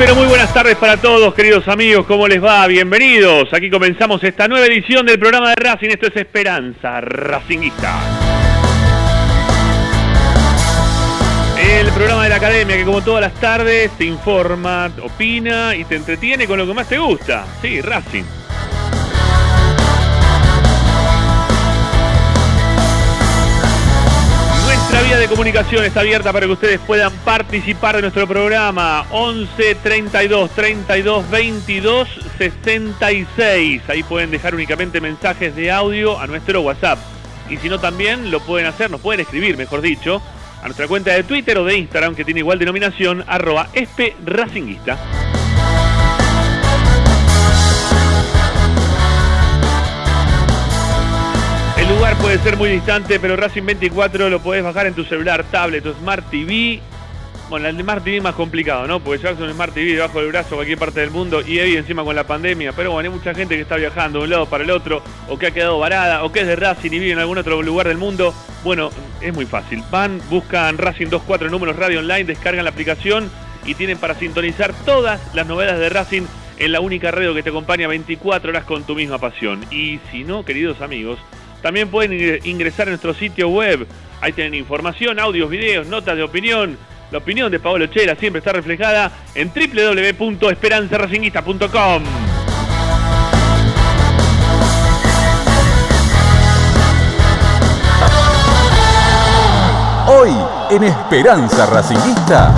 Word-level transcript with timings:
Pero 0.00 0.14
muy 0.14 0.28
buenas 0.28 0.54
tardes 0.54 0.76
para 0.76 0.96
todos, 0.96 1.34
queridos 1.34 1.68
amigos, 1.68 2.06
¿cómo 2.06 2.26
les 2.26 2.42
va? 2.42 2.66
Bienvenidos. 2.66 3.52
Aquí 3.52 3.68
comenzamos 3.68 4.24
esta 4.24 4.48
nueva 4.48 4.64
edición 4.64 5.04
del 5.04 5.18
programa 5.18 5.50
de 5.50 5.56
Racing. 5.56 5.90
Esto 5.90 6.06
es 6.06 6.16
Esperanza 6.16 7.02
Racinguista. 7.02 8.00
El 11.62 11.88
programa 11.92 12.22
de 12.22 12.30
la 12.30 12.36
academia 12.36 12.78
que 12.78 12.84
como 12.86 13.02
todas 13.02 13.20
las 13.20 13.34
tardes 13.42 13.90
te 13.98 14.06
informa, 14.06 14.90
opina 15.02 15.76
y 15.76 15.84
te 15.84 15.96
entretiene 15.96 16.46
con 16.46 16.56
lo 16.56 16.66
que 16.66 16.72
más 16.72 16.88
te 16.88 16.96
gusta. 16.96 17.44
Sí, 17.60 17.82
Racing. 17.82 18.39
De 25.20 25.28
comunicación 25.28 25.84
está 25.84 26.00
abierta 26.00 26.32
para 26.32 26.46
que 26.46 26.52
ustedes 26.52 26.80
puedan 26.80 27.12
participar 27.12 27.96
de 27.96 28.00
nuestro 28.00 28.26
programa 28.26 29.04
11 29.10 29.74
32 29.74 30.50
32 30.52 31.30
22 31.30 32.08
66. 32.38 33.82
Ahí 33.88 34.02
pueden 34.02 34.30
dejar 34.30 34.54
únicamente 34.54 34.98
mensajes 34.98 35.54
de 35.54 35.70
audio 35.70 36.18
a 36.18 36.26
nuestro 36.26 36.62
WhatsApp. 36.62 36.98
Y 37.50 37.58
si 37.58 37.68
no 37.68 37.78
también 37.78 38.30
lo 38.30 38.40
pueden 38.40 38.66
hacer, 38.66 38.90
nos 38.90 39.02
pueden 39.02 39.20
escribir, 39.20 39.58
mejor 39.58 39.82
dicho, 39.82 40.22
a 40.62 40.64
nuestra 40.64 40.88
cuenta 40.88 41.12
de 41.12 41.22
Twitter 41.22 41.58
o 41.58 41.64
de 41.66 41.76
Instagram 41.76 42.14
que 42.14 42.24
tiene 42.24 42.40
igual 42.40 42.58
denominación, 42.58 43.22
arroba 43.26 43.68
espracinguista. 43.74 44.94
El 44.94 45.19
puede 52.30 52.44
ser 52.44 52.56
muy 52.56 52.70
distante, 52.70 53.18
pero 53.18 53.34
Racing 53.34 53.64
24 53.64 54.30
lo 54.30 54.40
podés 54.40 54.62
bajar 54.62 54.86
en 54.86 54.94
tu 54.94 55.02
celular, 55.02 55.42
tablet 55.50 55.84
o 55.84 55.92
Smart 55.94 56.30
TV. 56.30 56.80
Bueno, 57.48 57.66
el 57.66 57.76
Smart 57.80 58.04
TV 58.04 58.18
es 58.18 58.22
más 58.22 58.36
complicado, 58.36 58.86
¿no? 58.86 59.00
Porque 59.00 59.18
llevarse 59.18 59.42
un 59.42 59.50
Smart 59.50 59.74
TV 59.74 59.94
debajo 59.94 60.20
del 60.20 60.28
brazo 60.28 60.54
a 60.54 60.58
cualquier 60.58 60.78
parte 60.78 61.00
del 61.00 61.10
mundo 61.10 61.42
y 61.44 61.58
ahí 61.58 61.74
encima 61.74 62.04
con 62.04 62.14
la 62.14 62.28
pandemia. 62.28 62.72
Pero 62.72 62.92
bueno, 62.92 63.10
hay 63.10 63.16
mucha 63.16 63.34
gente 63.34 63.56
que 63.56 63.62
está 63.62 63.74
viajando 63.74 64.20
de 64.20 64.26
un 64.26 64.30
lado 64.30 64.46
para 64.46 64.62
el 64.62 64.70
otro, 64.70 65.02
o 65.28 65.40
que 65.40 65.48
ha 65.48 65.50
quedado 65.50 65.80
varada, 65.80 66.22
o 66.22 66.30
que 66.30 66.42
es 66.42 66.46
de 66.46 66.54
Racing 66.54 66.92
y 66.92 67.00
vive 67.00 67.10
en 67.10 67.18
algún 67.18 67.36
otro 67.36 67.60
lugar 67.62 67.88
del 67.88 67.98
mundo. 67.98 68.32
Bueno, 68.62 68.90
es 69.20 69.34
muy 69.34 69.46
fácil. 69.46 69.82
Van, 69.90 70.20
buscan 70.30 70.78
Racing 70.78 71.06
24 71.06 71.50
números 71.50 71.74
radio 71.74 71.98
online, 71.98 72.26
descargan 72.26 72.62
la 72.62 72.70
aplicación 72.70 73.28
y 73.64 73.74
tienen 73.74 73.98
para 73.98 74.14
sintonizar 74.14 74.72
todas 74.84 75.20
las 75.34 75.48
novedades 75.48 75.80
de 75.80 75.88
Racing 75.88 76.22
en 76.58 76.70
la 76.70 76.78
única 76.78 77.10
radio 77.10 77.34
que 77.34 77.42
te 77.42 77.50
acompaña 77.50 77.88
24 77.88 78.50
horas 78.50 78.62
con 78.62 78.84
tu 78.84 78.94
misma 78.94 79.18
pasión. 79.18 79.64
Y 79.72 79.98
si 80.12 80.22
no, 80.22 80.44
queridos 80.44 80.80
amigos, 80.80 81.18
también 81.62 81.88
pueden 81.88 82.40
ingresar 82.44 82.88
a 82.88 82.90
nuestro 82.90 83.14
sitio 83.14 83.48
web. 83.48 83.86
Ahí 84.20 84.32
tienen 84.32 84.54
información, 84.54 85.18
audios, 85.18 85.50
videos, 85.50 85.86
notas 85.86 86.16
de 86.16 86.22
opinión. 86.22 86.76
La 87.10 87.18
opinión 87.18 87.50
de 87.50 87.58
Pablo 87.58 87.86
Chela 87.86 88.14
siempre 88.14 88.38
está 88.38 88.52
reflejada 88.52 89.10
en 89.34 89.50
www.esperanzaracinguista.com. 89.50 92.04
Hoy 100.06 100.30
en 100.70 100.84
Esperanza 100.84 101.66
Racinguista. 101.66 102.54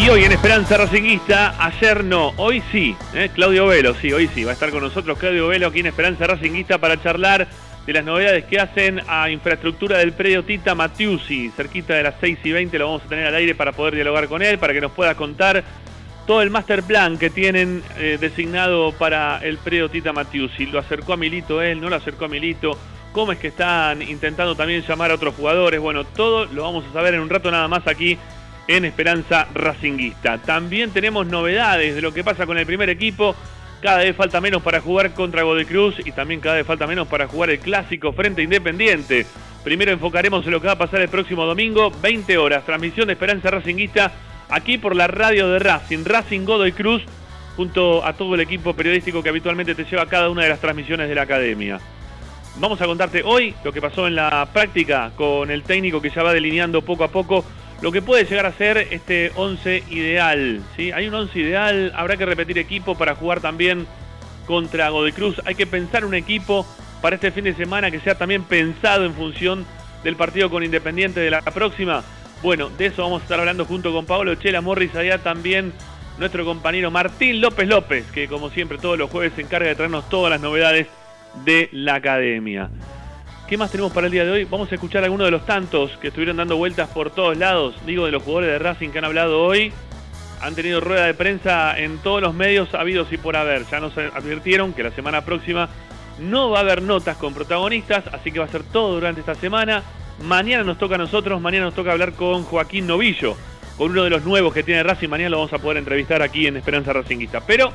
Y 0.00 0.08
hoy 0.08 0.24
en 0.24 0.32
Esperanza 0.32 0.78
Racinguista, 0.78 1.62
ayer 1.62 2.04
no, 2.04 2.32
hoy 2.38 2.62
sí, 2.72 2.96
¿eh? 3.12 3.28
Claudio 3.34 3.66
Velo, 3.66 3.94
sí, 4.00 4.10
hoy 4.10 4.30
sí, 4.34 4.44
va 4.44 4.52
a 4.52 4.54
estar 4.54 4.70
con 4.70 4.82
nosotros 4.82 5.18
Claudio 5.18 5.48
Velo 5.48 5.66
aquí 5.66 5.80
en 5.80 5.86
Esperanza 5.88 6.26
Racinguista 6.26 6.78
para 6.78 7.02
charlar 7.02 7.46
de 7.84 7.92
las 7.92 8.02
novedades 8.02 8.46
que 8.46 8.58
hacen 8.58 9.02
a 9.08 9.28
infraestructura 9.28 9.98
del 9.98 10.12
predio 10.12 10.42
Tita 10.42 10.74
Matiusi, 10.74 11.50
cerquita 11.50 11.92
de 11.92 12.04
las 12.04 12.14
6 12.18 12.38
y 12.44 12.50
20 12.50 12.78
lo 12.78 12.86
vamos 12.86 13.02
a 13.04 13.08
tener 13.10 13.26
al 13.26 13.34
aire 13.34 13.54
para 13.54 13.72
poder 13.72 13.94
dialogar 13.94 14.26
con 14.28 14.40
él, 14.40 14.58
para 14.58 14.72
que 14.72 14.80
nos 14.80 14.92
pueda 14.92 15.14
contar 15.16 15.62
todo 16.26 16.40
el 16.40 16.48
master 16.48 16.82
plan 16.82 17.18
que 17.18 17.28
tienen 17.28 17.82
eh, 17.98 18.16
designado 18.18 18.92
para 18.92 19.44
el 19.44 19.58
predio 19.58 19.90
Tita 19.90 20.14
Matiusi. 20.14 20.64
Lo 20.64 20.78
acercó 20.78 21.12
a 21.12 21.18
Milito 21.18 21.60
él, 21.60 21.78
no 21.78 21.90
lo 21.90 21.96
acercó 21.96 22.24
a 22.24 22.28
Milito, 22.28 22.78
cómo 23.12 23.32
es 23.32 23.38
que 23.38 23.48
están 23.48 24.00
intentando 24.00 24.54
también 24.54 24.80
llamar 24.80 25.10
a 25.10 25.16
otros 25.16 25.34
jugadores, 25.34 25.78
bueno, 25.78 26.04
todo 26.04 26.46
lo 26.46 26.62
vamos 26.62 26.86
a 26.88 26.92
saber 26.94 27.12
en 27.12 27.20
un 27.20 27.28
rato 27.28 27.50
nada 27.50 27.68
más 27.68 27.86
aquí 27.86 28.16
en 28.68 28.84
Esperanza 28.84 29.48
Racinguista. 29.54 30.38
También 30.38 30.90
tenemos 30.90 31.26
novedades 31.26 31.94
de 31.94 32.02
lo 32.02 32.12
que 32.12 32.24
pasa 32.24 32.46
con 32.46 32.58
el 32.58 32.66
primer 32.66 32.88
equipo. 32.90 33.34
Cada 33.82 33.98
vez 33.98 34.14
falta 34.14 34.40
menos 34.40 34.62
para 34.62 34.80
jugar 34.80 35.12
contra 35.14 35.42
Godoy 35.42 35.64
Cruz 35.64 35.96
y 36.04 36.12
también 36.12 36.40
cada 36.40 36.56
vez 36.56 36.66
falta 36.66 36.86
menos 36.86 37.08
para 37.08 37.26
jugar 37.26 37.50
el 37.50 37.58
clásico 37.58 38.12
frente 38.12 38.42
a 38.42 38.44
Independiente. 38.44 39.26
Primero 39.64 39.92
enfocaremos 39.92 40.44
en 40.46 40.52
lo 40.52 40.60
que 40.60 40.66
va 40.66 40.74
a 40.74 40.78
pasar 40.78 41.00
el 41.00 41.08
próximo 41.08 41.44
domingo, 41.44 41.90
20 41.90 42.38
horas, 42.38 42.64
transmisión 42.64 43.06
de 43.06 43.14
Esperanza 43.14 43.50
Racinguista 43.50 44.12
aquí 44.48 44.78
por 44.78 44.96
la 44.96 45.06
radio 45.06 45.48
de 45.48 45.58
Racing, 45.58 46.04
Racing 46.04 46.44
Godoy 46.44 46.72
Cruz, 46.72 47.02
junto 47.56 48.04
a 48.04 48.12
todo 48.14 48.34
el 48.34 48.40
equipo 48.40 48.74
periodístico 48.74 49.22
que 49.22 49.28
habitualmente 49.28 49.74
te 49.74 49.84
lleva 49.84 50.02
a 50.02 50.06
cada 50.06 50.30
una 50.30 50.42
de 50.42 50.48
las 50.48 50.60
transmisiones 50.60 51.08
de 51.08 51.14
la 51.14 51.22
academia. 51.22 51.78
Vamos 52.56 52.80
a 52.80 52.86
contarte 52.86 53.22
hoy 53.22 53.54
lo 53.64 53.72
que 53.72 53.80
pasó 53.80 54.06
en 54.06 54.16
la 54.16 54.48
práctica 54.52 55.12
con 55.16 55.50
el 55.50 55.62
técnico 55.62 56.02
que 56.02 56.10
ya 56.10 56.22
va 56.22 56.32
delineando 56.32 56.82
poco 56.82 57.04
a 57.04 57.08
poco 57.08 57.44
lo 57.80 57.92
que 57.92 58.02
puede 58.02 58.24
llegar 58.24 58.46
a 58.46 58.52
ser 58.52 58.78
este 58.90 59.32
11 59.36 59.84
ideal. 59.90 60.60
¿sí? 60.76 60.92
Hay 60.92 61.08
un 61.08 61.14
11 61.14 61.38
ideal, 61.38 61.92
habrá 61.96 62.16
que 62.16 62.26
repetir 62.26 62.58
equipo 62.58 62.96
para 62.96 63.14
jugar 63.14 63.40
también 63.40 63.86
contra 64.46 64.88
Godoy 64.90 65.12
Cruz. 65.12 65.40
Hay 65.44 65.54
que 65.54 65.66
pensar 65.66 66.04
un 66.04 66.14
equipo 66.14 66.66
para 67.00 67.16
este 67.16 67.30
fin 67.30 67.44
de 67.44 67.54
semana 67.54 67.90
que 67.90 68.00
sea 68.00 68.16
también 68.16 68.44
pensado 68.44 69.04
en 69.04 69.14
función 69.14 69.64
del 70.04 70.16
partido 70.16 70.50
con 70.50 70.62
Independiente 70.62 71.20
de 71.20 71.30
la 71.30 71.42
próxima. 71.42 72.02
Bueno, 72.42 72.70
de 72.70 72.86
eso 72.86 73.02
vamos 73.02 73.20
a 73.20 73.24
estar 73.24 73.38
hablando 73.38 73.64
junto 73.64 73.92
con 73.92 74.06
Pablo 74.06 74.34
Chela 74.34 74.60
Morris, 74.60 74.94
allá 74.94 75.18
también 75.18 75.72
nuestro 76.18 76.44
compañero 76.44 76.90
Martín 76.90 77.40
López 77.40 77.68
López, 77.68 78.04
que 78.12 78.28
como 78.28 78.50
siempre 78.50 78.78
todos 78.78 78.98
los 78.98 79.10
jueves 79.10 79.32
se 79.34 79.42
encarga 79.42 79.68
de 79.68 79.74
traernos 79.74 80.08
todas 80.08 80.30
las 80.30 80.40
novedades 80.40 80.86
de 81.44 81.68
la 81.72 81.94
academia. 81.96 82.70
¿Qué 83.50 83.56
más 83.56 83.72
tenemos 83.72 83.92
para 83.92 84.06
el 84.06 84.12
día 84.12 84.24
de 84.24 84.30
hoy? 84.30 84.44
Vamos 84.44 84.70
a 84.70 84.76
escuchar 84.76 85.02
algunos 85.02 85.26
de 85.26 85.32
los 85.32 85.44
tantos 85.44 85.90
que 85.96 86.06
estuvieron 86.06 86.36
dando 86.36 86.56
vueltas 86.56 86.88
por 86.90 87.10
todos 87.10 87.36
lados. 87.36 87.74
Digo, 87.84 88.06
de 88.06 88.12
los 88.12 88.22
jugadores 88.22 88.52
de 88.52 88.60
Racing 88.60 88.90
que 88.90 88.98
han 88.98 89.04
hablado 89.04 89.42
hoy. 89.42 89.72
Han 90.40 90.54
tenido 90.54 90.80
rueda 90.80 91.06
de 91.06 91.14
prensa 91.14 91.76
en 91.76 91.98
todos 91.98 92.22
los 92.22 92.32
medios 92.32 92.72
habidos 92.74 93.12
y 93.12 93.16
por 93.16 93.34
haber. 93.34 93.66
Ya 93.68 93.80
nos 93.80 93.98
advirtieron 93.98 94.72
que 94.72 94.84
la 94.84 94.92
semana 94.92 95.24
próxima 95.24 95.68
no 96.20 96.50
va 96.50 96.58
a 96.58 96.60
haber 96.60 96.80
notas 96.80 97.16
con 97.16 97.34
protagonistas, 97.34 98.04
así 98.12 98.30
que 98.30 98.38
va 98.38 98.44
a 98.44 98.48
ser 98.48 98.62
todo 98.62 98.94
durante 98.94 99.18
esta 99.18 99.34
semana. 99.34 99.82
Mañana 100.22 100.62
nos 100.62 100.78
toca 100.78 100.94
a 100.94 100.98
nosotros, 100.98 101.40
mañana 101.40 101.64
nos 101.64 101.74
toca 101.74 101.90
hablar 101.90 102.12
con 102.12 102.44
Joaquín 102.44 102.86
Novillo, 102.86 103.34
con 103.76 103.90
uno 103.90 104.04
de 104.04 104.10
los 104.10 104.24
nuevos 104.24 104.54
que 104.54 104.62
tiene 104.62 104.84
Racing. 104.84 105.08
Mañana 105.08 105.30
lo 105.30 105.38
vamos 105.38 105.52
a 105.52 105.58
poder 105.58 105.78
entrevistar 105.78 106.22
aquí 106.22 106.46
en 106.46 106.56
Esperanza 106.56 106.92
Racinguista. 106.92 107.40
Pero, 107.40 107.72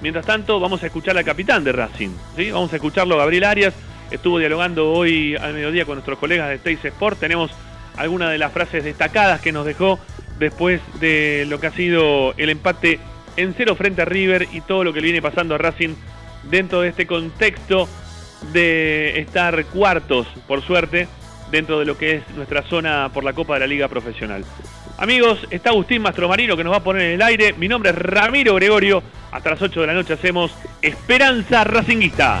mientras 0.00 0.24
tanto, 0.24 0.58
vamos 0.58 0.82
a 0.82 0.86
escuchar 0.86 1.18
al 1.18 1.24
capitán 1.24 1.64
de 1.64 1.72
Racing. 1.72 2.16
¿sí? 2.34 2.50
Vamos 2.50 2.72
a 2.72 2.76
escucharlo, 2.76 3.18
Gabriel 3.18 3.44
Arias 3.44 3.74
estuvo 4.10 4.38
dialogando 4.38 4.92
hoy 4.92 5.36
al 5.36 5.54
mediodía 5.54 5.84
con 5.84 5.94
nuestros 5.96 6.18
colegas 6.18 6.48
de 6.48 6.58
Teis 6.58 6.84
Sport. 6.84 7.18
Tenemos 7.18 7.50
algunas 7.96 8.30
de 8.30 8.38
las 8.38 8.52
frases 8.52 8.84
destacadas 8.84 9.40
que 9.40 9.52
nos 9.52 9.66
dejó 9.66 9.98
después 10.38 10.80
de 11.00 11.46
lo 11.48 11.60
que 11.60 11.68
ha 11.68 11.72
sido 11.72 12.34
el 12.36 12.50
empate 12.50 13.00
en 13.36 13.54
cero 13.56 13.74
frente 13.76 14.02
a 14.02 14.04
River 14.04 14.48
y 14.52 14.60
todo 14.60 14.84
lo 14.84 14.92
que 14.92 15.00
le 15.00 15.06
viene 15.06 15.22
pasando 15.22 15.54
a 15.54 15.58
Racing 15.58 15.94
dentro 16.44 16.80
de 16.82 16.88
este 16.88 17.06
contexto 17.06 17.88
de 18.52 19.18
estar 19.20 19.64
cuartos, 19.66 20.26
por 20.46 20.62
suerte, 20.62 21.08
dentro 21.50 21.78
de 21.78 21.86
lo 21.86 21.96
que 21.96 22.16
es 22.16 22.30
nuestra 22.34 22.62
zona 22.62 23.10
por 23.12 23.24
la 23.24 23.32
Copa 23.32 23.54
de 23.54 23.60
la 23.60 23.66
Liga 23.66 23.88
Profesional. 23.88 24.44
Amigos, 24.98 25.46
está 25.50 25.70
Agustín 25.70 26.02
Mastromarino 26.02 26.56
que 26.56 26.64
nos 26.64 26.72
va 26.72 26.78
a 26.78 26.84
poner 26.84 27.02
en 27.02 27.12
el 27.12 27.22
aire. 27.22 27.52
Mi 27.52 27.68
nombre 27.68 27.90
es 27.90 27.96
Ramiro 27.96 28.54
Gregorio. 28.54 29.02
Hasta 29.30 29.50
las 29.50 29.60
8 29.60 29.82
de 29.82 29.86
la 29.86 29.92
noche 29.92 30.14
hacemos 30.14 30.54
Esperanza 30.80 31.64
Racinguista. 31.64 32.40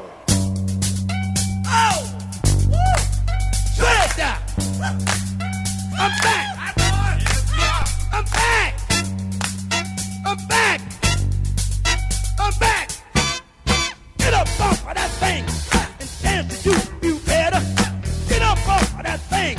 thing 19.41 19.57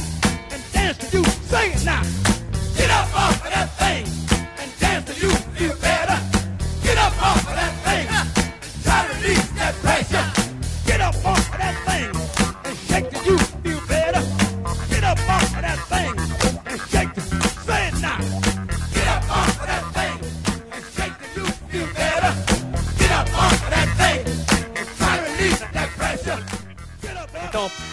and 0.53 0.63
dance 0.73 0.99
to 0.99 1.19
you. 1.19 1.25
Sing 1.51 1.73
it 1.73 1.85
now. 1.85 2.03
Get 2.79 2.91
up 2.91 3.09
off 3.23 3.45
of 3.47 3.51
that 3.57 3.69
thing 3.81 4.05
and 4.61 4.71
dance 4.79 5.05
to 5.11 5.15
you. 5.23 5.33
feel 5.57 5.77
better 5.87 6.19
get 6.87 6.99
up 6.99 7.15
off 7.29 7.43
of 7.51 7.55
that 7.61 7.75
thing. 7.87 8.07
And 8.19 8.29
try 8.85 8.99
to 9.07 9.13
release 9.15 9.49
that 9.61 9.75
pressure. 9.85 10.27
Get 10.87 11.01
up 11.01 11.17
off 11.31 11.45
of 11.53 11.59
that 11.63 11.77
thing 11.89 12.11
and 12.67 12.77
shake 12.89 13.09
to 13.15 13.19
you. 13.29 13.39
feel 13.65 13.81
better 13.93 14.23
get 14.93 15.05
up 15.05 15.21
off 15.35 15.57
of 15.59 15.63
that 15.67 15.81
thing 15.93 16.13
and 16.71 16.81
shake 16.91 17.13
to 17.17 17.23
Say 17.67 17.81
it 17.89 17.97
now. 18.09 18.19
Get 18.97 19.07
up 19.15 19.25
off 19.39 19.61
of 19.63 19.67
that 19.73 19.85
thing 19.97 20.17
and 20.75 20.83
shake 20.95 21.17
to 21.23 21.27
you. 21.37 21.47
feel 21.71 21.89
better 22.01 22.33
get 23.01 23.13
up 23.21 23.29
off 23.43 23.65
of 23.67 23.71
that 23.77 23.89
thing 24.01 24.21
and 24.79 24.87
try 24.99 25.13
to 25.17 25.23
release 25.31 25.61
that 25.77 25.89
pressure. 25.99 26.39
Get 27.03 27.17
up 27.17 27.55
off. 27.55 27.92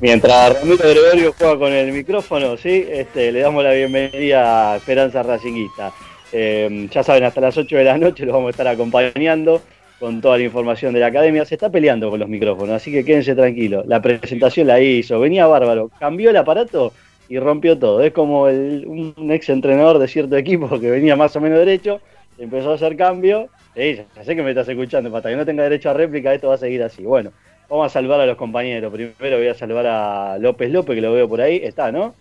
Mientras 0.00 0.54
Ramiro 0.54 0.78
Gregorio 0.78 1.34
juega 1.36 1.58
con 1.58 1.72
el 1.72 1.92
micrófono, 1.92 2.56
sí, 2.56 2.86
este, 2.90 3.30
le 3.30 3.40
damos 3.40 3.62
la 3.62 3.72
bienvenida 3.72 4.72
a 4.72 4.76
Esperanza 4.76 5.22
Racinguista. 5.22 5.92
Eh, 6.32 6.88
ya 6.90 7.02
saben, 7.02 7.24
hasta 7.24 7.42
las 7.42 7.58
8 7.58 7.76
de 7.76 7.84
la 7.84 7.98
noche 7.98 8.24
los 8.24 8.32
vamos 8.32 8.46
a 8.46 8.50
estar 8.52 8.66
acompañando 8.66 9.60
con 9.98 10.22
toda 10.22 10.38
la 10.38 10.44
información 10.44 10.94
de 10.94 11.00
la 11.00 11.08
academia. 11.08 11.44
Se 11.44 11.56
está 11.56 11.68
peleando 11.68 12.08
con 12.08 12.18
los 12.18 12.30
micrófonos, 12.30 12.76
así 12.76 12.90
que 12.90 13.04
quédense 13.04 13.34
tranquilos. 13.34 13.84
La 13.86 14.00
presentación 14.00 14.68
la 14.68 14.80
hizo, 14.80 15.20
venía 15.20 15.46
bárbaro, 15.46 15.90
cambió 15.98 16.30
el 16.30 16.36
aparato 16.38 16.94
y 17.28 17.38
rompió 17.38 17.78
todo. 17.78 18.02
Es 18.02 18.14
como 18.14 18.44
un 18.44 19.28
ex 19.30 19.50
entrenador 19.50 19.98
de 19.98 20.08
cierto 20.08 20.34
equipo 20.38 20.80
que 20.80 20.90
venía 20.90 21.14
más 21.14 21.36
o 21.36 21.42
menos 21.42 21.58
derecho, 21.58 22.00
empezó 22.38 22.70
a 22.70 22.76
hacer 22.76 22.96
cambio. 22.96 23.50
ya 23.76 24.24
sé 24.24 24.34
que 24.34 24.42
me 24.42 24.50
estás 24.50 24.66
escuchando, 24.66 25.14
hasta 25.14 25.28
que 25.28 25.36
no 25.36 25.44
tenga 25.44 25.62
derecho 25.64 25.90
a 25.90 25.92
réplica, 25.92 26.32
esto 26.32 26.48
va 26.48 26.54
a 26.54 26.58
seguir 26.58 26.82
así. 26.82 27.02
Bueno, 27.02 27.32
Vamos 27.70 27.86
a 27.86 27.88
salvar 27.88 28.20
a 28.20 28.26
los 28.26 28.36
compañeros. 28.36 28.92
Primero 28.92 29.38
voy 29.38 29.46
a 29.46 29.54
salvar 29.54 29.86
a 29.86 30.38
López 30.38 30.70
López, 30.72 30.96
que 30.96 31.00
lo 31.00 31.12
veo 31.12 31.28
por 31.28 31.40
ahí. 31.40 31.60
Está, 31.62 31.92
¿no? 31.92 32.16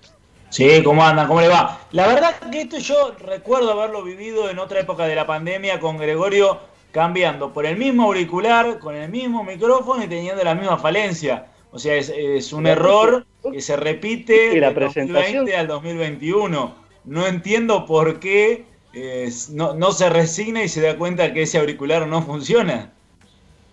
Sí, 0.49 0.83
¿cómo 0.83 1.03
andan? 1.03 1.27
¿Cómo 1.27 1.41
le 1.41 1.47
va? 1.47 1.79
La 1.91 2.05
verdad 2.07 2.35
que 2.51 2.61
esto 2.61 2.77
yo 2.77 3.15
recuerdo 3.19 3.71
haberlo 3.71 4.03
vivido 4.03 4.49
en 4.49 4.59
otra 4.59 4.79
época 4.79 5.05
de 5.05 5.15
la 5.15 5.25
pandemia 5.25 5.79
con 5.79 5.97
Gregorio 5.97 6.59
cambiando 6.91 7.51
por 7.51 7.65
el 7.65 7.77
mismo 7.77 8.03
auricular, 8.03 8.77
con 8.77 8.95
el 8.95 9.09
mismo 9.09 9.43
micrófono 9.43 10.03
y 10.03 10.07
teniendo 10.07 10.43
la 10.43 10.53
misma 10.53 10.77
falencia. 10.77 11.47
O 11.71 11.79
sea, 11.79 11.95
es, 11.95 12.53
un 12.53 12.67
error 12.67 13.25
que 13.51 13.61
se 13.61 13.75
repite 13.75 14.49
del 14.59 14.73
2020 14.73 15.55
al 15.55 15.67
2021. 15.67 16.75
No 17.05 17.27
entiendo 17.27 17.85
por 17.87 18.19
qué 18.19 18.65
eh, 18.93 19.29
no, 19.51 19.73
no 19.73 19.91
se 19.91 20.09
resigna 20.09 20.63
y 20.63 20.69
se 20.69 20.81
da 20.81 20.95
cuenta 20.95 21.33
que 21.33 21.43
ese 21.43 21.57
auricular 21.57 22.07
no 22.07 22.21
funciona. 22.21 22.93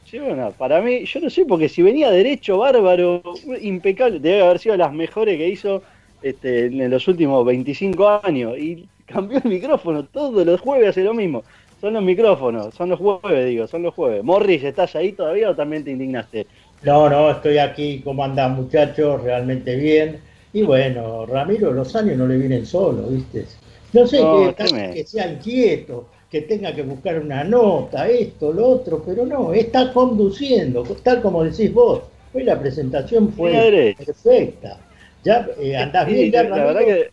Sí, 0.09 0.21
bueno, 0.21 0.53
para 0.57 0.81
mí, 0.81 1.05
yo 1.05 1.21
no 1.21 1.29
sé, 1.29 1.45
porque 1.45 1.69
si 1.69 1.83
venía 1.83 2.11
derecho, 2.11 2.59
bárbaro, 2.59 3.23
impecable, 3.61 4.21
debe 4.21 4.43
haber 4.43 4.61
sido 4.61 4.77
las 4.77 4.93
mejores 4.93 5.37
que 5.37 5.49
hizo 5.49 5.83
este, 6.23 6.67
en 6.67 6.91
los 6.91 7.09
últimos 7.09 7.45
25 7.45 8.21
años. 8.23 8.57
Y 8.57 8.87
cambió 9.05 9.39
el 9.43 9.51
micrófono, 9.51 10.05
todos 10.05 10.47
los 10.47 10.61
jueves 10.61 10.91
hace 10.91 11.03
lo 11.03 11.13
mismo. 11.13 11.43
Son 11.81 11.93
los 11.93 12.05
micrófonos, 12.05 12.73
son 12.75 12.91
los 12.91 13.01
jueves, 13.01 13.49
digo, 13.49 13.67
son 13.67 13.83
los 13.83 13.95
jueves. 13.95 14.23
Morris, 14.23 14.63
¿estás 14.63 14.95
ahí 14.95 15.11
todavía 15.13 15.51
o 15.51 15.57
también 15.57 15.83
te 15.83 15.91
indignaste? 15.91 16.47
No, 16.83 17.11
no, 17.11 17.31
estoy 17.33 17.59
aquí, 17.59 18.01
¿cómo 18.05 18.23
andan 18.23 18.55
muchachos? 18.55 19.23
Realmente 19.23 19.75
bien. 19.75 20.21
Y 20.53 20.63
bueno, 20.63 21.27
Ramiro, 21.27 21.73
los 21.73 21.95
años 21.97 22.17
no 22.17 22.29
le 22.29 22.39
vienen 22.39 22.65
solo, 22.65 23.09
¿viste? 23.09 23.45
No 23.93 24.07
sé, 24.07 24.19
que, 24.57 24.95
que 24.95 25.05
sea 25.05 25.33
inquieto 25.33 26.07
que 26.31 26.43
tenga 26.43 26.75
que 26.75 26.83
buscar 26.83 27.21
una 27.21 27.45
nota, 27.45 28.09
esto, 28.09 28.53
lo 28.53 28.67
otro, 28.67 29.03
pero 29.05 29.25
no, 29.25 29.53
está 29.53 29.93
conduciendo, 29.93 30.83
tal 31.03 31.23
como 31.23 31.45
decís 31.45 31.73
vos. 31.73 32.03
Hoy 32.35 32.43
la 32.43 32.59
presentación 32.59 33.33
fue 33.33 33.95
perfecta. 33.97 34.79
Ya 35.25 35.49
eh, 35.59 35.77
andás 35.77 36.07
bien, 36.07 36.31
La 36.33 36.43
verdad 36.43 36.81
que 36.81 37.11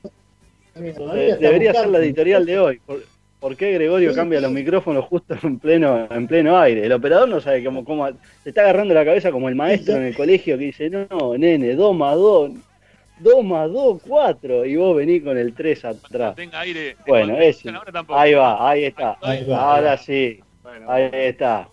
debería 1.40 1.74
ser 1.74 1.88
la 1.90 2.00
editorial 2.00 2.46
de 2.46 2.60
hoy. 2.60 2.82
¿Por, 3.40 3.58
qué 3.58 3.74
Gregorio 3.74 4.14
cambia 4.16 4.40
los 4.40 4.52
micrófonos 4.52 5.06
justo 5.06 5.36
en 5.44 5.60
pleno, 5.60 6.08
en 6.10 6.28
pleno 6.28 6.58
aire? 6.58 6.86
El 6.86 6.94
operador 6.94 7.30
no 7.30 7.42
sabe 7.42 7.64
cómo, 7.64 7.84
cómo 7.84 8.08
se 8.44 8.50
está 8.50 8.62
agarrando 8.62 8.94
la 8.94 9.06
cabeza 9.06 9.32
como 9.32 9.50
el 9.50 9.56
maestro 9.56 9.96
en 9.96 10.04
el 10.04 10.16
colegio 10.16 10.58
que 10.58 10.66
dice, 10.66 10.90
no, 10.90 11.38
nene, 11.38 11.76
do 11.76 11.94
más 11.94 12.16
do, 12.16 12.52
2 13.20 13.44
más 13.44 13.72
2, 13.72 14.02
4. 14.08 14.66
Y 14.66 14.76
vos 14.76 14.96
venís 14.96 15.24
con 15.24 15.38
el 15.38 15.54
3 15.54 15.86
atrás. 15.86 16.36
Tenga 16.36 16.60
aire. 16.62 16.98
Bueno, 17.08 17.38
ese. 17.38 17.72
Ahí 18.10 18.34
va, 18.34 18.70
ahí 18.70 18.86
está. 18.86 19.18
Ahí 19.22 19.46
va, 19.46 19.76
Ahora 19.76 19.98
sí. 19.98 20.40
ahí 20.88 21.10
está. 21.14 21.68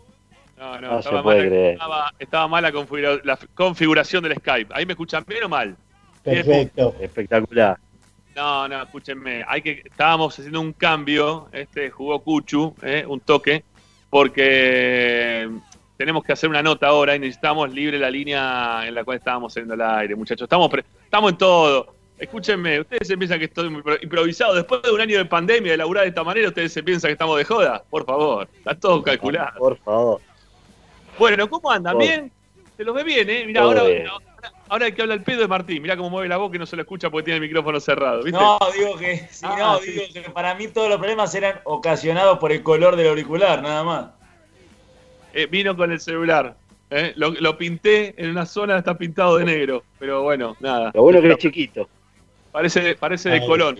No, 0.58 0.78
no, 0.78 0.90
no 0.92 1.02
se 1.02 1.10
puede 1.22 1.48
creer. 1.48 1.72
Estaba, 1.72 2.12
estaba 2.18 2.48
mal 2.48 2.62
la, 2.62 3.20
la, 3.24 3.38
configuración 3.54 4.22
del 4.22 4.36
Skype. 4.36 4.72
¿Ahí 4.74 4.84
me 4.84 4.92
escuchan 4.92 5.24
bien 5.26 5.44
o 5.44 5.48
mal? 5.48 5.74
Perfecto. 6.22 6.94
Espectacular. 7.00 7.78
No, 8.36 8.68
no, 8.68 8.82
escúchenme. 8.82 9.42
Hay 9.48 9.62
que, 9.62 9.82
estábamos 9.84 10.38
haciendo 10.38 10.60
un 10.60 10.74
cambio. 10.74 11.48
Este 11.52 11.90
jugó 11.90 12.20
Cuchu, 12.20 12.74
eh, 12.82 13.04
un 13.08 13.20
toque, 13.20 13.64
porque 14.10 15.48
tenemos 16.00 16.24
que 16.24 16.32
hacer 16.32 16.48
una 16.48 16.62
nota 16.62 16.86
ahora 16.86 17.14
y 17.14 17.18
necesitamos 17.18 17.70
libre 17.74 17.98
la 17.98 18.10
línea 18.10 18.86
en 18.86 18.94
la 18.94 19.04
cual 19.04 19.18
estábamos 19.18 19.52
haciendo 19.52 19.74
el 19.74 19.82
aire, 19.82 20.16
muchachos. 20.16 20.46
Estamos, 20.46 20.70
estamos 21.04 21.32
en 21.32 21.36
todo. 21.36 21.94
Escúchenme, 22.18 22.80
ustedes 22.80 23.06
se 23.06 23.18
piensan 23.18 23.38
que 23.38 23.44
estoy 23.44 23.66
improvisado. 24.00 24.54
Después 24.54 24.80
de 24.80 24.92
un 24.92 25.00
año 25.02 25.18
de 25.18 25.26
pandemia, 25.26 25.72
de 25.72 25.76
laburar 25.76 26.04
de 26.04 26.08
esta 26.08 26.24
manera, 26.24 26.48
ustedes 26.48 26.72
se 26.72 26.82
piensan 26.82 27.10
que 27.10 27.12
estamos 27.12 27.36
de 27.36 27.44
joda. 27.44 27.84
Por 27.90 28.06
favor, 28.06 28.48
está 28.56 28.74
todo 28.74 29.02
calculado. 29.02 29.58
Por 29.58 29.76
favor. 29.76 30.22
Bueno, 31.18 31.50
¿cómo 31.50 31.70
andan? 31.70 31.98
¿Bien? 31.98 32.32
Se 32.78 32.82
los 32.82 32.94
ve 32.94 33.04
bien, 33.04 33.28
¿eh? 33.28 33.44
Mirá, 33.44 33.60
ahora, 33.60 33.82
ahora, 34.70 34.86
el 34.86 34.94
que 34.94 35.02
habla 35.02 35.12
el 35.12 35.22
pedo 35.22 35.42
de 35.42 35.48
Martín. 35.48 35.82
Mirá 35.82 35.98
cómo 35.98 36.08
mueve 36.08 36.28
la 36.28 36.38
voz 36.38 36.50
que 36.50 36.58
no 36.58 36.64
se 36.64 36.76
lo 36.76 36.82
escucha 36.82 37.10
porque 37.10 37.26
tiene 37.26 37.36
el 37.36 37.42
micrófono 37.42 37.78
cerrado. 37.78 38.22
¿viste? 38.22 38.40
No, 38.40 38.58
digo 38.74 38.96
que, 38.96 39.28
ah, 39.42 39.56
no, 39.58 39.80
digo 39.80 40.04
que 40.14 40.30
para 40.30 40.54
mí 40.54 40.68
todos 40.68 40.88
los 40.88 40.96
problemas 40.96 41.34
eran 41.34 41.60
ocasionados 41.64 42.38
por 42.38 42.52
el 42.52 42.62
color 42.62 42.96
del 42.96 43.08
auricular, 43.08 43.60
nada 43.60 43.84
más. 43.84 44.19
Eh, 45.34 45.46
vino 45.46 45.76
con 45.76 45.92
el 45.92 46.00
celular. 46.00 46.56
Eh. 46.90 47.12
Lo, 47.16 47.56
pinté 47.56 48.14
en 48.16 48.30
una 48.30 48.46
zona, 48.46 48.78
está 48.78 48.96
pintado 48.98 49.38
de 49.38 49.44
negro. 49.44 49.84
Pero 49.98 50.22
bueno, 50.22 50.56
nada. 50.60 50.90
Lo 50.94 51.02
bueno 51.02 51.20
que 51.20 51.30
es 51.30 51.38
chiquito. 51.38 51.88
Parece, 52.52 52.96
parece 52.96 53.30
de 53.30 53.46
Colón. 53.46 53.78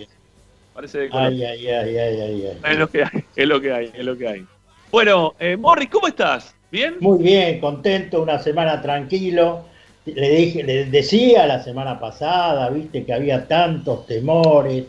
Parece 0.73 0.99
de 0.99 1.09
Colón. 1.09 1.25
Ay, 1.25 1.43
ay, 1.43 1.67
ay, 1.67 1.97
ay, 1.97 2.59
Es 2.63 2.77
lo 2.77 2.89
que 2.89 3.03
hay, 3.03 3.23
es 3.35 3.47
lo 3.47 3.59
que 3.61 3.73
hay, 3.73 3.91
es 3.93 4.05
lo 4.05 4.17
que 4.17 4.27
hay. 4.27 4.45
Bueno, 4.91 5.35
eh, 5.39 5.57
Morris, 5.57 5.89
¿cómo 5.89 6.07
estás? 6.07 6.55
¿Bien? 6.71 6.95
Muy 6.99 7.21
bien, 7.21 7.59
contento, 7.59 8.21
una 8.21 8.39
semana 8.39 8.81
tranquilo. 8.81 9.65
Le 10.05 10.29
dije, 10.29 10.63
le 10.63 10.85
decía 10.85 11.45
la 11.45 11.61
semana 11.61 11.99
pasada, 11.99 12.69
viste, 12.69 13.05
que 13.05 13.13
había 13.13 13.47
tantos 13.47 14.07
temores, 14.07 14.85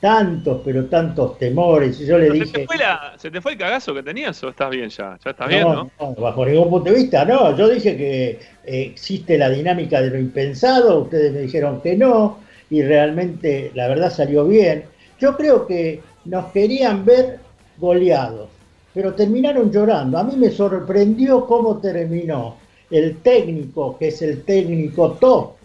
tantos, 0.00 0.60
pero 0.64 0.86
tantos 0.86 1.38
temores. 1.38 2.00
Y 2.00 2.06
yo 2.06 2.18
le 2.18 2.30
dije. 2.30 2.46
Se 2.46 2.52
te, 2.52 2.66
fue 2.66 2.76
¿Se 3.16 3.30
te 3.30 3.40
fue 3.40 3.52
el 3.52 3.58
cagazo 3.58 3.94
que 3.94 4.02
tenías 4.02 4.42
o 4.44 4.48
estás 4.48 4.70
bien 4.70 4.88
ya? 4.88 5.18
¿Ya 5.24 5.30
estás 5.30 5.48
bien, 5.48 5.62
no? 5.62 5.90
no? 5.98 6.14
bajo 6.14 6.46
ningún 6.46 6.70
punto 6.70 6.90
de 6.90 6.96
vista, 6.96 7.24
no. 7.24 7.56
Yo 7.56 7.68
dije 7.68 7.96
que 7.96 8.30
eh, 8.30 8.38
existe 8.64 9.36
la 9.36 9.50
dinámica 9.50 10.00
de 10.00 10.10
lo 10.10 10.18
impensado, 10.18 11.00
ustedes 11.00 11.32
me 11.32 11.40
dijeron 11.40 11.80
que 11.80 11.96
no, 11.96 12.38
y 12.70 12.82
realmente 12.82 13.72
la 13.74 13.88
verdad 13.88 14.12
salió 14.12 14.46
bien. 14.46 14.84
Yo 15.18 15.36
creo 15.36 15.66
que 15.66 16.00
nos 16.24 16.52
querían 16.52 17.04
ver 17.04 17.40
goleados, 17.78 18.48
pero 18.94 19.14
terminaron 19.14 19.72
llorando. 19.72 20.18
A 20.18 20.24
mí 20.24 20.36
me 20.36 20.50
sorprendió 20.50 21.46
cómo 21.46 21.78
terminó 21.78 22.56
el 22.90 23.16
técnico, 23.18 23.98
que 23.98 24.08
es 24.08 24.22
el 24.22 24.42
técnico 24.44 25.12
top 25.12 25.57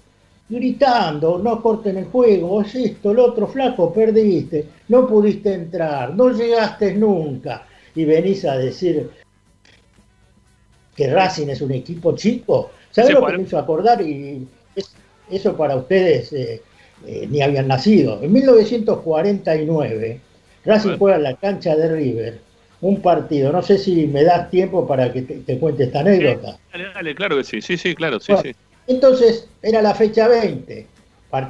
gritando, 0.54 1.40
no 1.40 1.62
corten 1.62 1.98
el 1.98 2.06
juego, 2.06 2.62
es 2.62 2.76
esto, 2.76 3.12
el 3.12 3.20
otro, 3.20 3.48
flaco, 3.48 3.92
perdiste, 3.92 4.66
no 4.90 5.08
pudiste 5.08 5.54
entrar, 5.54 6.16
no 6.16 6.30
llegaste 6.30 6.94
nunca, 6.94 7.66
y 7.96 8.06
venís 8.06 8.46
a 8.46 8.58
decir 8.58 9.10
que 10.96 11.12
Racing 11.12 11.48
es 11.48 11.62
un 11.62 11.72
equipo 11.72 12.16
chico. 12.16 12.72
¿Sabes 12.92 13.14
lo 13.14 13.26
que 13.26 13.38
me 13.38 13.44
hizo 13.44 13.58
acordar? 13.58 14.02
Y 14.02 14.48
eso 15.30 15.58
para 15.58 15.76
ustedes 15.76 16.32
eh, 16.34 16.62
eh, 17.08 17.28
ni 17.30 17.42
habían 17.42 17.68
nacido. 17.68 18.22
En 18.22 18.32
1949, 18.32 20.20
Racing 20.66 20.98
juega 20.98 21.18
en 21.18 21.24
la 21.24 21.36
cancha 21.36 21.76
de 21.76 21.96
River 21.96 22.40
un 22.82 23.02
partido. 23.02 23.52
No 23.52 23.62
sé 23.62 23.78
si 23.78 24.08
me 24.08 24.24
das 24.24 24.50
tiempo 24.52 24.86
para 24.86 25.12
que 25.12 25.22
te, 25.24 25.58
cuente 25.58 25.86
esta 25.86 26.02
anécdota. 26.02 26.60
Dale, 26.72 26.90
dale, 26.94 27.16
claro 27.16 27.38
que 27.38 27.44
sí, 27.44 27.62
sí, 27.62 27.78
sí, 27.78 27.96
claro, 27.96 28.20
sí, 28.20 28.34
sí. 28.44 28.52
Entonces 28.88 29.48
era 29.62 29.82
la 29.82 29.94
fecha 29.96 30.28
20. 30.28 30.88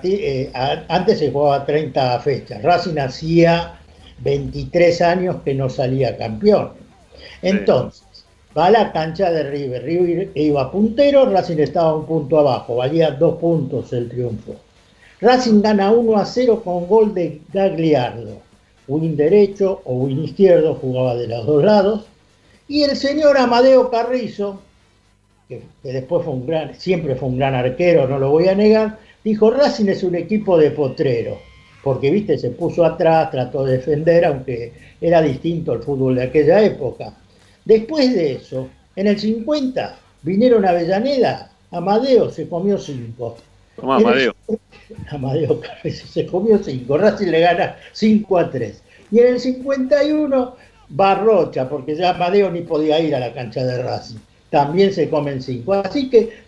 Eh, 0.03 0.49
antes 0.87 1.19
se 1.19 1.31
jugaba 1.31 1.65
30 1.65 2.19
fechas. 2.19 2.61
Racing 2.63 2.97
hacía 2.97 3.79
23 4.19 5.01
años 5.01 5.37
que 5.43 5.53
no 5.53 5.69
salía 5.69 6.17
campeón. 6.17 6.71
Entonces, 7.41 8.03
va 8.57 8.67
a 8.67 8.71
la 8.71 8.91
cancha 8.93 9.29
de 9.29 9.43
River. 9.43 9.83
River 9.83 10.31
iba 10.35 10.71
puntero, 10.71 11.25
Racing 11.25 11.57
estaba 11.57 11.95
un 11.95 12.05
punto 12.05 12.39
abajo. 12.39 12.77
Valía 12.77 13.11
dos 13.11 13.37
puntos 13.39 13.91
el 13.91 14.07
triunfo. 14.07 14.55
Racing 15.19 15.61
gana 15.61 15.91
1 15.91 16.17
a 16.17 16.25
0 16.25 16.61
con 16.63 16.87
gol 16.87 17.13
de 17.13 17.41
Gagliardo. 17.51 18.41
Win 18.87 19.15
derecho 19.15 19.81
o 19.85 19.95
win 19.95 20.23
izquierdo, 20.23 20.75
jugaba 20.75 21.15
de 21.15 21.27
los 21.27 21.45
dos 21.45 21.63
lados. 21.63 22.05
Y 22.67 22.83
el 22.83 22.95
señor 22.95 23.37
Amadeo 23.37 23.89
Carrizo, 23.89 24.59
que, 25.81 25.91
después 25.91 26.23
fue 26.23 26.33
un 26.33 26.45
gran, 26.45 26.73
siempre 26.75 27.15
fue 27.15 27.29
un 27.29 27.37
gran 27.37 27.55
arquero, 27.55 28.07
no 28.07 28.19
lo 28.19 28.29
voy 28.29 28.47
a 28.47 28.55
negar, 28.55 28.97
dijo 29.23 29.51
Racing 29.51 29.87
es 29.87 30.03
un 30.03 30.15
equipo 30.15 30.57
de 30.57 30.71
potrero, 30.71 31.39
porque 31.83 32.11
viste, 32.11 32.37
se 32.37 32.51
puso 32.51 32.85
atrás, 32.85 33.31
trató 33.31 33.65
de 33.65 33.77
defender, 33.77 34.25
aunque 34.25 34.73
era 35.01 35.21
distinto 35.21 35.73
el 35.73 35.83
fútbol 35.83 36.15
de 36.15 36.23
aquella 36.23 36.61
época. 36.61 37.13
Después 37.65 38.13
de 38.13 38.33
eso, 38.33 38.69
en 38.95 39.07
el 39.07 39.19
50, 39.19 39.97
vinieron 40.21 40.65
a 40.65 40.69
Avellaneda, 40.69 41.51
Amadeo 41.71 42.29
se 42.29 42.47
comió 42.47 42.77
cinco. 42.77 43.37
Amadeo. 43.81 44.35
Amadeo 45.09 45.61
se 45.83 46.25
comió 46.27 46.61
cinco, 46.61 46.97
Racing 46.97 47.27
le 47.27 47.39
gana 47.39 47.75
5 47.93 48.37
a 48.37 48.51
3. 48.51 48.83
Y 49.11 49.19
en 49.19 49.27
el 49.27 49.39
51, 49.39 50.55
Barrocha, 50.89 51.67
porque 51.67 51.95
ya 51.95 52.11
Amadeo 52.11 52.51
ni 52.51 52.61
podía 52.61 52.99
ir 52.99 53.15
a 53.15 53.19
la 53.19 53.33
cancha 53.33 53.63
de 53.63 53.81
Racing 53.81 54.19
también 54.53 54.93
se 54.93 55.09
comen 55.09 55.41
cinco. 55.41 55.73
Así 55.73 56.11
que 56.11 56.43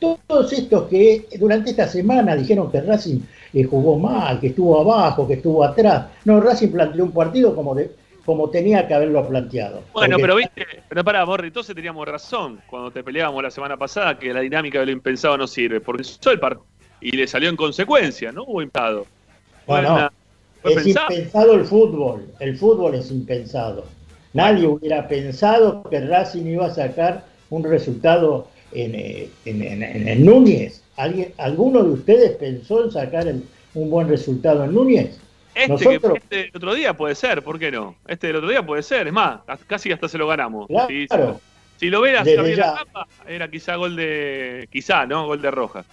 todos 0.00 0.52
estos 0.52 0.88
que 0.88 1.28
durante 1.38 1.70
esta 1.70 1.86
semana 1.86 2.34
dijeron 2.34 2.72
que 2.72 2.80
Racing 2.80 3.20
eh, 3.54 3.62
jugó 3.62 3.96
mal, 3.96 4.40
que 4.40 4.48
estuvo 4.48 4.80
abajo, 4.80 5.28
que 5.28 5.34
estuvo 5.34 5.62
atrás. 5.62 6.06
No, 6.24 6.40
Racing 6.40 6.72
planteó 6.72 7.04
un 7.04 7.12
partido 7.12 7.54
como 7.54 7.72
de, 7.76 7.92
como 8.24 8.50
tenía 8.50 8.88
que 8.88 8.94
haberlo 8.94 9.24
planteado. 9.28 9.82
Bueno, 9.92 10.16
pero 10.20 10.34
viste, 10.34 10.66
pero 10.88 11.04
para, 11.04 11.24
Morri, 11.24 11.46
entonces 11.46 11.72
teníamos 11.72 12.04
razón 12.08 12.60
cuando 12.66 12.90
te 12.90 13.04
peleábamos 13.04 13.44
la 13.44 13.52
semana 13.52 13.76
pasada 13.76 14.18
que 14.18 14.34
la 14.34 14.40
dinámica 14.40 14.80
de 14.80 14.86
lo 14.86 14.92
impensado 14.92 15.38
no 15.38 15.46
sirve, 15.46 15.80
porque 15.80 16.02
hizo 16.02 16.32
el 16.32 16.40
partido 16.40 16.66
y 17.00 17.12
le 17.12 17.28
salió 17.28 17.48
en 17.48 17.54
consecuencia, 17.54 18.32
¿no? 18.32 18.42
Hubo 18.42 18.60
impado. 18.60 19.06
Bueno, 19.68 20.10
es 20.64 20.84
impensado 20.84 21.54
el 21.54 21.64
fútbol, 21.64 22.26
el 22.40 22.56
fútbol 22.56 22.96
es 22.96 23.08
impensado. 23.12 23.84
Nadie 24.32 24.66
hubiera 24.66 25.06
pensado 25.08 25.82
que 25.84 26.00
Racing 26.00 26.44
iba 26.44 26.66
a 26.66 26.70
sacar 26.70 27.35
un 27.50 27.64
resultado 27.64 28.48
en, 28.72 28.94
eh, 28.94 29.28
en, 29.44 30.24
Núñez. 30.24 30.82
¿Alguien, 30.96 31.32
¿Alguno 31.38 31.82
de 31.82 31.90
ustedes 31.90 32.36
pensó 32.36 32.84
en 32.84 32.90
sacar 32.90 33.26
un 33.74 33.90
buen 33.90 34.08
resultado 34.08 34.64
en 34.64 34.74
Núñez? 34.74 35.18
Este, 35.54 35.94
este, 35.94 36.36
del 36.36 36.50
otro 36.54 36.74
día 36.74 36.94
puede 36.94 37.14
ser, 37.14 37.42
¿por 37.42 37.58
qué 37.58 37.70
no? 37.70 37.96
Este 38.06 38.26
del 38.26 38.36
otro 38.36 38.50
día 38.50 38.64
puede 38.64 38.82
ser, 38.82 39.06
es 39.06 39.12
más, 39.12 39.40
casi 39.66 39.90
hasta 39.90 40.06
se 40.06 40.18
lo 40.18 40.26
ganamos. 40.26 40.68
Si, 41.78 41.90
lo 41.90 42.00
veas 42.00 42.26
la 42.26 42.74
tapa, 42.74 43.06
era 43.26 43.50
quizá 43.50 43.76
gol 43.76 43.96
de. 43.96 44.68
Quizá, 44.70 45.06
¿no? 45.06 45.26
Gol 45.26 45.42
de 45.42 45.50
Roja. 45.50 45.84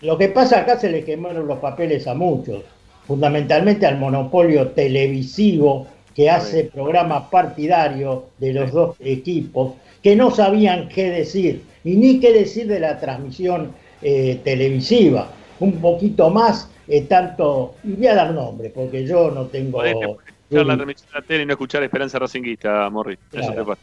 Lo 0.00 0.18
que 0.18 0.28
pasa 0.28 0.60
acá 0.60 0.78
se 0.78 0.90
le 0.90 1.04
quemaron 1.04 1.46
los 1.46 1.58
papeles 1.58 2.06
a 2.06 2.14
muchos, 2.14 2.62
fundamentalmente 3.06 3.86
al 3.86 3.98
monopolio 3.98 4.68
televisivo 4.68 5.86
que 6.14 6.30
hace 6.30 6.64
programas 6.64 7.24
partidarios 7.30 8.24
de 8.38 8.52
los 8.54 8.72
dos 8.72 8.96
equipos, 9.00 9.74
que 10.06 10.14
no 10.14 10.30
sabían 10.30 10.88
qué 10.88 11.10
decir, 11.10 11.64
y 11.82 11.96
ni 11.96 12.20
qué 12.20 12.32
decir 12.32 12.68
de 12.68 12.78
la 12.78 13.00
transmisión 13.00 13.72
eh, 14.02 14.40
televisiva. 14.44 15.32
Un 15.58 15.80
poquito 15.80 16.30
más 16.30 16.70
eh, 16.86 17.02
tanto, 17.02 17.74
y 17.82 17.94
voy 17.94 18.06
a 18.06 18.14
dar 18.14 18.32
nombre, 18.32 18.70
porque 18.70 19.04
yo 19.04 19.32
no 19.32 19.46
tengo... 19.46 19.82
escuchar 19.82 20.64
la 20.64 20.76
transmisión 20.76 21.08
de 21.08 21.20
la 21.20 21.26
tele 21.26 21.42
y 21.42 21.46
no 21.46 21.52
escuchar 21.54 21.82
Esperanza 21.82 22.20
Racinguista, 22.20 22.88
Morri. 22.88 23.18
Eso 23.32 23.52
te 23.52 23.64
pasa. 23.64 23.80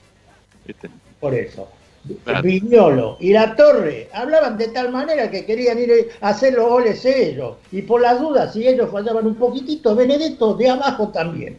Por 1.19 1.35
eso. 1.35 1.67
Viñolo 2.41 3.17
y 3.19 3.33
La 3.33 3.53
Torre 3.57 4.07
hablaban 4.13 4.57
de 4.57 4.69
tal 4.69 4.93
manera 4.93 5.29
que 5.29 5.45
querían 5.45 5.77
ir 5.77 6.09
a 6.21 6.29
hacer 6.29 6.53
los 6.53 6.69
goles 6.69 7.03
ellos. 7.03 7.57
Y 7.69 7.81
por 7.81 7.99
las 7.99 8.21
dudas, 8.21 8.53
si 8.53 8.65
ellos 8.65 8.89
fallaban 8.89 9.27
un 9.27 9.35
poquitito, 9.35 9.93
Benedetto 9.93 10.53
de 10.53 10.69
abajo 10.69 11.09
también. 11.09 11.57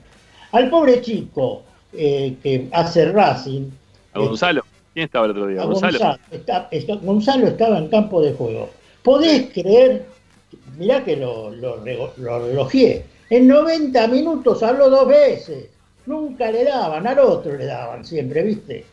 Al 0.52 0.71
pobre 0.71 1.02
chico 1.02 1.64
eh, 1.92 2.37
que 2.42 2.66
hace 2.73 3.12
Racing. 3.12 3.84
A 4.14 4.18
Gonzalo. 4.21 4.64
¿Quién 4.92 5.04
estaba 5.04 5.26
el 5.26 5.33
otro 5.33 5.47
día? 5.47 5.64
Gonzalo. 5.64 5.99
Gonzalo, 6.30 7.00
Gonzalo 7.02 7.47
estaba 7.49 7.78
en 7.78 7.88
campo 7.88 8.23
de 8.23 8.33
juego. 8.33 8.71
¿Podés 9.02 9.52
creer 9.52 10.06
mirá 10.78 11.04
que 11.04 11.16
lo, 11.16 11.50
lo, 11.50 11.83
relogié. 12.16 13.04
En 13.30 13.49
90 13.49 14.06
minutos 14.09 14.62
habló 14.62 14.90
dos 14.90 15.09
veces. 15.09 15.68
Nunca 16.06 16.50
le 16.50 16.64
daban, 16.64 17.06
al 17.06 17.18
otro 17.18 17.56
le 17.56 17.64
daban 17.64 18.04
siempre, 18.04 18.42
¿viste? 18.42 18.85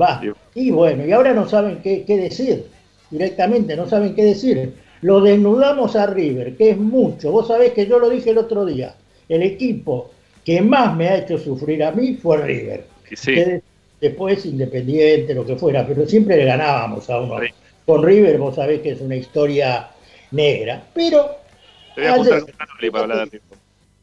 Va. 0.00 0.22
Y 0.54 0.70
bueno, 0.70 1.04
y 1.04 1.12
ahora 1.12 1.32
no 1.32 1.48
saben 1.48 1.80
qué, 1.82 2.04
decir. 2.06 2.66
Directamente 3.10 3.76
no 3.76 3.88
saben 3.88 4.14
qué 4.14 4.24
decir. 4.24 4.74
Lo 5.00 5.20
desnudamos 5.20 5.96
a 5.96 6.06
River, 6.06 6.56
que 6.56 6.70
es 6.70 6.78
mucho. 6.78 7.32
Vos 7.32 7.48
sabés 7.48 7.72
que 7.72 7.86
yo 7.86 7.98
lo 7.98 8.08
dije 8.08 8.30
el 8.30 8.38
otro 8.38 8.64
día. 8.64 8.94
El 9.28 9.42
equipo 9.42 10.10
que 10.44 10.62
más 10.62 10.94
me 10.96 11.08
ha 11.08 11.18
hecho 11.18 11.38
sufrir 11.38 11.82
a 11.82 11.90
mí 11.90 12.14
fue 12.14 12.38
River. 12.38 12.86
Sí. 13.14 13.34
Después 14.02 14.44
Independiente, 14.44 15.32
lo 15.32 15.46
que 15.46 15.56
fuera, 15.56 15.86
pero 15.86 16.04
siempre 16.06 16.36
le 16.36 16.44
ganábamos 16.44 17.08
a 17.08 17.20
uno. 17.20 17.36
Con 17.86 18.02
River 18.02 18.36
vos 18.38 18.56
sabés 18.56 18.80
que 18.80 18.90
es 18.90 19.00
una 19.00 19.16
historia 19.16 19.88
negra. 20.32 20.82
Pero. 20.92 21.30
Te 21.94 22.02
voy 22.02 22.10
a 22.10 22.14
juntar 22.16 22.40
con 22.40 22.54
Zanoli 22.54 22.90
para 22.90 23.04
hablar 23.04 23.30
de. 23.30 23.40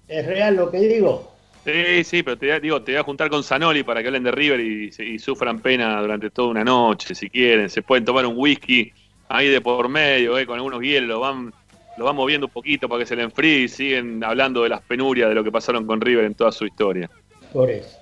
¿Es 0.07 0.25
real 0.25 0.55
lo 0.55 0.71
que 0.71 0.79
digo? 0.79 1.31
Sí, 1.65 2.03
sí, 2.03 2.23
pero 2.23 2.37
te 2.37 2.47
voy 2.47 2.55
a, 2.55 2.59
digo, 2.59 2.81
te 2.81 2.93
voy 2.93 2.99
a 2.99 3.03
juntar 3.03 3.29
con 3.29 3.43
Zanoli 3.43 3.83
para 3.83 4.01
que 4.01 4.07
hablen 4.07 4.23
de 4.23 4.31
River 4.31 4.59
y, 4.59 5.19
sufran 5.19 5.59
pena 5.59 6.01
durante 6.01 6.29
toda 6.29 6.47
una 6.47 6.63
noche, 6.63 7.13
si 7.13 7.29
quieren. 7.29 7.69
Se 7.69 7.81
pueden 7.81 8.05
tomar 8.05 8.25
un 8.25 8.35
whisky 8.37 8.91
ahí 9.27 9.49
de 9.49 9.59
por 9.59 9.89
medio, 9.89 10.37
eh, 10.37 10.45
con 10.45 10.55
algunos 10.55 10.81
hielos, 10.81 11.09
lo 11.09 11.19
van, 11.19 11.53
lo 11.97 12.05
van 12.05 12.15
moviendo 12.15 12.47
un 12.47 12.53
poquito 12.53 12.87
para 12.87 12.99
que 12.99 13.05
se 13.05 13.15
le 13.15 13.23
enfríe 13.23 13.59
y 13.59 13.67
siguen 13.67 14.23
hablando 14.23 14.63
de 14.63 14.69
las 14.69 14.81
penurias 14.81 15.29
de 15.29 15.35
lo 15.35 15.43
que 15.43 15.51
pasaron 15.51 15.85
con 15.85 15.99
River 15.99 16.23
en 16.23 16.35
toda 16.35 16.51
su 16.51 16.65
historia. 16.65 17.09
Por 17.51 17.69
eso. 17.69 17.98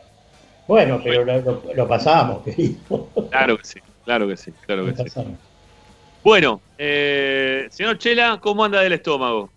Bueno, 0.67 0.99
pero 1.03 1.25
Lo, 1.75 1.87
pasamos, 1.87 2.43
querido. 2.45 3.09
Claro 3.31 3.57
que 3.57 3.63
sí, 3.63 3.79
claro 4.03 4.27
que 4.27 4.37
sí, 4.37 4.51
claro 4.65 4.85
que 4.85 5.09
sí. 5.09 5.21
Bueno, 6.23 6.61
eh, 6.77 7.67
señor 7.69 7.97
Chela, 7.97 8.39
¿cómo 8.41 8.65
anda 8.65 8.81
del 8.81 8.93
estómago? 8.93 9.49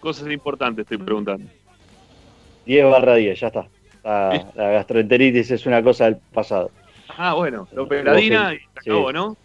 Cosas 0.00 0.30
importantes 0.30 0.84
estoy 0.84 0.98
preguntando. 0.98 1.46
10 2.64 2.84
barra 2.90 3.14
10, 3.16 3.38
ya 3.38 3.46
está. 3.48 3.66
La, 4.02 4.52
gastroenteritis 4.54 5.50
es 5.50 5.66
una 5.66 5.82
cosa 5.82 6.04
del 6.04 6.16
pasado. 6.16 6.70
Ah, 7.16 7.34
bueno, 7.34 7.68
lo 7.72 7.86
peladina 7.86 8.54
y 8.54 8.58
se 8.82 8.90
acabó, 8.90 9.12
¿no? 9.12 9.36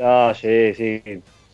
Ah, 0.00 0.32
sí, 0.40 0.74
sí. 0.74 1.02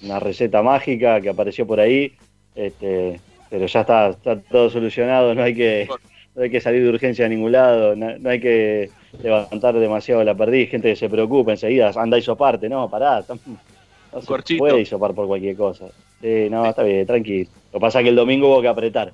Una 0.02 0.20
receta 0.20 0.62
mágica 0.62 1.20
que 1.20 1.30
apareció 1.30 1.66
por 1.66 1.80
ahí. 1.80 2.14
Este, 2.54 3.20
pero 3.50 3.66
ya 3.66 3.80
está, 3.80 4.08
está 4.10 4.38
todo 4.40 4.68
solucionado, 4.68 5.34
no 5.34 5.42
hay 5.42 5.54
que, 5.54 5.88
no 6.34 6.42
hay 6.42 6.50
que 6.50 6.60
salir 6.60 6.82
de 6.82 6.88
urgencia 6.88 7.26
a 7.26 7.28
ningún 7.28 7.52
lado, 7.52 7.94
no, 7.94 8.28
hay 8.28 8.40
que 8.40 8.90
levantar 9.22 9.78
demasiado 9.78 10.24
la 10.24 10.34
perdiz, 10.34 10.70
gente 10.70 10.90
que 10.90 10.96
se 10.96 11.08
preocupa 11.08 11.52
enseguida, 11.52 11.92
anda 11.96 12.18
y 12.18 12.22
soparte, 12.22 12.68
no, 12.68 12.88
pará, 12.88 13.24
no 14.12 14.20
se 14.42 14.56
puede 14.56 14.80
isopar 14.80 15.14
por 15.14 15.26
cualquier 15.26 15.56
cosa. 15.56 15.86
Sí, 16.20 16.48
no, 16.50 16.64
está 16.66 16.82
bien, 16.82 17.06
tranquilo. 17.06 17.50
Lo 17.72 17.78
que 17.78 17.80
pasa 17.80 18.00
es 18.00 18.04
que 18.04 18.08
el 18.10 18.16
domingo 18.16 18.48
hubo 18.48 18.62
que 18.62 18.68
apretar. 18.68 19.12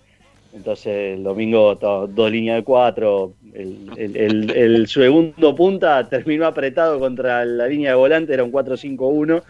Entonces 0.52 1.16
el 1.16 1.22
domingo 1.22 1.76
dos 1.76 2.30
líneas 2.30 2.56
de 2.56 2.64
cuatro, 2.64 3.34
el, 3.54 4.86
segundo 4.88 5.54
punta 5.54 6.08
terminó 6.08 6.46
apretado 6.46 6.98
contra 6.98 7.44
la 7.44 7.68
línea 7.68 7.90
de 7.90 7.96
volante, 7.96 8.34
era 8.34 8.42
un 8.42 8.50
4-5-1 8.50 9.42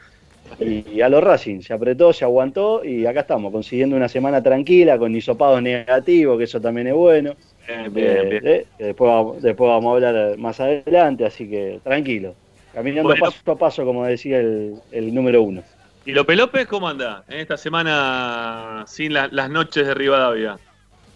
y, 0.59 1.01
a 1.01 1.09
los 1.09 1.23
Racing 1.23 1.61
se 1.61 1.73
apretó, 1.73 2.13
se 2.13 2.25
aguantó 2.25 2.85
y 2.85 3.07
acá 3.07 3.21
estamos, 3.21 3.51
consiguiendo 3.51 3.97
una 3.97 4.09
semana 4.09 4.43
tranquila 4.43 4.99
con 4.99 5.15
hisopados 5.15 5.63
negativos, 5.63 6.37
que 6.37 6.45
eso 6.45 6.61
también 6.61 6.89
es 6.89 6.95
bueno. 6.95 7.35
Bien, 7.71 7.95
bien, 7.95 8.47
eh, 8.47 8.67
después, 8.79 9.43
después 9.43 9.69
vamos 9.69 9.93
a 9.93 9.95
hablar 9.95 10.39
más 10.39 10.59
adelante, 10.61 11.25
así 11.25 11.49
que 11.49 11.81
tranquilo. 11.85 12.35
Caminando 12.73 13.15
paso 13.17 13.53
a 13.53 13.57
paso, 13.57 13.85
como 13.85 14.05
decía 14.05 14.39
el, 14.39 15.15
número 15.15 15.43
uno. 15.43 15.63
¿Y 16.05 16.13
López 16.13 16.37
López 16.37 16.67
cómo 16.67 16.89
anda 16.89 17.25
en 17.29 17.41
esta 17.41 17.57
semana 17.57 18.85
sin 18.87 19.13
las 19.13 19.51
noches 19.51 19.87
de 19.87 19.95
Rivadavia? 19.95 20.59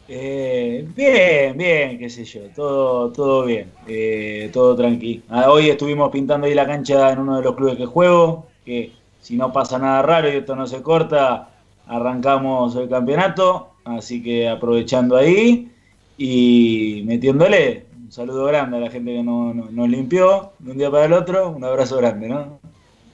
Eh, 0.06 0.87
bien, 0.94 1.56
bien, 1.56 1.99
qué 1.99 2.11
sé 2.11 2.25
yo, 2.25 2.42
todo, 2.54 3.11
todo 3.11 3.46
bien, 3.46 3.70
eh, 3.88 4.50
todo 4.52 4.76
tranquilo. 4.76 5.23
Ah, 5.30 5.50
hoy 5.50 5.70
estuvimos 5.70 6.11
pintando 6.11 6.46
ahí 6.46 6.54
la 6.54 6.66
cancha 6.66 7.11
en 7.11 7.20
uno 7.20 7.38
de 7.38 7.42
los 7.42 7.56
clubes 7.56 7.76
que 7.76 7.87
juego, 7.87 8.46
que 8.66 8.92
si 9.20 9.37
no 9.37 9.52
pasa 9.52 9.78
nada 9.78 10.02
raro 10.02 10.28
y 10.28 10.37
esto 10.37 10.54
no 10.54 10.66
se 10.66 10.82
corta, 10.82 11.49
arrancamos 11.87 12.76
el 12.76 12.88
campeonato, 12.88 13.76
así 13.84 14.23
que 14.23 14.46
aprovechando 14.46 15.16
ahí 15.16 15.70
y 16.16 17.02
metiéndole, 17.06 17.87
saludo 18.09 18.44
grande 18.47 18.76
a 18.76 18.80
la 18.80 18.90
gente 18.90 19.12
que 19.12 19.23
nos 19.23 19.88
limpió 19.88 20.52
de 20.59 20.73
un 20.73 20.78
día 20.78 20.90
para 20.90 21.06
el 21.06 21.12
otro. 21.12 21.50
Un 21.50 21.64
abrazo 21.64 21.97
grande, 21.97 22.28
¿no? 22.28 22.61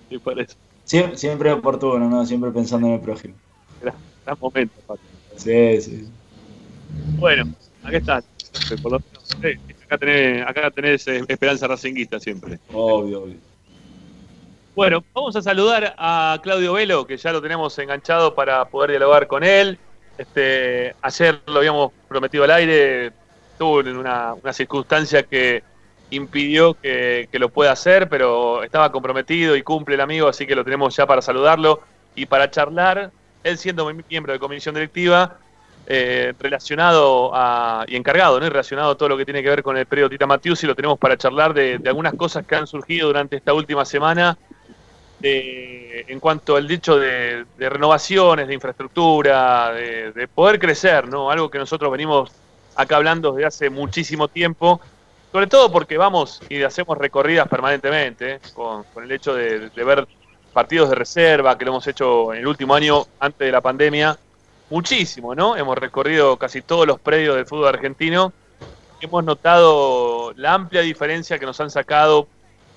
Sí, 0.09 0.19
por 0.19 0.38
eso. 0.38 0.57
Siempre, 0.85 1.52
oportuno, 1.52 2.09
¿no? 2.09 2.26
Siempre 2.26 2.50
pensando 2.50 2.88
en 2.88 2.95
el 2.95 3.00
prójimo. 3.00 3.35
Gran, 3.80 3.95
momento, 4.40 4.75
Paco. 4.87 5.00
Sí, 5.37 5.80
sí. 5.80 6.09
Bueno, 7.19 7.45
acá 7.85 7.97
está. 7.97 8.16
acá, 8.16 9.99
tenés, 9.99 10.47
acá 10.47 10.71
tenés 10.71 11.06
eh, 11.08 11.23
esperanza 11.28 11.69
racinguista 11.69 12.19
siempre. 12.19 12.58
Obvio, 12.73 13.23
obvio. 13.23 13.36
Bueno, 14.75 15.04
vamos 15.15 15.36
a 15.36 15.43
saludar 15.43 15.95
a 15.97 16.39
Claudio 16.43 16.73
Velo, 16.73 17.06
que 17.06 17.17
ya 17.17 17.32
lo 17.32 17.41
tenemos 17.41 17.78
enganchado 17.78 18.34
para 18.34 18.65
poder 18.67 18.91
dialogar 18.91 19.26
con 19.26 19.45
él. 19.45 19.78
Este, 20.21 20.95
ayer 21.00 21.41
lo 21.47 21.61
habíamos 21.61 21.93
prometido 22.06 22.45
al 22.45 22.50
aire, 22.50 23.06
estuvo 23.52 23.80
en 23.80 23.97
una, 23.97 24.35
circunstancia 24.52 25.23
que 25.23 25.63
impidió 26.11 26.75
que, 26.75 27.26
lo 27.33 27.49
pueda 27.49 27.73
hacer, 27.73 28.06
pero 28.06 28.63
estaba 28.63 28.93
comprometido 28.93 29.56
y 29.56 29.63
cumple 29.63 29.95
el 29.95 30.02
amigo, 30.02 30.28
así 30.28 30.47
que 30.47 30.54
lo 30.54 30.63
tenemos 30.63 30.95
ya 30.95 31.06
para 31.06 31.23
saludarlo 31.23 31.80
y 32.15 32.26
para 32.26 32.50
charlar, 32.50 33.11
él 33.43 33.56
siendo 33.56 33.91
miembro 34.11 34.35
de 34.35 34.39
comisión 34.39 34.75
directiva, 34.75 35.39
eh, 35.87 36.35
relacionado 36.39 37.30
a, 37.35 37.87
y 37.89 37.97
encargado, 37.97 38.39
¿no? 38.39 38.47
Relacionado 38.47 38.91
a 38.91 38.99
todo 38.99 39.09
lo 39.09 39.17
que 39.17 39.25
tiene 39.25 39.43
que 39.43 39.49
ver 39.49 39.63
con 39.63 39.78
el 39.78 39.87
periodo 39.87 40.11
Tita 40.11 40.26
Matius 40.26 40.63
y 40.65 40.67
lo 40.67 40.76
tenemos 40.76 40.99
para 40.99 41.17
charlar 41.17 41.54
de, 41.54 41.80
algunas 41.87 42.13
cosas 42.13 42.45
que 42.47 42.56
han 42.56 42.67
surgido 42.67 43.06
durante 43.06 43.37
esta 43.37 43.54
última 43.54 43.87
semana 43.87 44.37
en 46.07 46.21
cuanto 46.21 46.57
al 46.57 46.69
dicho 46.69 46.99
de, 46.99 47.45
renovaciones, 47.59 48.47
de 48.49 48.55
infraestructura, 48.55 49.73
de, 49.73 50.13
de, 50.13 50.29
poder 50.29 50.59
crecer, 50.59 51.09
¿no? 51.09 51.31
Algo 51.31 51.50
que 51.50 51.59
nosotros 51.59 51.91
venimos 51.91 52.31
acá 52.76 52.97
hablando 52.97 53.33
desde 53.33 53.47
hace 53.47 53.71
muchísimo 53.71 54.29
tiempo, 54.29 54.81
sobre 55.33 55.47
todo 55.47 55.71
porque 55.71 55.97
vamos 55.97 56.41
y 56.49 56.63
hacemos 56.63 56.99
recorridas 56.99 57.49
permanentemente, 57.49 58.33
¿eh? 58.35 58.41
con, 58.55 58.85
el 59.03 59.13
hecho 59.13 59.35
de, 59.35 59.71
ver 59.76 60.07
partidos 60.53 60.91
de 60.91 60.97
reserva, 60.97 61.57
que 61.57 61.65
lo 61.65 61.71
hemos 61.71 61.87
hecho 61.87 62.33
en 62.33 62.41
el 62.41 62.47
último 62.47 62.75
año 62.75 63.07
antes 63.21 63.47
de 63.47 63.53
la 63.53 63.61
pandemia, 63.61 64.19
muchísimo, 64.71 65.35
¿no? 65.35 65.57
Hemos 65.57 65.79
recorrido 65.79 66.37
casi 66.37 66.63
todos 66.63 66.87
los 66.87 66.99
predios 66.99 67.37
del 67.37 67.47
fútbol 67.47 67.69
argentino. 67.69 68.33
Hemos 69.00 69.25
notado 69.25 70.33
la 70.37 70.55
amplia 70.55 70.83
diferencia 70.83 71.39
que 71.39 71.47
nos 71.47 71.61
han 71.61 71.71
sacado 71.71 72.26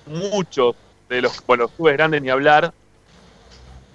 muchos 0.06 0.76
de 1.08 1.22
los, 1.22 1.44
bueno, 1.46 1.64
los 1.64 1.72
clubes 1.72 1.96
grandes 1.96 2.22
ni 2.22 2.30
hablar, 2.30 2.72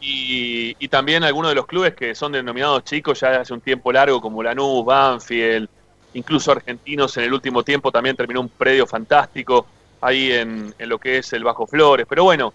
y, 0.02 0.76
y, 0.80 0.88
también 0.88 1.24
algunos 1.24 1.52
de 1.52 1.56
los 1.56 1.66
clubes 1.66 1.94
que 1.94 2.16
son 2.16 2.32
denominados 2.32 2.84
chicos 2.84 3.20
ya 3.20 3.42
hace 3.42 3.54
un 3.54 3.62
tiempo 3.62 3.92
largo, 3.92 4.22
como 4.22 4.42
Lanús, 4.42 4.86
Banfield, 4.86 5.68
incluso 6.14 6.52
argentinos 6.52 7.16
en 7.18 7.26
el 7.26 7.34
último 7.34 7.64
tiempo 7.64 7.92
también 7.92 8.16
terminó 8.16 8.42
un 8.42 8.50
predio 8.50 8.88
fantástico 8.88 9.66
ahí 10.02 10.32
en, 10.32 10.74
lo 10.80 10.98
que 10.98 11.18
es 11.18 11.34
el 11.34 11.44
Bajo 11.44 11.68
Flores. 11.68 12.06
Pero 12.10 12.24
bueno, 12.24 12.54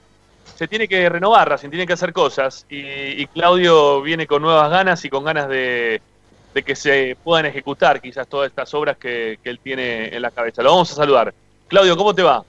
se 0.54 0.68
tiene 0.68 0.88
que 0.88 1.08
renovar, 1.08 1.48
Racing 1.48 1.70
tiene 1.70 1.86
que 1.86 1.92
hacer 1.92 2.12
cosas 2.12 2.66
y, 2.68 2.78
y 2.78 3.26
Claudio 3.26 4.02
viene 4.02 4.26
con 4.26 4.42
nuevas 4.42 4.70
ganas 4.70 5.04
y 5.04 5.10
con 5.10 5.24
ganas 5.24 5.48
de, 5.48 6.00
de, 6.54 6.62
que 6.62 6.76
se 6.76 7.16
puedan 7.22 7.46
ejecutar 7.46 8.00
quizás 8.00 8.26
todas 8.26 8.48
estas 8.48 8.72
obras 8.74 8.96
que, 8.96 9.38
que 9.42 9.50
él 9.50 9.58
tiene 9.58 10.14
en 10.14 10.22
la 10.22 10.30
cabeza. 10.30 10.62
Lo 10.62 10.70
vamos 10.70 10.90
a 10.92 10.94
saludar. 10.94 11.34
Claudio, 11.68 11.96
¿cómo 11.96 12.14
te 12.14 12.22
va? 12.22 12.44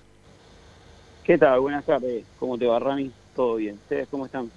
¿Qué 1.23 1.37
tal? 1.37 1.59
Buenas 1.59 1.85
tardes. 1.85 2.23
¿Cómo 2.39 2.57
te 2.57 2.67
va, 2.67 2.79
Rami? 2.79 3.11
Todo 3.35 3.55
bien. 3.55 3.75
¿Ustedes 3.75 4.07
cómo 4.09 4.25
están? 4.25 4.51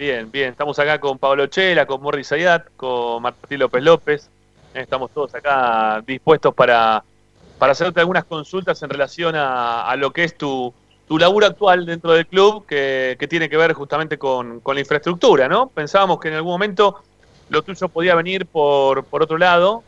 Bien, 0.00 0.30
bien. 0.30 0.52
Estamos 0.52 0.78
acá 0.78 0.98
con 0.98 1.18
Pablo 1.18 1.46
Chela, 1.48 1.84
con 1.84 2.00
Morris 2.00 2.32
Ayat, 2.32 2.68
con 2.74 3.20
Martín 3.22 3.58
López 3.58 3.82
López. 3.82 4.30
Estamos 4.72 5.10
todos 5.10 5.34
acá 5.34 6.02
dispuestos 6.06 6.54
para, 6.54 7.04
para 7.58 7.72
hacerte 7.72 8.00
algunas 8.00 8.24
consultas 8.24 8.82
en 8.82 8.88
relación 8.88 9.36
a, 9.36 9.86
a 9.86 9.96
lo 9.96 10.10
que 10.10 10.24
es 10.24 10.38
tu, 10.38 10.72
tu 11.06 11.18
laburo 11.18 11.44
actual 11.44 11.84
dentro 11.84 12.12
del 12.12 12.26
club, 12.26 12.64
que, 12.64 13.18
que 13.20 13.28
tiene 13.28 13.50
que 13.50 13.58
ver 13.58 13.74
justamente 13.74 14.16
con, 14.16 14.60
con, 14.60 14.74
la 14.74 14.80
infraestructura, 14.80 15.50
¿no? 15.50 15.68
Pensábamos 15.68 16.18
que 16.18 16.28
en 16.28 16.34
algún 16.36 16.52
momento 16.52 17.02
lo 17.50 17.60
tuyo 17.60 17.86
podía 17.90 18.14
venir 18.14 18.46
por, 18.46 19.04
por 19.04 19.22
otro 19.22 19.36
lado, 19.36 19.84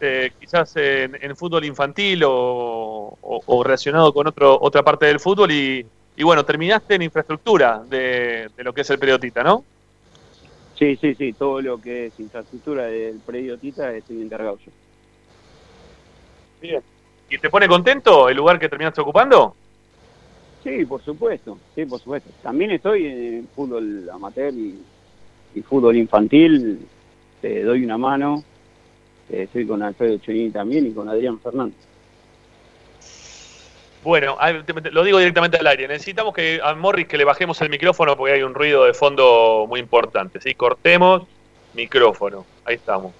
eh, 0.00 0.32
quizás 0.40 0.74
en, 0.74 1.16
en, 1.22 1.36
fútbol 1.36 1.64
infantil 1.64 2.24
o, 2.24 3.16
o, 3.22 3.42
o 3.46 3.62
relacionado 3.62 4.12
con 4.12 4.26
otro, 4.26 4.58
otra 4.60 4.82
parte 4.82 5.06
del 5.06 5.20
fútbol 5.20 5.52
y, 5.52 5.86
y 6.16 6.22
bueno, 6.22 6.44
terminaste 6.44 6.94
en 6.94 7.02
infraestructura 7.02 7.84
de, 7.88 8.50
de, 8.56 8.64
lo 8.64 8.72
que 8.72 8.80
es 8.80 8.90
el 8.90 8.98
predio 8.98 9.20
Tita, 9.20 9.42
¿no? 9.42 9.64
Sí, 10.78 10.96
sí, 10.96 11.14
sí, 11.14 11.32
todo 11.32 11.60
lo 11.60 11.80
que 11.80 12.06
es 12.06 12.20
infraestructura 12.20 12.86
del 12.86 13.18
predio 13.20 13.58
Tita 13.58 13.94
estoy 13.94 14.22
encargado 14.22 14.58
yo. 14.58 14.72
Bien. 16.60 16.82
¿Y 17.28 17.38
te 17.38 17.50
pone 17.50 17.68
contento 17.68 18.28
el 18.28 18.36
lugar 18.36 18.58
que 18.58 18.68
terminaste 18.68 19.00
ocupando? 19.00 19.54
Sí, 20.62 20.84
por 20.84 21.02
supuesto, 21.02 21.58
sí, 21.74 21.84
por 21.84 22.00
supuesto. 22.00 22.30
También 22.42 22.72
estoy 22.72 23.06
en 23.06 23.48
fútbol 23.54 24.08
amateur 24.10 24.52
y, 24.52 24.78
y 25.54 25.62
fútbol 25.62 25.96
infantil, 25.96 26.80
te 27.40 27.62
doy 27.62 27.84
una 27.84 27.98
mano. 27.98 28.42
Estoy 29.28 29.66
con 29.66 29.82
Alfredo 29.82 30.18
Chonini 30.18 30.50
también 30.50 30.86
y 30.86 30.92
con 30.92 31.08
Adrián 31.08 31.38
Fernández. 31.40 31.76
Bueno, 34.06 34.38
lo 34.92 35.02
digo 35.02 35.18
directamente 35.18 35.56
al 35.56 35.66
aire. 35.66 35.88
Necesitamos 35.88 36.32
que 36.32 36.60
a 36.62 36.72
Morris 36.76 37.08
que 37.08 37.18
le 37.18 37.24
bajemos 37.24 37.60
el 37.60 37.70
micrófono 37.70 38.16
porque 38.16 38.34
hay 38.34 38.42
un 38.44 38.54
ruido 38.54 38.84
de 38.84 38.94
fondo 38.94 39.66
muy 39.68 39.80
importante. 39.80 40.40
¿sí? 40.40 40.54
Cortemos 40.54 41.24
micrófono. 41.74 42.46
Ahí 42.64 42.76
estamos. 42.76 43.12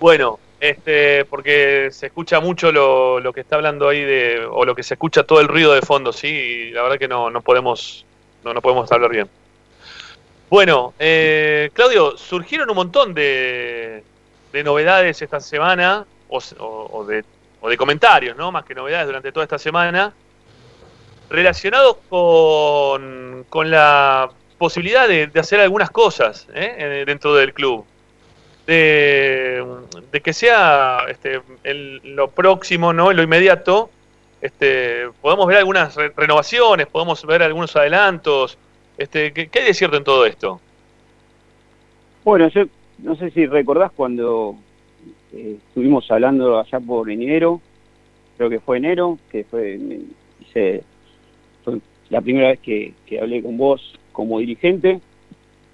Bueno, 0.00 0.40
este, 0.58 1.24
porque 1.26 1.90
se 1.92 2.06
escucha 2.06 2.40
mucho 2.40 2.72
lo, 2.72 3.20
lo, 3.20 3.32
que 3.32 3.42
está 3.42 3.54
hablando 3.54 3.88
ahí 3.88 4.02
de, 4.02 4.44
o 4.44 4.64
lo 4.64 4.74
que 4.74 4.82
se 4.82 4.94
escucha 4.94 5.22
todo 5.22 5.40
el 5.40 5.46
ruido 5.46 5.72
de 5.72 5.82
fondo, 5.82 6.12
sí, 6.12 6.26
y 6.26 6.70
la 6.72 6.82
verdad 6.82 6.98
que 6.98 7.06
no, 7.06 7.30
no 7.30 7.40
podemos, 7.40 8.04
no, 8.42 8.52
no 8.52 8.60
podemos 8.60 8.90
hablar 8.90 9.12
bien. 9.12 9.28
Bueno, 10.50 10.94
eh, 10.98 11.70
Claudio, 11.74 12.16
surgieron 12.16 12.68
un 12.70 12.76
montón 12.76 13.14
de, 13.14 14.02
de 14.52 14.64
novedades 14.64 15.22
esta 15.22 15.38
semana, 15.38 16.04
o, 16.28 16.40
o, 16.58 16.90
o 16.92 17.04
de 17.04 17.24
o 17.60 17.68
de 17.68 17.76
comentarios, 17.76 18.36
¿no? 18.36 18.52
Más 18.52 18.64
que 18.64 18.74
novedades 18.74 19.06
durante 19.06 19.32
toda 19.32 19.44
esta 19.44 19.58
semana, 19.58 20.12
relacionados 21.30 21.96
con, 22.08 23.44
con 23.48 23.70
la 23.70 24.30
posibilidad 24.56 25.08
de, 25.08 25.28
de, 25.28 25.40
hacer 25.40 25.60
algunas 25.60 25.90
cosas 25.90 26.46
¿eh? 26.54 27.04
dentro 27.06 27.34
del 27.34 27.52
club. 27.52 27.84
De, 28.66 29.64
de 30.12 30.20
que 30.20 30.34
sea 30.34 31.06
este, 31.08 31.40
el, 31.64 32.02
lo 32.04 32.28
próximo, 32.28 32.92
¿no? 32.92 33.12
lo 33.12 33.22
inmediato, 33.22 33.88
este, 34.42 35.08
podemos 35.22 35.46
ver 35.46 35.56
algunas 35.58 35.94
re 35.96 36.12
renovaciones, 36.14 36.86
podemos 36.86 37.24
ver 37.24 37.42
algunos 37.42 37.74
adelantos. 37.76 38.58
Este, 38.98 39.32
¿qué, 39.32 39.48
¿Qué 39.48 39.60
hay 39.60 39.64
de 39.66 39.74
cierto 39.74 39.96
en 39.96 40.04
todo 40.04 40.26
esto? 40.26 40.60
Bueno, 42.24 42.48
yo 42.48 42.64
no 42.98 43.16
sé 43.16 43.30
si 43.30 43.46
recordás 43.46 43.90
cuando 43.92 44.56
eh, 45.32 45.56
estuvimos 45.68 46.10
hablando 46.10 46.58
allá 46.58 46.80
por 46.80 47.10
enero, 47.10 47.60
creo 48.36 48.50
que 48.50 48.60
fue 48.60 48.78
enero, 48.78 49.18
que 49.30 49.44
fue, 49.44 49.78
la 52.10 52.20
primera 52.20 52.48
vez 52.48 52.60
que, 52.60 52.94
hablé 53.20 53.42
con 53.42 53.56
vos 53.56 53.94
como 54.12 54.38
dirigente. 54.38 55.00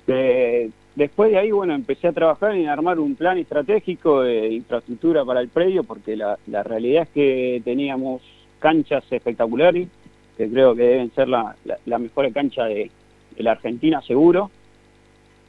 Eh, 0.06 0.70
después 0.96 1.30
de 1.30 1.38
ahí, 1.38 1.50
bueno, 1.52 1.74
empecé 1.74 2.08
a 2.08 2.12
trabajar 2.12 2.54
en 2.54 2.68
armar 2.68 2.98
un 2.98 3.14
plan 3.14 3.38
estratégico 3.38 4.22
de 4.22 4.48
infraestructura 4.48 5.24
para 5.24 5.40
el 5.40 5.48
predio, 5.48 5.84
porque 5.84 6.16
la, 6.16 6.36
realidad 6.64 7.04
es 7.04 7.08
que 7.10 7.62
teníamos 7.64 8.22
canchas 8.58 9.04
espectaculares, 9.10 9.88
que 10.36 10.48
creo 10.48 10.74
que 10.74 10.82
deben 10.82 11.12
ser 11.12 11.28
la 11.28 11.56
mejor 11.98 12.32
cancha 12.32 12.64
de, 12.64 12.90
de 13.36 13.42
la 13.42 13.52
Argentina, 13.52 14.02
seguro. 14.02 14.50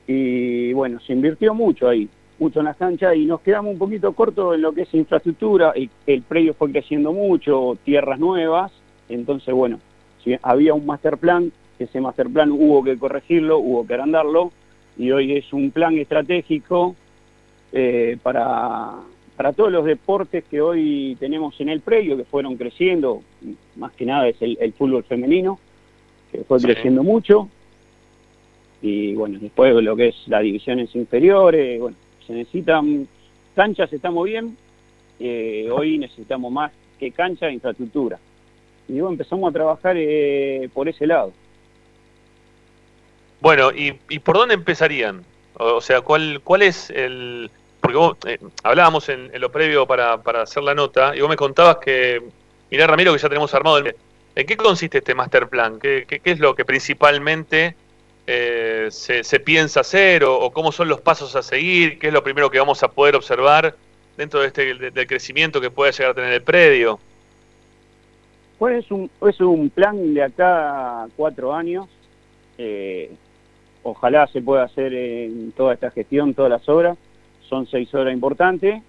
Y 0.08 0.72
bueno, 0.74 1.00
se 1.00 1.13
invirtió 1.13 1.54
mucho 1.54 1.89
ahí 1.89 2.08
mucho 2.39 2.60
en 2.60 2.65
las 2.65 2.78
canchas 2.78 3.15
y 3.15 3.26
nos 3.26 3.41
quedamos 3.41 3.74
un 3.74 3.80
poquito 3.80 4.13
cortos 4.13 4.56
en 4.56 4.62
lo 4.62 4.74
que 4.74 4.82
es 4.82 4.93
infraestructura, 4.93 5.74
y 5.76 5.89
el 6.08 6.21
predio 6.21 6.54
fue 6.54 6.71
creciendo 6.71 7.13
mucho, 7.13 7.78
tierras 7.84 8.19
nuevas, 8.19 8.71
entonces 9.10 9.54
bueno, 9.54 9.80
si 10.24 10.36
había 10.41 10.74
un 10.74 10.86
master 10.86 11.17
plan, 11.17 11.52
ese 11.80 12.02
master 12.02 12.30
plan 12.30 12.52
hubo 12.52 12.84
que 12.84 12.98
corregirlo, 12.98 13.60
hubo 13.60 13.86
que 13.86 13.93
agrandarlo, 13.93 14.52
y 14.98 15.12
hoy 15.12 15.34
es 15.34 15.52
un 15.54 15.71
plan 15.71 15.98
estratégico 15.98 16.95
eh, 17.71 18.17
para, 18.21 18.93
para 19.36 19.54
todos 19.54 19.71
los 19.71 19.86
deportes 19.86 20.43
que 20.45 20.62
hoy 20.62 21.17
tenemos 21.19 21.60
en 21.60 21.69
el 21.69 21.82
predio, 21.82 22.17
que 22.17 22.24
fueron 22.26 22.56
creciendo, 22.56 23.21
más 23.76 23.91
que 23.93 24.06
nada 24.06 24.28
es 24.28 24.41
el, 24.41 24.58
el 24.60 24.74
fútbol 24.74 25.04
femenino, 25.04 25.60
que 26.32 26.43
fue 26.43 26.60
sí. 26.60 26.65
creciendo 26.65 27.04
mucho, 27.04 27.50
y 28.82 29.15
bueno, 29.15 29.39
después 29.39 29.74
lo 29.74 29.95
que 29.95 30.10
es 30.10 30.28
las 30.28 30.43
divisiones 30.43 30.93
inferiores, 30.95 31.80
bueno, 31.80 31.98
se 32.26 32.34
necesitan 32.34 33.08
canchas, 33.56 33.92
estamos 33.92 34.26
bien, 34.26 34.58
eh, 35.20 35.70
hoy 35.72 35.98
necesitamos 35.98 36.52
más 36.52 36.72
que 37.00 37.12
cancha, 37.12 37.50
infraestructura. 37.50 38.20
Y 38.88 39.00
empezamos 39.00 39.50
a 39.50 39.54
trabajar 39.54 39.96
eh, 39.98 40.70
por 40.74 40.88
ese 40.88 41.08
lado. 41.08 41.32
Bueno, 43.42 43.72
¿y, 43.72 43.94
y 44.10 44.20
por 44.20 44.38
dónde 44.38 44.54
empezarían? 44.54 45.24
O, 45.56 45.82
sea, 45.82 46.02
¿cuál, 46.02 46.42
¿cuál 46.44 46.62
es 46.62 46.90
el...? 46.90 47.50
Porque 47.80 47.98
vos 47.98 48.18
eh, 48.26 48.40
hablábamos 48.64 49.10
en, 49.10 49.30
en, 49.34 49.42
lo 49.42 49.52
previo 49.52 49.86
para, 49.86 50.22
para 50.22 50.42
hacer 50.42 50.64
la 50.64 50.74
nota 50.74 51.16
y 51.16 51.22
vos 51.22 51.30
me 51.30 51.36
contabas 51.36 51.78
que, 51.78 52.22
mirá 52.72 52.88
Ramiro, 52.88 53.14
que 53.14 53.20
ya 53.20 53.30
tenemos 53.30 53.54
armado 53.54 53.78
el... 53.78 53.96
¿En 54.36 54.46
qué 54.46 54.58
consiste 54.58 54.98
este 54.98 55.16
master 55.16 55.48
plan? 55.48 55.80
¿Qué, 55.80 56.06
qué, 56.08 56.20
qué 56.20 56.32
es 56.32 56.40
lo 56.40 56.56
que 56.56 56.66
principalmente 56.66 57.76
eh, 58.28 58.88
se, 58.90 59.40
piensa 59.40 59.82
hacer 59.82 60.24
o, 60.24 60.50
cómo 60.52 60.72
son 60.72 60.88
los 60.88 61.02
pasos 61.02 61.36
a 61.36 61.44
seguir, 61.44 62.00
qué 62.00 62.08
es 62.08 62.14
lo 62.14 62.24
primero 62.24 62.50
que 62.50 62.60
vamos 62.60 62.82
a 62.82 62.88
poder 62.88 63.16
observar 63.16 63.76
dentro 64.18 64.40
de 64.40 64.48
este 64.48 64.74
de, 64.74 64.92
del 64.92 65.08
crecimiento 65.08 65.62
que 65.62 65.70
puede 65.70 65.92
llegar 65.92 66.12
a 66.12 66.16
tener 66.16 66.34
el 66.34 66.42
predio. 66.42 67.00
Pues 68.58 68.86
es 68.86 68.92
un, 68.92 69.12
es 69.28 69.40
un 69.42 69.70
plan 69.70 70.14
de 70.14 70.24
acá 70.24 71.08
cuatro 71.16 71.54
años. 71.54 71.88
Eh, 72.58 73.12
ojalá 73.84 74.28
se 74.28 74.42
pueda 74.42 74.64
hacer 74.64 74.94
en 74.94 75.52
toda 75.52 75.74
esta 75.74 75.92
gestión, 75.92 76.34
todas 76.34 76.50
las 76.50 76.68
obras. 76.70 76.98
Son 77.48 77.68
seis 77.68 77.94
obras 77.94 78.14
importantes. 78.14 78.82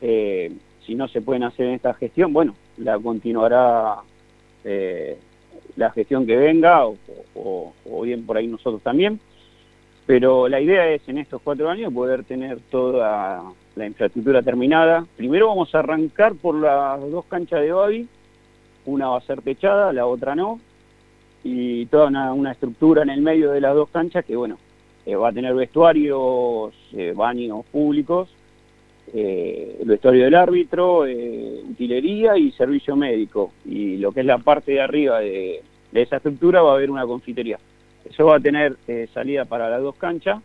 Eh, 0.00 0.52
si 0.86 0.94
no 0.94 1.08
se 1.08 1.20
pueden 1.20 1.42
hacer 1.42 1.66
en 1.66 1.74
esta 1.74 1.94
gestión, 1.94 2.32
bueno, 2.32 2.54
la 2.78 2.98
continuará 2.98 3.96
eh, 4.64 5.18
la 5.76 5.90
gestión 5.90 6.26
que 6.26 6.36
venga 6.36 6.86
o, 7.34 7.72
bien 8.02 8.24
por 8.26 8.36
ahí 8.36 8.46
nosotros 8.46 8.82
también. 8.82 9.20
Pero 10.06 10.48
la 10.48 10.60
idea 10.60 10.88
es 10.90 11.08
en 11.08 11.18
estos 11.18 11.40
cuatro 11.42 11.70
años 11.70 11.92
poder 11.92 12.24
tener 12.24 12.58
toda 12.70 13.42
la 13.74 13.86
infraestructura 13.86 14.42
terminada. 14.42 15.06
Primero 15.16 15.48
vamos 15.48 15.74
a 15.74 15.78
arrancar 15.78 16.34
por 16.34 16.56
las 16.56 17.00
dos 17.10 17.24
canchas 17.24 17.62
de 17.62 17.72
Babi, 17.72 18.08
una 18.84 19.08
va 19.08 19.18
a 19.18 19.22
ser 19.22 19.40
techada, 19.40 19.92
la 19.92 20.06
otra 20.06 20.34
no, 20.34 20.60
y 21.42 21.86
toda 21.86 22.08
una, 22.08 22.32
una 22.32 22.52
estructura 22.52 23.02
en 23.02 23.10
el 23.10 23.22
medio 23.22 23.50
de 23.50 23.62
las 23.62 23.74
dos 23.74 23.88
canchas 23.88 24.24
que 24.24 24.36
bueno, 24.36 24.58
eh, 25.06 25.16
va 25.16 25.28
a 25.28 25.32
tener 25.32 25.54
vestuarios, 25.54 26.74
eh, 26.92 27.12
baños 27.14 27.64
públicos, 27.66 28.28
eh, 29.12 29.76
el 29.80 29.86
vestuario 29.86 30.24
del 30.24 30.34
árbitro, 30.34 31.06
eh, 31.06 31.62
utilería 31.68 32.36
y 32.36 32.52
servicio 32.52 32.96
médico. 32.96 33.52
Y 33.64 33.98
lo 33.98 34.12
que 34.12 34.20
es 34.20 34.26
la 34.26 34.38
parte 34.38 34.72
de 34.72 34.80
arriba 34.80 35.20
de, 35.20 35.62
de 35.92 36.02
esa 36.02 36.16
estructura 36.16 36.62
va 36.62 36.72
a 36.72 36.74
haber 36.74 36.90
una 36.90 37.06
confitería. 37.06 37.58
Eso 38.08 38.26
va 38.26 38.36
a 38.36 38.40
tener 38.40 38.76
eh, 38.86 39.08
salida 39.14 39.44
para 39.44 39.70
las 39.70 39.80
dos 39.80 39.96
canchas 39.96 40.42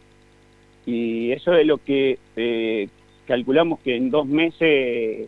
y 0.86 1.32
eso 1.32 1.54
es 1.54 1.66
lo 1.66 1.78
que 1.78 2.18
eh, 2.36 2.88
calculamos 3.28 3.80
que 3.82 3.96
en 3.96 4.10
dos 4.10 4.26
meses, 4.26 5.28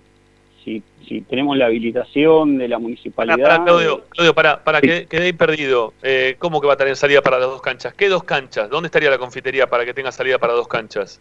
si, 0.63 0.82
si 1.08 1.22
tenemos 1.22 1.58
la 1.58 1.65
habilitación 1.65 2.58
de 2.58 2.67
la 2.67 2.80
municipalidad... 2.80 3.38
Para, 3.38 3.63
Claudio, 3.63 4.06
Claudio, 4.10 4.34
para, 4.34 4.63
para 4.63 4.82
que 4.82 5.06
quede 5.08 5.34
perdido, 5.34 5.94
eh, 6.02 6.36
¿cómo 6.39 6.62
que 6.62 6.67
va 6.67 6.74
a 6.74 6.78
tener 6.78 6.96
salida 6.96 7.22
para 7.22 7.38
las 7.39 7.50
dos 7.50 7.62
canchas? 7.62 7.94
¿Qué 7.94 8.08
dos 8.08 8.24
canchas? 8.24 8.70
¿Dónde 8.70 8.88
estaría 8.88 9.10
la 9.10 9.17
confitería 9.17 9.67
para 9.67 9.86
que 9.86 9.94
tenga 9.94 10.12
salida 10.12 10.39
para 10.39 10.54
dos 10.54 10.67
canchas? 10.67 11.20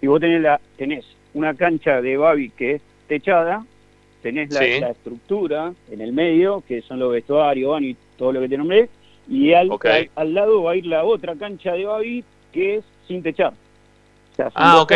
Y 0.00 0.06
vos 0.06 0.20
tenés, 0.20 0.40
la, 0.40 0.60
tenés 0.76 1.04
una 1.34 1.54
cancha 1.54 2.00
de 2.00 2.16
Babi 2.16 2.50
que 2.50 2.72
es 2.72 2.82
techada, 3.08 3.64
tenés 4.22 4.50
la, 4.52 4.90
estructura 4.90 5.72
en 5.90 6.00
el 6.00 6.12
medio, 6.12 6.62
que 6.66 6.82
son 6.82 6.98
los 6.98 7.12
vestuarios, 7.12 7.80
y 7.82 7.96
todo 8.16 8.32
lo 8.32 8.40
que 8.40 8.48
te 8.48 8.58
nombré, 8.58 8.88
y 9.28 9.52
al, 9.52 9.70
al, 10.14 10.34
lado 10.34 10.62
va 10.62 10.72
a 10.72 10.76
ir 10.76 10.86
la 10.86 11.04
otra 11.04 11.36
cancha 11.36 11.72
de 11.72 11.84
Babi 11.84 12.24
que 12.52 12.76
es 12.76 12.84
sin 13.06 13.22
techar. 13.22 13.52
ah, 14.54 14.82
ok, 14.82 14.92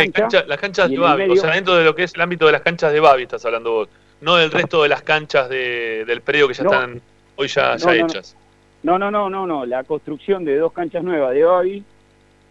las 0.46 0.60
canchas 0.60 0.90
de 0.90 0.98
Babi, 0.98 1.30
o 1.30 1.36
sea, 1.36 1.54
dentro 1.54 1.76
de 1.76 1.84
lo 1.84 1.94
que 1.94 2.04
es 2.04 2.14
el 2.14 2.20
ámbito 2.20 2.46
de 2.46 2.52
las 2.52 2.62
canchas 2.62 2.92
de 2.92 3.00
Babi 3.00 3.24
estás 3.24 3.44
hablando 3.44 3.72
vos, 3.72 3.88
no 4.20 4.36
del 4.36 4.50
resto 4.50 4.82
de 4.82 4.88
las 4.88 5.02
canchas 5.02 5.48
de, 5.48 6.04
del 6.06 6.20
predio 6.22 6.48
que 6.48 6.54
ya 6.54 6.64
están 6.64 7.00
hoy 7.36 7.48
ya, 7.48 7.76
ya 7.76 7.94
hechas. 7.94 8.36
No, 8.82 8.98
no, 8.98 9.10
no, 9.10 9.30
no, 9.30 9.46
no, 9.46 9.64
la 9.64 9.84
construcción 9.84 10.44
de 10.44 10.58
dos 10.58 10.72
canchas 10.72 11.02
nuevas 11.02 11.32
de 11.34 11.44
Babi, 11.44 11.84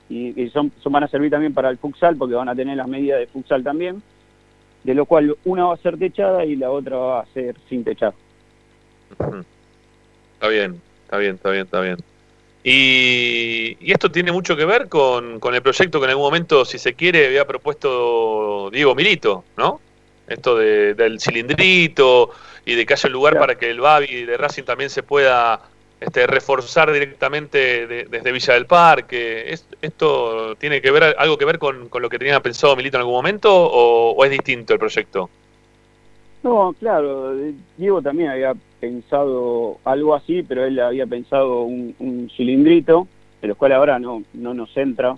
y, 0.09 0.49
son, 0.49 0.71
son, 0.81 0.91
van 0.91 1.03
a 1.03 1.07
servir 1.07 1.31
también 1.31 1.53
para 1.53 1.69
el 1.69 1.77
futsal, 1.77 2.15
porque 2.15 2.35
van 2.35 2.49
a 2.49 2.55
tener 2.55 2.77
las 2.77 2.87
medidas 2.87 3.19
de 3.19 3.27
futsal 3.27 3.63
también, 3.63 4.01
de 4.83 4.93
lo 4.93 5.05
cual 5.05 5.35
una 5.45 5.65
va 5.65 5.73
a 5.73 5.77
ser 5.77 5.97
techada 5.97 6.45
y 6.45 6.55
la 6.55 6.71
otra 6.71 6.97
va 6.97 7.19
a 7.21 7.25
ser 7.27 7.55
sin 7.69 7.83
techar. 7.83 8.13
Está 9.09 10.47
bien, 10.49 10.81
está 11.05 11.17
bien, 11.17 11.35
está 11.35 11.49
bien, 11.51 11.63
está 11.63 11.81
bien. 11.81 11.97
Y, 12.63 13.91
esto 13.91 14.09
tiene 14.09 14.31
mucho 14.31 14.55
que 14.55 14.65
ver 14.65 14.87
con, 14.87 15.39
el 15.53 15.61
proyecto 15.61 15.99
que 15.99 16.05
en 16.05 16.09
algún 16.11 16.25
momento, 16.25 16.63
si 16.65 16.77
se 16.77 16.93
quiere, 16.93 17.27
había 17.27 17.45
propuesto 17.45 18.69
Diego 18.71 18.95
Milito, 18.95 19.43
¿no? 19.57 19.81
Esto 20.27 20.57
del 20.57 21.19
cilindrito 21.19 22.31
y 22.65 22.75
de 22.75 22.85
que 22.85 22.93
haya 22.93 23.07
un 23.07 23.13
lugar 23.13 23.37
para 23.37 23.55
que 23.55 23.69
el 23.69 23.81
Babi 23.81 24.23
de 24.23 24.37
Racing 24.37 24.63
también 24.63 24.89
se 24.89 25.03
pueda 25.03 25.61
este, 26.05 26.27
reforzar 26.27 26.91
directamente 26.91 27.87
desde 27.87 28.31
Villa 28.31 28.55
del 28.55 28.65
Parque. 28.65 29.55
¿Esto 29.81 30.55
tiene 30.57 30.81
que 30.81 30.91
ver 30.91 31.15
algo 31.17 31.37
que 31.37 31.45
ver 31.45 31.59
con, 31.59 31.89
lo 31.93 32.09
que 32.09 32.19
tenía 32.19 32.41
pensado 32.41 32.75
Milito 32.75 32.97
en 32.97 33.01
algún 33.01 33.15
momento 33.15 33.49
o, 33.53 34.23
es 34.25 34.31
distinto 34.31 34.73
el 34.73 34.79
proyecto? 34.79 35.29
No, 36.43 36.75
claro, 36.77 37.33
Diego 37.77 38.01
también 38.01 38.31
había 38.31 38.53
pensado 38.81 39.77
algo 39.85 40.13
así, 40.13 40.43
pero 40.43 40.65
él 40.65 40.77
había 40.81 41.07
pensado 41.07 41.61
un, 41.61 42.29
cilindrito, 42.35 43.07
de 43.41 43.47
los 43.47 43.57
cual 43.57 43.71
ahora 43.71 43.97
no, 43.97 44.23
no 44.33 44.53
nos 44.53 44.75
entra. 44.75 45.15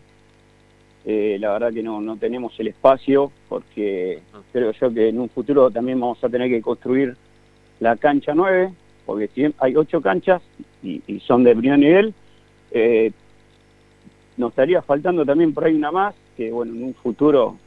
Eh, 1.04 1.38
la 1.40 1.54
verdad 1.54 1.74
que 1.74 1.82
no, 1.82 2.00
no 2.00 2.18
tenemos 2.18 2.54
el 2.60 2.68
espacio, 2.68 3.32
porque 3.50 4.22
ah. 4.34 4.40
creo 4.54 4.72
yo 4.72 4.94
que 4.94 5.10
en 5.10 5.20
un 5.20 5.30
futuro 5.30 5.72
también 5.72 6.00
vamos 6.00 6.24
a 6.24 6.30
tener 6.30 6.48
que 6.50 6.62
construir 6.62 7.16
la 7.80 7.96
cancha 7.96 8.34
9, 8.36 8.72
porque 9.06 9.28
si 9.34 9.52
hay 9.58 9.76
ocho 9.76 10.02
canchas 10.02 10.42
y, 10.86 11.20
son 11.22 11.44
de 11.44 11.56
primer 11.56 11.80
nivel, 11.80 12.14
eh, 12.72 13.12
nos 14.38 14.50
estaría 14.50 14.82
faltando 14.82 15.26
también 15.26 15.54
por 15.54 15.66
ahí 15.66 15.74
una 15.74 15.92
más, 15.92 16.16
que 16.36 16.52
bueno, 16.52 16.74
en 16.74 16.84
un 16.84 16.94
futuro 16.94 17.58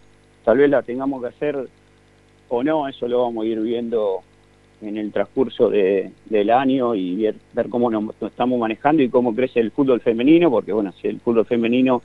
tal 0.45 0.59
vez 0.59 0.71
la 0.71 0.83
tengamos 0.83 1.21
que 1.21 1.29
hacer 1.29 1.69
o 2.49 2.63
no, 2.63 2.89
eso 2.89 3.09
lo 3.09 3.23
vamos 3.23 3.45
a 3.45 3.49
ir 3.49 3.61
viendo 3.61 4.23
en 4.81 4.97
el 4.97 5.13
transcurso 5.13 5.69
del 5.71 6.51
año 6.51 6.95
y 6.95 7.17
ver, 7.53 7.69
cómo 7.69 7.91
nos, 7.91 8.15
estamos 8.23 8.59
manejando 8.59 9.03
y 9.03 9.09
cómo 9.09 9.35
crece 9.35 9.61
el 9.61 9.71
fútbol 9.71 10.01
femenino, 10.01 10.51
porque 10.51 10.73
bueno, 10.73 10.93
si 10.93 11.09
el 11.09 11.21
fútbol 11.21 11.47
femenino 11.47 12.03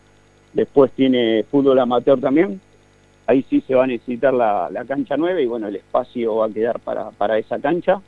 después 0.53 0.91
tiene 0.91 1.43
fútbol 1.49 1.79
amateur 1.79 2.19
también, 2.19 2.59
ahí 3.27 3.45
sí 3.49 3.61
se 3.61 3.75
va 3.75 3.83
a 3.83 3.87
necesitar 3.87 4.33
la, 4.33 4.69
cancha 4.87 5.17
nueva 5.17 5.39
y 5.39 5.45
bueno, 5.45 5.67
el 5.67 5.75
espacio 5.75 6.35
va 6.37 6.47
a 6.47 6.49
quedar 6.49 6.79
para, 6.79 7.11
para 7.11 7.37
esa 7.37 7.59
cancha. 7.59 8.01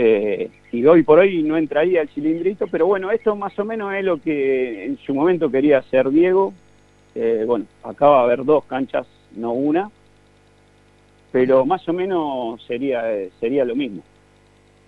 Eh, 0.00 0.48
y 0.70 0.86
hoy 0.86 1.02
por 1.02 1.18
hoy 1.18 1.42
no 1.42 1.56
entraría 1.56 2.02
el 2.02 2.08
cilindrito, 2.10 2.68
pero 2.68 2.86
bueno, 2.86 3.10
esto 3.10 3.34
más 3.34 3.58
o 3.58 3.64
menos 3.64 3.92
es 3.94 4.04
lo 4.04 4.22
que 4.22 4.84
en 4.84 4.98
su 4.98 5.12
momento 5.12 5.50
quería 5.50 5.78
hacer 5.78 6.08
Diego. 6.10 6.54
Eh, 7.16 7.42
bueno, 7.46 7.66
acá 7.82 8.06
va 8.06 8.20
a 8.20 8.22
haber 8.22 8.44
dos 8.44 8.64
canchas, 8.64 9.06
no 9.34 9.52
una, 9.52 9.90
pero 11.32 11.66
más 11.66 11.86
o 11.88 11.92
menos 11.92 12.62
sería, 12.64 13.02
sería 13.40 13.64
lo 13.64 13.74
mismo. 13.74 14.04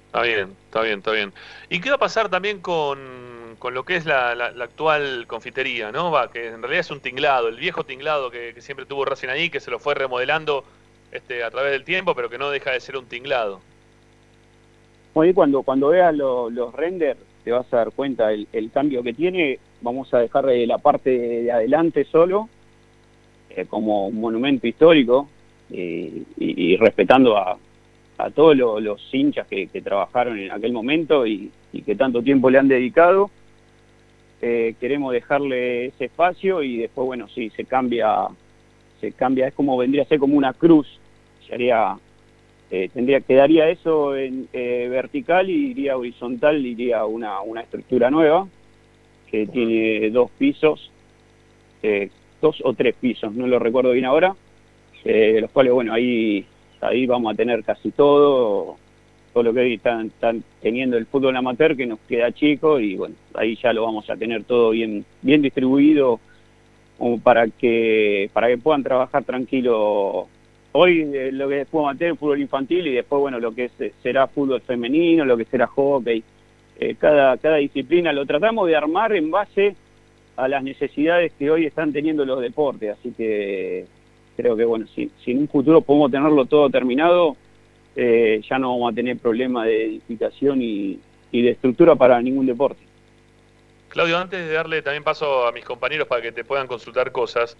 Está 0.07 0.23
bien, 0.23 0.49
está 0.67 0.83
bien, 0.83 0.99
está 0.99 1.13
bien. 1.13 1.33
¿Y 1.69 1.81
qué 1.81 1.91
va 1.91 1.97
a 1.97 1.99
pasar 1.99 2.29
también 2.29 2.61
con, 2.61 2.99
con 3.59 3.75
lo 3.75 3.85
que 3.85 3.97
es 3.97 4.07
la, 4.07 4.35
la, 4.35 4.65
actual 4.65 5.27
confitería, 5.27 5.93
¿no? 5.93 6.11
Va, 6.11 6.31
que 6.31 6.49
en 6.49 6.63
realidad 6.63 6.81
es 6.81 6.91
un 6.91 7.01
tinglado, 7.01 7.49
el 7.49 7.57
viejo 7.57 7.85
tinglado 7.85 8.31
que, 8.31 8.61
siempre 8.61 8.87
tuvo 8.87 9.05
Racing 9.05 9.29
ahí, 9.29 9.51
que 9.51 9.61
se 9.61 9.71
lo 9.71 9.79
fue 9.79 9.95
remodelando 9.95 10.65
este, 11.13 11.45
a 11.45 11.51
través 11.51 11.73
del 11.73 11.85
tiempo, 11.85 12.15
pero 12.15 12.29
que 12.29 12.39
no 12.39 12.51
deja 12.51 12.73
de 12.73 12.81
ser 12.81 12.97
un 12.97 13.07
tinglado. 13.07 13.61
Bueno, 15.15 15.35
cuando, 15.35 15.63
cuando 15.63 15.89
veas 15.89 16.15
los 16.15 16.73
renders 16.75 17.19
te 17.45 17.53
vas 17.53 17.73
a 17.73 17.79
dar 17.79 17.91
cuenta 17.93 18.33
el, 18.33 18.71
cambio 18.73 19.03
que 19.03 19.13
tiene. 19.13 19.59
Vamos 19.81 20.13
a 20.13 20.19
dejar 20.19 20.45
la 20.45 20.79
parte 20.79 21.11
de 21.11 21.53
adelante 21.53 22.05
solo, 22.05 22.49
eh, 23.49 23.65
como 23.67 24.09
un 24.09 24.21
monumento 24.21 24.67
histórico, 24.67 25.29
eh, 25.71 26.23
y, 26.37 26.77
respetando 26.77 27.37
a, 27.37 27.57
a 28.19 28.31
todos 28.31 28.57
los, 28.57 29.01
hinchas 29.13 29.47
que, 29.47 29.67
trabajaron 29.83 30.39
en 30.39 30.53
aquel 30.53 30.73
momento 30.73 31.27
y, 31.27 31.51
que 31.85 31.95
tanto 31.95 32.23
tiempo 32.23 32.51
le 32.51 32.59
han 32.59 32.69
dedicado. 32.69 33.31
Eh, 34.43 34.75
queremos 34.81 35.13
dejarle 35.13 35.87
ese 35.87 36.07
espacio 36.07 36.63
y 36.63 36.79
después, 36.79 37.07
bueno, 37.07 37.29
sí, 37.29 37.51
se 37.51 37.65
cambia, 37.65 38.29
se 39.01 39.13
cambia, 39.13 39.49
es 39.49 39.55
como 39.55 39.77
vendría 39.77 40.03
a 40.03 40.07
ser 40.07 40.19
como 40.19 40.37
una 40.37 40.55
cruz, 40.55 40.87
se 41.47 41.55
haría 41.55 41.97
eh, 42.73 42.89
tendría 42.95 43.21
quedaría 43.21 43.69
eso 43.69 44.17
en 44.17 44.49
eh, 44.53 44.87
vertical 44.89 45.51
y 45.51 45.73
iría 45.73 45.97
horizontal 45.97 46.65
iría 46.65 47.05
una, 47.05 47.41
una 47.41 47.63
estructura 47.63 48.11
nueva 48.13 48.47
que 49.29 49.49
tiene 49.49 50.11
dos 50.11 50.31
pisos 50.39 50.93
eh, 51.83 52.11
dos 52.41 52.61
o 52.63 52.73
tres 52.75 52.95
pisos 52.95 53.35
no 53.35 53.49
lo 53.49 53.59
recuerdo 53.59 53.91
bien 53.91 54.05
ahora 54.05 54.37
los 55.05 55.51
cuales 55.51 55.73
bueno 55.73 55.93
ahí 55.93 56.47
ahí 56.81 57.07
vamos 57.07 57.33
a 57.33 57.37
tener 57.37 57.65
casi 57.65 57.91
todo 57.91 58.77
todo 59.33 59.43
lo 59.43 59.53
que 59.55 59.61
hoy 59.61 59.75
están, 59.75 60.07
están, 60.07 60.45
teniendo 60.61 60.97
el 60.97 61.07
fútbol 61.07 61.37
amateur 61.37 61.77
que 61.77 61.87
nos 61.87 61.99
queda 62.01 62.31
chico 62.31 62.79
y 62.79 62.95
bueno 62.95 63.17
ahí 63.35 63.57
ya 63.57 63.73
lo 63.73 63.83
vamos 63.83 64.09
a 64.11 64.17
tener 64.17 64.45
todo 64.45 64.71
bien 64.71 65.05
bien 65.23 65.43
distribuido 65.43 66.21
para 67.25 67.49
que 67.49 68.31
para 68.33 68.47
que 68.47 68.59
puedan 68.59 68.85
trabajar 68.85 69.25
tranquilo 69.25 70.29
hoy 70.73 71.03
eh, 71.13 71.33
lo 71.33 71.49
que 71.49 71.57
después 71.57 71.85
mantener 71.85 72.17
fútbol 72.17 72.41
infantil 72.41 72.87
y 72.87 72.95
después, 72.95 73.21
bueno, 73.21 73.39
lo 73.39 73.55
que 73.55 73.71
eh, 73.79 73.93
será 74.03 74.27
fútbol 74.27 74.61
femenino, 74.61 75.25
lo 75.25 75.37
que 75.37 75.45
será 75.45 75.67
hockey. 75.67 76.23
Eh, 76.79 76.97
cada, 76.99 77.37
cada 77.39 77.57
disciplina 77.57 78.13
lo 78.13 78.25
tratamos 78.27 78.67
de 78.69 78.77
armar 78.77 79.13
en 79.15 79.31
base 79.31 79.77
a 80.37 80.49
las 80.49 80.63
necesidades 80.63 81.33
que 81.39 81.51
hoy 81.51 81.67
están 81.67 81.93
teniendo 81.93 82.25
los 82.25 82.41
deportes. 82.41 82.97
Así 82.99 83.13
que 83.13 83.85
creo 84.37 84.57
que, 84.57 84.65
bueno, 84.65 84.87
si, 84.95 85.11
si 85.25 85.33
en 85.33 85.39
un 85.39 85.49
futuro 85.49 85.81
podemos 85.83 86.11
tenerlo 86.11 86.47
todo 86.47 86.71
terminado, 86.71 87.37
ya 87.97 88.59
no 88.59 88.71
vamos 88.71 88.93
a 88.93 88.95
tener 88.95 89.19
problema 89.19 89.67
de 89.67 89.85
edificación 89.85 90.63
y, 90.63 90.99
y 91.33 91.43
de 91.43 91.51
estructura 91.51 91.95
para 91.97 92.23
ningún 92.23 92.47
deporte. 92.47 92.81
Claudio, 93.89 94.19
antes 94.19 94.47
de 94.47 94.53
darle 94.53 94.83
también 94.83 95.03
paso 95.03 95.47
a 95.47 95.53
mis 95.53 95.65
compañeros 95.65 96.07
para 96.07 96.23
que 96.23 96.33
te 96.33 96.45
puedan 96.45 96.67
consultar 96.67 97.13
cosas, 97.13 97.57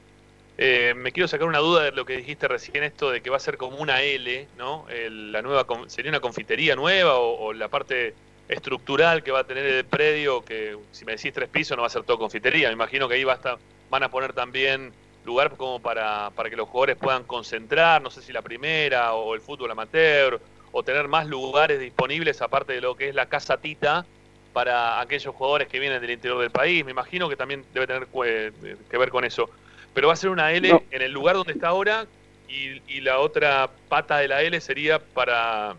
eh, 0.63 0.93
me 0.95 1.11
quiero 1.11 1.27
sacar 1.27 1.49
una 1.49 1.61
duda 1.61 1.85
de 1.85 1.93
lo 1.93 2.05
que 2.05 2.19
dijiste 2.19 2.47
recién, 2.47 2.85
esto 2.85 3.11
de 3.11 3.23
que 3.23 3.31
va 3.31 3.39
a 3.39 3.41
ser 3.41 3.57
como 3.57 3.79
una 3.79 4.03
L, 4.03 4.47
¿no? 4.59 4.85
la 4.91 5.41
nueva 5.41 5.67
¿Sería 5.87 6.11
una 6.11 6.21
confitería 6.21 6.77
nueva 6.77 7.19
o, 7.19 7.55
la 7.55 7.69
parte 7.69 8.13
estructural 8.47 9.23
que 9.23 9.31
va 9.31 9.39
a 9.39 9.45
tener 9.45 9.65
el 9.65 9.87
predio, 9.87 10.45
que 10.45 10.77
si 10.93 11.07
me 11.07 11.13
decís 11.13 11.33
tres 11.33 11.49
pisos 11.49 11.79
no 11.79 11.81
va 11.81 11.87
a 11.87 11.91
ser 11.91 12.03
todo 12.03 12.19
confitería? 12.19 12.69
Me 12.69 12.75
imagino 12.75 13.09
que 13.09 13.15
ahí 13.15 13.25
va 13.25 13.41
a 13.43 13.57
van 13.89 14.03
a 14.03 14.11
poner 14.11 14.35
también 14.35 14.93
lugar 15.25 15.57
como 15.57 15.81
para, 15.81 16.29
para 16.37 16.51
que 16.51 16.57
los 16.57 16.69
jugadores 16.69 16.99
puedan 16.99 17.25
concentrar, 17.25 18.03
no 18.03 18.11
sé 18.11 18.21
si 18.21 18.31
la 18.31 18.43
primera 18.43 19.15
o 19.15 19.35
el 19.35 19.41
fútbol 19.41 19.71
amateur, 19.71 20.43
o 20.73 20.83
tener 20.83 21.09
más 21.09 21.27
lugares 21.27 21.81
disponibles 21.81 22.43
aparte 22.43 22.75
de 22.75 22.83
lo 22.83 22.97
que 22.97 23.09
es 23.09 23.15
la 23.15 23.31
casa 23.31 23.57
Tita 23.57 24.05
para 24.53 25.01
aquellos 25.01 25.35
jugadores 25.35 25.69
que 25.69 25.81
vienen 25.81 26.03
del 26.03 26.11
interior 26.11 26.39
del 26.39 26.51
país. 26.51 26.85
Me 26.85 26.91
imagino 26.91 27.31
que 27.31 27.37
también 27.37 27.65
debe 27.73 27.87
tener 27.87 28.09
que 28.09 28.99
ver 28.99 29.09
con 29.09 29.25
eso 29.25 29.49
pero 29.95 30.09
va 30.09 30.13
a 30.15 30.17
ser 30.17 30.31
una 30.31 30.53
L 30.53 30.83
en 30.91 31.03
el 31.03 31.13
lugar 31.13 31.37
donde 31.37 31.53
está 31.53 31.69
ahora 31.69 32.07
y, 32.49 33.01
la 33.01 33.21
otra 33.21 33.71
pata 33.89 34.19
de 34.19 34.29
la 34.29 34.43
L 34.43 34.61
sería 34.61 34.99
para 34.99 35.75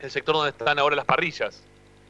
el 0.00 0.10
sector 0.10 0.36
donde 0.36 0.50
están 0.50 0.78
ahora 0.78 0.94
las 0.96 1.04
parrillas. 1.04 1.64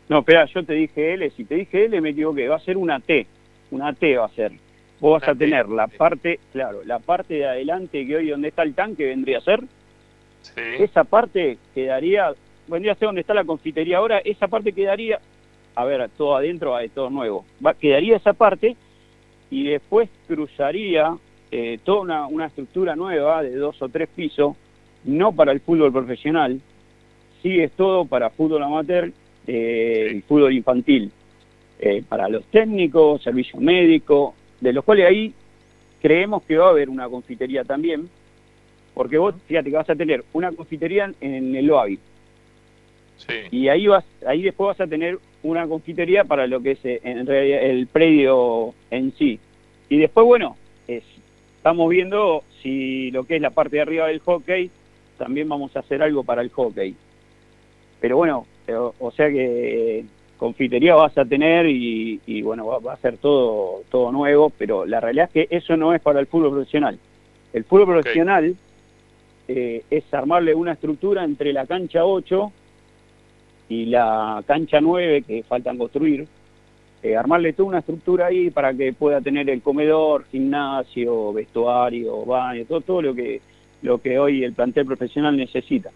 No, 0.08 0.18
espera, 0.18 0.44
yo 0.46 0.64
te 0.64 0.74
dije 0.74 1.14
L, 1.14 1.30
si 1.30 1.44
te 1.44 1.54
dije 1.54 1.84
L 1.84 2.00
me 2.00 2.10
equivoqué, 2.10 2.48
va 2.48 2.56
a 2.56 2.60
ser 2.60 2.76
una 2.76 3.00
T, 3.00 3.26
una 3.70 3.92
T 3.92 4.16
va 4.16 4.26
a 4.26 4.30
ser. 4.30 4.52
Vos 5.00 5.20
vas 5.20 5.28
a 5.28 5.34
tener 5.34 5.68
la 5.68 5.86
parte, 5.86 6.40
claro, 6.52 6.82
la 6.84 6.98
parte 6.98 7.34
de 7.34 7.46
adelante 7.46 8.04
que 8.06 8.16
hoy 8.16 8.28
donde 8.28 8.48
está 8.48 8.62
el 8.62 8.74
tanque 8.74 9.06
vendría 9.06 9.38
a 9.38 9.42
ser. 9.42 9.62
Esa 10.56 11.04
parte 11.04 11.58
quedaría, 11.74 12.32
vendría 12.66 12.92
a 12.92 12.96
ser 12.96 13.06
donde 13.06 13.20
está 13.20 13.34
la 13.34 13.44
confitería 13.44 13.98
ahora, 13.98 14.18
esa 14.18 14.48
parte 14.48 14.72
quedaría 14.72 15.20
a 15.74 15.84
ver 15.84 16.08
todo 16.16 16.36
adentro, 16.36 16.74
a 16.74 16.86
todo 16.88 17.10
nuevo. 17.10 17.44
Va, 17.64 17.74
quedaría 17.74 18.16
esa 18.16 18.32
parte 18.32 18.76
y 19.50 19.64
después 19.64 20.08
cruzaría 20.26 21.16
eh, 21.50 21.78
toda 21.84 22.00
una, 22.00 22.26
una, 22.26 22.46
estructura 22.46 22.94
nueva 22.94 23.42
de 23.42 23.56
dos 23.56 23.80
o 23.80 23.88
tres 23.88 24.08
pisos, 24.14 24.56
no 25.04 25.32
para 25.32 25.52
el 25.52 25.60
fútbol 25.60 25.92
profesional, 25.92 26.60
sí 27.42 27.60
es 27.60 27.72
todo 27.72 28.04
para 28.04 28.30
fútbol 28.30 28.62
amateur 28.62 29.10
eh, 29.46 30.12
y 30.16 30.20
fútbol 30.22 30.52
infantil, 30.52 31.10
eh, 31.78 32.02
para 32.06 32.28
los 32.28 32.44
técnicos, 32.46 33.22
servicio 33.22 33.60
médico, 33.60 34.34
de 34.60 34.72
los 34.72 34.84
cuales 34.84 35.06
ahí 35.06 35.32
creemos 36.02 36.42
que 36.42 36.56
va 36.56 36.66
a 36.66 36.70
haber 36.70 36.90
una 36.90 37.08
confitería 37.08 37.64
también, 37.64 38.08
porque 38.94 39.16
vos, 39.16 39.34
fíjate 39.46 39.70
que 39.70 39.76
vas 39.76 39.88
a 39.88 39.96
tener 39.96 40.24
una 40.32 40.52
confitería 40.52 41.12
en 41.20 41.54
el 41.54 41.70
OAVI, 41.70 41.98
Sí. 43.18 43.34
Y 43.50 43.68
ahí 43.68 43.86
vas, 43.86 44.04
ahí 44.26 44.42
después 44.42 44.68
vas 44.68 44.80
a 44.80 44.88
tener 44.88 45.18
una 45.42 45.66
confitería 45.66 46.24
para 46.24 46.46
lo 46.46 46.60
que 46.60 46.72
es 46.72 46.80
en 46.84 47.26
realidad 47.26 47.62
el 47.62 47.86
predio 47.86 48.74
en 48.90 49.12
sí. 49.16 49.38
Y 49.88 49.98
después, 49.98 50.26
bueno, 50.26 50.56
es, 50.86 51.04
estamos 51.56 51.88
viendo 51.88 52.42
si 52.62 53.10
lo 53.10 53.24
que 53.24 53.36
es 53.36 53.42
la 53.42 53.50
parte 53.50 53.76
de 53.76 53.82
arriba 53.82 54.06
del 54.06 54.20
hockey, 54.20 54.70
también 55.16 55.48
vamos 55.48 55.74
a 55.76 55.80
hacer 55.80 56.02
algo 56.02 56.24
para 56.24 56.42
el 56.42 56.50
hockey. 56.50 56.94
Pero 58.00 58.16
bueno, 58.16 58.46
eh, 58.66 58.74
o, 58.74 59.10
sea 59.10 59.28
que 59.28 60.04
confitería 60.36 60.94
vas 60.94 61.16
a 61.18 61.24
tener 61.24 61.66
y, 61.66 62.42
bueno, 62.42 62.66
va, 62.66 62.92
a 62.92 62.96
ser 62.98 63.16
todo, 63.18 63.82
todo 63.90 64.12
nuevo, 64.12 64.50
pero 64.50 64.86
la 64.86 65.00
realidad 65.00 65.30
es 65.32 65.48
que 65.48 65.56
eso 65.56 65.76
no 65.76 65.94
es 65.94 66.00
para 66.00 66.20
el 66.20 66.26
fútbol 66.26 66.52
profesional. 66.52 66.98
El 67.52 67.64
fútbol 67.64 67.86
profesional 67.86 68.54
eh, 69.48 69.82
es 69.90 70.14
armarle 70.14 70.54
una 70.54 70.72
estructura 70.72 71.24
entre 71.24 71.52
la 71.52 71.66
cancha 71.66 72.04
8 72.04 72.52
y 73.68 73.86
la 73.86 74.42
cancha 74.46 74.80
9 74.80 75.22
que 75.22 75.42
faltan 75.42 75.76
construir, 75.78 76.26
eh, 77.02 77.16
armarle 77.16 77.52
toda 77.52 77.68
una 77.68 77.78
estructura 77.78 78.26
ahí 78.26 78.50
para 78.50 78.74
que 78.74 78.92
pueda 78.92 79.20
tener 79.20 79.48
el 79.50 79.62
comedor, 79.62 80.24
gimnasio, 80.30 81.32
vestuario, 81.32 82.24
baño, 82.24 82.64
todo, 82.66 82.80
todo 82.80 83.02
lo 83.02 83.14
que 83.14 83.40
lo 83.82 83.98
que 84.00 84.18
hoy 84.18 84.42
el 84.42 84.54
plantel 84.54 84.86
profesional 84.86 85.36
necesita. 85.36 85.90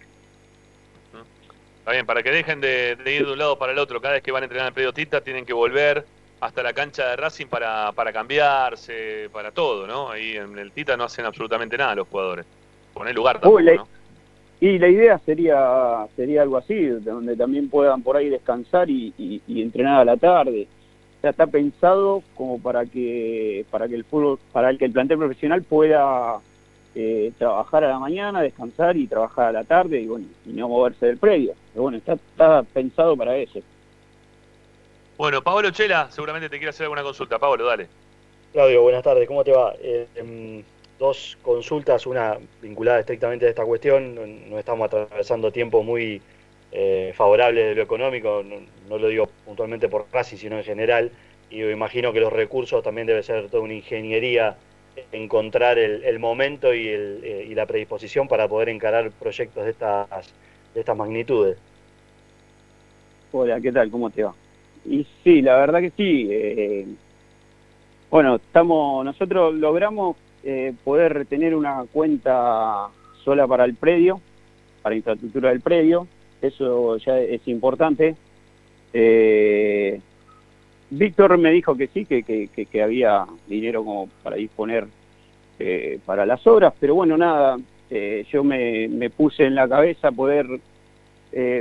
Está 1.79 1.91
bien, 1.91 2.07
para 2.07 2.23
que 2.23 2.31
dejen 2.31 2.61
de, 2.61 2.97
ir 3.07 3.27
de 3.27 3.33
un 3.33 3.39
lado 3.39 3.59
para 3.59 3.73
el 3.73 3.79
otro, 3.79 4.01
cada 4.01 4.15
vez 4.15 4.23
que 4.23 4.31
van 4.31 4.45
a 4.45 4.47
entrenar 4.47 4.73
en 4.77 4.85
el 4.85 4.95
Tita 4.95 5.21
tienen 5.21 5.45
que 5.45 5.53
volver 5.53 6.07
hasta 6.41 6.63
la 6.63 6.73
cancha 6.73 7.09
de 7.09 7.17
Racing 7.17 7.47
para, 7.47 7.91
para 7.91 8.13
cambiarse, 8.13 9.29
para 9.33 9.51
todo, 9.51 9.87
¿no? 9.87 10.11
Ahí 10.11 10.37
en 10.37 10.57
el 10.59 10.71
Tita 10.71 10.97
no 10.97 11.05
hacen 11.05 11.25
absolutamente 11.25 11.77
nada 11.77 11.97
los 11.97 12.09
jugadores. 12.09 12.47
Poner 12.95 13.15
lugar 13.15 13.41
tampoco, 13.41 13.63
¿no? 13.63 13.89
Y 14.63 14.79
la 14.79 14.87
idea 14.87 15.19
sería 15.19 16.07
sería 16.15 16.43
algo 16.43 16.57
así, 16.57 16.87
donde 16.87 17.35
también 17.35 17.69
puedan 17.69 18.01
por 18.05 18.17
ahí 18.17 18.29
descansar 18.29 18.89
y, 18.89 19.43
entrenar 19.49 20.03
a 20.03 20.05
la 20.05 20.17
tarde. 20.17 20.69
O 21.19 21.21
sea, 21.21 21.31
está 21.31 21.49
pensado 21.49 22.23
como 22.37 22.63
para 22.63 22.87
que 22.87 23.67
para 23.73 23.89
que 23.89 23.97
el 23.97 24.05
fútbol, 24.05 24.39
para 24.53 24.73
que 24.77 24.85
el 24.85 24.93
plantel 24.93 25.19
profesional 25.19 25.65
pueda 25.65 26.39
eh, 26.95 27.33
trabajar 27.39 27.83
a 27.83 27.89
la 27.89 27.99
mañana, 27.99 28.41
descansar 28.41 28.97
y 28.97 29.09
trabajar 29.09 29.49
a 29.49 29.53
la 29.53 29.65
tarde 29.65 30.01
y 30.01 30.07
bueno, 30.07 30.27
y 30.47 30.51
no 30.51 30.69
moverse 30.69 31.07
del 31.07 31.19
predio. 31.19 31.55
Pero 31.73 31.83
bueno, 31.83 31.99
está, 31.99 32.13
está 32.13 32.63
pensado 32.63 33.17
para 33.17 33.37
eso. 33.37 33.59
Bueno, 35.19 35.43
Pablo 35.43 35.73
Chela, 35.73 36.09
seguramente 36.13 36.49
te 36.49 36.59
quiere 36.59 36.71
hacer 36.71 36.85
alguna 36.85 37.03
consulta. 37.03 37.37
Pablo, 37.37 37.67
dale. 37.67 37.89
Claudio, 38.53 38.83
buenas 38.83 39.03
tardes, 39.03 39.27
¿cómo 39.27 39.43
te 39.43 39.51
va? 39.51 39.75
Eh, 39.83 40.07
em, 40.15 40.63
dos 41.03 41.37
consultas, 41.43 42.07
una 42.07 42.39
vinculada 42.63 43.01
estrictamente 43.01 43.47
a 43.47 43.49
esta 43.49 43.65
cuestión. 43.65 44.15
No, 44.49 44.57
estamos 44.57 44.87
atravesando 44.87 45.51
tiempos 45.51 45.85
muy 45.85 46.23
eh, 46.71 47.13
favorables 47.17 47.71
de 47.71 47.75
lo 47.75 47.83
económico, 47.83 48.45
no, 48.89 48.99
lo 48.99 49.09
digo 49.09 49.29
puntualmente 49.45 49.89
por 49.89 50.07
Racing, 50.13 50.37
sino 50.37 50.59
en 50.59 50.65
general. 50.65 51.11
Y 51.51 51.59
yo 51.59 51.71
imagino 51.71 52.13
que 52.13 52.21
los 52.21 52.33
recursos 52.33 52.85
también 52.85 53.09
debe 53.09 53.25
ser 53.25 53.49
toda 53.49 53.65
una 53.65 53.75
ingeniería 53.75 54.57
encontrar 55.11 55.79
el, 55.79 56.19
momento 56.21 56.73
y, 56.73 56.87
el, 56.87 57.21
eh, 57.25 57.47
y, 57.51 57.55
la 57.55 57.67
predisposición 57.67 58.29
para 58.29 58.47
poder 58.47 58.69
encarar 58.69 59.11
proyectos 59.11 59.65
de 59.65 59.71
estas, 59.71 60.33
de 60.73 60.81
estas 60.81 60.97
magnitudes. 60.97 61.59
Hola, 63.33 63.61
¿qué 63.61 63.73
tal? 63.73 63.91
¿Cómo 63.91 64.11
te 64.11 64.23
va? 64.23 64.35
Y 64.85 65.05
sí, 65.25 65.43
la 65.43 65.57
verdad 65.57 65.81
que 65.81 65.91
sí. 65.91 66.29
Eh, 66.31 66.87
bueno, 68.11 68.37
estamos, 68.37 69.05
nosotros 69.05 69.55
logramos 69.55 70.17
eh, 70.45 70.73
poder 70.83 71.25
tener 71.27 71.55
una 71.55 71.85
cuenta 71.93 72.89
sola 73.23 73.47
para 73.47 73.65
el 73.65 73.75
predio, 73.75 74.21
para 74.83 74.97
infraestructura 74.97 75.51
del 75.51 75.61
predio, 75.61 76.09
eso 76.41 76.97
ya 76.97 77.21
es 77.21 77.47
importante. 77.47 78.17
Eh, 78.93 80.01
Víctor 80.91 81.39
me 81.39 81.53
dijo 81.53 81.77
que 81.77 81.87
sí, 81.87 82.05
que, 82.05 82.23
que, 82.25 82.83
había 82.83 83.25
dinero 83.47 83.85
como 83.85 84.09
para 84.23 84.37
disponer 84.37 84.87
eh, 85.61 86.01
para 86.05 86.27
las 86.27 86.45
obras, 86.47 86.75
pero 86.79 86.97
bueno, 86.97 87.17
nada, 87.17 87.59
yo 88.31 88.43
me, 88.43 88.89
me, 88.89 89.11
puse 89.11 89.45
en 89.45 89.55
la 89.55 89.69
cabeza 89.69 90.11
poder 90.11 90.47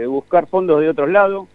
buscar 0.07 0.47
fondos 0.47 0.81
de 0.81 0.89
otros 0.89 1.09
lados 1.09 1.47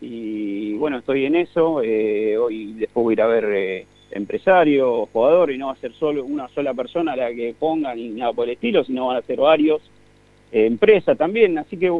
y 0.00 0.74
bueno, 0.74 0.98
estoy 0.98 1.26
en 1.26 1.36
eso, 1.36 1.74
hoy 1.74 2.72
después 2.74 3.04
voy 3.04 3.12
a 3.12 3.14
ir 3.14 3.22
a 3.22 3.26
ver 3.26 3.86
empresario, 4.12 5.06
jugador, 5.12 5.50
y 5.50 5.58
no 5.58 5.66
va 5.66 5.72
a 5.72 5.76
ser 5.76 5.92
solo 5.94 6.24
una 6.24 6.48
sola 6.48 6.74
persona 6.74 7.16
la 7.16 7.32
que 7.32 7.54
ponga 7.58 7.94
ni 7.94 8.08
nada 8.08 8.32
por 8.32 8.46
el 8.46 8.54
estilo, 8.54 8.84
sino 8.84 9.08
van 9.08 9.16
a 9.16 9.22
ser 9.22 9.38
varios, 9.38 9.82
eh, 10.52 10.66
empresa 10.66 11.14
también, 11.14 11.58
así 11.58 11.76
que 11.76 11.92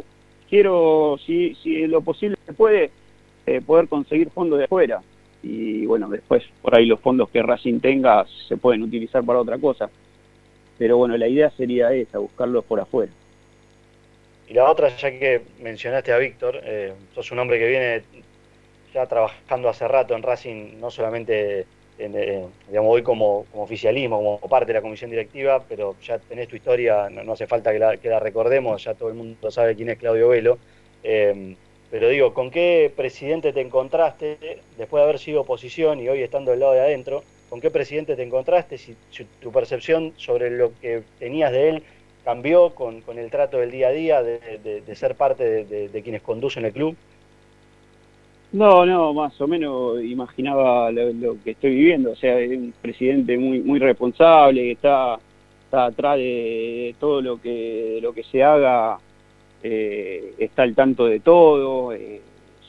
quiero, 0.48 1.18
si, 1.24 1.54
si 1.56 1.86
lo 1.86 2.02
posible 2.02 2.36
se 2.44 2.52
puede, 2.52 2.90
eh, 3.46 3.60
poder 3.60 3.88
conseguir 3.88 4.30
fondos 4.30 4.58
de 4.58 4.66
afuera. 4.66 5.02
Y 5.42 5.86
bueno, 5.86 6.08
después 6.08 6.44
por 6.60 6.74
ahí 6.74 6.86
los 6.86 7.00
fondos 7.00 7.28
que 7.30 7.42
Racing 7.42 7.80
tenga 7.80 8.24
se 8.48 8.56
pueden 8.56 8.82
utilizar 8.82 9.24
para 9.24 9.40
otra 9.40 9.58
cosa. 9.58 9.90
Pero 10.78 10.96
bueno, 10.96 11.16
la 11.16 11.26
idea 11.26 11.50
sería 11.50 11.92
esa, 11.92 12.18
buscarlos 12.18 12.64
por 12.64 12.80
afuera. 12.80 13.10
Y 14.48 14.54
la 14.54 14.70
otra, 14.70 14.94
ya 14.96 15.10
que 15.10 15.42
mencionaste 15.60 16.12
a 16.12 16.18
Víctor, 16.18 16.60
eh, 16.62 16.92
sos 17.14 17.30
un 17.32 17.38
hombre 17.38 17.58
que 17.58 17.68
viene 17.68 18.02
ya 18.92 19.06
trabajando 19.06 19.68
hace 19.68 19.88
rato 19.88 20.14
en 20.14 20.22
Racing, 20.22 20.78
no 20.80 20.90
solamente 20.90 21.66
digamos, 21.98 22.92
hoy 22.92 23.02
como, 23.02 23.46
oficialismo, 23.54 24.16
como 24.16 24.48
parte 24.48 24.68
de 24.68 24.74
la 24.74 24.82
comisión 24.82 25.10
directiva, 25.10 25.62
pero 25.68 25.94
ya 26.02 26.18
tenés 26.18 26.48
tu 26.48 26.56
historia, 26.56 27.08
no, 27.10 27.32
hace 27.32 27.46
falta 27.46 27.72
que 27.72 28.08
la, 28.08 28.18
recordemos, 28.18 28.82
ya 28.82 28.94
todo 28.94 29.08
el 29.08 29.14
mundo 29.14 29.50
sabe 29.50 29.76
quién 29.76 29.90
es 29.90 29.98
Claudio 29.98 30.28
Velo. 30.28 30.58
Eh, 31.04 31.54
pero 31.90 32.08
digo, 32.08 32.32
¿con 32.32 32.50
qué 32.50 32.90
presidente 32.96 33.52
te 33.52 33.60
encontraste 33.60 34.38
después 34.78 35.00
de 35.00 35.04
haber 35.04 35.18
sido 35.18 35.42
oposición 35.42 36.00
y 36.00 36.08
hoy 36.08 36.22
estando 36.22 36.50
del 36.50 36.60
lado 36.60 36.72
de 36.72 36.80
adentro? 36.80 37.22
¿Con 37.50 37.60
qué 37.60 37.70
presidente 37.70 38.16
te 38.16 38.22
encontraste? 38.22 38.78
Si, 38.78 38.96
tu 39.40 39.52
percepción 39.52 40.14
sobre 40.16 40.50
lo 40.50 40.72
que 40.80 41.02
tenías 41.18 41.52
de 41.52 41.68
él 41.68 41.82
cambió 42.24 42.70
con, 42.70 43.02
el 43.18 43.30
trato 43.30 43.58
del 43.58 43.70
día 43.70 43.88
a 43.88 43.92
día, 43.92 44.22
de, 44.22 44.82
ser 44.94 45.16
parte 45.16 45.64
de 45.64 46.02
quienes 46.02 46.22
conducen 46.22 46.64
el 46.64 46.72
club. 46.72 46.96
No, 48.52 48.84
no, 48.84 49.14
más 49.14 49.40
o 49.40 49.48
menos 49.48 50.02
imaginaba 50.04 50.90
lo, 50.92 51.42
que 51.42 51.52
estoy 51.52 51.70
viviendo, 51.70 52.10
o 52.10 52.16
sea, 52.16 52.38
es 52.38 52.50
un 52.50 52.74
presidente 52.82 53.38
muy 53.38 53.60
muy 53.60 53.78
responsable, 53.78 54.62
que 54.62 54.72
está, 54.72 55.18
está 55.64 55.86
atrás 55.86 56.18
de 56.18 56.94
todo 57.00 57.22
lo 57.22 57.40
que 57.40 57.98
lo 58.02 58.12
que 58.12 58.22
se 58.24 58.42
haga, 58.42 58.98
eh, 59.62 60.34
está 60.38 60.64
al 60.64 60.74
tanto 60.74 61.06
de 61.06 61.20
todo, 61.20 61.94
eh, 61.94 62.20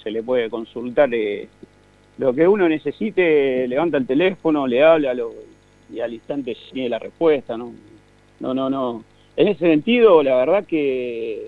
se 0.02 0.12
le 0.12 0.24
puede 0.24 0.50
consultar 0.50 1.13
eh, 1.13 1.50
lo 2.17 2.34
que 2.34 2.48
uno 2.48 2.69
necesite, 2.69 3.67
levanta 3.67 3.98
el 3.98 4.08
teléfono, 4.08 4.65
le 4.67 4.84
habla 4.84 5.13
lo, 5.13 5.34
y 5.91 6.00
al 6.00 6.13
instante 6.13 6.56
tiene 6.72 6.89
la 6.89 7.00
respuesta, 7.00 7.58
¿no? 7.58 7.74
No, 8.39 8.54
no, 8.54 8.69
no. 8.69 9.04
En 9.36 9.48
ese 9.50 9.67
sentido, 9.67 10.24
la 10.24 10.38
verdad 10.38 10.65
que 10.65 11.48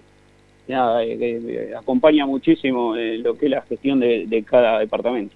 nada, 0.67 1.03
eh, 1.03 1.73
acompaña 1.77 2.25
muchísimo 2.25 2.95
eh, 2.95 3.17
lo 3.17 3.37
que 3.37 3.45
es 3.45 3.51
la 3.51 3.61
gestión 3.61 3.99
de, 3.99 4.45
cada 4.47 4.79
departamento. 4.79 5.35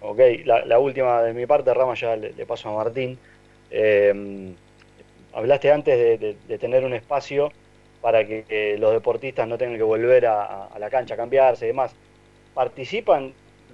Ok, 0.00 0.20
la, 0.44 0.78
última 0.78 1.22
de 1.22 1.32
mi 1.32 1.46
parte, 1.46 1.74
Rama, 1.74 1.94
ya 1.94 2.16
le, 2.16 2.30
paso 2.46 2.68
a 2.68 2.84
Martín. 2.84 3.18
Eh, 3.70 4.52
hablaste 5.32 5.72
antes 5.72 6.20
de, 6.20 6.58
tener 6.58 6.84
un 6.84 6.94
espacio 6.94 7.50
para 8.00 8.24
que, 8.26 8.76
los 8.78 8.92
deportistas 8.92 9.48
no 9.48 9.58
tengan 9.58 9.76
que 9.76 9.82
volver 9.82 10.26
a, 10.26 10.68
la 10.78 10.90
cancha, 10.90 11.14
a 11.14 11.16
cambiarse 11.16 11.64
y 11.64 11.68
demás. 11.68 11.94
¿Participan 12.54 13.32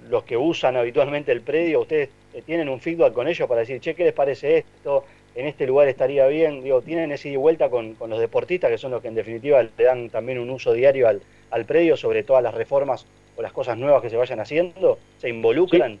los 0.09 0.23
que 0.23 0.37
usan 0.37 0.77
habitualmente 0.77 1.31
el 1.31 1.41
predio? 1.41 1.81
¿Ustedes 1.81 2.09
tienen 2.45 2.69
un 2.69 2.79
feedback 2.79 3.13
con 3.13 3.27
ellos 3.27 3.47
para 3.47 3.61
decir, 3.61 3.79
che, 3.79 3.95
¿qué 3.95 4.05
les 4.05 4.13
parece 4.13 4.57
esto? 4.57 5.05
En 5.35 5.47
este 5.47 5.67
lugar 5.67 5.87
estaría 5.87 6.25
bien, 6.27 6.63
digo, 6.63 6.81
tienen 6.81 7.11
ese 7.11 7.29
ida 7.29 7.35
y 7.35 7.37
vuelta 7.37 7.69
con, 7.69 7.95
los 8.07 8.19
deportistas, 8.19 8.71
que 8.71 8.77
son 8.77 8.91
los 8.91 9.01
que 9.01 9.09
en 9.09 9.15
definitiva 9.15 9.61
le 9.61 9.83
dan 9.83 10.09
también 10.09 10.39
un 10.39 10.49
uso 10.49 10.73
diario 10.73 11.07
al, 11.07 11.21
al 11.51 11.65
predio 11.65 11.97
sobre 11.97 12.23
todas 12.23 12.41
las 12.41 12.53
reformas 12.53 13.05
o 13.35 13.41
las 13.41 13.51
cosas 13.51 13.77
nuevas 13.77 14.01
que 14.01 14.09
se 14.09 14.15
vayan 14.15 14.39
haciendo, 14.39 14.97
se 15.17 15.29
involucran. 15.29 15.99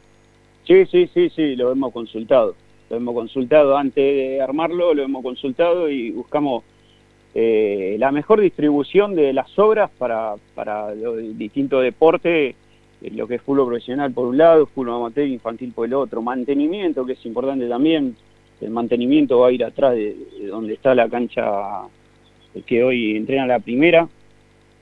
Sí, 0.65 0.85
sí, 0.85 1.09
sí, 1.13 1.29
sí, 1.29 1.55
lo 1.55 1.71
hemos 1.71 1.91
consultado, 1.91 2.55
lo 2.89 2.95
hemos 2.95 3.13
consultado. 3.13 3.77
Antes 3.77 4.15
de 4.15 4.41
armarlo, 4.41 4.93
lo 4.93 5.03
hemos 5.03 5.21
consultado 5.21 5.89
y 5.89 6.11
buscamos 6.11 6.63
eh, 7.35 7.97
la 7.99 8.11
mejor 8.11 8.39
distribución 8.39 9.15
de 9.15 9.33
las 9.33 9.59
obras 9.59 9.91
para, 9.97 10.35
para 10.55 10.95
los 10.95 11.17
distintos 11.37 11.83
deportes 11.83 12.55
lo 13.11 13.27
que 13.27 13.35
es 13.35 13.41
fútbol 13.41 13.67
profesional 13.67 14.11
por 14.11 14.27
un 14.27 14.37
lado, 14.37 14.65
fútbol 14.65 14.95
amateur 14.95 15.27
infantil 15.27 15.71
por 15.73 15.85
el 15.85 15.93
otro, 15.93 16.21
mantenimiento 16.21 17.05
que 17.05 17.13
es 17.13 17.25
importante 17.25 17.67
también, 17.67 18.15
el 18.61 18.69
mantenimiento 18.69 19.39
va 19.39 19.49
a 19.49 19.51
ir 19.51 19.63
atrás 19.63 19.95
de, 19.95 20.15
donde 20.47 20.73
está 20.73 20.95
la 20.95 21.09
cancha 21.09 21.43
que 22.65 22.83
hoy 22.83 23.15
entrena 23.15 23.45
la 23.45 23.59
primera, 23.59 24.07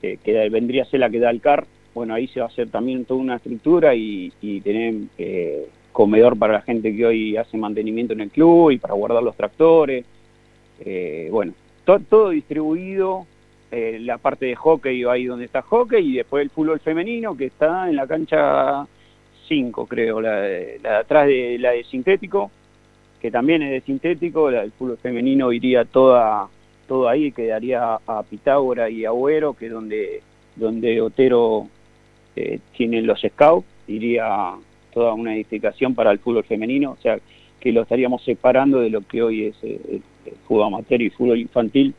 que 0.00 0.48
vendría 0.50 0.82
a 0.82 0.86
ser 0.86 1.00
la 1.00 1.10
que 1.10 1.18
da 1.18 1.30
el 1.30 1.40
CAR, 1.40 1.66
bueno, 1.94 2.14
ahí 2.14 2.26
se 2.28 2.40
va 2.40 2.46
a 2.46 2.48
hacer 2.48 2.68
también 2.68 3.04
toda 3.04 3.20
una 3.20 3.36
estructura 3.36 3.94
y, 3.94 4.32
tener 4.62 4.94
eh, 5.16 5.68
comedor 5.92 6.36
para 6.36 6.54
la 6.54 6.60
gente 6.62 6.94
que 6.94 7.06
hoy 7.06 7.36
hace 7.36 7.56
mantenimiento 7.56 8.12
en 8.12 8.22
el 8.22 8.30
club 8.30 8.72
y 8.72 8.78
para 8.78 8.94
guardar 8.94 9.22
los 9.22 9.36
tractores, 9.36 10.04
eh, 10.80 11.28
bueno, 11.30 11.52
todo 11.84 12.30
distribuido 12.30 13.26
eh, 13.70 13.98
la 14.00 14.18
parte 14.18 14.46
de 14.46 14.56
hockey 14.56 15.04
ahí 15.04 15.26
donde 15.26 15.44
está 15.44 15.62
hockey 15.62 16.12
y 16.12 16.16
después 16.16 16.42
el 16.42 16.50
fútbol 16.50 16.80
femenino 16.80 17.36
que 17.36 17.46
está 17.46 17.88
en 17.88 17.96
la 17.96 18.06
cancha 18.06 18.86
5 19.46 19.86
creo, 19.86 20.20
la 20.20 20.40
de, 20.40 20.80
atrás 20.84 21.28
de 21.28 21.58
la 21.60 21.70
de 21.72 21.84
sintético, 21.84 22.50
que 23.24 23.30
también 23.30 23.62
es 23.62 23.70
de 23.70 23.80
sintético, 23.80 24.50
la 24.50 24.60
del 24.60 24.72
fútbol 24.72 24.98
femenino 24.98 25.50
iría 25.50 25.86
toda 25.86 26.46
todo 26.86 27.08
ahí, 27.08 27.32
quedaría 27.32 27.94
a 28.06 28.22
Pitágora 28.22 28.90
y 28.90 29.06
Agüero, 29.06 29.54
que 29.54 29.68
es 29.68 29.72
donde, 29.72 30.20
donde 30.56 31.00
Otero 31.00 31.66
eh, 32.36 32.58
tiene 32.76 33.00
los 33.00 33.22
scouts, 33.22 33.66
iría 33.88 34.50
toda 34.92 35.14
una 35.14 35.34
edificación 35.34 35.94
para 35.94 36.10
el 36.10 36.18
fútbol 36.18 36.44
femenino, 36.44 36.90
o 36.90 36.98
sea 37.00 37.18
que 37.60 37.72
lo 37.72 37.80
estaríamos 37.80 38.22
separando 38.22 38.80
de 38.80 38.90
lo 38.90 39.00
que 39.00 39.22
hoy 39.22 39.46
es 39.46 39.56
eh, 39.62 39.80
el 40.26 40.36
fútbol 40.46 40.66
amateur 40.66 41.00
y 41.00 41.08
fútbol 41.08 41.38
infantil 41.38 41.94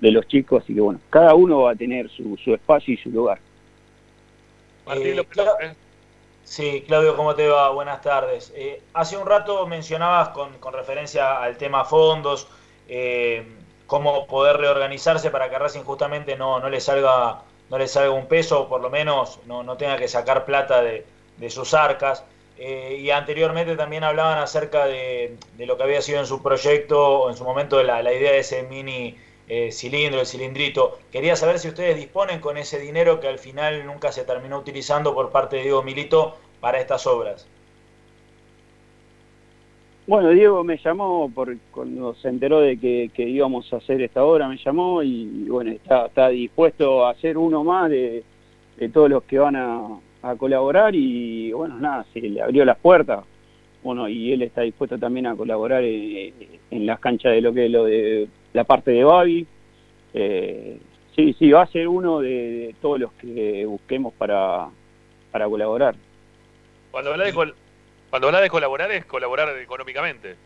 de 0.00 0.10
los 0.10 0.26
chicos, 0.26 0.64
así 0.64 0.72
que 0.72 0.80
bueno, 0.80 1.00
cada 1.10 1.34
uno 1.34 1.64
va 1.64 1.72
a 1.72 1.76
tener 1.76 2.08
su, 2.08 2.34
su 2.42 2.54
espacio 2.54 2.94
y 2.94 2.96
su 2.96 3.10
lugar. 3.10 3.40
Eh, 5.60 5.66
¿eh? 5.66 5.74
Sí, 6.44 6.84
Claudio, 6.86 7.16
¿cómo 7.16 7.34
te 7.34 7.48
va? 7.48 7.70
Buenas 7.70 8.02
tardes. 8.02 8.52
Eh, 8.54 8.82
hace 8.94 9.16
un 9.16 9.26
rato 9.26 9.66
mencionabas 9.66 10.30
con, 10.30 10.58
con, 10.58 10.74
referencia 10.74 11.40
al 11.42 11.56
tema 11.56 11.84
fondos, 11.84 12.48
cómo 13.86 14.26
poder 14.26 14.56
reorganizarse 14.56 15.30
para 15.30 15.50
que 15.50 15.58
Racing 15.58 15.82
justamente 15.82 16.36
no, 16.36 16.60
no 16.60 16.68
le 16.68 16.80
salga 16.80 17.42
no 17.70 17.78
le 17.78 17.88
salga 17.88 18.10
un 18.10 18.26
peso 18.26 18.62
o 18.62 18.68
por 18.68 18.80
lo 18.82 18.90
menos 18.90 19.38
no, 19.46 19.62
no 19.62 19.76
tenga 19.76 19.96
que 19.96 20.08
sacar 20.08 20.44
plata 20.44 20.82
de, 20.82 21.06
de 21.38 21.50
sus 21.50 21.74
arcas. 21.74 22.24
y 22.58 23.10
anteriormente 23.10 23.76
también 23.76 24.04
hablaban 24.04 24.38
acerca 24.38 24.86
de, 24.86 25.36
de, 25.56 25.66
lo 25.66 25.76
que 25.76 25.82
había 25.84 26.02
sido 26.02 26.20
en 26.20 26.26
su 26.26 26.42
proyecto 26.42 27.30
en 27.30 27.36
su 27.36 27.44
momento 27.44 27.82
la, 27.82 28.02
la 28.02 28.12
idea 28.12 28.32
de 28.32 28.40
ese 28.40 28.62
mini 28.64 29.18
eh, 29.48 29.72
cilindro, 29.72 30.20
el 30.20 30.26
cilindrito. 30.26 30.98
Quería 31.10 31.36
saber 31.36 31.58
si 31.58 31.68
ustedes 31.68 31.96
disponen 31.96 32.40
con 32.40 32.56
ese 32.56 32.78
dinero 32.78 33.20
que 33.20 33.28
al 33.28 33.38
final 33.38 33.84
nunca 33.86 34.12
se 34.12 34.24
terminó 34.24 34.58
utilizando 34.58 35.14
por 35.14 35.30
parte 35.30 35.56
de 35.56 35.62
Diego 35.62 35.82
Milito 35.82 36.36
para 36.60 36.80
estas 36.80 37.06
obras. 37.06 37.46
Bueno, 40.06 40.30
Diego 40.30 40.64
me 40.64 40.78
llamó 40.78 41.30
por, 41.32 41.56
cuando 41.70 42.14
se 42.14 42.28
enteró 42.28 42.60
de 42.60 42.76
que, 42.76 43.28
íbamos 43.28 43.72
a 43.72 43.76
hacer 43.76 44.02
esta 44.02 44.24
obra, 44.24 44.48
me 44.48 44.56
llamó 44.56 45.02
y, 45.02 45.46
bueno, 45.48 45.70
está, 45.70 46.28
dispuesto 46.28 47.06
a 47.06 47.10
hacer 47.10 47.38
uno 47.38 47.62
más 47.62 47.88
de, 47.88 48.24
todos 48.92 49.08
los 49.08 49.22
que 49.24 49.38
van 49.38 49.56
a, 49.56 49.98
colaborar 50.38 50.94
y 50.94 51.52
bueno, 51.52 51.78
nada, 51.78 52.06
se 52.12 52.20
le 52.20 52.40
abrió 52.40 52.64
las 52.64 52.78
puertas. 52.78 53.24
Bueno, 53.82 54.08
y 54.08 54.32
él 54.32 54.42
está 54.42 54.62
dispuesto 54.62 54.98
también 54.98 55.26
a 55.26 55.34
colaborar 55.36 55.82
en, 55.82 56.32
en 56.70 56.86
las 56.86 57.00
canchas 57.00 57.32
de 57.32 57.40
lo 57.40 57.52
que 57.52 57.66
es 57.66 57.70
lo 57.70 57.84
de 57.84 58.28
la 58.52 58.64
parte 58.64 58.90
de 58.90 59.04
Babi. 59.04 59.46
Eh, 60.14 60.78
sí, 61.16 61.34
sí, 61.38 61.50
va 61.50 61.62
a 61.62 61.66
ser 61.66 61.88
uno 61.88 62.20
de, 62.20 62.74
todos 62.80 63.00
los 63.00 63.12
que 63.12 63.64
busquemos 63.66 64.12
para, 64.14 64.68
para 65.30 65.48
colaborar. 65.48 65.94
Cuando 66.90 67.12
habla 67.12 67.24
de, 67.24 67.32
cuando 68.10 68.28
habla 68.28 68.40
de 68.40 68.50
colaborar 68.50 68.90
es 68.92 69.04
colaborar 69.06 69.56
económicamente. 69.58 70.36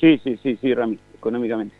Sí, 0.00 0.20
sí, 0.24 0.38
sí, 0.42 0.58
sí, 0.60 0.74
Rami, 0.74 0.98
económicamente. 1.14 1.76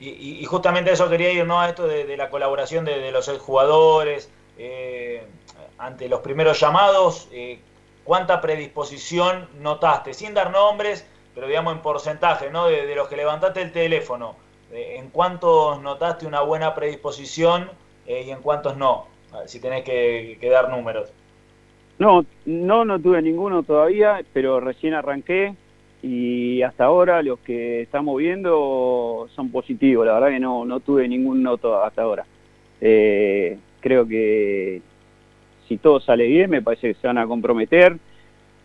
Y, 0.00 0.44
justamente 0.44 0.92
eso 0.92 1.08
quería 1.08 1.32
ir, 1.32 1.44
¿no? 1.44 1.60
A 1.60 1.68
esto 1.68 1.86
de, 1.88 2.16
la 2.16 2.30
colaboración 2.30 2.84
de, 2.84 3.10
los 3.10 3.28
jugadores, 3.38 4.30
eh, 4.56 5.24
ante 5.76 6.08
los 6.08 6.20
primeros 6.20 6.60
llamados, 6.60 7.28
eh, 7.32 7.58
¿cuánta 8.04 8.40
predisposición 8.40 9.48
notaste? 9.60 10.14
Sin 10.14 10.34
dar 10.34 10.52
nombres, 10.52 11.04
pero 11.38 11.46
digamos 11.46 11.76
en 11.76 11.82
porcentaje, 11.82 12.50
¿no? 12.50 12.66
De, 12.66 12.92
los 12.96 13.06
que 13.06 13.14
levantaste 13.14 13.62
el 13.62 13.70
teléfono, 13.70 14.34
¿en 14.72 15.08
cuántos 15.10 15.80
notaste 15.80 16.26
una 16.26 16.40
buena 16.40 16.74
predisposición 16.74 17.70
eh, 18.08 18.24
y 18.26 18.30
en 18.32 18.42
cuántos 18.42 18.76
no? 18.76 19.06
si 19.46 19.60
tenés 19.60 19.84
que, 19.84 20.36
dar 20.50 20.68
números. 20.68 21.12
No, 22.00 22.26
no, 22.44 22.84
no 22.84 22.98
tuve 22.98 23.22
ninguno 23.22 23.62
todavía, 23.62 24.20
pero 24.32 24.58
recién 24.58 24.94
arranqué 24.94 25.54
y 26.02 26.60
hasta 26.62 26.86
ahora 26.86 27.22
los 27.22 27.38
que 27.38 27.82
estamos 27.82 28.18
viendo 28.18 29.28
son 29.36 29.52
positivos. 29.52 30.06
La 30.06 30.14
verdad 30.14 30.30
que 30.30 30.40
no, 30.40 30.64
no 30.64 30.80
tuve 30.80 31.06
ningún 31.06 31.44
noto 31.44 31.80
hasta 31.84 32.02
ahora. 32.02 32.26
Eh, 32.80 33.56
creo 33.78 34.08
que 34.08 34.82
si 35.68 35.76
todo 35.76 36.00
sale 36.00 36.26
bien, 36.26 36.50
me 36.50 36.62
parece 36.62 36.88
que 36.88 37.00
se 37.00 37.06
van 37.06 37.18
a 37.18 37.28
comprometer. 37.28 37.96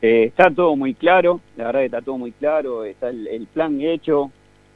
Eh, 0.03 0.25
está 0.25 0.51
todo 0.51 0.75
muy 0.75 0.95
claro, 0.95 1.39
la 1.55 1.67
verdad 1.67 1.79
que 1.79 1.85
está 1.85 2.01
todo 2.01 2.17
muy 2.17 2.33
claro, 2.33 2.83
está 2.83 3.07
el, 3.07 3.47
plan 3.53 3.79
hecho, 3.79 4.31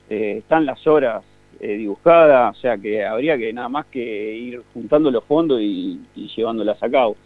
eh, 0.09 0.37
están 0.37 0.65
las 0.65 0.87
horas 0.87 1.21
eh, 1.59 1.73
dibujadas, 1.73 2.57
o 2.57 2.61
sea 2.61 2.77
que 2.77 3.05
habría 3.05 3.37
que 3.37 3.51
nada 3.51 3.67
más 3.67 3.87
que 3.87 3.99
ir 3.99 4.63
juntando 4.73 5.11
los 5.11 5.25
fondos 5.25 5.59
y, 5.61 5.99
llevándolas 6.15 6.81
a 6.81 6.89
cabo. 6.89 7.17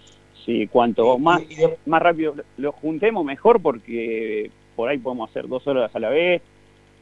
Si 0.43 0.65
cuanto 0.65 1.19
más, 1.19 1.43
más 1.85 2.01
rápido 2.01 2.33
los 2.57 2.73
juntemos, 2.73 3.23
mejor, 3.23 3.61
porque 3.61 4.49
por 4.75 4.89
ahí 4.89 4.97
podemos 4.97 5.29
hacer 5.29 5.47
dos 5.47 5.67
horas 5.67 5.95
a 5.95 5.99
la 5.99 6.09
vez. 6.09 6.41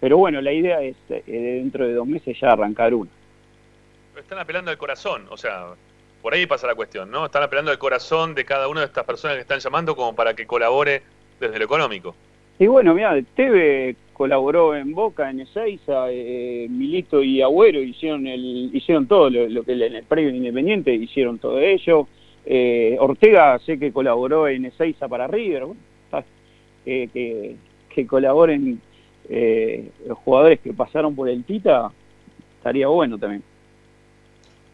Pero 0.01 0.17
bueno, 0.17 0.41
la 0.41 0.51
idea 0.51 0.81
es 0.81 0.97
dentro 1.25 1.87
de 1.87 1.93
dos 1.93 2.07
meses 2.07 2.37
ya 2.37 2.51
arrancar 2.51 2.93
una. 2.93 3.09
Están 4.17 4.39
apelando 4.39 4.69
al 4.69 4.77
corazón, 4.77 5.27
o 5.29 5.37
sea, 5.37 5.67
por 6.21 6.33
ahí 6.33 6.45
pasa 6.45 6.67
la 6.67 6.75
cuestión, 6.75 7.09
¿no? 7.09 7.25
Están 7.25 7.43
apelando 7.43 7.71
al 7.71 7.77
corazón 7.77 8.35
de 8.35 8.45
cada 8.45 8.67
una 8.67 8.81
de 8.81 8.87
estas 8.87 9.05
personas 9.05 9.35
que 9.35 9.41
están 9.41 9.59
llamando 9.59 9.95
como 9.95 10.13
para 10.15 10.33
que 10.33 10.45
colabore 10.45 11.01
desde 11.39 11.57
lo 11.57 11.65
económico. 11.65 12.15
Y 12.59 12.67
bueno, 12.67 12.93
mira, 12.93 13.17
Teve 13.35 13.95
colaboró 14.13 14.75
en 14.75 14.93
Boca, 14.93 15.29
en 15.29 15.39
Ezeiza, 15.39 16.11
eh, 16.11 16.67
Milito 16.69 17.23
y 17.23 17.41
Agüero 17.41 17.81
hicieron 17.81 18.27
el, 18.27 18.69
hicieron 18.73 19.07
todo 19.07 19.29
lo, 19.29 19.63
que 19.63 19.71
en 19.71 19.95
el 19.95 20.03
predio 20.03 20.29
Independiente 20.29 20.93
hicieron 20.93 21.39
todo 21.39 21.59
ello. 21.59 22.07
Eh, 22.45 22.97
Ortega 22.99 23.57
sé 23.59 23.79
que 23.79 23.93
colaboró 23.93 24.47
en 24.47 24.65
Ezeiza 24.65 25.07
para 25.07 25.27
River, 25.27 25.67
eh, 26.85 27.07
que, 27.13 27.55
que 27.89 28.07
colaboren 28.07 28.81
eh, 29.29 29.91
los 30.07 30.17
jugadores 30.17 30.59
que 30.59 30.73
pasaron 30.73 31.15
por 31.15 31.29
el 31.29 31.43
Tita, 31.43 31.91
estaría 32.57 32.87
bueno 32.87 33.17
también. 33.17 33.43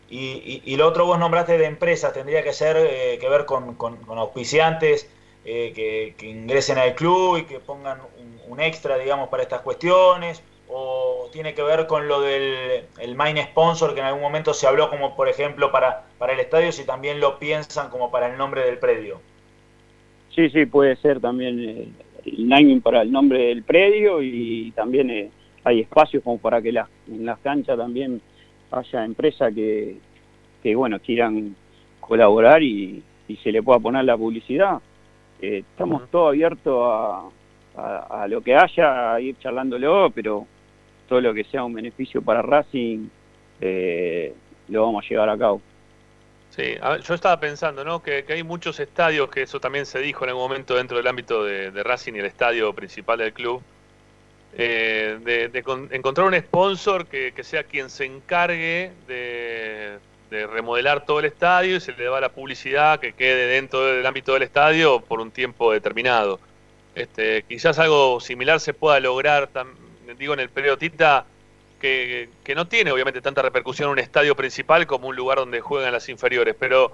Y, 0.10 0.76
lo 0.78 0.88
otro 0.88 1.06
vos 1.06 1.18
nombraste 1.18 1.58
de 1.58 1.66
empresas, 1.66 2.14
tendría 2.14 2.44
que 2.44 2.54
ser 2.54 2.78
eh, 2.78 3.18
que 3.20 3.28
ver 3.28 3.46
con, 3.46 3.76
auspiciantes 4.10 5.10
eh, 5.46 5.74
que, 6.18 6.28
ingresen 6.28 6.78
al 6.78 6.94
club 6.96 7.38
y 7.38 7.44
que 7.44 7.60
pongan 7.60 8.00
un, 8.48 8.60
extra, 8.60 8.98
digamos, 8.98 9.30
para 9.30 9.44
estas 9.44 9.62
cuestiones, 9.62 10.42
o 10.70 11.28
tiene 11.34 11.54
que 11.54 11.62
ver 11.62 11.88
con 11.88 12.08
lo 12.08 12.22
del 12.22 12.86
el 13.00 13.16
main 13.16 13.38
sponsor 13.38 13.94
que 13.94 14.00
en 14.00 14.06
algún 14.06 14.22
momento 14.22 14.54
se 14.54 14.68
habló 14.68 14.90
como, 14.90 15.16
por 15.16 15.28
ejemplo, 15.28 15.72
para, 15.72 16.06
para 16.18 16.34
el 16.34 16.40
estadio, 16.40 16.72
si 16.72 16.86
también 16.86 17.20
lo 17.20 17.38
piensan 17.38 17.90
como 17.90 18.12
para 18.12 18.32
el 18.32 18.38
nombre 18.38 18.64
del 18.64 18.78
predio. 18.78 19.20
Sí, 20.34 20.50
sí, 20.50 20.66
puede 20.66 20.96
ser 20.98 21.20
también 21.20 21.60
eh, 21.60 21.88
el 22.26 22.48
naming 22.48 22.82
para 22.82 23.02
el 23.02 23.12
nombre 23.12 23.48
del 23.48 23.64
predio 23.64 24.22
y 24.22 24.72
también 24.76 25.32
hay 25.64 25.82
espacios 25.82 26.24
como 26.24 26.38
para 26.38 26.62
que 26.62 26.72
las, 26.72 26.88
en 27.08 27.26
las 27.26 27.40
canchas 27.40 27.78
también 27.78 28.22
haya 28.76 29.06
empresas 29.06 29.54
que, 29.54 29.98
que 30.62 30.76
bueno, 30.76 31.00
quieran 31.00 31.56
colaborar 32.00 32.62
y, 32.62 33.04
se 33.44 33.52
le 33.52 33.64
pueda 33.64 33.80
poner 33.80 34.06
la 34.06 34.16
publicidad. 34.16 34.80
Eh, 35.42 35.64
estamos 35.72 36.08
todos 36.12 36.30
abiertos 36.30 36.80
a, 36.80 37.30
a, 37.76 38.28
lo 38.28 38.42
que 38.42 38.56
haya, 38.56 39.14
a 39.14 39.20
ir 39.20 39.38
charlándolo, 39.40 40.12
pero 40.14 40.46
todo 41.08 41.22
lo 41.22 41.34
que 41.34 41.44
sea 41.44 41.64
un 41.64 41.74
beneficio 41.74 42.22
para 42.22 42.42
Racing 42.42 43.08
eh, 43.62 44.34
lo 44.68 44.84
vamos 44.84 45.06
a 45.06 45.10
llevar 45.10 45.30
a 45.30 45.38
cabo. 45.38 45.62
Sí, 46.50 46.76
yo 47.04 47.14
estaba 47.14 47.40
pensando, 47.40 47.84
¿no? 47.84 48.02
Que, 48.02 48.24
hay 48.30 48.44
muchos 48.44 48.80
estadios, 48.80 49.30
que 49.30 49.42
eso 49.42 49.60
también 49.60 49.86
se 49.86 50.00
dijo 50.00 50.24
en 50.24 50.30
algún 50.30 50.44
momento 50.44 50.76
dentro 50.76 50.98
del 50.98 51.08
ámbito 51.08 51.44
de, 51.44 51.72
de 51.72 51.84
Racing 51.84 52.14
y 52.14 52.20
el 52.20 52.26
estadio 52.26 52.74
principal 52.74 53.18
del 53.18 53.34
club, 53.34 53.62
eh, 54.58 55.20
de, 55.52 55.64
encontrar 55.92 56.28
un 56.28 56.40
sponsor 56.40 57.08
que, 57.08 57.34
sea 57.44 57.64
quien 57.64 57.90
se 57.90 58.06
encargue 58.06 58.92
de, 59.06 59.98
remodelar 60.30 61.06
todo 61.06 61.20
el 61.20 61.26
estadio 61.26 61.78
y 61.78 61.80
se 61.80 61.94
le 61.94 62.06
da 62.06 62.20
la 62.20 62.30
publicidad 62.30 63.00
que 63.00 63.14
quede 63.14 63.48
dentro 63.48 63.86
del 63.86 64.06
ámbito 64.06 64.34
del 64.34 64.44
estadio 64.44 65.00
por 65.00 65.22
un 65.22 65.32
tiempo 65.32 65.72
determinado. 65.72 66.40
Este, 66.94 67.44
quizás 67.44 67.80
algo 67.80 68.20
similar 68.20 68.60
se 68.60 68.74
pueda 68.74 69.00
lograr, 69.00 69.50
digo, 70.18 70.34
en 70.34 70.42
el 70.42 70.50
periodo 70.50 70.78
Tita, 70.78 71.26
que, 71.80 72.30
no 72.56 72.68
tiene 72.68 72.92
obviamente 72.92 73.22
tanta 73.22 73.42
repercusión 73.42 73.90
un 73.90 74.00
estadio 74.00 74.36
principal 74.36 74.88
como 74.88 75.08
un 75.08 75.16
lugar 75.16 75.38
donde 75.38 75.62
juegan 75.62 75.94
las 75.94 76.10
inferiores, 76.10 76.56
pero 76.58 76.92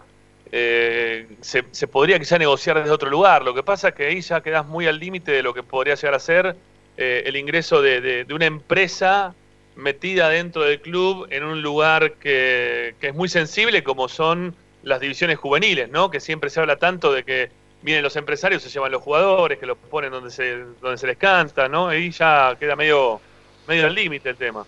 eh, 0.52 1.28
se, 1.42 1.64
se, 1.72 1.88
podría 1.88 2.20
quizá 2.20 2.38
negociar 2.38 2.80
desde 2.80 2.92
otro 2.92 3.10
lugar. 3.10 3.44
Lo 3.44 3.56
que 3.56 3.64
pasa 3.64 3.90
es 3.90 3.96
que 3.96 4.06
ahí 4.06 4.22
ya 4.22 4.42
quedas 4.42 4.66
muy 4.66 4.88
al 4.88 5.00
límite 5.00 5.32
de 5.32 5.42
lo 5.42 5.54
que 5.54 5.64
podría 5.64 5.96
llegar 5.96 6.16
a 6.16 6.20
ser 6.20 6.56
eh, 7.04 7.24
el 7.26 7.36
ingreso 7.36 7.82
de, 7.82 8.00
de, 8.00 8.32
una 8.32 8.46
empresa 8.46 9.34
metida 9.76 10.30
dentro 10.30 10.62
del 10.62 10.80
club 10.80 11.26
en 11.32 11.44
un 11.44 11.64
lugar 11.64 12.14
que, 12.20 12.94
que, 13.02 13.08
es 13.08 13.16
muy 13.16 13.28
sensible 13.28 13.82
como 13.82 14.08
son 14.08 14.54
las 14.84 15.00
divisiones 15.00 15.40
juveniles, 15.40 15.90
¿no? 15.90 16.12
Que 16.12 16.20
siempre 16.20 16.52
se 16.52 16.60
habla 16.60 16.76
tanto 16.76 17.12
de 17.12 17.24
que 17.24 17.50
vienen 17.82 18.04
los 18.04 18.16
empresarios, 18.18 18.62
se 18.62 18.70
llevan 18.70 18.92
los 18.92 19.02
jugadores, 19.02 19.58
que 19.58 19.66
los 19.66 19.80
ponen 19.80 20.12
donde 20.12 20.30
se, 20.30 20.58
donde 20.80 21.00
se 21.00 21.08
les 21.08 21.18
canta, 21.18 21.68
¿no? 21.68 21.88
Ahí 21.88 22.12
ya 22.12 22.56
queda 22.60 22.76
medio, 22.76 23.20
medio 23.68 23.88
al 23.88 23.96
límite 23.96 24.30
el 24.30 24.36
tema. 24.36 24.64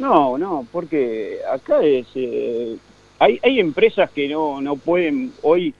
No, 0.00 0.36
no, 0.36 0.66
porque 0.72 1.38
acá 1.48 1.84
es 1.84 2.08
eh, 2.16 2.76
hay, 3.20 3.38
hay 3.44 3.60
empresas 3.60 4.10
que 4.10 4.26
no, 4.26 4.60
no 4.60 4.74
pueden 4.74 5.32
hoy 5.42 5.72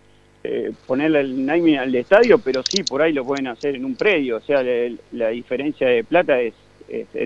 eh, 0.44 0.72
ponerle 0.86 1.20
el 1.20 1.46
naming 1.46 1.78
al 1.78 1.94
estadio, 1.94 2.38
pero 2.38 2.62
sí 2.62 2.82
por 2.82 3.02
ahí 3.02 3.12
lo 3.12 3.24
pueden 3.24 3.46
hacer 3.46 3.76
en 3.76 3.84
un 3.84 3.94
predio. 3.94 4.38
O 4.38 4.40
sea, 4.40 4.62
la, 5.12 5.28
diferencia 5.28 5.88
de 5.88 6.04
plata 6.04 6.40
es, 6.40 6.54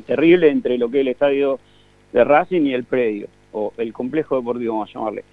terrible 0.07 0.49
entre 0.49 0.79
lo 0.79 0.89
que 0.89 0.99
es 0.99 1.01
el 1.03 1.09
estadio 1.09 1.59
de 2.13 2.23
Racing 2.23 2.63
y 2.63 2.75
el 2.75 2.85
predio, 2.85 3.27
o 3.53 3.73
el 3.79 3.93
complejo 3.93 4.37
deportivo, 4.37 4.75
vamos 4.75 4.91
a 4.91 4.93
llamarle. 4.93 5.25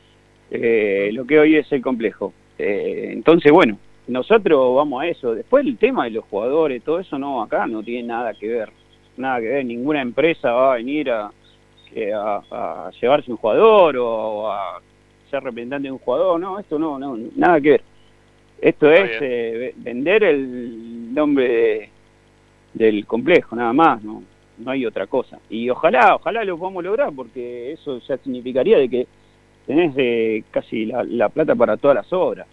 Eh, 0.50 1.12
lo 1.14 1.26
que 1.26 1.40
hoy 1.40 1.56
es 1.56 1.72
el 1.72 1.82
complejo. 1.82 2.34
Eh, 2.58 3.10
entonces, 3.12 3.52
bueno, 3.52 3.78
nosotros 4.08 4.76
vamos 4.76 5.04
a 5.04 5.08
eso. 5.08 5.36
Después 5.36 5.66
el 5.66 5.78
tema 5.78 6.06
de 6.06 6.12
los 6.12 6.26
jugadores, 6.26 6.84
todo 6.84 7.00
eso 7.00 7.20
no, 7.20 7.44
acá 7.44 7.68
no 7.68 7.84
tiene 7.84 8.08
nada 8.08 8.34
que 8.34 8.48
ver. 8.48 8.70
Nada 9.18 9.40
que 9.40 9.48
ver. 9.48 9.66
Ninguna 9.66 10.02
empresa 10.02 10.52
va 10.52 10.74
a 10.74 10.78
venir 10.78 11.12
a 11.12 11.32
a, 12.12 12.92
llevarse 13.00 13.32
un 13.32 13.38
jugador 13.38 13.98
o, 13.98 14.52
a 14.52 14.82
ser 15.34 15.44
representante 15.44 15.88
de 15.88 15.92
un 15.92 15.98
jugador, 15.98 16.40
no, 16.40 16.60
esto 16.60 16.78
no, 16.78 17.00
no, 17.00 17.18
nada 17.36 17.60
que 17.60 17.70
ver. 17.72 17.84
Esto 18.62 18.92
es 18.92 19.12
eh, 19.20 19.74
vender 19.78 20.24
el 20.24 21.14
nombre 21.14 21.90
del 22.74 23.06
complejo, 23.06 23.56
nada 23.56 23.74
más, 23.74 24.04
no, 24.04 24.24
no 24.60 24.72
hay 24.72 24.86
otra 24.86 25.08
cosa. 25.08 25.40
Y 25.50 25.70
ojalá, 25.70 26.16
ojalá 26.16 26.44
lo 26.44 26.58
podamos 26.58 26.84
lograr, 26.84 27.12
porque 27.16 27.72
eso 27.72 28.00
ya 28.08 28.18
significaría 28.18 28.78
de 28.78 28.90
que 28.90 29.08
tenés 29.66 29.94
eh, 29.98 30.44
casi 30.52 30.86
la, 30.86 31.30
plata 31.30 31.56
para 31.56 31.78
todas 31.78 31.96
las 31.96 32.14
obras. 32.14 32.48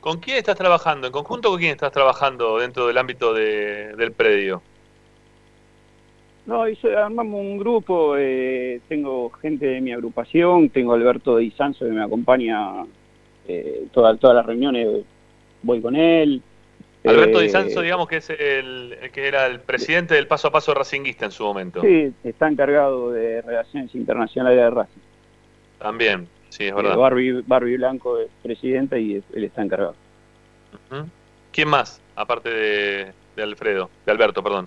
¿Con 0.00 0.18
quién 0.18 0.38
estás 0.38 0.56
trabajando? 0.56 1.06
¿En 1.06 1.12
conjunto 1.12 1.50
con 1.50 1.58
quién 1.58 1.72
estás 1.72 1.92
trabajando 1.92 2.58
dentro 2.58 2.88
del 2.88 2.98
ámbito 2.98 3.34
del 3.34 4.12
predio? 4.12 4.62
No, 6.44 6.64
armamos 6.64 7.40
un 7.40 7.56
grupo, 7.56 8.16
eh, 8.18 8.80
tengo 8.88 9.30
gente 9.30 9.66
de 9.66 9.80
mi 9.80 9.92
agrupación, 9.92 10.70
tengo 10.70 10.92
Alberto 10.92 11.36
Di 11.36 11.52
Sanso 11.52 11.84
que 11.84 11.92
me 11.92 12.02
acompaña 12.02 12.84
eh, 13.46 13.86
todas 13.92 14.18
las 14.20 14.44
reuniones, 14.44 15.04
voy 15.62 15.80
con 15.80 15.94
él. 15.94 16.42
Alberto 17.04 17.38
Di 17.38 17.48
Sanso, 17.48 17.80
eh, 17.80 17.84
digamos 17.84 18.08
que 18.08 18.16
es 18.16 18.30
el, 18.30 18.96
que 19.12 19.28
era 19.28 19.46
el 19.46 19.60
presidente 19.60 20.14
del 20.14 20.26
paso 20.26 20.48
a 20.48 20.50
paso 20.50 20.74
racinguista 20.74 21.26
en 21.26 21.30
su 21.30 21.44
momento. 21.44 21.80
Sí, 21.80 22.12
está 22.24 22.48
encargado 22.48 23.12
de 23.12 23.40
Relaciones 23.42 23.94
Internacionales 23.94 24.58
de 24.58 24.70
Racing. 24.70 25.00
También, 25.78 26.26
sí, 26.48 26.64
es 26.64 26.74
verdad. 26.74 26.96
Barbie, 26.96 27.42
Barbie 27.46 27.76
Blanco 27.76 28.18
es 28.18 28.28
presidenta 28.42 28.98
y 28.98 29.22
él 29.32 29.44
está 29.44 29.62
encargado. 29.62 29.94
¿Quién 31.52 31.68
más, 31.68 32.00
aparte 32.16 32.50
de, 32.50 33.12
de 33.36 33.42
Alfredo, 33.44 33.90
de 34.04 34.10
Alberto, 34.12 34.42
perdón? 34.42 34.66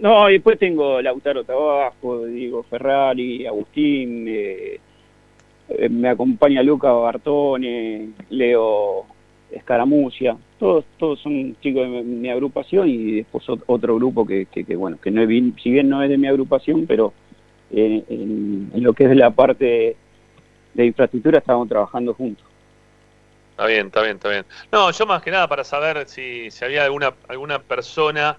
No, 0.00 0.30
y 0.30 0.34
después 0.34 0.58
tengo 0.58 1.00
Lautaro 1.00 1.44
Tabajo, 1.44 2.24
Diego 2.26 2.62
Ferrari, 2.62 3.46
Agustín, 3.46 4.26
eh, 4.28 4.80
eh, 5.68 5.88
me 5.88 6.08
acompaña 6.08 6.62
Luca 6.62 6.92
Bartone, 6.92 8.10
Leo 8.30 9.04
Escaramucia, 9.50 10.36
todos, 10.58 10.84
todos 10.98 11.20
son 11.20 11.56
chicos 11.60 11.82
de 11.82 12.02
mi, 12.02 12.30
agrupación 12.30 12.88
y 12.88 13.12
después 13.16 13.44
otro 13.66 13.96
grupo 13.96 14.26
que, 14.26 14.46
que, 14.46 14.76
bueno, 14.76 14.98
que 15.00 15.10
no 15.10 15.22
es, 15.22 15.28
si 15.62 15.70
bien 15.70 15.88
no 15.88 16.02
es 16.02 16.08
de 16.08 16.18
mi 16.18 16.26
agrupación, 16.26 16.86
pero 16.86 17.12
en, 17.70 18.70
lo 18.74 18.92
que 18.92 19.04
es 19.04 19.16
la 19.16 19.30
parte 19.30 19.96
de 20.74 20.86
infraestructura 20.86 21.38
estamos 21.38 21.68
trabajando 21.68 22.14
juntos. 22.14 22.44
Está 23.50 23.66
bien, 23.66 23.86
está 23.86 24.02
bien, 24.02 24.16
está 24.16 24.28
bien. 24.30 24.44
No, 24.70 24.90
yo 24.90 25.06
más 25.06 25.22
que 25.22 25.30
nada 25.30 25.46
para 25.46 25.64
saber 25.64 26.08
si, 26.08 26.50
si 26.50 26.64
había 26.64 26.84
alguna, 26.84 27.12
alguna 27.28 27.58
persona 27.58 28.38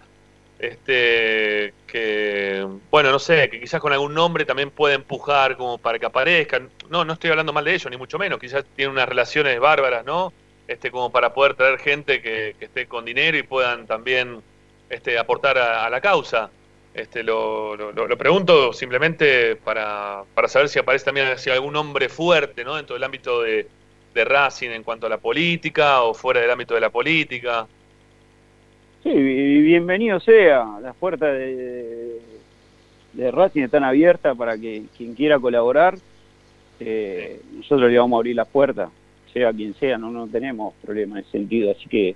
este 0.64 1.74
que 1.88 2.66
bueno 2.90 3.12
no 3.12 3.20
sé 3.20 3.50
que 3.50 3.60
quizás 3.60 3.82
con 3.82 3.92
algún 3.92 4.14
nombre 4.14 4.46
también 4.46 4.72
puede 4.72 4.96
empujar 4.96 5.58
como 5.58 5.78
para 5.78 6.00
que 6.00 6.06
aparezcan 6.06 6.70
no 6.90 7.04
no 7.04 7.14
estoy 7.14 7.32
hablando 7.32 7.52
mal 7.52 7.66
de 7.66 7.74
ellos 7.74 7.92
ni 7.92 7.98
mucho 7.98 8.18
menos. 8.18 8.40
Quizás 8.40 8.64
tienen 8.76 8.94
unas 8.94 9.10
relaciones 9.10 9.60
bárbaras 9.60 10.06
no 10.06 10.32
este 10.68 10.92
como 10.92 11.12
para 11.12 11.34
poder 11.34 11.56
traer 11.56 11.80
gente 11.80 12.22
que, 12.22 12.56
esté 12.60 12.88
con 12.88 13.04
dinero 13.04 13.38
y 13.38 13.44
puedan 13.44 13.86
también 13.86 14.42
este 14.90 15.18
aportar 15.18 15.58
a, 15.58 15.90
la 15.90 16.00
causa. 16.00 16.50
Este 16.94 17.24
lo, 17.24 17.76
lo, 17.76 18.18
pregunto 18.18 18.72
simplemente 18.72 19.56
para, 19.56 20.24
para 20.36 20.48
saber 20.48 20.70
si 20.70 20.78
aparece 20.78 21.06
también 21.06 21.38
si 21.40 21.50
algún 21.50 21.76
hombre 21.76 22.08
fuerte 22.08 22.64
no 22.64 22.76
dentro 22.76 22.94
del 22.94 23.04
ámbito 23.04 23.42
de, 23.42 23.68
de 24.14 24.26
Racing 24.26 24.70
en 24.70 24.84
cuanto 24.84 25.08
a 25.08 25.10
la 25.10 25.18
política 25.18 26.04
o 26.04 26.14
fuera 26.14 26.40
del 26.40 26.52
ámbito 26.52 26.76
de 26.76 26.82
la 26.82 26.92
política 26.92 27.68
Sí, 29.04 29.10
bienvenido 29.12 30.18
sea. 30.22 30.66
Las 30.82 30.96
puertas 30.96 31.34
de, 31.34 32.22
de 33.12 33.32
Racing 33.32 33.64
están 33.64 33.84
abiertas 33.84 34.38
para 34.38 34.58
que 34.58 34.84
quien 34.96 35.14
quiera 35.14 35.38
colaborar, 35.40 35.96
eh, 36.80 37.42
nosotros 37.52 37.92
le 37.92 38.00
vamos 38.00 38.16
a 38.16 38.20
abrir 38.20 38.38
las 38.38 38.48
puertas, 38.48 38.90
sea 39.34 39.52
quien 39.52 39.74
sea, 39.74 39.98
no, 39.98 40.10
no 40.10 40.26
tenemos 40.28 40.74
problema 40.82 41.18
en 41.18 41.24
ese 41.26 41.32
sentido. 41.32 41.72
Así 41.72 41.90
que 41.90 42.16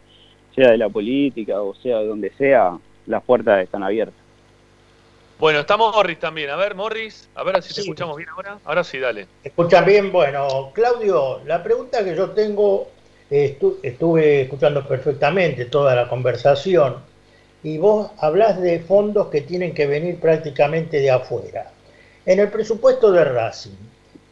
sea 0.56 0.72
de 0.72 0.78
la 0.78 0.88
política 0.88 1.62
o 1.62 1.76
sea 1.76 2.00
de 2.00 2.08
donde 2.08 2.32
sea, 2.38 2.78
las 3.06 3.22
puertas 3.22 3.62
están 3.62 3.84
abiertas. 3.84 4.16
Bueno, 5.40 5.60
está 5.60 5.76
Morris 5.76 6.20
también. 6.20 6.50
A 6.50 6.56
ver, 6.56 6.74
Morris, 6.74 7.30
a 7.36 7.44
ver 7.44 7.62
si 7.62 7.74
te 7.74 7.82
escuchamos 7.82 8.16
bien 8.16 8.30
ahora. 8.30 8.60
Ahora 8.64 8.84
sí, 8.86 8.98
dale. 8.98 9.28
¿Escuchan 9.44 9.86
bien? 9.86 10.10
Bueno, 10.12 10.72
Claudio, 10.74 11.42
la 11.46 11.62
pregunta 11.62 12.04
que 12.04 12.16
yo 12.16 12.32
tengo 12.32 12.88
estuve 13.30 14.42
escuchando 14.42 14.88
perfectamente 14.88 15.66
toda 15.66 15.96
la 15.96 16.08
conversación 16.08 16.96
y 17.64 17.78
vos 17.78 18.12
hablás 18.20 18.62
de 18.62 18.80
fondos 18.80 19.28
que 19.28 19.42
tienen 19.42 19.74
que 19.74 19.88
venir 19.88 20.20
prácticamente 20.20 21.00
de 21.00 21.12
afuera. 21.12 21.72
En 22.26 22.40
el 22.40 22.50
presupuesto 22.50 23.12
de 23.12 23.24
Racing, 23.24 23.76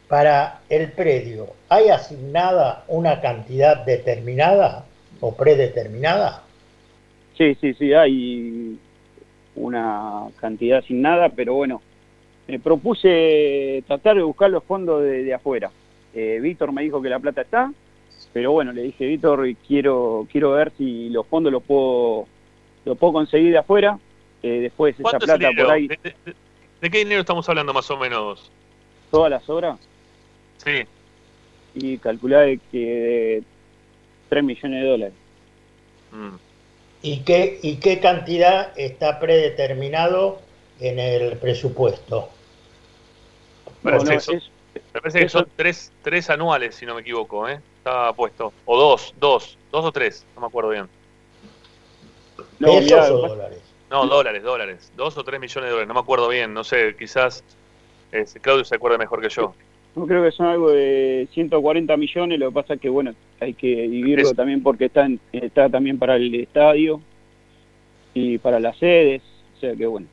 para 0.08 0.60
el 0.68 0.92
predio, 0.92 1.48
¿hay 1.68 1.88
asignada 1.88 2.84
una 2.88 3.20
cantidad 3.20 3.84
determinada 3.84 4.84
o 5.20 5.34
predeterminada? 5.34 6.44
Sí, 7.36 7.56
sí, 7.60 7.74
sí, 7.74 7.92
hay 7.92 8.78
una 9.56 10.28
cantidad 10.36 10.78
asignada, 10.78 11.28
pero 11.30 11.54
bueno, 11.54 11.82
me 12.46 12.60
propuse 12.60 13.82
tratar 13.86 14.16
de 14.16 14.22
buscar 14.22 14.50
los 14.50 14.62
fondos 14.64 15.02
de, 15.02 15.34
afuera. 15.34 15.70
Eh, 16.14 16.38
Víctor 16.40 16.72
me 16.72 16.82
dijo 16.82 17.02
que 17.02 17.08
la 17.08 17.18
plata 17.18 17.42
está, 17.42 17.72
pero 18.36 18.52
bueno, 18.52 18.70
le 18.70 18.82
dije, 18.82 19.06
Víctor, 19.06 19.48
quiero, 19.66 20.28
quiero 20.30 20.50
ver 20.50 20.70
si 20.76 21.08
los 21.08 21.26
fondos 21.26 21.50
los 21.50 21.62
puedo, 21.62 22.26
los 22.84 22.98
puedo 22.98 23.14
conseguir 23.14 23.52
de 23.52 23.56
afuera. 23.56 23.98
Eh, 24.42 24.60
después 24.60 24.94
esa 25.00 25.18
plata 25.18 25.50
por 25.56 25.70
ahí. 25.70 25.88
¿De, 25.88 26.90
qué 26.90 26.98
dinero 26.98 27.22
estamos 27.22 27.48
hablando 27.48 27.72
más 27.72 27.90
o 27.90 27.96
menos? 27.96 28.52
¿Todas 29.10 29.30
las 29.30 29.48
obras? 29.48 29.78
Sí. 30.58 30.82
Y 31.76 31.96
calcular 31.96 32.58
que 32.70 32.78
de 32.78 33.42
3 34.28 34.44
millones 34.44 34.82
de 34.82 34.86
dólares. 34.86 35.14
Mm. 36.12 36.36
¿Y, 37.00 37.20
qué, 37.20 37.58
¿Y 37.62 37.76
qué 37.76 38.00
cantidad 38.00 38.78
está 38.78 39.18
predeterminado 39.18 40.42
en 40.78 40.98
el 40.98 41.38
presupuesto? 41.38 42.28
Me 44.94 45.00
parece 45.00 45.20
que 45.20 45.28
son 45.28 45.46
tres, 45.56 45.92
tres 46.02 46.30
anuales, 46.30 46.74
si 46.74 46.86
no 46.86 46.94
me 46.94 47.00
equivoco, 47.00 47.48
¿eh? 47.48 47.60
estaba 47.78 48.12
puesto. 48.12 48.52
O 48.64 48.78
dos, 48.78 49.14
dos, 49.18 49.58
dos 49.70 49.84
o 49.84 49.92
tres, 49.92 50.26
no 50.34 50.40
me 50.40 50.46
acuerdo 50.46 50.70
bien. 50.70 50.88
No, 52.58 52.68
¿Pesos 52.78 53.10
o 53.10 53.28
dólares? 53.28 53.60
No, 53.90 54.06
dólares, 54.06 54.42
dólares. 54.42 54.92
Dos 54.96 55.16
o 55.16 55.24
tres 55.24 55.40
millones 55.40 55.68
de 55.68 55.70
dólares, 55.70 55.88
no 55.88 55.94
me 55.94 56.00
acuerdo 56.00 56.28
bien, 56.28 56.52
no 56.52 56.64
sé, 56.64 56.96
quizás 56.98 57.44
Claudio 58.40 58.64
se 58.64 58.74
acuerda 58.74 58.98
mejor 58.98 59.20
que 59.20 59.28
yo. 59.28 59.54
No 59.94 60.06
creo 60.06 60.22
que 60.22 60.30
son 60.30 60.46
algo 60.46 60.70
de 60.70 61.28
140 61.32 61.96
millones, 61.96 62.38
lo 62.38 62.48
que 62.48 62.54
pasa 62.54 62.74
es 62.74 62.80
que, 62.80 62.88
bueno, 62.88 63.14
hay 63.40 63.54
que 63.54 63.66
dividirlo 63.66 64.34
también 64.34 64.62
porque 64.62 64.86
está, 64.86 65.08
está 65.32 65.70
también 65.70 65.98
para 65.98 66.16
el 66.16 66.34
estadio 66.34 67.00
y 68.12 68.38
para 68.38 68.60
las 68.60 68.76
sedes, 68.78 69.22
o 69.56 69.60
sea 69.60 69.74
que, 69.74 69.86
bueno. 69.86 70.06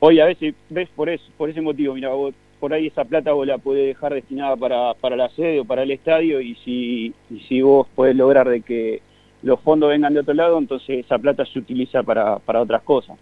Hoy 0.00 0.20
a 0.20 0.26
veces, 0.26 0.54
ves, 0.68 0.88
por 0.94 1.08
eso, 1.08 1.24
por 1.38 1.48
ese 1.48 1.60
motivo, 1.60 1.94
mira, 1.94 2.08
vos 2.10 2.34
por 2.62 2.72
ahí 2.72 2.86
esa 2.86 3.04
plata 3.04 3.32
vos 3.32 3.44
la 3.44 3.58
podés 3.58 3.88
dejar 3.88 4.14
destinada 4.14 4.54
para, 4.54 4.94
para 4.94 5.16
la 5.16 5.28
sede 5.30 5.58
o 5.58 5.64
para 5.64 5.82
el 5.82 5.90
estadio 5.90 6.40
y 6.40 6.54
si, 6.64 7.12
si 7.48 7.60
vos 7.60 7.88
podés 7.92 8.14
lograr 8.14 8.48
de 8.48 8.60
que 8.60 9.02
los 9.42 9.58
fondos 9.62 9.88
vengan 9.90 10.14
de 10.14 10.20
otro 10.20 10.32
lado, 10.32 10.58
entonces 10.58 11.04
esa 11.04 11.18
plata 11.18 11.44
se 11.44 11.58
utiliza 11.58 12.04
para, 12.04 12.38
para 12.38 12.60
otras 12.62 12.82
cosas. 12.82 13.18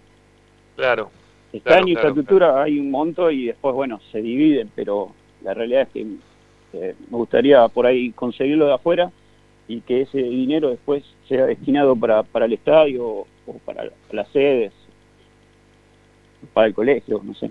Claro. 0.76 1.10
Está 1.54 1.78
en 1.78 1.88
infraestructura 1.88 2.62
hay 2.62 2.78
un 2.78 2.90
monto 2.90 3.30
y 3.30 3.46
después, 3.46 3.74
bueno, 3.74 3.98
se 4.12 4.20
dividen, 4.20 4.70
pero 4.74 5.14
la 5.42 5.54
realidad 5.54 5.82
es 5.84 5.88
que 5.88 6.04
me 6.04 6.94
gustaría 7.08 7.66
por 7.68 7.86
ahí 7.86 8.10
conseguirlo 8.10 8.66
de 8.66 8.74
afuera 8.74 9.10
y 9.68 9.80
que 9.80 10.02
ese 10.02 10.18
dinero 10.18 10.68
después 10.68 11.02
sea 11.26 11.46
destinado 11.46 11.96
para, 11.96 12.24
para 12.24 12.44
el 12.44 12.52
estadio 12.52 13.06
o 13.46 13.54
para 13.64 13.88
las 14.12 14.28
sedes, 14.32 14.74
para 16.52 16.66
el 16.66 16.74
colegio, 16.74 17.22
no 17.24 17.34
sé. 17.34 17.50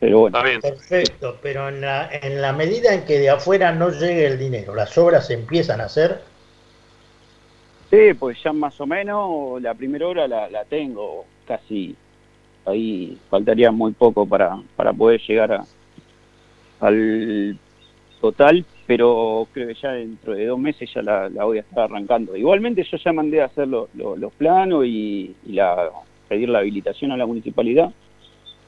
Pero 0.00 0.20
bueno. 0.20 0.38
Perfecto, 0.60 1.38
pero 1.42 1.68
en 1.68 1.80
la, 1.80 2.10
en 2.12 2.42
la 2.42 2.52
medida 2.52 2.92
en 2.92 3.04
que 3.04 3.18
de 3.18 3.30
afuera 3.30 3.72
no 3.72 3.90
llegue 3.90 4.26
el 4.26 4.38
dinero, 4.38 4.74
¿las 4.74 4.96
obras 4.98 5.26
se 5.26 5.34
empiezan 5.34 5.80
a 5.80 5.84
hacer? 5.84 6.20
Sí, 7.90 8.12
pues 8.18 8.42
ya 8.42 8.52
más 8.52 8.78
o 8.80 8.86
menos 8.86 9.62
la 9.62 9.72
primera 9.74 10.06
hora 10.06 10.28
la, 10.28 10.50
la 10.50 10.64
tengo 10.64 11.24
casi 11.46 11.96
ahí 12.66 13.16
faltaría 13.30 13.70
muy 13.70 13.92
poco 13.92 14.26
para, 14.26 14.60
para 14.74 14.92
poder 14.92 15.20
llegar 15.22 15.52
a, 15.52 15.64
al 16.80 17.58
total, 18.20 18.64
pero 18.86 19.46
creo 19.52 19.68
que 19.68 19.74
ya 19.74 19.92
dentro 19.92 20.34
de 20.34 20.46
dos 20.46 20.58
meses 20.58 20.90
ya 20.92 21.02
la, 21.02 21.28
voy 21.44 21.58
a 21.58 21.60
estar 21.60 21.84
arrancando. 21.84 22.36
Igualmente 22.36 22.84
yo 22.84 22.96
ya 22.98 23.12
mandé 23.12 23.40
a 23.40 23.46
hacer 23.46 23.68
los 23.68 23.88
planos 24.36 24.84
y, 24.84 25.34
la, 25.46 25.90
pedir 26.28 26.48
la 26.48 26.58
habilitación 26.58 27.12
a 27.12 27.16
la 27.16 27.26
municipalidad, 27.26 27.92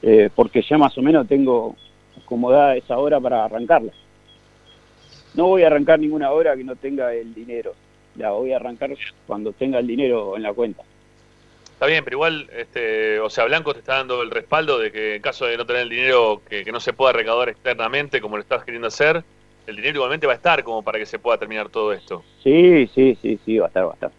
eh, 0.01 0.29
porque 0.33 0.61
ya 0.61 0.77
más 0.77 0.97
o 0.97 1.01
menos 1.01 1.27
tengo 1.27 1.75
acomodada 2.23 2.75
esa 2.75 2.97
hora 2.97 3.19
para 3.19 3.45
arrancarla. 3.45 3.91
No 5.33 5.47
voy 5.47 5.63
a 5.63 5.67
arrancar 5.67 5.99
ninguna 5.99 6.31
hora 6.31 6.55
que 6.55 6.63
no 6.63 6.75
tenga 6.75 7.13
el 7.13 7.33
dinero, 7.33 7.73
la 8.15 8.31
voy 8.31 8.51
a 8.51 8.57
arrancar 8.57 8.91
cuando 9.27 9.51
tenga 9.53 9.79
el 9.79 9.87
dinero 9.87 10.35
en 10.35 10.43
la 10.43 10.53
cuenta. 10.53 10.83
Está 11.79 11.87
bien, 11.87 12.03
pero 12.03 12.17
igual, 12.17 12.49
este, 12.57 13.21
o 13.21 13.29
sea, 13.29 13.45
Blanco 13.45 13.71
te 13.71 13.79
está 13.79 13.95
dando 13.95 14.21
el 14.21 14.31
respaldo 14.31 14.77
de 14.79 14.91
que 14.91 15.15
en 15.15 15.21
caso 15.21 15.45
de 15.45 15.55
no 15.55 15.65
tener 15.65 15.83
el 15.83 15.89
dinero 15.89 16.41
que, 16.49 16.69
no 16.73 16.81
se 16.81 16.91
pueda 16.91 17.13
recaudar 17.13 17.47
externamente 17.47 18.19
como 18.19 18.35
lo 18.35 18.41
estás 18.41 18.65
queriendo 18.65 18.89
hacer, 18.89 19.23
el 19.65 19.75
dinero 19.77 19.95
igualmente 19.95 20.27
va 20.27 20.33
a 20.33 20.35
estar 20.35 20.61
como 20.65 20.81
para 20.83 20.99
que 20.99 21.05
se 21.05 21.19
pueda 21.19 21.37
terminar 21.37 21.69
todo 21.69 21.93
esto. 21.93 22.21
Sí, 22.43 22.85
sí, 22.93 23.17
sí, 23.21 23.39
sí, 23.45 23.59
va 23.59 23.67
a 23.67 23.69
estar, 23.69 23.85
va 23.85 23.91
a 23.91 23.93
estar. 23.93 24.11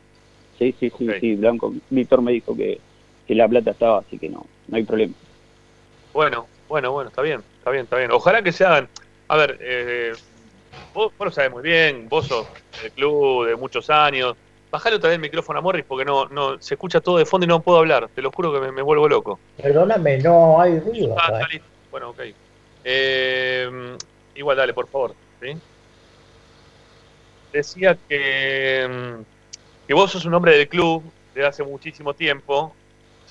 Sí, 0.58 0.74
sí, 0.80 0.90
sí, 0.96 1.06
sí, 1.20 1.34
Blanco, 1.36 1.74
Víctor 1.90 2.22
me 2.22 2.32
dijo 2.32 2.56
que, 2.56 2.80
la 3.28 3.46
plata 3.46 3.72
estaba, 3.72 3.98
así 3.98 4.18
que 4.18 4.30
no, 4.30 4.46
no 4.66 4.76
hay 4.76 4.84
problema. 4.84 5.12
Bueno, 6.12 6.46
bueno, 6.68 6.92
bueno, 6.92 7.10
está 7.10 7.22
bien, 7.22 7.42
está 7.58 7.70
bien, 7.70 7.84
está 7.84 7.96
bien. 7.96 8.10
Ojalá 8.12 8.42
que 8.42 8.52
se 8.52 8.64
hagan, 8.64 8.88
a 9.28 9.36
ver, 9.36 9.58
eh, 9.60 10.12
vos, 10.94 11.12
vos 11.16 11.26
lo 11.26 11.30
sabés 11.30 11.50
muy 11.50 11.62
bien, 11.62 12.08
vos 12.08 12.26
sos 12.26 12.46
del 12.82 12.92
club 12.92 13.46
de 13.46 13.56
muchos 13.56 13.90
años, 13.90 14.36
Bajale 14.70 14.96
otra 14.96 15.08
vez 15.08 15.16
el 15.16 15.20
micrófono 15.20 15.58
a 15.58 15.62
Morris 15.62 15.84
porque 15.86 16.04
no, 16.04 16.26
no 16.26 16.60
se 16.60 16.74
escucha 16.74 17.00
todo 17.00 17.18
de 17.18 17.26
fondo 17.26 17.44
y 17.44 17.48
no 17.48 17.60
puedo 17.60 17.78
hablar. 17.78 18.08
Te 18.14 18.22
lo 18.22 18.30
juro 18.30 18.52
que 18.52 18.70
me, 18.70 18.82
vuelvo 18.82 19.08
loco. 19.08 19.40
Perdóname, 19.60 20.18
no 20.18 20.60
hay 20.60 20.78
ruido. 20.78 21.16
Ah, 21.18 21.40
¿eh? 21.52 21.60
Bueno, 21.90 22.10
ok. 22.10 22.20
Eh, 22.84 23.96
igual, 24.36 24.56
dale, 24.56 24.72
por 24.72 24.86
favor. 24.86 25.14
Decía 27.52 27.98
que, 28.08 29.16
que 29.88 29.94
vos 29.94 30.12
sos 30.12 30.24
un 30.24 30.34
hombre 30.34 30.56
del 30.56 30.68
club 30.68 31.02
desde 31.34 31.48
hace 31.48 31.64
muchísimo 31.64 32.14
tiempo. 32.14 32.72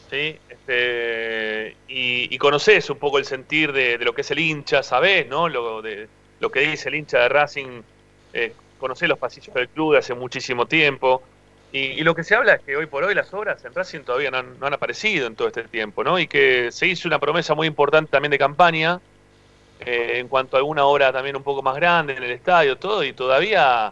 ¿sí? 0.10 0.38
Este, 0.70 1.76
y, 1.88 2.38
conocés 2.38 2.90
un 2.92 3.00
poco 3.00 3.18
el 3.18 3.26
sentir 3.26 3.74
de, 3.74 3.98
lo 3.98 4.14
que 4.14 4.22
es 4.22 4.30
el 4.30 4.38
hincha, 4.38 4.84
sabés, 4.84 5.28
¿no? 5.28 5.50
Lo, 5.50 5.82
lo 5.82 6.52
que 6.52 6.60
dice 6.60 6.90
el 6.90 6.96
hincha 6.96 7.20
de 7.20 7.30
Racing. 7.30 7.82
Eh, 8.34 8.54
conocé 8.78 9.08
los 9.08 9.18
pasillos 9.18 9.54
del 9.56 9.68
club 9.68 9.94
de 9.94 10.00
hace 10.00 10.14
muchísimo 10.14 10.68
tiempo. 10.68 11.24
Y, 11.72 12.02
lo 12.04 12.14
que 12.14 12.24
se 12.24 12.36
habla 12.36 12.54
es 12.54 12.62
que 12.62 12.78
hoy 12.78 12.86
por 12.86 13.04
hoy 13.04 13.16
las 13.16 13.34
obras 13.34 13.66
en 13.66 13.74
Racing 13.74 14.02
todavía 14.02 14.30
no 14.30 14.38
han, 14.38 14.74
aparecido 14.74 15.26
en 15.26 15.36
todo 15.36 15.48
este 15.48 15.64
tiempo, 15.64 16.04
¿no? 16.04 16.20
Y 16.20 16.28
que 16.28 16.72
se 16.72 16.86
hizo 16.86 17.08
una 17.08 17.20
promesa 17.20 17.56
muy 17.56 17.66
importante 17.66 18.12
también 18.12 18.32
de 18.32 18.38
campaña 18.38 19.02
eh, 19.80 20.20
en 20.20 20.28
cuanto 20.28 20.56
a 20.56 20.60
alguna 20.60 20.86
obra 20.86 21.12
también 21.12 21.36
un 21.36 21.44
poco 21.44 21.64
más 21.64 21.76
grande 21.76 22.14
en 22.14 22.24
el 22.24 22.32
estadio, 22.32 22.78
todo, 22.78 23.04
y 23.04 23.14
todavía 23.14 23.92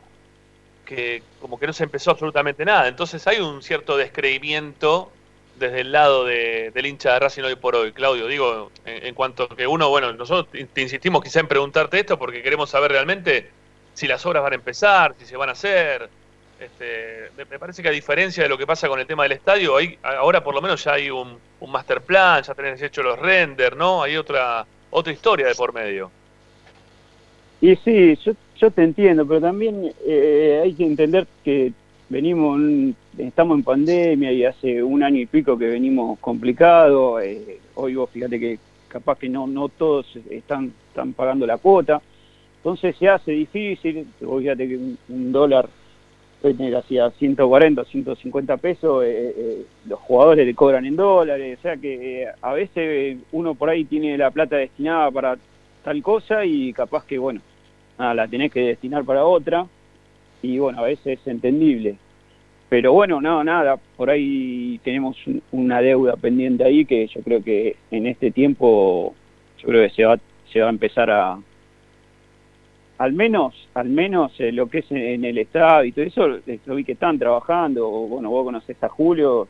que 0.86 1.24
como 1.42 1.60
que 1.60 1.68
no 1.68 1.74
se 1.74 1.84
empezó 1.84 2.12
absolutamente 2.12 2.64
nada. 2.66 2.88
Entonces 2.88 3.26
hay 3.28 3.40
un 3.40 3.64
cierto 3.64 3.98
descreimiento 3.98 5.12
desde 5.60 5.82
el 5.82 5.92
lado 5.92 6.26
de, 6.26 6.72
del 6.74 6.86
hincha 6.86 7.14
de 7.14 7.20
Racing 7.20 7.44
hoy 7.44 7.56
por 7.56 7.76
hoy, 7.76 7.92
Claudio. 7.92 8.28
Digo, 8.28 8.72
en, 8.86 9.14
cuanto 9.14 9.48
que 9.50 9.68
uno, 9.68 9.90
bueno, 9.90 10.14
nosotros 10.14 10.48
te 10.74 10.82
insistimos 10.82 11.24
quizá 11.24 11.40
en 11.40 11.48
preguntarte 11.48 12.00
esto 12.00 12.18
porque 12.18 12.42
queremos 12.42 12.70
saber 12.70 12.92
realmente 12.92 13.50
si 13.94 14.08
las 14.08 14.26
obras 14.26 14.44
van 14.44 14.54
a 14.54 14.56
empezar, 14.56 15.16
si 15.18 15.26
se 15.26 15.38
van 15.38 15.50
a 15.50 15.54
hacer. 15.54 16.10
Este, 16.60 17.30
me 17.38 17.60
parece 17.60 17.84
que 17.84 17.90
a 17.90 17.92
diferencia 17.92 18.44
de 18.44 18.50
lo 18.50 18.58
que 18.58 18.66
pasa 18.66 18.88
con 18.88 19.00
el 19.00 19.06
tema 19.06 19.24
del 19.24 19.34
estadio, 19.34 19.78
hay, 19.78 19.98
ahora 20.02 20.44
por 20.44 20.56
lo 20.56 20.62
menos 20.62 20.84
ya 20.84 20.94
hay 20.94 21.10
un, 21.10 21.38
master 21.68 22.02
plan, 22.02 22.44
ya 22.44 22.54
tenés 22.54 22.82
hecho 22.82 23.04
los 23.04 23.18
render, 23.18 23.76
¿no? 23.76 24.04
Hay 24.04 24.18
otra 24.18 24.66
otra 24.90 25.14
historia 25.14 25.48
de 25.48 25.56
por 25.56 25.74
medio. 25.74 26.12
Y 27.62 27.76
sí, 27.78 28.18
yo, 28.24 28.34
yo 28.60 28.72
te 28.72 28.84
entiendo, 28.84 29.28
pero 29.28 29.42
también 29.42 29.92
eh, 30.06 30.62
hay 30.64 30.74
que 30.74 30.86
entender 30.86 31.28
que 31.44 31.74
venimos, 32.10 32.60
estamos 33.18 33.58
en 33.58 33.64
pandemia 33.64 34.32
y 34.32 34.46
hace 34.46 34.82
un 34.82 35.04
año 35.04 35.20
y 35.20 35.26
pico 35.26 35.58
que 35.58 35.68
venimos 35.68 36.20
complicados. 36.20 37.22
Eh, 37.24 37.60
hoy 37.76 37.96
vos 37.96 38.10
fíjate 38.10 38.40
que 38.40 38.60
capaz 38.88 39.18
que 39.18 39.30
no, 39.30 39.48
no 39.48 39.70
todos 39.70 40.06
están, 40.30 40.74
están 40.90 41.14
pagando 41.14 41.46
la 41.46 41.58
cuota. 41.58 42.02
Entonces 42.58 42.96
se 42.98 43.08
hace 43.08 43.32
difícil, 43.32 44.08
fíjate 44.20 44.68
que 44.68 44.78
un, 45.10 45.32
dólar 45.32 45.70
hacía 46.78 47.10
140, 47.12 47.84
150 47.86 48.58
pesos, 48.58 49.04
eh, 49.04 49.34
eh, 49.38 49.66
los 49.88 50.00
jugadores 50.00 50.46
le 50.46 50.54
cobran 50.54 50.86
en 50.86 50.96
dólares, 50.96 51.58
o 51.60 51.62
sea 51.62 51.78
que 51.78 52.24
eh, 52.24 52.28
a 52.42 52.54
veces 52.54 53.18
uno 53.32 53.56
por 53.56 53.70
ahí 53.70 53.86
tiene 53.86 54.18
la 54.18 54.32
plata 54.32 54.58
destinada 54.58 55.10
para 55.12 55.38
tal 55.84 56.02
cosa 56.02 56.46
y 56.46 56.74
capaz 56.74 57.06
que, 57.06 57.18
bueno, 57.18 57.42
nada, 57.98 58.14
la 58.14 58.28
tenés 58.28 58.52
que 58.52 58.62
destinar 58.62 59.04
para 59.04 59.26
otra 59.26 59.66
y 60.42 60.60
bueno, 60.60 60.80
a 60.80 60.84
veces 60.84 61.20
es 61.20 61.28
entendible. 61.28 61.98
Pero 62.70 62.92
bueno, 62.94 63.22
no, 63.22 63.44
nada, 63.44 63.78
por 63.96 64.10
ahí 64.10 64.80
tenemos 64.84 65.18
una 65.52 65.82
deuda 65.82 66.18
pendiente 66.18 66.66
ahí 66.66 66.86
que 66.86 67.08
yo 67.08 67.22
creo 67.22 67.44
que 67.44 67.78
en 67.92 68.08
este 68.08 68.32
tiempo, 68.32 69.16
yo 69.60 69.68
creo 69.68 69.88
que 69.88 69.96
se 69.96 70.04
va, 70.04 70.20
se 70.52 70.60
va 70.60 70.68
a 70.68 70.72
empezar 70.72 71.10
a, 71.10 71.40
al 72.98 73.14
menos, 73.14 73.54
al 73.74 73.90
menos 73.90 74.34
eh, 74.40 74.52
lo 74.52 74.68
que 74.68 74.80
es 74.80 74.92
en 74.92 75.24
el 75.24 75.38
Estado 75.38 75.86
y 75.86 75.92
todo 75.92 76.06
eso, 76.06 76.28
lo 76.66 76.76
vi 76.76 76.84
que 76.84 76.94
están 76.94 77.20
trabajando, 77.20 77.88
bueno, 77.90 78.30
vos 78.30 78.44
conocés 78.44 78.82
a 78.84 78.90
Julio 78.90 79.48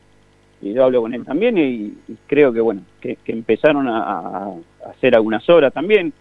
y 0.60 0.72
yo 0.74 0.84
hablo 0.84 1.02
con 1.02 1.14
él 1.14 1.24
también 1.24 1.56
y, 1.56 1.94
creo 2.26 2.52
que, 2.52 2.60
bueno, 2.60 2.82
que, 3.00 3.16
empezaron 3.26 3.88
a, 3.88 4.52
hacer 4.86 5.14
algunas 5.14 5.48
obras 5.48 5.72
también. 5.72 6.12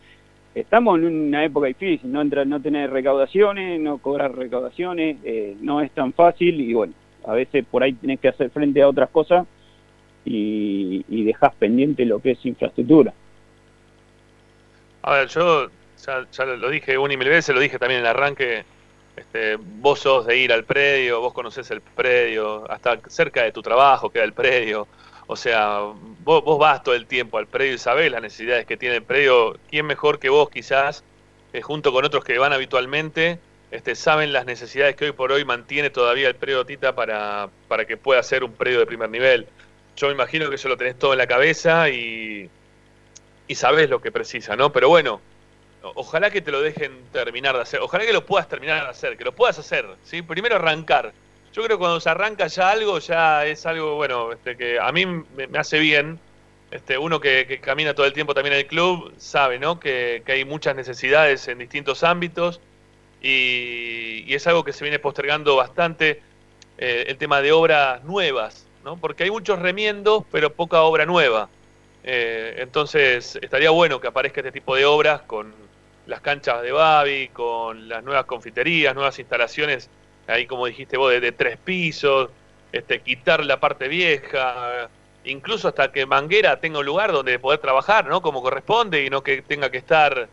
Estamos 0.60 0.98
en 0.98 1.06
una 1.06 1.46
época 1.46 1.68
difícil, 1.68 2.12
no, 2.12 2.20
entra, 2.20 2.44
no 2.44 2.60
tener 2.60 2.90
recaudaciones, 2.90 3.80
no 3.80 4.00
cobrar 4.00 4.36
recaudaciones, 4.36 5.18
eh, 5.24 5.56
no 5.62 5.82
es 5.82 5.92
tan 5.92 6.14
fácil 6.14 6.60
y 6.60 6.74
bueno, 6.74 6.94
a 7.26 7.34
veces 7.34 7.64
por 7.70 7.84
ahí 7.84 7.94
tenés 7.94 8.20
que 8.20 8.30
hacer 8.30 8.50
frente 8.50 8.82
a 8.82 8.88
otras 8.88 9.10
cosas 9.10 9.46
y, 10.26 11.06
y 11.10 11.24
dejás 11.24 11.54
pendiente 11.56 12.06
lo 12.06 12.20
que 12.20 12.32
es 12.32 12.46
infraestructura. 12.46 13.14
A 15.04 15.12
ver, 15.12 15.28
yo 15.28 15.68
ya, 16.06 16.46
lo 16.46 16.70
dije 16.70 16.98
una 16.98 17.14
y 17.14 17.18
mil 17.18 17.30
veces, 17.30 17.54
lo 17.54 17.62
dije 17.62 17.78
también 17.78 18.00
en 18.00 18.06
el 18.06 18.10
arranque, 18.10 18.66
este, 19.16 19.58
vos 19.58 20.00
sos 20.00 20.26
de 20.26 20.38
ir 20.38 20.52
al 20.52 20.64
predio, 20.64 21.22
vos 21.22 21.34
conocés 21.34 21.70
el 21.72 21.82
predio, 21.82 22.70
hasta 22.70 23.00
cerca 23.08 23.44
de 23.44 23.52
tu 23.52 23.62
trabajo 23.62 24.10
queda 24.10 24.24
el 24.24 24.34
predio, 24.34 24.88
o 25.28 25.36
sea, 25.36 25.80
vos, 26.24 26.44
vos 26.44 26.58
vas 26.58 26.84
todo 26.84 26.96
el 26.96 27.06
tiempo 27.06 27.38
al 27.38 27.48
predio 27.48 27.74
y 27.74 27.78
sabés 27.78 28.12
las 28.12 28.22
necesidades 28.22 28.66
que 28.66 28.78
tiene 28.78 28.96
el 28.96 29.04
predio, 29.04 29.58
¿quién 29.70 29.86
mejor 29.86 30.20
que 30.20 30.30
vos 30.30 30.50
quizás, 30.50 31.04
eh, 31.54 31.62
junto 31.62 31.92
con 31.92 32.06
otros 32.06 32.24
que 32.24 32.38
van 32.38 32.54
habitualmente, 32.54 33.40
este, 33.70 33.96
saben 33.96 34.32
las 34.32 34.46
necesidades 34.46 34.96
que 34.96 35.06
hoy 35.06 35.12
por 35.12 35.34
hoy 35.34 35.44
mantiene 35.44 35.90
todavía 35.90 36.30
el 36.30 36.36
predio 36.36 36.66
Tita 36.66 36.96
para, 36.96 37.50
para 37.68 37.86
que 37.86 37.98
pueda 37.98 38.24
ser 38.24 38.46
un 38.46 38.54
predio 38.54 38.80
de 38.80 38.86
primer 38.86 39.10
nivel? 39.10 39.48
Yo 39.98 40.08
me 40.08 40.14
imagino 40.14 40.50
que 40.50 40.56
eso 40.56 40.70
lo 40.70 40.78
tenés 40.78 40.98
todo 40.98 41.12
en 41.12 41.18
la 41.18 41.28
cabeza 41.28 41.90
y, 41.90 42.50
y 43.48 43.56
sabés 43.56 43.90
lo 43.90 44.02
que 44.02 44.12
precisa, 44.12 44.56
¿no? 44.56 44.72
Pero 44.72 44.88
bueno, 44.88 45.20
ojalá 45.96 46.30
que 46.30 46.42
te 46.42 46.52
lo 46.52 46.62
dejen 46.62 46.92
terminar 47.12 47.56
de 47.56 47.62
hacer, 47.62 47.82
ojalá 47.82 48.06
que 48.06 48.14
lo 48.14 48.26
puedas 48.26 48.48
terminar 48.48 48.84
de 48.84 48.90
hacer, 48.90 49.18
que 49.18 49.26
lo 49.26 49.34
puedas 49.34 49.60
hacer, 49.60 49.86
¿sí? 50.04 50.22
Primero 50.22 50.56
arrancar. 50.56 51.12
Yo 51.58 51.64
creo 51.64 51.80
que 51.80 51.80
cuando 51.80 52.00
se 52.00 52.08
arranca 52.08 52.46
ya 52.46 52.70
algo, 52.70 53.00
ya 53.00 53.44
es 53.48 53.66
algo, 53.66 53.96
bueno, 53.96 54.32
este, 54.32 54.56
que 54.56 54.80
a 54.80 54.92
mí 54.92 55.08
me, 55.08 55.58
hace 55.58 55.80
bien. 55.80 56.20
Este, 56.70 57.00
uno 57.00 57.20
que, 57.20 57.60
camina 57.60 57.96
todo 57.96 58.06
el 58.06 58.14
tiempo 58.14 58.36
también 58.36 58.54
en 58.54 58.60
el 58.60 58.68
club 58.68 59.12
sabe, 59.18 59.58
¿no? 59.58 59.80
Que, 59.80 60.22
hay 60.28 60.46
muchas 60.46 60.76
necesidades 60.76 61.48
en 61.48 61.58
distintos 61.58 62.04
ámbitos 62.04 62.62
y, 63.24 64.32
es 64.32 64.46
algo 64.46 64.64
que 64.64 64.72
se 64.72 64.84
viene 64.84 65.00
postergando 65.00 65.56
bastante 65.56 66.22
eh, 66.78 67.06
el 67.08 67.18
tema 67.18 67.42
de 67.42 67.52
obras 67.52 68.04
nuevas, 68.04 68.68
¿no? 68.84 68.98
Porque 68.98 69.24
hay 69.24 69.32
muchos 69.32 69.58
remiendos, 69.58 70.26
pero 70.32 70.54
poca 70.54 70.84
obra 70.84 71.08
nueva. 71.08 71.50
Eh, 72.04 72.58
entonces, 72.60 73.40
estaría 73.42 73.72
bueno 73.72 74.00
que 74.00 74.06
aparezca 74.10 74.42
este 74.42 74.52
tipo 74.52 74.76
de 74.76 74.86
obras 74.86 75.22
con 75.22 75.56
las 76.06 76.22
canchas 76.22 76.62
de 76.62 76.72
Babi, 76.72 77.30
con 77.30 77.90
las 77.90 78.04
nuevas 78.04 78.26
confiterías, 78.26 78.94
nuevas 78.94 79.18
instalaciones, 79.18 79.90
ahí 80.28 80.46
como 80.46 80.66
dijiste 80.66 80.98
vos, 80.98 81.12
de, 81.12 81.32
tres 81.32 81.58
pisos, 81.58 82.30
este, 82.72 83.02
quitar 83.02 83.44
la 83.46 83.60
parte 83.60 83.88
vieja, 83.88 84.90
incluso 85.26 85.68
hasta 85.68 85.92
que 85.92 86.06
Manguera 86.06 86.60
tenga 86.60 86.80
un 86.80 86.86
lugar 86.86 87.12
donde 87.12 87.40
poder 87.40 87.60
trabajar, 87.60 88.08
¿no? 88.08 88.22
Como 88.22 88.42
corresponde 88.42 89.04
y 89.04 89.10
no 89.10 89.24
que 89.24 89.42
tenga 89.42 89.70
que 89.70 89.78
estar 89.78 90.28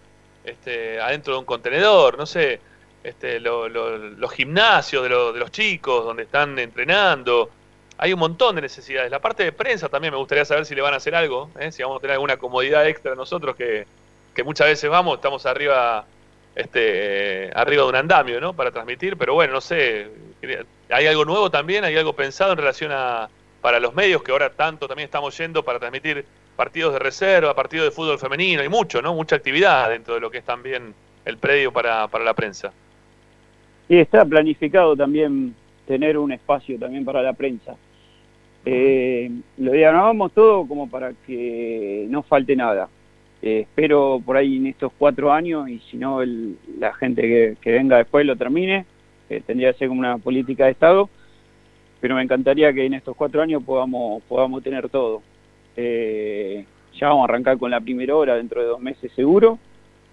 este, 0.45 1.01
adentro 1.01 1.35
de 1.35 1.39
un 1.41 1.45
contenedor, 1.45 2.19
no 2.19 2.27
sé, 2.27 2.61
este, 3.03 3.41
los 3.41 4.33
gimnasios 4.33 5.03
de, 5.03 5.09
de, 5.09 5.39
los 5.39 5.51
chicos 5.51 6.05
donde 6.05 6.25
están 6.25 6.59
entrenando. 6.59 7.51
Hay 7.99 8.13
un 8.13 8.19
montón 8.19 8.57
de 8.57 8.63
necesidades. 8.63 9.11
La 9.11 9.21
parte 9.21 9.45
de 9.45 9.53
prensa 9.53 9.89
también 9.89 10.13
me 10.13 10.19
gustaría 10.19 10.45
saber 10.45 10.67
si 10.67 10.75
le 10.75 10.83
van 10.83 10.95
a 10.95 10.97
hacer 10.97 11.15
algo, 11.15 11.51
¿eh? 11.61 11.71
si 11.71 11.83
vamos 11.83 11.99
a 11.99 12.01
tener 12.01 12.15
alguna 12.15 12.37
comodidad 12.39 12.87
extra 12.89 13.15
nosotros 13.15 13.55
que, 13.57 13.87
que 14.35 14.43
muchas 14.43 14.67
veces 14.67 14.91
vamos, 14.91 15.17
estamos 15.17 15.47
arriba 15.47 16.05
este, 16.55 17.51
arriba 17.55 17.83
de 17.83 17.89
un 17.89 17.97
andamio, 17.97 18.41
¿no? 18.41 18.53
Para 18.55 18.71
transmitir, 18.71 19.17
pero 19.17 19.35
bueno, 19.35 19.55
no 19.55 19.61
sé, 19.61 20.09
¿hay 20.91 21.07
algo 21.07 21.25
nuevo 21.25 21.51
también? 21.51 21.85
¿Hay 21.85 21.97
algo 21.97 22.13
pensado 22.13 22.53
en 22.53 22.59
relación 22.59 22.93
a 22.93 23.29
para 23.61 23.81
los 23.81 23.95
medios 23.95 24.23
que 24.23 24.31
ahora 24.31 24.51
tanto 24.51 24.87
también 24.87 25.07
estamos 25.07 25.39
yendo 25.39 25.63
para 25.63 25.79
transmitir 25.79 26.23
partidos 26.55 26.93
de 26.93 26.99
reserva, 26.99 27.55
partidos 27.55 27.87
de 27.87 27.93
fútbol 27.93 28.19
femenino, 28.19 28.61
hay 28.61 28.69
mucho, 28.69 29.01
¿no? 29.01 29.15
Mucha 29.15 29.37
actividad 29.37 29.89
dentro 29.89 30.13
de 30.13 30.21
lo 30.21 30.31
que 30.31 30.37
es 30.37 30.45
también 30.45 30.93
el 31.25 31.39
predio 31.39 31.73
para, 31.73 32.07
para 32.09 32.25
la 32.25 32.35
prensa. 32.35 32.75
Y 33.89 33.97
está 33.97 34.23
planificado 34.23 34.95
también 34.95 35.55
tener 35.87 36.19
un 36.19 36.33
espacio 36.33 36.79
también 36.79 37.07
para 37.07 37.23
la 37.23 37.33
prensa. 37.33 37.75
Eh, 38.67 39.31
lo 39.57 39.73
diagramamos 39.73 40.33
todo 40.33 40.67
como 40.67 40.89
para 40.91 41.13
que 41.27 42.07
no 42.11 42.23
falte 42.23 42.57
nada. 42.57 42.89
Eh, 43.47 43.61
espero 43.61 44.23
por 44.25 44.39
ahí 44.39 44.57
en 44.57 44.69
estos 44.69 44.91
cuatro 44.97 45.31
años 45.31 45.69
y 45.69 45.79
si 45.91 45.99
no 45.99 46.21
la 46.79 46.95
gente 46.95 47.57
que, 47.61 47.73
venga 47.73 47.99
después 47.99 48.25
lo 48.25 48.37
termine, 48.37 48.87
tendría 49.47 49.71
que 49.73 49.81
ser 49.81 49.89
como 49.89 50.01
una 50.01 50.17
política 50.17 50.65
de 50.65 50.71
Estado, 50.71 51.11
pero 52.01 52.15
me 52.15 52.23
encantaría 52.23 52.73
que 52.73 52.87
en 52.87 52.95
estos 52.95 53.15
cuatro 53.15 53.43
años 53.43 53.63
podamos, 53.63 54.23
podamos 54.23 54.63
tener 54.63 54.89
todo. 54.89 55.21
Eh, 55.77 56.65
ya 56.99 57.09
vamos 57.09 57.29
a 57.29 57.33
arrancar 57.33 57.59
con 57.59 57.71
la 57.71 57.83
primera 57.83 58.17
hora 58.17 58.35
dentro 58.37 58.63
de 58.63 58.69
dos 58.69 58.81
meses 58.81 59.13
seguro. 59.13 59.59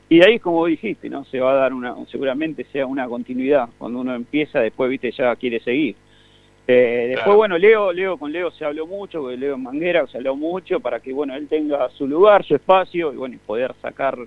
Y 0.09 0.17
de 0.19 0.25
ahí, 0.25 0.39
como 0.39 0.65
dijiste, 0.65 1.09
¿no? 1.09 1.23
Se 1.23 1.39
va 1.39 1.53
a 1.53 1.55
dar 1.55 1.73
una, 1.73 1.95
seguramente 2.07 2.65
sea 2.65 2.85
una 2.85 3.07
continuidad. 3.07 3.69
Cuando 3.77 4.01
uno 4.01 4.13
empieza, 4.13 4.59
después, 4.59 4.89
viste, 4.89 5.09
ya 5.11 5.33
quiere 5.37 5.61
seguir. 5.61 5.95
Eh, 6.73 7.07
después, 7.09 7.35
bueno, 7.35 7.57
Leo, 7.57 7.91
Leo, 7.91 8.17
con 8.17 8.31
Leo 8.31 8.49
se 8.51 8.63
habló 8.63 8.87
mucho, 8.87 9.21
con 9.21 9.37
Leo 9.37 9.57
Manguera 9.57 10.07
se 10.07 10.17
habló 10.17 10.37
mucho 10.37 10.79
para 10.79 11.01
que, 11.01 11.11
bueno, 11.11 11.35
él 11.35 11.49
tenga 11.49 11.89
su 11.89 12.07
lugar, 12.07 12.45
su 12.45 12.55
espacio 12.55 13.11
y, 13.11 13.17
bueno, 13.17 13.37
poder 13.45 13.73
sacar 13.81 14.17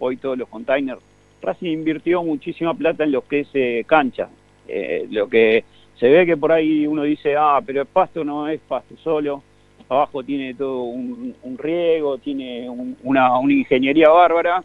hoy 0.00 0.16
todos 0.16 0.36
los 0.36 0.48
containers. 0.48 1.00
Racing 1.40 1.70
invirtió 1.70 2.24
muchísima 2.24 2.74
plata 2.74 3.04
en 3.04 3.12
lo 3.12 3.22
que 3.22 3.40
es 3.40 3.48
eh, 3.54 3.84
cancha. 3.86 4.28
Eh, 4.66 5.06
lo 5.10 5.28
que 5.28 5.64
se 5.96 6.08
ve 6.08 6.26
que 6.26 6.36
por 6.36 6.50
ahí 6.50 6.88
uno 6.88 7.04
dice, 7.04 7.36
ah, 7.36 7.60
pero 7.64 7.82
el 7.82 7.86
pasto 7.86 8.24
no 8.24 8.48
es 8.48 8.60
pasto 8.60 8.96
solo. 8.96 9.42
Abajo 9.88 10.24
tiene 10.24 10.54
todo 10.54 10.82
un, 10.82 11.34
riego, 11.58 12.18
tiene 12.18 12.68
una, 12.68 13.38
una, 13.38 13.52
ingeniería 13.52 14.08
bárbara. 14.08 14.64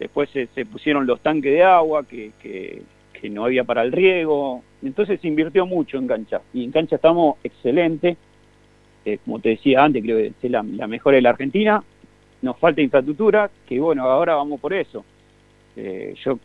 Después 0.00 0.30
se, 0.30 0.64
pusieron 0.66 1.06
los 1.06 1.20
tanques 1.20 1.52
de 1.52 1.62
agua 1.62 2.04
que, 2.04 2.32
que 2.40 3.30
no 3.30 3.44
había 3.44 3.62
para 3.62 3.82
el 3.82 3.92
riego, 3.92 4.62
entonces 4.82 5.20
se 5.20 5.28
invirtió 5.28 5.66
mucho 5.66 5.98
en 5.98 6.06
cancha. 6.06 6.40
Y 6.52 6.64
en 6.64 6.72
cancha 6.72 6.96
estamos 6.96 7.36
excelente. 7.44 8.16
Eh, 9.04 9.18
como 9.24 9.40
te 9.40 9.50
decía 9.50 9.82
antes, 9.82 10.02
creo 10.02 10.16
que 10.16 10.32
es 10.40 10.50
la, 10.50 10.62
mejor 10.62 11.14
de 11.14 11.22
la 11.22 11.30
Argentina. 11.30 11.82
Nos 12.42 12.58
falta 12.58 12.80
infraestructura, 12.80 13.50
que 13.66 13.78
bueno, 13.78 14.02
ahora 14.04 14.34
vamos 14.34 14.60
por 14.60 14.72
eso. 14.72 15.04
Eh, 15.76 16.14
yo 16.24 16.38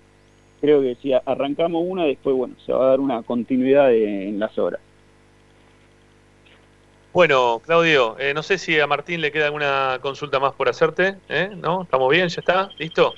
creo 0.61 0.81
que 0.81 0.95
si 1.01 1.13
arrancamos 1.13 1.83
una, 1.85 2.05
después 2.05 2.35
bueno, 2.35 2.55
se 2.65 2.71
va 2.71 2.85
a 2.85 2.89
dar 2.89 2.99
una 2.99 3.23
continuidad 3.23 3.93
en 3.93 4.39
las 4.39 4.57
obras. 4.57 4.81
Bueno, 7.13 7.61
Claudio, 7.65 8.15
eh, 8.19 8.33
no 8.35 8.43
sé 8.43 8.59
si 8.59 8.79
a 8.79 8.85
Martín 8.85 9.21
le 9.21 9.31
queda 9.31 9.45
alguna 9.45 9.97
consulta 10.01 10.39
más 10.39 10.53
por 10.53 10.69
hacerte, 10.69 11.15
¿no? 11.57 11.81
¿Estamos 11.81 12.11
bien? 12.11 12.27
¿Ya 12.27 12.41
está? 12.41 12.69
¿Listo? 12.77 13.13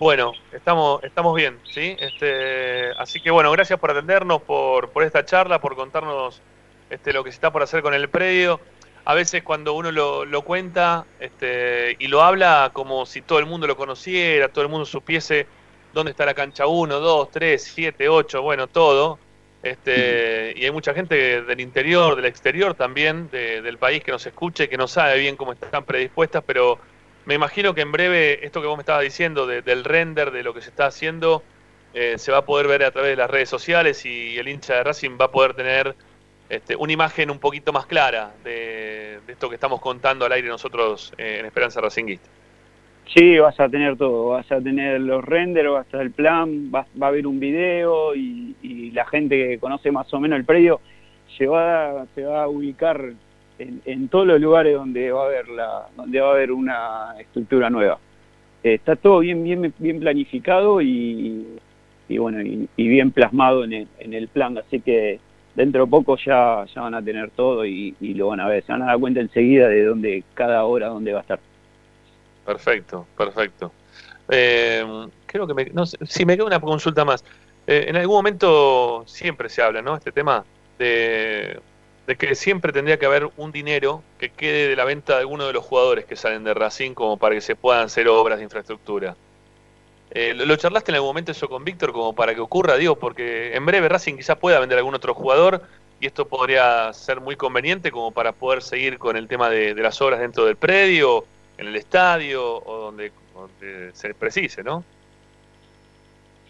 Bueno, 0.00 0.32
estamos, 0.52 1.02
estamos 1.04 1.36
bien, 1.36 1.60
¿sí? 1.72 1.96
Este, 2.00 2.90
así 2.98 3.20
que 3.20 3.30
bueno, 3.30 3.52
gracias 3.52 3.78
por 3.78 3.92
atendernos, 3.92 4.42
por, 4.42 4.90
por 4.90 5.04
esta 5.04 5.24
charla, 5.24 5.60
por 5.60 5.76
contarnos 5.76 6.42
este, 6.90 7.12
lo 7.12 7.22
que 7.22 7.30
se 7.30 7.36
está 7.36 7.52
por 7.52 7.62
hacer 7.62 7.80
con 7.80 7.94
el 7.94 8.08
predio. 8.08 8.60
A 9.04 9.14
veces 9.14 9.44
cuando 9.44 9.72
uno 9.74 9.92
lo, 9.92 10.24
lo 10.24 10.42
cuenta 10.42 11.06
este, 11.20 11.94
y 12.00 12.08
lo 12.08 12.22
habla 12.22 12.70
como 12.72 13.06
si 13.06 13.22
todo 13.22 13.38
el 13.38 13.46
mundo 13.46 13.68
lo 13.68 13.76
conociera, 13.76 14.48
todo 14.48 14.64
el 14.64 14.70
mundo 14.70 14.84
supiese 14.84 15.46
dónde 15.92 16.10
está 16.10 16.26
la 16.26 16.34
cancha 16.34 16.66
1, 16.66 16.98
2, 16.98 17.30
3, 17.30 17.62
7, 17.62 18.08
8, 18.08 18.42
bueno, 18.42 18.66
todo. 18.66 19.20
Este, 19.62 20.54
y 20.56 20.64
hay 20.64 20.70
mucha 20.72 20.92
gente 20.92 21.42
del 21.42 21.60
interior, 21.60 22.16
del 22.16 22.26
exterior 22.26 22.74
también, 22.74 23.30
del 23.30 23.78
país 23.78 24.02
que 24.02 24.10
nos 24.10 24.26
escuche, 24.26 24.68
que 24.68 24.76
no 24.76 24.88
sabe 24.88 25.18
bien 25.18 25.36
cómo 25.36 25.52
están 25.52 25.84
predispuestas, 25.84 26.42
pero 26.44 26.78
me 27.26 27.34
imagino 27.34 27.74
que 27.74 27.80
en 27.80 27.92
breve 27.92 28.44
esto 28.44 28.60
que 28.60 28.66
vos 28.66 28.76
me 28.76 28.82
estabas 28.82 29.02
diciendo 29.02 29.46
del 29.46 29.84
render 29.84 30.30
de 30.30 30.42
lo 30.42 30.54
que 30.54 30.60
se 30.60 30.70
está 30.70 30.86
haciendo 30.86 31.42
eh, 31.94 32.18
se 32.18 32.32
va 32.32 32.38
a 32.38 32.44
poder 32.44 32.66
ver 32.66 32.82
a 32.82 32.90
través 32.90 33.10
de 33.10 33.16
las 33.16 33.30
redes 33.30 33.48
sociales 33.48 34.04
y 34.04 34.36
el 34.36 34.48
hincha 34.48 34.74
de 34.74 34.82
Racing 34.82 35.16
va 35.20 35.26
a 35.26 35.30
poder 35.30 35.54
tener 35.54 35.94
este, 36.48 36.74
una 36.74 36.92
imagen 36.92 37.30
un 37.30 37.38
poquito 37.38 37.72
más 37.72 37.86
clara 37.86 38.32
de, 38.42 39.20
esto 39.28 39.48
que 39.48 39.54
estamos 39.54 39.80
contando 39.80 40.26
al 40.26 40.32
aire 40.32 40.48
nosotros 40.48 41.12
eh, 41.16 41.36
en 41.38 41.46
Esperanza 41.46 41.80
Racinguista. 41.80 42.28
Sí, 43.14 43.38
vas 43.38 43.58
a 43.60 43.68
tener 43.68 43.96
todo, 43.96 44.30
vas 44.30 44.50
a 44.50 44.60
tener 44.60 45.00
los 45.00 45.24
renders, 45.24 45.70
vas 45.70 45.86
a 45.86 45.90
tener 45.90 46.06
el 46.06 46.12
plan, 46.12 46.72
va, 46.74 46.86
va 47.00 47.06
a 47.06 47.10
haber 47.10 47.26
un 47.26 47.38
video 47.38 48.14
y, 48.14 48.56
y, 48.62 48.90
la 48.90 49.06
gente 49.06 49.36
que 49.36 49.58
conoce 49.58 49.92
más 49.92 50.12
o 50.14 50.20
menos 50.20 50.38
el 50.38 50.44
predio 50.44 50.80
se 51.36 51.46
va, 51.46 52.06
se 52.14 52.24
va 52.24 52.44
a 52.44 52.48
ubicar 52.48 53.12
en, 53.58 54.08
todos 54.08 54.26
los 54.26 54.40
lugares 54.40 54.74
donde 54.74 55.12
va 55.12 55.22
a 55.22 55.26
haber 55.26 55.48
la, 55.48 55.86
donde 55.96 56.20
va 56.20 56.28
a 56.28 56.32
haber 56.32 56.52
una 56.52 57.14
estructura 57.18 57.70
nueva. 57.70 57.98
Eh, 58.62 58.74
está 58.74 58.96
todo 58.96 59.20
bien, 59.20 59.42
bien, 59.44 59.72
bien 59.78 60.00
planificado 60.00 60.80
y, 60.80 61.58
y 62.08 62.18
bueno, 62.18 62.42
y, 62.42 62.68
bien 62.76 63.10
plasmado 63.10 63.64
en 63.64 63.72
el, 63.72 63.88
en 63.98 64.14
el 64.14 64.28
plan, 64.28 64.58
así 64.58 64.80
que 64.80 65.20
dentro 65.54 65.84
de 65.84 65.90
poco 65.90 66.16
ya, 66.16 66.64
ya 66.74 66.82
van 66.82 66.94
a 66.94 67.02
tener 67.02 67.30
todo 67.30 67.64
y, 67.64 67.94
lo 68.00 68.28
van 68.28 68.40
a 68.40 68.48
ver, 68.48 68.64
se 68.64 68.72
van 68.72 68.82
a 68.82 68.86
dar 68.86 68.98
cuenta 68.98 69.20
enseguida 69.20 69.68
de 69.68 69.84
dónde, 69.84 70.24
cada 70.34 70.64
hora 70.64 70.88
dónde 70.88 71.12
va 71.12 71.20
a 71.20 71.22
estar. 71.22 71.40
Perfecto, 72.44 73.06
perfecto. 73.16 73.72
Eh, 74.28 74.84
creo 75.26 75.46
que 75.46 75.54
me, 75.54 75.66
no 75.66 75.86
sé, 75.86 75.98
si 76.06 76.24
me 76.24 76.36
queda 76.36 76.46
una 76.46 76.60
consulta 76.60 77.04
más. 77.04 77.24
Eh, 77.66 77.86
en 77.88 77.96
algún 77.96 78.16
momento 78.16 79.04
siempre 79.06 79.48
se 79.48 79.62
habla, 79.62 79.80
¿no? 79.80 79.96
Este 79.96 80.12
tema 80.12 80.44
de 80.78 81.58
de 82.06 82.16
que 82.16 82.34
siempre 82.34 82.72
tendría 82.72 82.98
que 82.98 83.06
haber 83.06 83.30
un 83.36 83.50
dinero 83.50 84.02
que 84.18 84.30
quede 84.30 84.68
de 84.68 84.76
la 84.76 84.84
venta 84.84 85.14
de 85.14 85.20
alguno 85.20 85.46
de 85.46 85.52
los 85.52 85.64
jugadores 85.64 86.04
que 86.04 86.16
salen 86.16 86.44
de 86.44 86.52
Racing 86.52 86.92
como 86.92 87.16
para 87.16 87.34
que 87.34 87.40
se 87.40 87.56
puedan 87.56 87.84
hacer 87.84 88.08
obras 88.08 88.38
de 88.38 88.44
infraestructura. 88.44 89.16
Eh, 90.10 90.34
¿Lo 90.34 90.54
charlaste 90.56 90.92
en 90.92 90.96
algún 90.96 91.08
momento 91.08 91.32
eso 91.32 91.48
con 91.48 91.64
Víctor 91.64 91.92
como 91.92 92.14
para 92.14 92.34
que 92.34 92.40
ocurra? 92.40 92.76
Digo, 92.76 92.96
porque 92.96 93.54
en 93.54 93.64
breve 93.66 93.88
Racing 93.88 94.16
quizás 94.16 94.36
pueda 94.36 94.60
vender 94.60 94.78
algún 94.78 94.94
otro 94.94 95.14
jugador 95.14 95.62
y 95.98 96.06
esto 96.06 96.28
podría 96.28 96.92
ser 96.92 97.20
muy 97.20 97.36
conveniente 97.36 97.90
como 97.90 98.12
para 98.12 98.32
poder 98.32 98.62
seguir 98.62 98.98
con 98.98 99.16
el 99.16 99.26
tema 99.26 99.48
de, 99.48 99.74
las 99.74 100.00
obras 100.02 100.20
dentro 100.20 100.44
del 100.44 100.56
predio, 100.56 101.24
en 101.56 101.68
el 101.68 101.76
estadio 101.76 102.62
o 102.64 102.78
donde, 102.78 103.12
donde 103.34 103.90
se 103.94 104.12
precise, 104.14 104.62
¿no? 104.62 104.84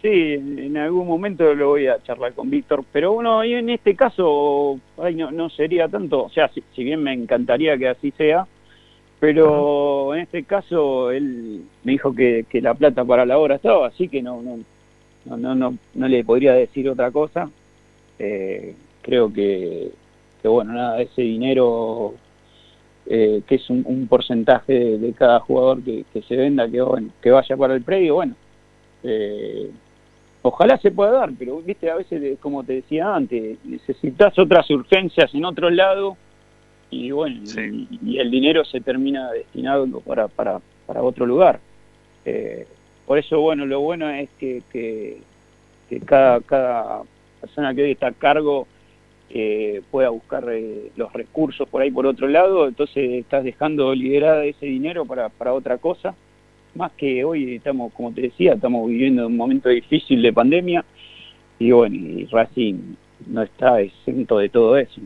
Sí, 0.04 0.34
en 0.34 0.76
algún 0.76 1.06
momento 1.06 1.54
lo 1.54 1.68
voy 1.68 1.86
a 1.86 2.02
charlar 2.02 2.34
con 2.34 2.50
Víctor, 2.50 2.84
pero 2.92 3.14
bueno, 3.14 3.42
en 3.42 3.70
este 3.70 3.96
caso 3.96 4.78
ay, 4.98 5.14
no, 5.14 5.30
no 5.30 5.48
sería 5.48 5.88
tanto, 5.88 6.24
o 6.24 6.28
sea, 6.28 6.50
si, 6.52 6.84
bien 6.84 7.02
me 7.02 7.14
encantaría 7.14 7.78
que 7.78 7.88
así 7.88 8.10
sea, 8.10 8.46
pero 9.18 10.14
en 10.14 10.20
este 10.20 10.44
caso 10.44 11.10
él 11.10 11.62
me 11.84 11.92
dijo 11.92 12.14
que, 12.14 12.44
que, 12.50 12.60
la 12.60 12.74
plata 12.74 13.02
para 13.02 13.24
la 13.24 13.38
obra 13.38 13.54
estaba, 13.54 13.86
así 13.86 14.08
que 14.08 14.20
no 14.22 14.42
no 14.42 14.58
no 15.24 15.54
no 15.54 15.78
no, 15.94 16.08
le 16.08 16.22
podría 16.22 16.52
decir 16.52 16.86
otra 16.90 17.10
cosa. 17.10 17.50
Eh, 18.18 18.74
creo 19.00 19.32
que, 19.32 19.90
que 20.42 20.48
bueno, 20.48 20.74
nada, 20.74 21.00
ese 21.00 21.22
dinero 21.22 22.14
eh, 23.06 23.42
que 23.46 23.54
es 23.54 23.70
un, 23.70 24.06
porcentaje 24.08 24.98
de, 24.98 25.12
cada 25.14 25.40
jugador 25.40 25.82
que, 25.82 26.04
se 26.28 26.36
venda, 26.36 26.68
que, 26.68 26.84
que 27.22 27.30
vaya 27.30 27.56
para 27.56 27.74
el 27.74 27.82
predio, 27.82 28.16
bueno, 28.16 28.34
eh, 29.02 29.70
Ojalá 30.46 30.76
se 30.76 30.90
pueda 30.90 31.12
dar, 31.12 31.30
pero 31.38 31.62
viste, 31.62 31.90
a 31.90 31.94
veces, 31.94 32.38
como 32.38 32.62
te 32.64 32.74
decía 32.74 33.14
antes, 33.14 33.56
necesitas 33.64 34.38
otras 34.38 34.68
urgencias 34.68 35.34
en 35.34 35.46
otro 35.46 35.70
lado 35.70 36.18
y 36.90 37.10
bueno, 37.12 37.40
y, 37.56 38.18
el 38.18 38.30
dinero 38.30 38.62
se 38.66 38.82
termina 38.82 39.32
destinado 39.32 39.86
para, 40.00 40.28
para, 40.28 40.60
para 40.86 41.02
otro 41.02 41.24
lugar. 41.24 41.60
Eh, 42.26 42.66
por 43.06 43.16
eso, 43.16 43.40
bueno, 43.40 43.64
lo 43.64 43.80
bueno 43.80 44.10
es 44.10 44.28
que, 44.38 44.62
que, 44.70 45.22
cada, 46.04 46.42
cada 46.42 47.04
persona 47.40 47.74
que 47.74 47.84
hoy 47.84 47.92
está 47.92 48.08
a 48.08 48.12
cargo 48.12 48.66
eh, 49.30 49.80
pueda 49.90 50.10
buscar 50.10 50.44
eh, 50.50 50.90
los 50.96 51.10
recursos 51.14 51.66
por 51.66 51.80
ahí 51.80 51.90
por 51.90 52.04
otro 52.04 52.28
lado, 52.28 52.68
entonces 52.68 53.12
estás 53.12 53.44
dejando 53.44 53.94
liderada 53.94 54.44
ese 54.44 54.66
dinero 54.66 55.06
para, 55.06 55.30
para 55.30 55.54
otra 55.54 55.78
cosa 55.78 56.14
más 56.74 56.92
que 56.92 57.24
hoy 57.24 57.56
estamos, 57.56 57.92
como 57.92 58.12
te 58.12 58.22
decía, 58.22 58.54
estamos 58.54 58.88
viviendo 58.88 59.26
un 59.26 59.36
momento 59.36 59.68
difícil 59.68 60.22
de 60.22 60.32
pandemia 60.32 60.84
y 61.58 61.70
bueno, 61.70 61.94
y 61.96 62.26
Racing 62.26 62.96
no 63.26 63.42
está 63.42 63.80
exento 63.80 64.38
de 64.38 64.48
todo 64.48 64.76
eso. 64.76 65.00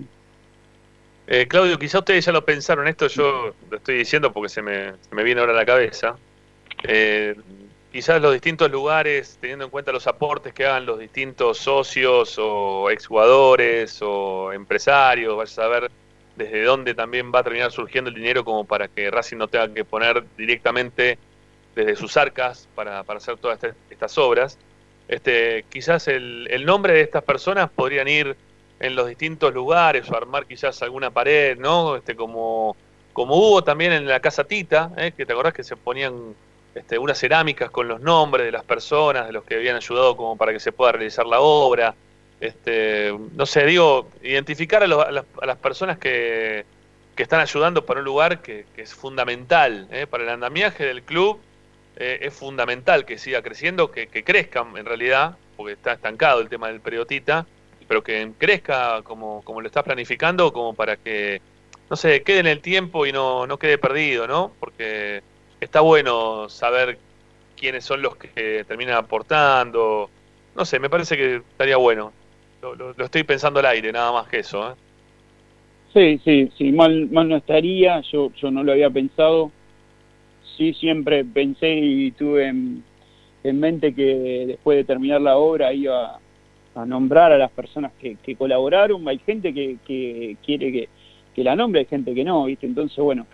Eh, 1.26 1.46
Claudio, 1.46 1.78
quizá 1.78 1.98
ustedes 1.98 2.24
ya 2.24 2.32
lo 2.32 2.44
pensaron, 2.44 2.88
esto 2.88 3.06
yo 3.08 3.54
lo 3.70 3.76
estoy 3.76 3.98
diciendo 3.98 4.32
porque 4.32 4.48
se 4.48 4.62
me, 4.62 4.92
me 5.10 5.22
viene 5.22 5.40
ahora 5.40 5.52
a 5.52 5.56
la 5.56 5.66
cabeza. 5.66 6.16
Eh, 6.84 7.34
quizás 7.92 8.22
los 8.22 8.32
distintos 8.32 8.70
lugares, 8.70 9.36
teniendo 9.40 9.66
en 9.66 9.70
cuenta 9.70 9.92
los 9.92 10.06
aportes 10.06 10.54
que 10.54 10.64
hagan 10.64 10.86
los 10.86 10.98
distintos 10.98 11.58
socios 11.58 12.36
o 12.38 12.88
exjugadores 12.90 14.00
o 14.00 14.52
empresarios, 14.52 15.36
vaya 15.36 15.64
a 15.64 15.68
ver 15.68 15.90
desde 16.36 16.62
dónde 16.62 16.94
también 16.94 17.32
va 17.34 17.40
a 17.40 17.42
terminar 17.42 17.72
surgiendo 17.72 18.08
el 18.08 18.16
dinero 18.16 18.44
como 18.44 18.64
para 18.64 18.88
que 18.88 19.10
Racing 19.10 19.36
no 19.36 19.48
tenga 19.48 19.74
que 19.74 19.84
poner 19.84 20.24
directamente 20.36 21.18
desde 21.78 21.94
sus 21.94 22.16
arcas 22.16 22.68
para, 22.74 23.00
hacer 23.00 23.36
todas 23.36 23.60
estas 23.88 24.18
obras. 24.18 24.58
Este, 25.06 25.64
quizás 25.70 26.08
el, 26.08 26.48
el, 26.50 26.66
nombre 26.66 26.92
de 26.92 27.02
estas 27.02 27.22
personas 27.22 27.70
podrían 27.70 28.08
ir 28.08 28.36
en 28.80 28.96
los 28.96 29.06
distintos 29.06 29.54
lugares 29.54 30.10
o 30.10 30.16
armar 30.16 30.46
quizás 30.46 30.82
alguna 30.82 31.10
pared, 31.10 31.56
¿no? 31.56 31.96
Este, 31.96 32.16
como, 32.16 32.76
como 33.12 33.36
hubo 33.36 33.62
también 33.62 33.92
en 33.92 34.06
la 34.06 34.18
Casa 34.18 34.44
Tita, 34.44 34.90
¿eh? 34.96 35.12
que 35.16 35.24
te 35.24 35.32
acordás 35.32 35.54
que 35.54 35.62
se 35.62 35.76
ponían 35.76 36.34
este, 36.74 36.98
unas 36.98 37.16
cerámicas 37.16 37.70
con 37.70 37.86
los 37.86 38.00
nombres 38.00 38.46
de 38.46 38.52
las 38.52 38.64
personas, 38.64 39.28
de 39.28 39.32
los 39.32 39.44
que 39.44 39.54
habían 39.54 39.76
ayudado 39.76 40.16
como 40.16 40.36
para 40.36 40.52
que 40.52 40.60
se 40.60 40.72
pueda 40.72 40.92
realizar 40.92 41.26
la 41.26 41.40
obra. 41.40 41.94
Este, 42.40 43.16
no 43.34 43.46
sé, 43.46 43.66
digo, 43.66 44.08
identificar 44.22 44.82
a, 44.82 44.86
las, 44.86 45.56
personas 45.58 45.98
que, 45.98 46.64
que, 47.14 47.22
están 47.22 47.40
ayudando 47.40 47.86
para 47.86 48.00
un 48.00 48.06
lugar 48.06 48.42
que, 48.42 48.66
es 48.76 48.94
fundamental, 48.94 49.88
¿eh? 49.92 50.06
para 50.08 50.24
el 50.24 50.28
andamiaje 50.30 50.84
del 50.84 51.02
club 51.02 51.40
eh, 52.01 52.20
es 52.22 52.32
fundamental 52.32 53.05
que 53.05 53.18
siga 53.18 53.42
creciendo, 53.42 53.90
que, 53.90 54.07
que 54.07 54.22
crezcan 54.22 54.76
en 54.76 54.86
realidad, 54.86 55.36
porque 55.57 55.72
está 55.72 55.92
estancado 55.94 56.40
el 56.40 56.49
tema 56.49 56.68
del 56.68 56.80
periodita, 56.80 57.44
pero 57.88 58.05
que 58.05 58.30
crezca 58.38 59.03
como, 59.03 59.42
como 59.42 59.61
lo 59.61 59.66
estás 59.66 59.82
planificando, 59.82 60.53
como 60.53 60.74
para 60.74 60.96
que, 60.96 61.40
no 61.90 61.96
sé, 61.96 62.22
quede 62.22 62.38
en 62.38 62.46
el 62.46 62.61
tiempo 62.61 63.05
y 63.05 63.11
no, 63.11 63.49
no 63.49 63.59
quede 63.59 63.78
perdido, 63.78 64.28
¿no? 64.28 64.53
Porque 64.61 65.22
está 65.61 65.80
bueno 65.80 66.49
saber 66.49 66.99
quiénes 67.57 67.84
son 67.84 68.01
los 68.03 68.14
que 68.14 68.64
terminan 68.68 68.96
aportando. 68.96 70.09
No 70.55 70.64
sé, 70.64 70.78
me 70.78 70.88
parece 70.88 71.16
que 71.16 71.36
estaría 71.36 71.78
bueno. 71.78 72.12
Lo, 72.62 72.90
estoy 73.05 73.24
pensando 73.24 73.59
al 73.59 73.66
aire, 73.66 73.90
nada 73.90 74.12
más 74.12 74.28
que 74.28 74.40
eso. 74.40 74.70
¿eh? 74.70 74.74
Sí, 75.92 76.20
sí, 76.24 76.53
sí, 76.57 76.70
mal, 76.70 77.09
mal 77.11 77.28
no 77.28 77.36
estaría, 77.36 78.01
yo, 78.03 78.30
yo 78.40 78.53
no 78.53 78.62
lo 78.62 78.72
había 78.72 78.90
pensado. 78.90 79.51
Sí, 80.59 80.74
siempre 80.74 81.24
pensé 81.24 81.72
y 81.72 82.11
tuve 82.11 82.48
en, 82.48 82.82
mente 83.44 83.94
que 83.94 84.44
después 84.48 84.76
de 84.76 84.82
terminar 84.82 85.20
la 85.20 85.38
obra 85.38 85.72
iba 85.72 86.18
a 86.74 86.84
nombrar 86.84 87.30
a 87.30 87.38
las 87.38 87.52
personas 87.52 87.92
que, 88.00 88.16
colaboraron. 88.34 89.06
Hay 89.06 89.18
gente 89.20 89.54
que, 89.54 89.78
que 89.86 90.36
quiere 90.44 90.72
que, 90.72 90.88
que, 91.32 91.44
la 91.44 91.54
nombre, 91.54 91.80
hay 91.80 91.86
gente 91.86 92.12
que 92.12 92.24
no, 92.24 92.44
¿viste? 92.44 92.66
Entonces, 92.66 92.98
bueno, 92.98 93.24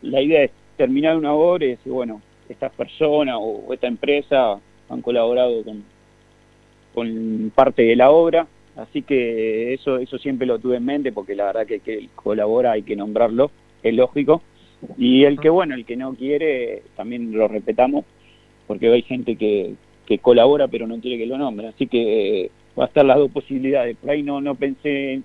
la 0.00 0.22
idea 0.22 0.44
es 0.44 0.50
terminar 0.78 1.18
una 1.18 1.34
obra 1.34 1.66
y 1.66 1.68
decir, 1.68 1.92
bueno, 1.92 2.22
estas 2.48 2.72
personas 2.72 3.36
o, 3.38 3.70
esta 3.74 3.86
empresa 3.86 4.58
han 4.88 5.02
colaborado 5.02 5.62
con, 5.62 5.84
con 6.94 7.52
parte 7.54 7.82
de 7.82 7.96
la 7.96 8.10
obra, 8.10 8.46
así 8.76 9.02
que 9.02 9.74
eso 9.74 9.98
eso 9.98 10.16
siempre 10.16 10.46
lo 10.46 10.58
tuve 10.58 10.76
en 10.78 10.86
mente 10.86 11.12
porque 11.12 11.34
la 11.34 11.44
verdad 11.44 11.66
que, 11.66 11.80
que 11.80 12.08
colabora 12.14 12.72
hay 12.72 12.82
que 12.82 12.96
nombrarlo, 12.96 13.50
es 13.82 13.94
lógico, 13.94 14.42
y 14.98 15.24
el 15.24 15.38
que 15.40 15.48
bueno, 15.48 15.74
el 15.74 15.84
que 15.84 15.96
no 15.96 16.14
quiere 16.14 16.82
también 16.96 17.32
lo 17.32 17.48
respetamos 17.48 18.04
porque 18.66 18.90
hay 18.90 19.02
gente 19.02 19.36
que, 19.36 19.74
que 20.06 20.18
colabora 20.18 20.68
pero 20.68 20.86
no 20.86 21.00
quiere 21.00 21.18
que 21.18 21.26
lo 21.26 21.38
nombre, 21.38 21.68
así 21.68 21.86
que 21.86 22.50
va 22.78 22.84
a 22.84 22.86
estar 22.88 23.04
las 23.04 23.18
dos 23.18 23.30
posibilidades, 23.30 23.96
por 23.96 24.10
ahí 24.10 24.22
no, 24.22 24.40
no 24.40 24.54
pensé 24.54 25.20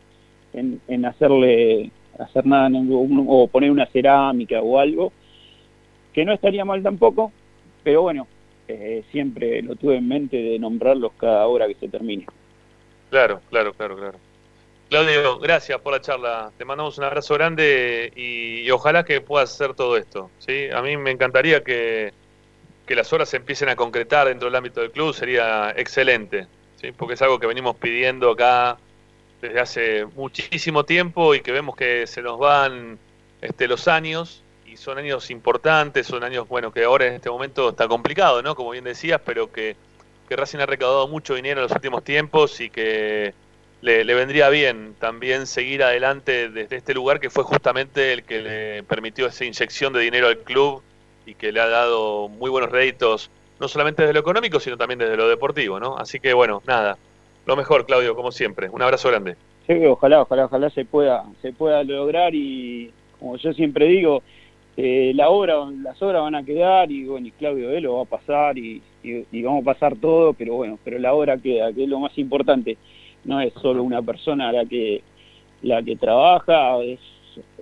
en, 0.53 0.81
en 0.87 1.05
hacerle 1.05 1.91
hacer 2.19 2.45
nada 2.45 2.69
o 3.27 3.47
poner 3.47 3.71
una 3.71 3.85
cerámica 3.87 4.61
o 4.61 4.79
algo, 4.79 5.11
que 6.13 6.25
no 6.25 6.33
estaría 6.33 6.65
mal 6.65 6.81
tampoco, 6.81 7.31
pero 7.83 8.01
bueno, 8.01 8.27
eh, 8.67 9.03
siempre 9.11 9.61
lo 9.61 9.75
tuve 9.75 9.97
en 9.97 10.07
mente 10.07 10.37
de 10.37 10.59
nombrarlos 10.59 11.13
cada 11.17 11.47
hora 11.47 11.67
que 11.67 11.75
se 11.75 11.87
termine. 11.87 12.25
Claro, 13.09 13.39
claro, 13.49 13.73
claro, 13.73 13.95
claro. 13.95 14.17
Claudio, 14.89 15.39
gracias 15.39 15.79
por 15.81 15.93
la 15.93 16.01
charla. 16.01 16.51
Te 16.57 16.63
mandamos 16.63 16.97
un 16.97 17.03
abrazo 17.03 17.33
grande 17.33 18.11
y, 18.15 18.69
ojalá 18.71 19.03
que 19.03 19.21
puedas 19.21 19.53
hacer 19.53 19.73
todo 19.73 19.97
esto. 19.97 20.29
¿sí? 20.39 20.69
A 20.73 20.81
mí 20.81 20.95
me 20.97 21.11
encantaría 21.11 21.63
que, 21.63 22.13
que 22.85 22.95
las 22.95 23.11
horas 23.11 23.29
se 23.29 23.37
empiecen 23.37 23.69
a 23.69 23.75
concretar 23.75 24.27
dentro 24.27 24.47
del 24.47 24.55
ámbito 24.55 24.81
del 24.81 24.91
club, 24.91 25.13
sería 25.13 25.73
excelente, 25.75 26.47
¿sí? 26.81 26.91
porque 26.91 27.15
es 27.15 27.21
algo 27.21 27.39
que 27.39 27.47
venimos 27.47 27.75
pidiendo 27.75 28.31
acá 28.31 28.77
desde 29.41 29.59
hace 29.59 30.05
muchísimo 30.05 30.83
tiempo 30.85 31.35
y 31.35 31.41
que 31.41 31.51
vemos 31.51 31.75
que 31.75 32.07
se 32.07 32.21
nos 32.21 32.39
van 32.39 32.97
este, 33.41 33.67
los 33.67 33.87
años 33.87 34.43
son 34.77 34.97
años 34.97 35.29
importantes, 35.31 36.07
son 36.07 36.23
años, 36.23 36.47
bueno, 36.47 36.71
que 36.71 36.83
ahora 36.83 37.07
en 37.07 37.15
este 37.15 37.29
momento 37.29 37.69
está 37.69 37.87
complicado, 37.87 38.41
¿no? 38.41 38.55
Como 38.55 38.71
bien 38.71 38.83
decías, 38.83 39.19
pero 39.25 39.51
que, 39.51 39.75
que 40.29 40.35
Racing 40.35 40.59
ha 40.59 40.65
recaudado 40.65 41.07
mucho 41.07 41.35
dinero 41.35 41.59
en 41.59 41.63
los 41.63 41.71
últimos 41.71 42.03
tiempos 42.03 42.61
y 42.61 42.69
que 42.69 43.33
le, 43.81 44.03
vendría 44.03 44.49
bien 44.49 44.95
también 44.99 45.47
seguir 45.47 45.83
adelante 45.83 46.49
desde 46.49 46.75
este 46.75 46.93
lugar 46.93 47.19
que 47.19 47.29
fue 47.29 47.43
justamente 47.43 48.13
el 48.13 48.23
que 48.23 48.41
le 48.41 48.83
permitió 48.83 49.27
esa 49.27 49.45
inyección 49.45 49.93
de 49.93 50.01
dinero 50.01 50.27
al 50.27 50.39
club 50.39 50.81
y 51.25 51.35
que 51.35 51.51
le 51.51 51.59
ha 51.59 51.67
dado 51.67 52.27
muy 52.29 52.49
buenos 52.49 52.71
réditos, 52.71 53.29
no 53.59 53.67
solamente 53.67 54.03
desde 54.03 54.13
lo 54.13 54.19
económico, 54.19 54.59
sino 54.59 54.77
también 54.77 54.99
desde 54.99 55.17
lo 55.17 55.27
deportivo, 55.27 55.79
¿no? 55.79 55.97
Así 55.97 56.19
que 56.19 56.33
bueno, 56.33 56.61
nada, 56.65 56.97
lo 57.45 57.55
mejor, 57.55 57.85
Claudio, 57.85 58.15
como 58.15 58.31
siempre. 58.31 58.69
Un 58.69 58.81
abrazo 58.81 59.09
grande. 59.09 59.35
Sí, 59.67 59.85
ojalá, 59.85 60.21
ojalá, 60.21 60.45
ojalá 60.45 60.69
se 60.69 60.85
pueda, 60.85 61.23
se 61.41 61.53
pueda 61.53 61.83
lograr 61.83 62.33
y 62.33 62.91
como 63.19 63.37
yo 63.37 63.53
siempre 63.53 63.87
digo, 63.87 64.21
eh, 64.77 65.11
la 65.15 65.29
obra, 65.29 65.55
las 65.81 66.01
obras 66.01 66.21
van 66.21 66.35
a 66.35 66.43
quedar 66.43 66.91
y 66.91 67.05
bueno, 67.05 67.27
y 67.27 67.31
Claudio 67.31 67.69
Velo 67.69 67.95
va 67.95 68.03
a 68.03 68.05
pasar 68.05 68.57
y, 68.57 68.81
vamos 69.43 69.63
a 69.63 69.65
pasar 69.65 69.95
todo, 69.95 70.33
pero 70.33 70.55
bueno, 70.55 70.77
pero 70.83 70.99
la 70.99 71.13
obra 71.13 71.37
queda, 71.37 71.73
que 71.73 71.83
es 71.83 71.89
lo 71.89 71.99
más 71.99 72.17
importante. 72.17 72.77
No 73.25 73.41
es 73.41 73.53
solo 73.53 73.83
una 73.83 74.01
persona 74.01 74.51
la 74.51 74.65
que 74.65 75.01
la 75.61 75.81
que 75.81 75.95
trabaja, 75.95 76.77
es, 76.83 76.99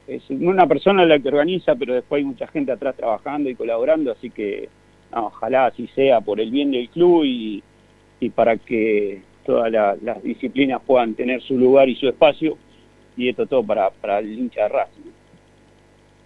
es 0.08 0.30
una 0.30 0.68
persona 0.68 1.06
la 1.06 1.20
que 1.20 1.30
organiza, 1.30 1.76
pero 1.76 1.94
después 1.94 2.20
hay 2.20 2.26
mucha 2.26 2.48
gente 2.48 2.72
atrás 2.72 2.96
trabajando 2.96 3.50
y 3.50 3.56
colaborando, 3.56 4.12
así 4.12 4.30
que 4.30 4.70
ojalá 5.12 5.68
así 5.68 5.88
sea 5.96 6.22
por 6.22 6.40
el 6.40 6.52
bien 6.52 6.72
del 6.72 6.90
club 6.90 7.24
y, 7.24 7.64
y 8.20 8.30
para 8.30 8.58
que 8.58 9.22
todas 9.46 9.72
las 9.72 10.24
disciplinas 10.24 10.82
puedan 10.86 11.14
tener 11.14 11.42
su 11.42 11.58
lugar 11.58 11.88
y 11.88 11.96
su 11.96 12.08
espacio 12.10 12.58
y 13.16 13.30
esto 13.30 13.46
todo 13.46 13.64
para, 13.64 13.90
para 13.90 14.20
el 14.20 14.38
hincha 14.38 14.64
de 14.64 14.70
Racing. 14.70 15.12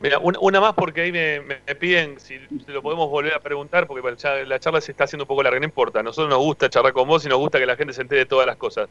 Mira, 0.01 0.17
una, 0.19 0.61
más 0.61 0.73
porque 0.75 1.01
ahí 1.01 1.11
me, 1.11 1.41
piden 1.75 2.19
si, 2.21 2.36
lo 2.67 2.82
podemos 2.82 3.09
volver 3.09 3.34
a 3.34 3.41
preguntar, 3.41 3.86
porque 3.86 4.01
la 4.45 4.59
charla 4.59 4.80
se 4.80 4.93
está 4.93 5.03
haciendo 5.03 5.25
un 5.25 5.27
poco 5.27 5.43
larga, 5.43 5.59
no 5.59 5.65
importa. 5.65 5.99
A 5.99 6.03
nosotros 6.03 6.30
nos 6.30 6.39
gusta 6.39 6.69
charlar 6.69 6.93
con 6.93 7.05
vos 7.05 7.25
y 7.25 7.30
nos 7.30 7.38
gusta 7.38 7.59
que 7.59 7.65
la 7.65 7.75
gente 7.75 7.91
se 7.93 8.01
entere 8.01 8.19
de 8.19 8.25
todas 8.25 8.47
las 8.47 8.55
cosas. 8.55 8.88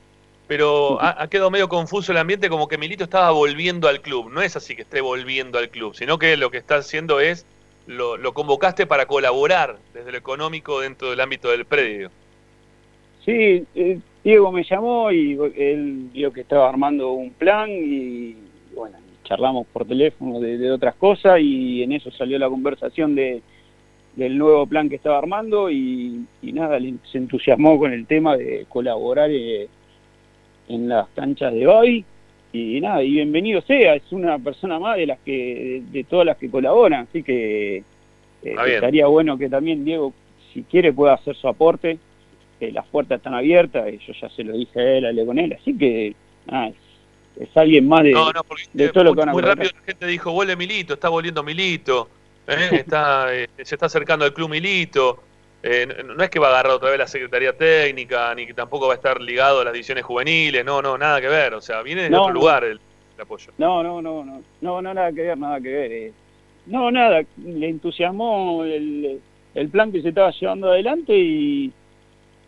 Pero 0.49 0.99
ha, 1.01 1.29
quedado 1.29 1.51
medio 1.51 1.69
confuso 1.69 2.11
el 2.11 2.19
ambiente, 2.19 2.49
como 2.49 2.69
que 2.69 2.79
Milito 2.79 3.05
estaba 3.05 3.31
volviendo 3.31 3.87
al 3.87 4.01
club. 4.01 4.31
No 4.33 4.41
es 4.41 4.57
así 4.57 4.75
que 4.75 4.83
esté 4.83 5.03
volviendo 5.03 5.59
al 5.59 5.69
club, 5.69 5.95
sino 5.95 6.19
que 6.19 6.37
lo 6.39 6.51
que 6.51 6.57
está 6.57 6.77
haciendo 6.77 7.21
es, 7.21 7.47
lo, 7.87 8.17
lo 8.17 8.33
convocaste 8.33 8.87
para 8.87 9.07
colaborar 9.07 9.77
desde 9.93 10.11
lo 10.11 10.19
económico 10.19 10.81
dentro 10.81 11.11
del 11.11 11.21
ámbito 11.21 11.51
del 11.51 11.67
predio. 11.67 12.11
Sí, 13.27 13.67
eh, 13.75 13.99
Diego 14.25 14.51
me 14.51 14.65
llamó 14.65 15.13
y 15.13 15.39
él 15.55 16.11
dijo 16.13 16.33
que 16.33 16.41
estaba 16.41 16.67
armando 16.67 17.13
un 17.13 17.31
plan 17.31 17.69
y 17.71 18.35
bueno, 18.75 18.97
charlamos 19.25 19.67
por 19.67 19.87
teléfono 19.87 20.41
de, 20.41 20.71
otras 20.71 20.95
cosas 20.95 21.39
y 21.41 21.83
en 21.83 21.93
eso 21.93 22.11
salió 22.11 22.39
la 22.39 22.49
conversación 22.49 23.15
de, 23.15 23.43
del 24.17 24.39
nuevo 24.39 24.67
plan 24.67 24.89
que 24.89 24.97
estaba 24.97 25.19
armando 25.19 25.71
y, 25.71 26.25
nada, 26.43 26.79
se 27.13 27.19
entusiasmó 27.19 27.79
con 27.79 27.93
el 27.93 28.07
tema 28.07 28.37
de 28.37 28.65
colaborar 28.69 29.31
eh, 29.31 29.69
en 30.69 30.89
las 30.89 31.09
canchas 31.15 31.53
de 31.53 31.67
hoy 31.67 32.05
y 32.53 32.81
nada, 32.81 33.03
y 33.03 33.11
bienvenido 33.11 33.61
sea, 33.61 33.95
es 33.95 34.11
una 34.11 34.39
persona 34.39 34.79
más 34.79 34.97
de 34.97 35.07
las 35.07 35.19
que, 35.21 35.83
de, 35.91 36.05
todas 36.05 36.25
las 36.25 36.39
que 36.39 36.51
colaboran, 36.51 37.07
así 37.09 37.23
que 37.23 37.77
eh, 38.43 38.57
estaría 38.67 39.07
bueno 39.07 39.37
que 39.37 39.49
también 39.51 39.85
Diego, 39.85 40.15
si 40.53 40.63
quiere, 40.63 40.93
pueda 40.93 41.15
hacer 41.15 41.37
su 41.37 41.47
aporte, 41.47 41.99
las 42.61 42.87
puertas 42.87 43.19
están 43.19 43.35
abiertas, 43.35 43.87
yo 44.07 44.13
ya 44.15 44.29
se 44.31 44.45
lo 44.45 44.55
dije 44.55 44.81
a 44.81 44.97
él, 44.97 45.07
hablé 45.07 45.27
con 45.27 45.39
él, 45.39 45.53
así 45.53 45.77
que 45.77 46.15
nada, 46.47 46.73
es 47.39 47.57
alguien 47.57 47.87
más 47.87 48.03
de, 48.03 48.13
no, 48.13 48.33
no, 48.33 48.43
porque 48.45 48.65
de 48.73 48.89
todo 48.89 49.05
lo 49.05 49.15
que 49.15 49.21
van 49.21 49.29
a 49.29 49.33
Muy 49.33 49.43
rápido 49.43 49.71
la 49.75 49.85
gente 49.85 50.07
dijo, 50.07 50.33
vuelve 50.33 50.57
Milito, 50.57 50.95
está 50.95 51.11
volviendo 51.11 51.43
Milito, 51.43 52.09
¿eh? 52.47 52.69
está, 52.73 53.35
eh, 53.35 53.49
se 53.63 53.75
está 53.75 53.87
acercando 53.87 54.25
al 54.25 54.33
club 54.33 54.49
Milito. 54.49 55.23
Eh, 55.63 56.05
no 56.05 56.23
es 56.23 56.31
que 56.31 56.39
va 56.39 56.49
a 56.49 56.51
agarrar 56.51 56.73
otra 56.73 56.91
vez 56.91 56.99
la 56.99 57.07
Secretaría 57.07 57.53
Técnica, 57.53 58.35
ni 58.35 58.47
que 58.47 58.55
tampoco 58.55 58.87
va 58.87 58.93
a 58.93 58.97
estar 58.97 59.21
ligado 59.21 59.61
a 59.61 59.65
las 59.65 59.73
divisiones 59.73 60.05
juveniles, 60.05 60.65
no, 60.65 60.81
no, 60.81 60.97
nada 60.97 61.21
que 61.21 61.29
ver, 61.29 61.55
o 61.55 61.61
sea, 61.61 61.83
viene 61.83 62.09
de 62.09 62.17
otro 62.17 62.33
lugar 62.33 62.65
el, 62.65 62.81
apoyo. 63.21 63.53
No, 63.59 63.83
no, 63.83 64.01
no, 64.01 64.25
no, 64.25 64.43
no, 64.61 64.83
no, 64.83 64.95
nada 64.95 65.13
que 65.13 65.23
ver, 65.23 65.39
nada 65.39 65.61
que 65.61 65.69
ver. 65.69 66.13
no, 66.67 66.91
nada, 66.93 67.23
le 67.45 67.69
entusiasmó 67.69 68.63
el, 68.63 69.21
el 69.55 69.69
plan 69.69 69.91
que 69.91 70.01
se 70.01 70.11
estaba 70.11 70.31
llevando 70.31 70.71
adelante 70.71 71.17
y, 71.17 71.73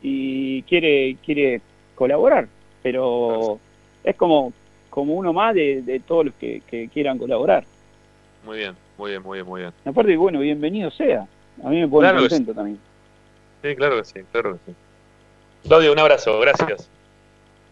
y 0.03 0.63
quiere, 0.63 1.17
quiere 1.25 1.61
colaborar, 1.97 2.47
pero 2.83 3.59
es 4.05 4.15
como 4.15 4.53
como 4.91 5.15
uno 5.15 5.33
más 5.33 5.55
de, 5.55 6.03
todos 6.07 6.27
los 6.27 6.35
que, 6.35 6.61
quieran 6.93 7.17
colaborar. 7.17 7.65
Muy 8.45 8.59
bien, 8.59 8.75
muy 8.99 9.11
bien, 9.11 9.23
muy 9.23 9.39
bien, 9.39 9.47
muy 9.47 9.61
bien. 9.63 9.73
Aparte, 9.85 10.17
bueno, 10.17 10.41
bienvenido 10.41 10.91
sea. 10.91 11.27
A 11.65 11.69
mí 11.71 11.81
me 11.81 11.89
pone 11.89 12.13
contento 12.13 12.53
también. 12.53 12.79
Sí, 13.63 13.77
claro 13.77 13.97
que 13.99 14.05
sí, 14.05 14.21
claro 14.33 14.53
que 14.53 14.59
sí. 14.67 14.77
Claudio, 15.67 15.93
un 15.93 15.99
abrazo, 15.99 16.39
gracias. 16.41 16.91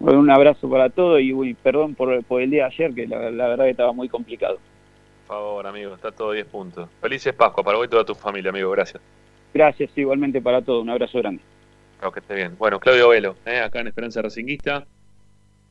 un 0.00 0.30
abrazo 0.30 0.68
para 0.68 0.90
todos 0.90 1.20
y 1.20 1.54
perdón 1.54 1.94
por, 1.94 2.12
el 2.12 2.50
día 2.50 2.64
de 2.64 2.74
ayer, 2.74 2.94
que 2.94 3.06
la, 3.06 3.18
verdad 3.18 3.64
que 3.64 3.70
estaba 3.70 3.92
muy 3.92 4.08
complicado. 4.08 4.58
Por 5.26 5.36
favor, 5.36 5.66
amigo, 5.66 5.94
está 5.94 6.10
todo 6.10 6.32
10 6.32 6.46
puntos. 6.46 6.88
Felices 7.00 7.34
Pascua 7.34 7.64
para 7.64 7.78
vos 7.78 7.86
y 7.86 7.90
toda 7.90 8.04
tu 8.04 8.14
familia, 8.14 8.50
amigo, 8.50 8.70
gracias. 8.70 9.02
Gracias, 9.54 9.90
igualmente 9.96 10.40
para 10.40 10.62
todos, 10.62 10.82
un 10.82 10.90
abrazo 10.90 11.18
grande. 11.18 11.42
Claro, 11.98 12.12
que 12.12 12.20
esté 12.20 12.34
bien. 12.34 12.54
Bueno, 12.58 12.78
Claudio 12.78 13.08
Velo, 13.08 13.36
¿eh? 13.44 13.60
acá 13.60 13.80
en 13.80 13.88
Esperanza 13.88 14.22
Racinguista, 14.22 14.86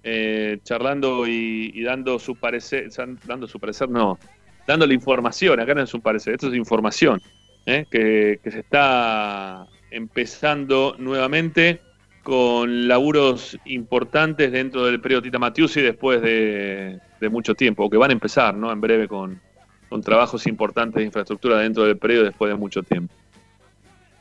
eh, 0.03 0.59
charlando 0.63 1.25
y, 1.27 1.81
dando 1.83 2.19
su 2.19 2.35
parecer, 2.35 2.89
dando 3.25 3.47
su 3.47 3.59
parecer, 3.59 3.89
no, 3.89 4.19
dándole 4.65 4.93
información, 4.93 5.59
acá 5.59 5.73
no 5.73 5.81
es 5.81 5.93
un 5.93 6.01
parecer, 6.01 6.33
esto 6.33 6.47
es 6.47 6.55
información, 6.55 7.21
¿eh? 7.65 7.85
que, 7.89 8.39
se 8.43 8.59
está 8.59 9.67
empezando 9.91 10.95
nuevamente 10.97 11.81
con 12.23 12.87
laburos 12.87 13.57
importantes 13.65 14.51
dentro 14.51 14.85
del 14.85 14.99
periodo 14.99 15.21
Tita 15.21 15.39
Matiusi 15.39 15.81
después 15.81 16.21
de, 16.21 16.99
mucho 17.31 17.55
tiempo, 17.55 17.85
o 17.85 17.89
que 17.89 17.97
van 17.97 18.09
a 18.09 18.13
empezar, 18.13 18.53
¿no? 18.53 18.71
En 18.71 18.81
breve 18.81 19.07
con, 19.07 19.39
con 19.87 20.01
trabajos 20.01 20.45
importantes 20.45 20.95
de 20.95 21.05
infraestructura 21.05 21.59
dentro 21.59 21.85
del 21.85 21.97
periodo 21.97 22.25
después 22.25 22.51
de 22.51 22.55
mucho 22.55 22.83
tiempo. 22.83 23.13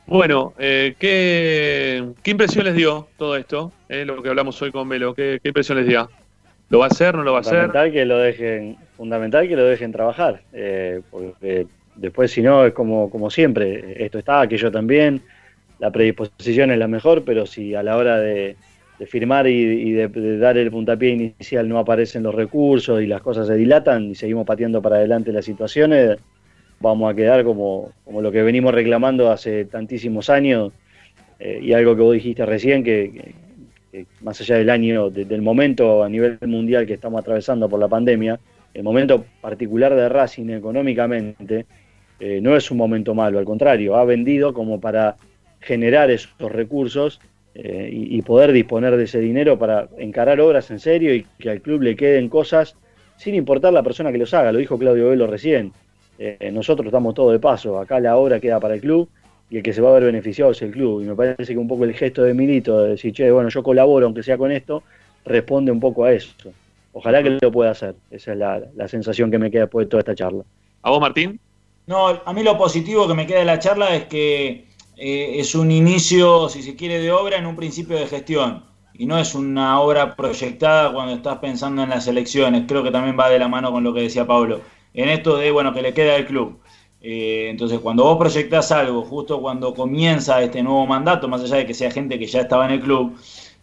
Bueno, 0.07 0.53
eh, 0.57 0.95
¿qué, 0.97 2.01
impresión 2.23 2.63
les 2.63 2.75
dio 2.75 3.09
todo 3.17 3.35
esto? 3.35 3.73
Eh, 3.89 4.05
lo 4.05 4.23
que 4.23 4.29
hablamos 4.29 4.61
hoy 4.61 4.71
con 4.71 4.87
Velo, 4.87 5.13
¿qué, 5.13 5.41
impresión 5.43 5.77
les 5.77 5.87
dio? 5.87 6.09
¿Lo 6.69 6.79
va 6.79 6.85
a 6.85 6.87
hacer, 6.87 7.13
no 7.13 7.23
lo 7.23 7.33
va 7.33 7.39
a 7.39 7.41
hacer? 7.41 7.71
Que 7.91 8.05
lo 8.05 8.17
dejen, 8.19 8.77
fundamental 8.95 9.49
que 9.49 9.57
lo 9.57 9.65
dejen 9.65 9.91
trabajar, 9.91 10.43
eh, 10.53 11.01
porque 11.11 11.67
después 11.95 12.31
si 12.31 12.41
no 12.41 12.65
es 12.65 12.73
como, 12.73 13.09
como 13.09 13.29
siempre, 13.29 14.01
esto 14.01 14.17
está, 14.17 14.41
aquello 14.41 14.71
también, 14.71 15.21
la 15.79 15.91
predisposición 15.91 16.71
es 16.71 16.77
la 16.77 16.87
mejor, 16.87 17.23
pero 17.23 17.45
si 17.45 17.75
a 17.75 17.83
la 17.83 17.97
hora 17.97 18.19
de, 18.19 18.55
firmar 19.05 19.47
y, 19.47 19.91
de, 19.91 20.37
dar 20.37 20.57
el 20.57 20.71
puntapié 20.71 21.09
inicial 21.09 21.69
no 21.69 21.77
aparecen 21.77 22.23
los 22.23 22.33
recursos 22.33 23.01
y 23.01 23.07
las 23.07 23.21
cosas 23.21 23.47
se 23.47 23.55
dilatan 23.55 24.11
y 24.11 24.15
seguimos 24.15 24.45
pateando 24.45 24.81
para 24.81 24.97
adelante 24.97 25.31
las 25.31 25.45
situaciones, 25.45 26.17
vamos 26.79 27.11
a 27.11 27.15
quedar 27.15 27.43
como, 27.43 27.91
como 28.03 28.21
lo 28.21 28.31
que 28.31 28.41
venimos 28.41 28.73
reclamando 28.73 29.31
hace 29.31 29.65
tantísimos 29.65 30.29
años 30.29 30.71
eh, 31.39 31.59
y 31.61 31.73
algo 31.73 31.95
que 31.95 32.01
vos 32.01 32.13
dijiste 32.13 32.45
recién, 32.45 32.83
que, 32.83 33.35
más 34.21 34.39
allá 34.41 34.57
del 34.57 34.69
año, 34.69 35.09
del 35.09 35.41
momento 35.41 36.03
a 36.03 36.09
nivel 36.09 36.37
mundial 36.45 36.85
que 36.85 36.93
estamos 36.93 37.21
atravesando 37.21 37.69
por 37.69 37.79
la 37.79 37.87
pandemia, 37.87 38.39
el 38.73 38.83
momento 38.83 39.25
particular 39.41 39.95
de 39.95 40.09
Racing 40.09 40.49
económicamente 40.49 41.65
eh, 42.19 42.39
no 42.41 42.55
es 42.55 42.69
un 42.69 42.77
momento 42.77 43.15
malo, 43.15 43.39
al 43.39 43.45
contrario, 43.45 43.95
ha 43.95 44.05
vendido 44.05 44.53
como 44.53 44.79
para 44.79 45.15
generar 45.67 46.09
esos 46.09 46.31
recursos 46.39 47.19
eh, 47.53 47.89
y, 47.91 48.21
poder 48.21 48.51
disponer 48.53 48.95
de 48.95 49.03
ese 49.03 49.19
dinero 49.19 49.59
para 49.59 49.89
encarar 49.97 50.39
obras 50.39 50.71
en 50.71 50.79
serio 50.79 51.13
y 51.13 51.25
que 51.39 51.49
al 51.49 51.61
club 51.61 51.81
le 51.81 51.95
queden 51.95 52.29
cosas 52.29 52.75
sin 53.17 53.35
importar 53.35 53.73
la 53.73 53.83
persona 53.83 54.11
que 54.11 54.17
los 54.17 54.33
haga, 54.33 54.51
lo 54.51 54.59
dijo 54.59 54.77
Claudio 54.77 55.09
Velo 55.09 55.27
recién. 55.27 55.73
Eh, 56.19 56.51
nosotros 56.53 56.85
estamos 56.85 57.13
todo 57.15 57.31
de 57.31 57.39
paso, 57.39 57.79
acá 57.79 57.99
la 57.99 58.15
obra 58.15 58.39
queda 58.39 58.59
para 58.59 58.75
el 58.75 58.81
club 58.81 59.09
y 59.49 59.57
el 59.57 59.63
que 59.63 59.73
se 59.73 59.81
va 59.81 59.89
a 59.89 59.93
ver 59.93 60.03
beneficiado 60.03 60.51
es 60.51 60.61
el 60.61 60.71
club. 60.71 61.01
Y 61.01 61.05
me 61.05 61.15
parece 61.15 61.53
que 61.53 61.57
un 61.57 61.67
poco 61.67 61.83
el 61.83 61.93
gesto 61.93 62.23
de 62.23 62.33
Milito 62.33 62.81
de 62.83 62.89
decir, 62.91 63.11
che, 63.13 63.29
bueno, 63.31 63.49
yo 63.49 63.63
colaboro 63.63 64.05
aunque 64.05 64.23
sea 64.23 64.37
con 64.37 64.51
esto, 64.51 64.83
responde 65.25 65.71
un 65.71 65.79
poco 65.79 66.05
a 66.05 66.13
eso. 66.13 66.31
Ojalá 66.93 67.21
que 67.23 67.37
lo 67.41 67.51
pueda 67.51 67.71
hacer. 67.71 67.95
Esa 68.11 68.33
es 68.33 68.37
la, 68.37 68.87
sensación 68.87 69.31
que 69.31 69.39
me 69.39 69.51
queda 69.51 69.63
después 69.63 69.85
de 69.85 69.89
toda 69.89 70.01
esta 70.01 70.15
charla. 70.15 70.43
¿A 70.83 70.89
vos, 70.89 71.01
Martín? 71.01 71.39
No, 71.87 72.07
a 72.07 72.33
mí 72.33 72.43
lo 72.43 72.57
positivo 72.57 73.07
que 73.07 73.13
me 73.13 73.25
queda 73.25 73.39
de 73.39 73.45
la 73.45 73.59
charla 73.59 73.95
es 73.95 74.05
que 74.05 74.66
eh, 74.97 75.39
es 75.39 75.55
un 75.55 75.71
inicio, 75.71 76.49
si 76.49 76.63
se 76.63 76.75
quiere, 76.75 76.99
de 76.99 77.11
obra 77.11 77.37
en 77.37 77.45
un 77.45 77.55
principio 77.55 77.97
de 77.97 78.07
gestión. 78.07 78.63
Y 78.93 79.05
no 79.05 79.17
es 79.19 79.35
una 79.35 79.79
obra 79.79 80.15
proyectada 80.15 80.91
cuando 80.91 81.13
estás 81.13 81.37
pensando 81.37 81.83
en 81.83 81.89
las 81.89 82.07
elecciones. 82.07 82.65
Creo 82.67 82.83
que 82.83 82.91
también 82.91 83.17
va 83.19 83.29
de 83.29 83.39
la 83.39 83.47
mano 83.47 83.71
con 83.71 83.83
lo 83.83 83.93
que 83.93 84.01
decía 84.01 84.25
Pablo 84.25 84.61
en 84.97 85.09
esto 85.09 85.37
de, 85.37 85.51
bueno, 85.51 85.73
que 85.73 85.81
le 85.81 85.93
queda 85.93 86.15
al 86.15 86.25
club. 86.25 86.59
Eh, 87.01 87.49
entonces, 87.49 87.79
cuando 87.79 88.03
vos 88.03 88.17
proyectás 88.17 88.71
algo, 88.71 89.03
justo 89.03 89.39
cuando 89.39 89.73
comienza 89.73 90.41
este 90.41 90.63
nuevo 90.63 90.85
mandato, 90.87 91.27
más 91.27 91.41
allá 91.41 91.57
de 91.57 91.65
que 91.67 91.75
sea 91.75 91.91
gente 91.91 92.17
que 92.17 92.25
ya 92.25 92.41
estaba 92.41 92.65
en 92.65 92.71
el 92.71 92.81
club, 92.81 93.15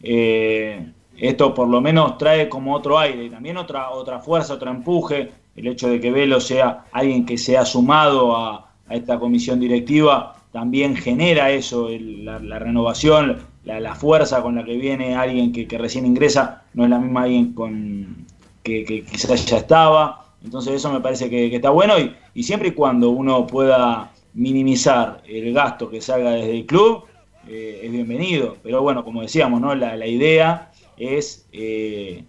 eh, 0.03 0.93
esto 1.19 1.53
por 1.53 1.69
lo 1.69 1.81
menos 1.81 2.19
trae 2.19 2.49
como 2.49 2.75
otro 2.75 2.99
aire, 2.99 3.25
y 3.25 3.31
también 3.31 3.57
otra, 3.57 3.91
otra 3.91 4.21
fuerza, 4.21 4.55
otro 4.55 4.71
empuje, 4.71 5.33
el 5.57 5.67
hecho 5.67 5.89
de 5.89 6.01
que 6.01 6.13
Velo 6.13 6.41
sea 6.41 6.85
alguien 6.93 7.27
que 7.27 7.37
se 7.37 7.59
ha 7.59 7.65
sumado 7.65 8.37
a, 8.37 8.71
esta 8.91 9.19
comisión 9.19 9.59
directiva, 9.59 10.37
también 10.55 10.95
genera 10.95 11.51
eso, 11.51 11.89
la, 11.99 12.39
renovación, 12.61 13.39
la, 13.65 13.95
fuerza 13.97 14.41
con 14.41 14.55
la 14.55 14.63
que 14.63 14.77
viene 14.77 15.17
alguien 15.17 15.51
que, 15.51 15.67
recién 15.77 16.07
ingresa, 16.07 16.63
no 16.75 16.85
es 16.85 16.91
la 16.91 17.01
misma 17.01 17.25
alguien 17.25 17.55
con, 17.55 18.25
que, 18.63 18.85
quizás 18.85 19.47
ya 19.47 19.57
estaba. 19.57 20.27
Entonces 20.45 20.75
eso 20.75 20.93
me 20.93 21.01
parece 21.01 21.29
que, 21.29 21.53
está 21.53 21.71
bueno 21.71 21.95
y, 21.99 22.43
siempre 22.45 22.69
y 22.69 22.71
cuando 22.71 23.11
uno 23.11 23.49
pueda 23.49 24.13
minimizar 24.33 25.23
el 25.27 25.53
gasto 25.53 25.91
que 25.91 26.01
salga 26.01 26.31
desde 26.31 26.53
el 26.53 26.67
club, 26.67 27.03
eh, 27.49 27.81
es 27.83 27.91
bienvenido. 27.91 28.57
Pero 28.63 28.81
bueno, 28.81 29.05
como 29.05 29.23
decíamos, 29.23 29.61
¿no? 29.61 29.75
la, 29.75 30.07
idea 30.07 30.71
es 30.97 31.49
eh, 31.51 32.23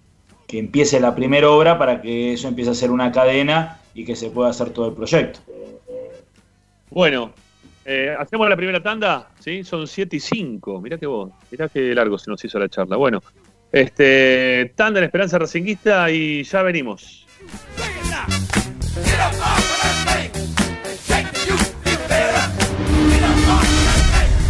que 0.47 0.57
empiece 0.57 0.99
la 0.99 1.13
primera 1.13 1.51
obra 1.51 1.77
para 1.77 2.01
que 2.01 2.33
eso 2.33 2.47
empiece 2.47 2.71
a 2.71 2.73
ser 2.73 2.89
una 2.89 3.11
cadena 3.11 3.81
y 3.93 4.03
que 4.03 4.15
se 4.15 4.31
pueda 4.31 4.49
hacer 4.49 4.71
todo 4.71 4.87
el 4.87 4.95
proyecto. 4.95 5.41
Bueno, 6.89 7.31
eh, 7.85 8.15
hacemos 8.17 8.49
la 8.49 8.55
primera 8.55 8.81
tanda, 8.81 9.29
¿sí? 9.39 9.63
Son 9.63 9.87
7 9.87 10.15
y 10.15 10.19
5. 10.19 10.81
Mirá 10.81 10.97
que 10.97 11.05
vos, 11.05 11.31
mirá 11.51 11.69
qué 11.69 11.93
largo 11.93 12.17
se 12.17 12.31
nos 12.31 12.43
hizo 12.43 12.57
la 12.57 12.67
charla. 12.67 12.97
Bueno, 12.97 13.21
este, 13.71 14.73
tanda 14.75 14.99
en 14.99 15.05
Esperanza 15.05 15.37
Racinguista 15.37 16.09
y 16.09 16.43
ya 16.43 16.63
venimos. 16.63 17.27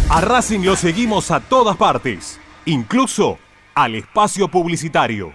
A 0.08 0.20
Racing 0.22 0.60
lo 0.60 0.76
seguimos 0.76 1.30
a 1.30 1.40
todas 1.40 1.76
partes, 1.76 2.40
incluso 2.64 3.38
al 3.74 3.96
espacio 3.96 4.48
publicitario. 4.48 5.34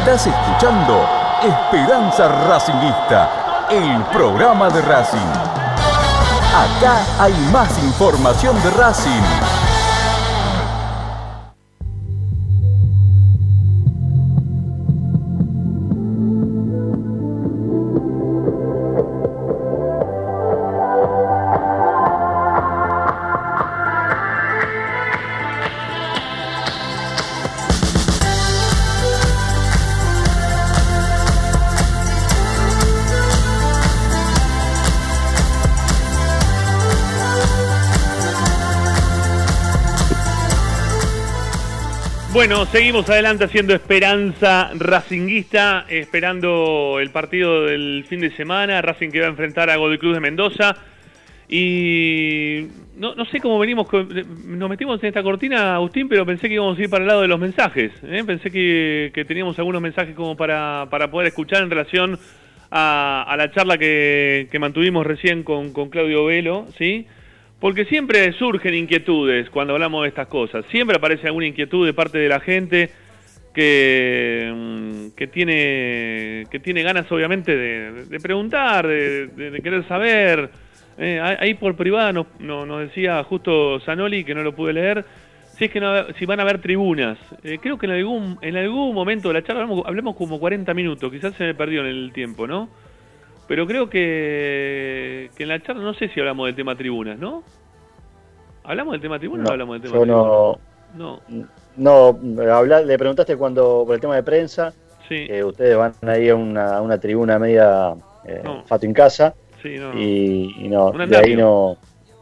Estás 0.00 0.28
escuchando 0.28 1.06
Esperanza 1.42 2.26
Racingista, 2.48 3.66
el 3.70 4.02
programa 4.04 4.70
de 4.70 4.80
Racing. 4.80 5.18
Acá 6.56 7.02
hay 7.18 7.34
más 7.52 7.78
información 7.82 8.56
de 8.62 8.70
Racing. 8.70 9.59
Seguimos 42.70 43.10
adelante 43.10 43.44
haciendo 43.44 43.74
esperanza 43.74 44.70
racinguista, 44.74 45.86
esperando 45.88 46.98
el 47.00 47.10
partido 47.10 47.66
del 47.66 48.04
fin 48.08 48.20
de 48.20 48.30
semana. 48.36 48.80
Racing 48.80 49.10
que 49.10 49.20
va 49.20 49.26
a 49.26 49.30
enfrentar 49.30 49.70
a 49.70 49.76
Godoy 49.76 49.98
Cruz 49.98 50.14
de 50.14 50.20
Mendoza. 50.20 50.76
Y 51.48 52.68
no, 52.96 53.16
no 53.16 53.24
sé 53.24 53.40
cómo 53.40 53.58
venimos, 53.58 53.88
nos 54.46 54.70
metimos 54.70 55.02
en 55.02 55.08
esta 55.08 55.22
cortina, 55.22 55.74
Agustín, 55.74 56.08
pero 56.08 56.24
pensé 56.24 56.46
que 56.46 56.54
íbamos 56.54 56.78
a 56.78 56.82
ir 56.82 56.88
para 56.88 57.02
el 57.02 57.08
lado 57.08 57.22
de 57.22 57.28
los 57.28 57.40
mensajes. 57.40 57.90
¿eh? 58.04 58.22
Pensé 58.24 58.52
que, 58.52 59.24
teníamos 59.26 59.58
algunos 59.58 59.82
mensajes 59.82 60.14
como 60.14 60.36
para, 60.36 60.86
para 60.90 61.10
poder 61.10 61.26
escuchar 61.26 61.64
en 61.64 61.70
relación 61.70 62.20
a, 62.70 63.34
la 63.36 63.50
charla 63.50 63.78
que, 63.78 64.48
mantuvimos 64.60 65.04
recién 65.04 65.42
con, 65.42 65.72
con 65.72 65.90
Claudio 65.90 66.24
Velo, 66.26 66.68
¿sí? 66.78 67.06
Porque 67.60 67.84
siempre 67.84 68.32
surgen 68.32 68.74
inquietudes 68.74 69.50
cuando 69.50 69.74
hablamos 69.74 70.02
de 70.02 70.08
estas 70.08 70.28
cosas. 70.28 70.64
Siempre 70.70 70.96
aparece 70.96 71.26
alguna 71.26 71.46
inquietud 71.46 71.84
de 71.84 71.92
parte 71.92 72.16
de 72.16 72.28
la 72.28 72.40
gente 72.40 72.90
que, 73.54 74.50
mm, 74.54 75.16
que, 75.16 75.26
tiene, 75.26 76.46
que 76.50 76.58
tiene 76.58 76.82
ganas, 76.82 77.10
obviamente, 77.12 77.54
de, 77.54 78.20
preguntar, 78.20 78.86
de, 78.86 79.60
querer 79.62 79.86
saber. 79.86 80.50
Eh, 80.98 81.20
ahí 81.20 81.54
por 81.54 81.76
privada 81.76 82.12
nos, 82.12 82.26
nos, 82.40 82.80
decía 82.80 83.22
justo 83.24 83.80
Zanoli, 83.80 84.24
que 84.24 84.34
no 84.34 84.42
lo 84.42 84.54
pude 84.54 84.74
leer, 84.74 85.04
si 85.56 85.66
es 85.66 85.70
que 85.70 85.80
no, 85.80 86.12
si 86.18 86.26
van 86.26 86.40
a 86.40 86.42
haber 86.42 86.60
tribunas. 86.60 87.18
Eh, 87.42 87.58
creo 87.60 87.78
que 87.78 87.86
en 87.86 87.92
algún, 87.92 88.38
en 88.42 88.56
algún 88.56 88.94
momento 88.94 89.28
de 89.28 89.34
la 89.34 89.42
charla 89.42 89.62
hablamos, 89.62 89.86
hablemos 89.86 90.16
como 90.16 90.38
40 90.38 90.72
minutos, 90.74 91.10
quizás 91.10 91.34
se 91.34 91.44
me 91.44 91.54
perdió 91.54 91.80
en 91.80 91.86
el 91.86 92.12
tiempo, 92.12 92.46
¿no? 92.46 92.68
Pero 93.50 93.66
creo 93.66 93.90
que, 93.90 95.28
que 95.36 95.42
en 95.42 95.48
la 95.48 95.60
charla, 95.60 95.82
no 95.82 95.92
sé 95.94 96.08
si 96.10 96.20
hablamos 96.20 96.46
del 96.46 96.54
tema 96.54 96.76
tribunas, 96.76 97.18
¿no? 97.18 97.42
¿Hablamos 98.62 98.92
del 98.92 99.00
tema 99.00 99.18
tribunas 99.18 99.42
no, 99.42 99.50
o 99.50 99.52
hablamos 99.52 99.82
del 99.82 99.90
tema 99.90 100.06
yo 100.06 100.60
No, 100.94 101.20
no, 101.76 102.20
no 102.22 102.62
le 102.62 102.96
preguntaste 102.96 103.36
cuando 103.36 103.82
por 103.84 103.96
el 103.96 104.00
tema 104.00 104.14
de 104.14 104.22
prensa, 104.22 104.72
sí. 105.08 105.26
que 105.26 105.42
ustedes 105.42 105.76
van 105.76 105.92
ahí 106.02 106.28
a 106.28 106.36
una, 106.36 106.80
una 106.80 107.00
tribuna 107.00 107.40
media 107.40 107.96
eh, 108.24 108.40
fato 108.66 108.86
en 108.86 108.94
casa. 108.94 109.34
Sí, 109.60 109.78
no, 109.78 110.00
y, 110.00 110.68
no, 110.68 110.92
de 110.92 111.16
ahí 111.16 111.34
no. 111.34 111.76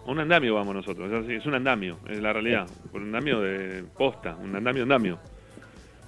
Un 0.07 0.21
andamio 0.21 0.55
vamos 0.55 0.77
nosotros, 0.77 1.29
es 1.29 1.45
un 1.45 1.53
andamio, 1.53 1.99
es 2.09 2.23
la 2.23 2.33
realidad. 2.33 2.67
Un 2.95 3.03
andamio 3.03 3.43
de 3.43 3.85
posta, 3.99 4.35
un 4.43 4.57
andamio 4.57 4.85
andamio. 4.85 5.19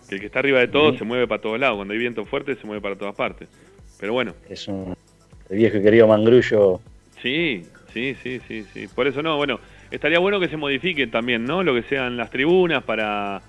Que 0.08 0.14
el 0.14 0.20
que 0.22 0.28
está 0.28 0.38
arriba 0.38 0.60
de 0.60 0.68
todo 0.68 0.96
se 0.96 1.04
mueve 1.04 1.28
para 1.28 1.42
todos 1.42 1.60
lados. 1.60 1.76
Cuando 1.76 1.92
hay 1.92 2.00
viento 2.00 2.24
fuerte 2.24 2.56
se 2.56 2.66
mueve 2.66 2.80
para 2.80 2.96
todas 2.96 3.14
partes. 3.14 3.50
Pero 4.00 4.14
bueno. 4.14 4.32
Es 4.48 4.66
un 4.66 4.96
viejo 5.56 5.78
y 5.78 5.82
querido 5.82 6.06
mangrullo. 6.06 6.80
Sí, 7.22 7.64
sí, 7.92 8.16
sí, 8.22 8.40
sí, 8.46 8.64
sí. 8.72 8.88
Por 8.88 9.06
eso 9.06 9.22
no, 9.22 9.36
bueno, 9.36 9.60
estaría 9.90 10.18
bueno 10.18 10.40
que 10.40 10.48
se 10.48 10.56
modifiquen 10.56 11.10
también, 11.10 11.44
¿no? 11.44 11.62
Lo 11.62 11.74
que 11.74 11.82
sean 11.82 12.16
las 12.16 12.30
tribunas 12.30 12.82
para 12.82 13.42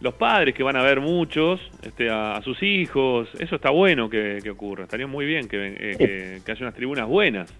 los 0.00 0.14
padres 0.14 0.54
que 0.54 0.62
van 0.62 0.76
a 0.76 0.82
ver 0.82 1.00
muchos, 1.00 1.60
este, 1.82 2.10
a, 2.10 2.40
sus 2.42 2.62
hijos. 2.62 3.28
Eso 3.38 3.56
está 3.56 3.70
bueno 3.70 4.08
que, 4.08 4.42
ocurra. 4.50 4.84
Estaría 4.84 5.06
muy 5.06 5.26
bien 5.26 5.48
eh, 5.50 6.40
que, 6.44 6.52
haya 6.52 6.62
unas 6.62 6.74
tribunas 6.74 7.08
buenas. 7.08 7.52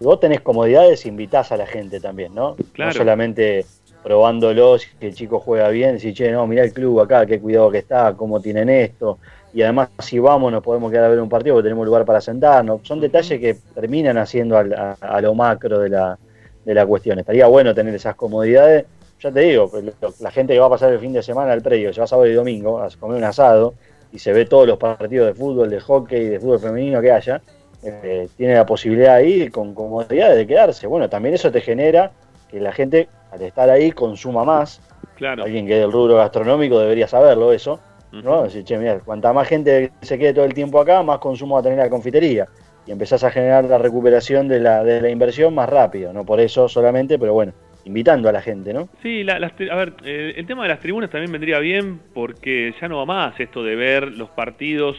Vos 0.00 0.20
tenés 0.20 0.40
comodidades, 0.40 1.06
invitás 1.06 1.50
a 1.50 1.56
la 1.56 1.66
gente 1.66 1.98
también, 2.00 2.34
¿no? 2.34 2.54
Claro. 2.72 2.92
No 2.92 2.98
solamente 2.98 3.66
probándolos, 4.04 4.86
que 5.00 5.08
el 5.08 5.14
chico 5.14 5.40
juega 5.40 5.68
bien, 5.70 5.94
decir, 5.94 6.14
che, 6.14 6.30
no, 6.30 6.46
mirá 6.46 6.62
el 6.62 6.72
club 6.72 7.00
acá, 7.00 7.26
qué 7.26 7.40
cuidado 7.40 7.70
que 7.72 7.78
está, 7.78 8.14
cómo 8.14 8.40
tienen 8.40 8.68
esto 8.68 9.18
y 9.52 9.62
además 9.62 9.88
si 9.98 10.18
vamos 10.18 10.52
nos 10.52 10.62
podemos 10.62 10.90
quedar 10.90 11.06
a 11.06 11.08
ver 11.08 11.20
un 11.20 11.28
partido 11.28 11.56
porque 11.56 11.66
tenemos 11.66 11.86
lugar 11.86 12.04
para 12.04 12.20
sentarnos. 12.20 12.80
Son 12.82 13.00
detalles 13.00 13.40
que 13.40 13.56
terminan 13.74 14.18
haciendo 14.18 14.56
a, 14.56 15.20
lo 15.20 15.34
macro 15.34 15.78
de 15.78 15.88
la, 15.88 16.18
de 16.64 16.74
la 16.74 16.86
cuestión. 16.86 17.18
Estaría 17.18 17.46
bueno 17.46 17.74
tener 17.74 17.94
esas 17.94 18.14
comodidades. 18.14 18.84
Ya 19.20 19.32
te 19.32 19.40
digo, 19.40 19.70
pues, 19.70 19.84
la 20.20 20.30
gente 20.30 20.52
que 20.52 20.60
va 20.60 20.66
a 20.66 20.70
pasar 20.70 20.92
el 20.92 21.00
fin 21.00 21.12
de 21.12 21.22
semana 21.22 21.52
al 21.52 21.62
predio, 21.62 21.92
se 21.92 22.00
va 22.00 22.06
sábado 22.06 22.28
y 22.28 22.34
domingo 22.34 22.80
a 22.80 22.88
comer 23.00 23.18
un 23.18 23.24
asado 23.24 23.74
y 24.12 24.18
se 24.18 24.32
ve 24.32 24.44
todos 24.44 24.66
los 24.66 24.78
partidos 24.78 25.26
de 25.26 25.34
fútbol, 25.34 25.70
de 25.70 25.80
hockey, 25.80 26.28
de 26.28 26.38
fútbol 26.40 26.60
femenino 26.60 27.00
que 27.00 27.10
haya, 27.10 27.42
eh, 27.82 28.28
tiene 28.36 28.54
la 28.54 28.64
posibilidad 28.64 29.14
ahí 29.14 29.48
con 29.50 29.74
comodidades 29.74 30.36
de 30.36 30.46
quedarse. 30.46 30.86
Bueno, 30.86 31.08
también 31.08 31.34
eso 31.34 31.50
te 31.50 31.60
genera 31.60 32.12
que 32.48 32.60
la 32.60 32.72
gente 32.72 33.08
al 33.32 33.42
estar 33.42 33.68
ahí 33.70 33.92
consuma 33.92 34.44
más. 34.44 34.80
Claro. 35.16 35.42
Alguien 35.42 35.66
que 35.66 35.74
es 35.74 35.80
del 35.80 35.90
rubro 35.90 36.16
gastronómico 36.16 36.78
debería 36.78 37.08
saberlo 37.08 37.52
eso 37.52 37.80
¿no? 38.12 38.44
Decir, 38.44 38.64
che, 38.64 38.78
mira, 38.78 39.00
cuanta 39.00 39.32
más 39.32 39.48
gente 39.48 39.92
se 40.02 40.18
quede 40.18 40.34
todo 40.34 40.44
el 40.44 40.54
tiempo 40.54 40.80
acá, 40.80 41.02
más 41.02 41.18
consumo 41.18 41.54
va 41.54 41.60
a 41.60 41.62
tener 41.62 41.78
la 41.78 41.90
confitería. 41.90 42.46
Y 42.86 42.92
empezás 42.92 43.22
a 43.22 43.30
generar 43.30 43.64
la 43.64 43.78
recuperación 43.78 44.48
de 44.48 44.60
la, 44.60 44.82
de 44.82 45.00
la 45.00 45.10
inversión 45.10 45.54
más 45.54 45.68
rápido, 45.68 46.12
no 46.12 46.24
por 46.24 46.40
eso 46.40 46.68
solamente, 46.68 47.18
pero 47.18 47.34
bueno, 47.34 47.52
invitando 47.84 48.28
a 48.28 48.32
la 48.32 48.40
gente, 48.40 48.72
¿no? 48.72 48.88
Sí, 49.02 49.26
a 49.28 49.74
ver, 49.76 49.94
el 50.04 50.46
tema 50.46 50.62
de 50.62 50.68
las 50.68 50.80
tribunas 50.80 51.10
también 51.10 51.32
vendría 51.32 51.58
bien 51.58 52.00
porque 52.14 52.74
ya 52.80 52.88
no 52.88 52.98
va 52.98 53.06
más 53.06 53.40
esto 53.40 53.62
de 53.62 53.76
ver 53.76 54.16
los 54.16 54.30
partidos 54.30 54.96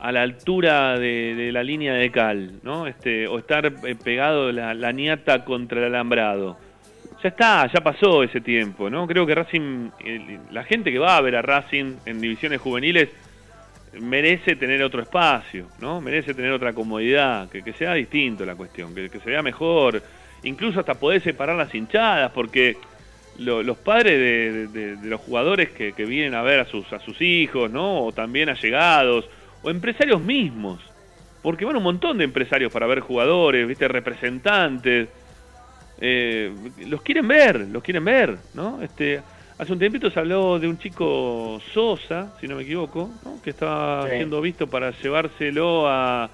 a 0.00 0.12
la 0.12 0.22
altura 0.22 0.98
de, 0.98 1.50
la 1.52 1.62
línea 1.62 1.94
de 1.94 2.10
cal, 2.10 2.60
¿no? 2.62 2.86
Este, 2.86 3.26
o 3.26 3.38
estar 3.38 3.66
eh, 3.66 3.96
pegado 4.02 4.52
la, 4.52 4.74
la 4.74 4.92
niata 4.92 5.44
contra 5.44 5.80
el 5.80 5.86
alambrado. 5.86 6.56
Ya 7.22 7.30
está, 7.30 7.66
ya 7.72 7.80
pasó 7.80 8.22
ese 8.22 8.40
tiempo, 8.40 8.88
¿no? 8.88 9.06
Creo 9.08 9.26
que 9.26 9.34
Racing, 9.34 9.90
la 10.52 10.62
gente 10.62 10.92
que 10.92 11.00
va 11.00 11.16
a 11.16 11.20
ver 11.20 11.34
a 11.34 11.42
Racing 11.42 11.96
en 12.06 12.20
divisiones 12.20 12.60
juveniles 12.60 13.08
merece 14.00 14.54
tener 14.54 14.82
otro 14.84 15.02
espacio, 15.02 15.66
¿no? 15.80 16.00
Merece 16.00 16.32
tener 16.32 16.52
otra 16.52 16.72
comodidad, 16.72 17.48
que, 17.48 17.72
sea 17.72 17.94
distinto 17.94 18.44
la 18.46 18.54
cuestión, 18.54 18.94
que, 18.94 19.08
se 19.08 19.30
vea 19.30 19.42
mejor, 19.42 20.00
incluso 20.44 20.78
hasta 20.78 20.94
poder 20.94 21.20
separar 21.20 21.56
las 21.56 21.74
hinchadas, 21.74 22.30
porque 22.30 22.76
los 23.38 23.76
padres 23.78 24.72
de, 24.72 24.96
los 25.02 25.20
jugadores 25.20 25.70
que, 25.70 25.92
vienen 26.04 26.34
a 26.34 26.42
ver 26.42 26.60
a 26.60 26.66
sus, 26.66 26.92
a 26.92 27.00
sus 27.00 27.20
hijos, 27.20 27.68
¿no? 27.68 28.04
O 28.04 28.12
también 28.12 28.48
allegados, 28.48 29.28
o 29.62 29.70
empresarios 29.70 30.20
mismos, 30.20 30.80
porque 31.42 31.64
van 31.64 31.76
un 31.76 31.82
montón 31.82 32.18
de 32.18 32.24
empresarios 32.24 32.72
para 32.72 32.86
ver 32.86 33.00
jugadores, 33.00 33.66
¿viste? 33.66 33.88
Representantes, 33.88 35.08
eh, 36.00 36.52
los 36.86 37.02
quieren 37.02 37.26
ver, 37.26 37.60
los 37.68 37.82
quieren 37.82 38.04
ver, 38.04 38.36
¿no? 38.54 38.80
Este, 38.82 39.20
hace 39.58 39.72
un 39.72 39.78
tiempito 39.78 40.10
se 40.10 40.20
habló 40.20 40.58
de 40.58 40.68
un 40.68 40.78
chico 40.78 41.60
Sosa, 41.72 42.34
si 42.40 42.46
no 42.46 42.56
me 42.56 42.62
equivoco, 42.62 43.10
que 43.42 43.50
estaba 43.50 44.08
siendo 44.08 44.40
visto 44.40 44.66
para 44.66 44.92
llevárselo 44.92 45.88
a, 45.88 46.30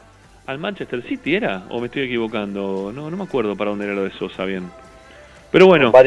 al 0.47 0.59
Manchester 0.59 1.03
City, 1.03 1.37
¿era? 1.37 1.65
¿O 1.71 1.81
me 1.81 1.87
estoy 1.87 2.03
equivocando? 2.03 2.93
No, 2.95 3.11
no 3.11 3.17
me 3.17 3.25
acuerdo 3.25 3.57
para 3.57 3.71
dónde 3.71 3.87
era 3.87 3.95
lo 3.95 4.05
de 4.05 4.11
Sosa 4.13 4.45
bien. 4.45 4.71
Pero 5.51 5.67
bueno. 5.67 5.87
Un 5.87 5.93
par, 5.93 6.05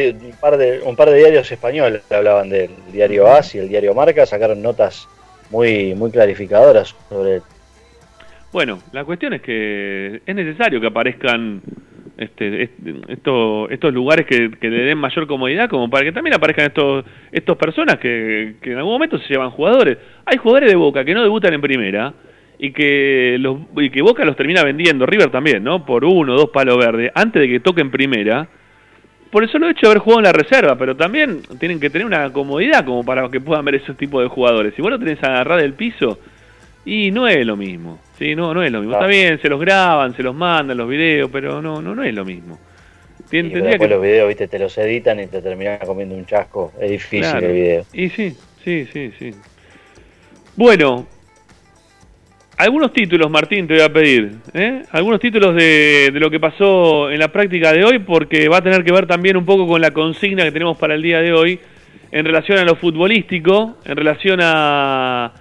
de, 0.58 0.82
un 0.84 0.96
par 0.96 1.10
de 1.10 1.18
diarios 1.18 1.50
españoles 1.52 2.04
hablaban 2.12 2.50
del 2.50 2.70
diario 2.92 3.28
AS 3.28 3.56
y 3.56 3.60
el 3.60 3.70
diario 3.70 3.94
Marca, 3.94 4.26
sacaron 4.26 4.62
notas 4.62 5.08
muy, 5.50 5.96
muy 5.96 6.12
clarificadoras 6.12 6.94
sobre 7.10 7.42
Bueno, 8.52 8.80
la 8.92 9.06
cuestión 9.06 9.34
es 9.34 9.42
que 9.42 10.22
es 10.26 10.36
necesario 10.36 10.82
que 10.82 10.88
aparezcan 10.88 11.62
este, 12.18 12.69
estos 13.10 13.94
lugares 13.94 14.26
que, 14.26 14.49
le 14.60 14.84
den 14.84 14.98
mayor 14.98 15.27
comodidad 15.27 15.69
como 15.69 15.89
para 15.89 16.03
que 16.03 16.11
también 16.11 16.35
aparezcan 16.35 16.65
estos 16.65 17.06
estos 17.31 17.57
personas 17.57 17.98
que, 17.98 18.56
en 18.61 18.77
algún 18.77 18.94
momento 18.94 19.19
se 19.19 19.27
llevan 19.27 19.52
jugadores. 19.52 19.98
Hay 20.26 20.38
jugadores 20.38 20.72
de 20.72 20.76
Boca 20.76 21.06
que 21.06 21.14
no 21.14 21.22
debutan 21.22 21.53
en 21.53 21.61
primera 21.61 22.14
y 22.57 22.72
que 22.72 23.38
los 23.39 23.60
y 23.77 23.91
que 23.91 24.02
Boca 24.02 24.26
los 24.26 24.35
termina 24.35 24.64
vendiendo 24.64 25.06
River 25.06 25.30
también 25.30 25.64
no 25.64 25.85
por 25.85 26.06
uno 26.06 26.34
o 26.34 26.38
dos 26.38 26.49
palos 26.49 26.77
verdes 26.77 27.11
antes 27.14 27.41
de 27.41 27.48
que 27.48 27.60
toquen 27.60 27.91
primera. 27.91 28.48
Por 29.30 29.44
eso 29.44 29.60
lo 29.60 29.68
he 29.68 29.72
hecho 29.72 29.88
haber 29.88 29.99
jugado 29.99 30.22
en 30.22 30.26
la 30.26 30.34
reserva 30.34 30.76
pero 30.76 30.95
también 30.95 31.41
tienen 31.60 31.80
que 31.80 31.91
tener 31.91 32.07
una 32.07 32.34
comodidad 32.34 32.84
como 32.84 33.03
para 33.03 33.30
que 33.30 33.39
puedan 33.39 33.64
ver 33.64 33.76
esos 33.76 33.95
tipos 33.95 34.23
de 34.23 34.30
jugadores. 34.30 34.73
Si 34.76 34.81
vos 34.81 34.89
lo 34.89 34.98
tenés 34.98 35.22
agarrar 35.22 35.61
del 35.61 35.73
piso 35.73 36.18
y 36.88 37.12
no 37.12 37.28
es 37.28 37.46
lo 37.46 37.58
mismo 37.58 38.00
Sí, 38.18 38.36
no, 38.36 38.52
no 38.52 38.64
es 38.64 38.72
lo 38.72 38.80
mismo. 38.80 38.96
Está 38.96 39.06
bien, 39.06 39.40
se 39.40 39.48
los 39.48 39.60
graban, 39.60 40.16
se 40.16 40.24
los 40.24 40.34
mandan 40.34 40.76
los 40.76 40.90
videos, 40.90 41.30
pero 41.32 41.62
no, 41.62 41.82
no, 41.82 41.94
no 41.94 42.04
es 42.04 42.14
lo 42.14 42.26
mismo. 42.26 42.58
Tien, 43.30 43.50
después 43.52 43.78
que... 43.78 43.88
los 43.88 44.02
videos, 44.02 44.28
viste, 44.28 44.48
te 44.48 44.58
los 44.58 44.76
editan 44.80 45.20
y 45.20 45.28
te 45.28 45.40
terminan 45.40 45.78
comiendo 45.86 46.16
un 46.16 46.26
chasco. 46.26 46.72
Es 46.82 46.90
difícil 46.90 47.44
el 47.44 47.52
video. 47.52 47.86
Y 47.94 48.10
sí, 48.10 48.36
sí, 48.64 48.88
sí, 48.92 49.12
sí. 49.20 49.32
Bueno, 50.56 51.06
algunos 52.58 52.92
títulos, 52.92 53.30
Martín, 53.30 53.68
te 53.68 53.76
voy 53.76 53.84
a 53.84 53.94
pedir. 53.94 54.38
¿eh? 54.56 54.82
Algunos 54.92 55.20
títulos 55.20 55.54
de, 55.54 56.10
de 56.12 56.20
lo 56.20 56.32
que 56.32 56.40
pasó 56.40 57.12
en 57.12 57.20
la 57.20 57.32
práctica 57.32 57.72
de 57.72 57.84
hoy, 57.84 58.00
porque 58.00 58.50
va 58.50 58.58
a 58.58 58.64
tener 58.64 58.84
que 58.84 58.92
ver 58.92 59.06
también 59.06 59.38
un 59.38 59.46
poco 59.46 59.68
con 59.68 59.80
la 59.80 59.92
consigna 59.92 60.44
que 60.44 60.52
tenemos 60.52 60.76
para 60.78 60.96
el 60.96 61.04
día 61.04 61.22
de 61.22 61.34
hoy 61.34 61.60
en 62.12 62.26
relación 62.26 62.58
a 62.58 62.64
lo 62.64 62.76
futbolístico, 62.76 63.78
en 63.86 63.96
relación 63.96 64.40
a 64.42 65.34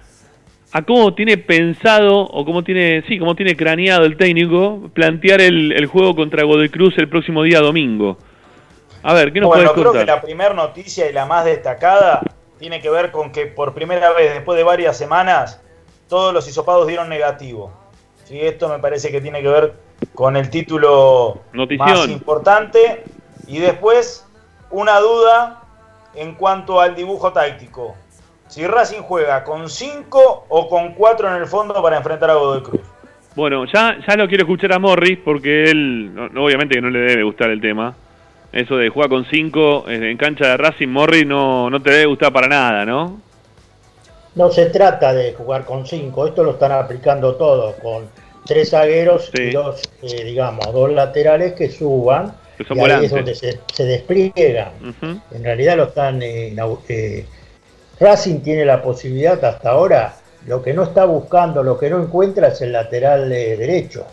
a 0.77 0.83
cómo 0.83 1.15
tiene 1.15 1.39
pensado 1.39 2.19
o 2.19 2.45
cómo 2.45 2.63
tiene, 2.63 3.03
sí, 3.07 3.17
cómo 3.17 3.35
tiene 3.35 3.57
craneado 3.57 4.05
el 4.05 4.15
técnico 4.15 4.91
plantear 4.93 5.41
el, 5.41 5.83
juego 5.87 6.15
contra 6.15 6.43
Godoy 6.43 6.69
Cruz 6.69 6.95
el 6.99 7.09
próximo 7.09 7.41
día 7.41 7.61
domingo. 7.61 8.19
A 9.01 9.15
ver, 9.15 9.33
¿qué 9.33 9.39
nos 9.41 9.49
bueno, 9.49 9.73
creo 9.73 9.91
que 9.91 10.05
la 10.05 10.21
primera 10.21 10.53
noticia 10.53 11.09
y 11.09 11.13
la 11.13 11.25
más 11.25 11.45
destacada 11.45 12.21
tiene 12.59 12.79
que 12.79 12.91
ver 12.91 13.09
con 13.09 13.31
que 13.31 13.47
por 13.47 13.73
primera 13.73 14.11
vez 14.13 14.35
después 14.35 14.55
de 14.55 14.63
varias 14.63 14.95
semanas 14.95 15.59
todos 16.07 16.31
los 16.31 16.47
hisopados 16.47 16.85
dieron 16.85 17.09
negativo. 17.09 17.73
¿Sí? 18.25 18.39
Esto 18.39 18.69
me 18.69 18.77
parece 18.77 19.09
que 19.11 19.19
tiene 19.19 19.41
que 19.41 19.47
ver 19.47 19.73
con 20.13 20.37
el 20.37 20.51
título 20.51 21.41
más 21.53 22.07
importante 22.07 23.03
y 23.47 23.57
después 23.57 24.27
una 24.69 24.99
duda 24.99 25.63
en 26.13 26.35
cuanto 26.35 26.79
al 26.79 26.93
dibujo 26.93 27.33
táctico 27.33 27.95
si 28.47 28.65
Racing 28.65 29.01
juega 29.01 29.43
con 29.43 29.69
5 29.69 30.45
o 30.47 30.69
con 30.69 30.93
4 30.93 31.35
en 31.35 31.41
el 31.41 31.47
fondo 31.47 31.81
para 31.81 31.97
enfrentar 31.97 32.29
a 32.29 32.35
Godoy 32.35 32.63
Cruz. 32.63 32.81
Bueno, 33.35 33.65
ya, 33.65 33.97
ya 34.07 34.15
lo 34.15 34.27
quiero 34.27 34.43
escuchar 34.43 34.73
a 34.73 34.79
Morris 34.79 35.19
porque 35.23 35.65
él, 35.69 36.11
obviamente 36.35 36.75
que 36.75 36.81
no 36.81 36.89
le 36.89 36.99
debe 36.99 37.23
gustar 37.23 37.49
el 37.49 37.61
tema. 37.61 37.95
Eso 38.51 38.77
de 38.77 38.89
jugar 38.89 39.09
con 39.09 39.25
5 39.25 39.85
eh, 39.89 40.11
en 40.11 40.17
cancha 40.17 40.47
de 40.47 40.57
Racing, 40.57 40.87
Morris 40.87 41.27
no, 41.27 41.69
no 41.69 41.81
te 41.81 41.91
debe 41.91 42.05
gustar 42.05 42.33
para 42.33 42.47
nada, 42.47 42.85
¿no? 42.85 43.21
No 44.35 44.49
se 44.49 44.67
trata 44.67 45.13
de 45.13 45.33
jugar 45.33 45.65
con 45.65 45.85
5, 45.85 46.27
esto 46.27 46.43
lo 46.43 46.51
están 46.51 46.71
aplicando 46.71 47.35
todos, 47.35 47.75
con 47.75 48.05
tres 48.45 48.69
zagueros 48.71 49.29
y 49.33 49.51
dos, 49.51 49.81
eh, 50.01 50.23
digamos, 50.23 50.65
dos 50.71 50.91
laterales 50.91 51.53
que 51.53 51.69
suban. 51.69 52.33
y 52.57 52.79
ahí 52.79 53.05
es 53.05 53.11
donde 53.11 53.35
se, 53.35 53.59
se 53.71 53.83
despliegan. 53.83 54.71
En 55.31 55.43
realidad 55.43 55.77
lo 55.77 55.83
están 55.83 56.21
eh, 56.23 56.53
Racing 57.99 58.39
tiene 58.41 58.65
la 58.65 58.81
posibilidad 58.81 59.43
hasta 59.43 59.69
ahora, 59.71 60.15
lo 60.45 60.61
que 60.61 60.73
no 60.73 60.83
está 60.83 61.05
buscando, 61.05 61.63
lo 61.63 61.77
que 61.77 61.89
no 61.89 62.01
encuentra 62.01 62.49
es 62.49 62.61
el 62.61 62.71
lateral 62.71 63.29
derecho. 63.29 64.05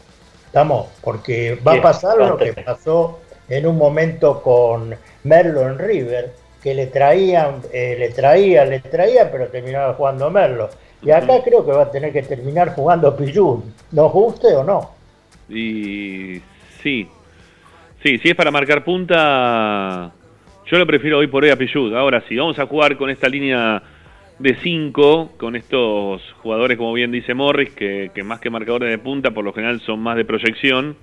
¿Estamos? 0.46 0.86
Porque 1.00 1.58
va 1.66 1.74
a 1.74 1.82
pasar 1.82 2.16
lo 2.18 2.36
que 2.36 2.52
pasó 2.52 3.20
en 3.48 3.66
un 3.66 3.76
momento 3.76 4.40
con 4.42 4.94
Merlo 5.24 5.68
en 5.68 5.78
River, 5.78 6.32
que 6.62 6.74
le 6.74 6.86
traían, 6.86 7.60
eh, 7.72 7.96
le 7.98 8.10
traían, 8.10 8.70
le 8.70 8.80
traían, 8.80 9.28
pero 9.30 9.48
terminaba 9.48 9.94
jugando 9.94 10.30
Merlo. 10.30 10.70
Y 11.02 11.10
acá 11.10 11.42
creo 11.44 11.64
que 11.64 11.72
va 11.72 11.82
a 11.82 11.90
tener 11.90 12.12
que 12.12 12.22
terminar 12.22 12.74
jugando 12.74 13.14
Pillún, 13.14 13.74
¿nos 13.92 14.10
guste 14.10 14.54
o 14.56 14.64
no? 14.64 14.90
Y 15.48 16.40
sí, 16.82 17.06
sí, 18.02 18.18
si 18.18 18.30
es 18.30 18.34
para 18.34 18.50
marcar 18.50 18.82
punta, 18.82 20.12
yo 20.74 20.80
lo 20.80 20.86
prefiero 20.88 21.18
hoy 21.18 21.28
por 21.28 21.44
hoy 21.44 21.50
a 21.50 21.56
Pichud. 21.56 21.94
Ahora 21.94 22.24
sí, 22.28 22.34
vamos 22.34 22.58
a 22.58 22.66
jugar 22.66 22.96
con 22.96 23.08
esta 23.08 23.28
línea 23.28 23.80
de 24.40 24.56
5, 24.56 25.34
con 25.36 25.54
estos 25.54 26.20
jugadores, 26.42 26.76
como 26.76 26.92
bien 26.92 27.12
dice 27.12 27.32
Morris, 27.32 27.70
que, 27.70 28.10
más 28.24 28.40
que 28.40 28.50
marcadores 28.50 28.90
de 28.90 28.98
punta, 28.98 29.30
por 29.30 29.44
lo 29.44 29.52
general 29.52 29.80
son 29.82 30.00
más 30.00 30.16
de 30.16 30.24
proyección, 30.24 30.96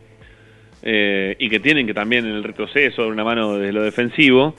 eh, 0.83 1.37
y 1.39 1.47
que 1.47 1.61
tienen 1.61 1.87
que 1.87 1.93
también 1.93 2.25
en 2.25 2.33
el 2.33 2.43
retroceso 2.43 3.03
dar 3.03 3.11
una 3.13 3.23
mano 3.23 3.57
desde 3.57 3.71
lo 3.71 3.81
defensivo. 3.81 4.55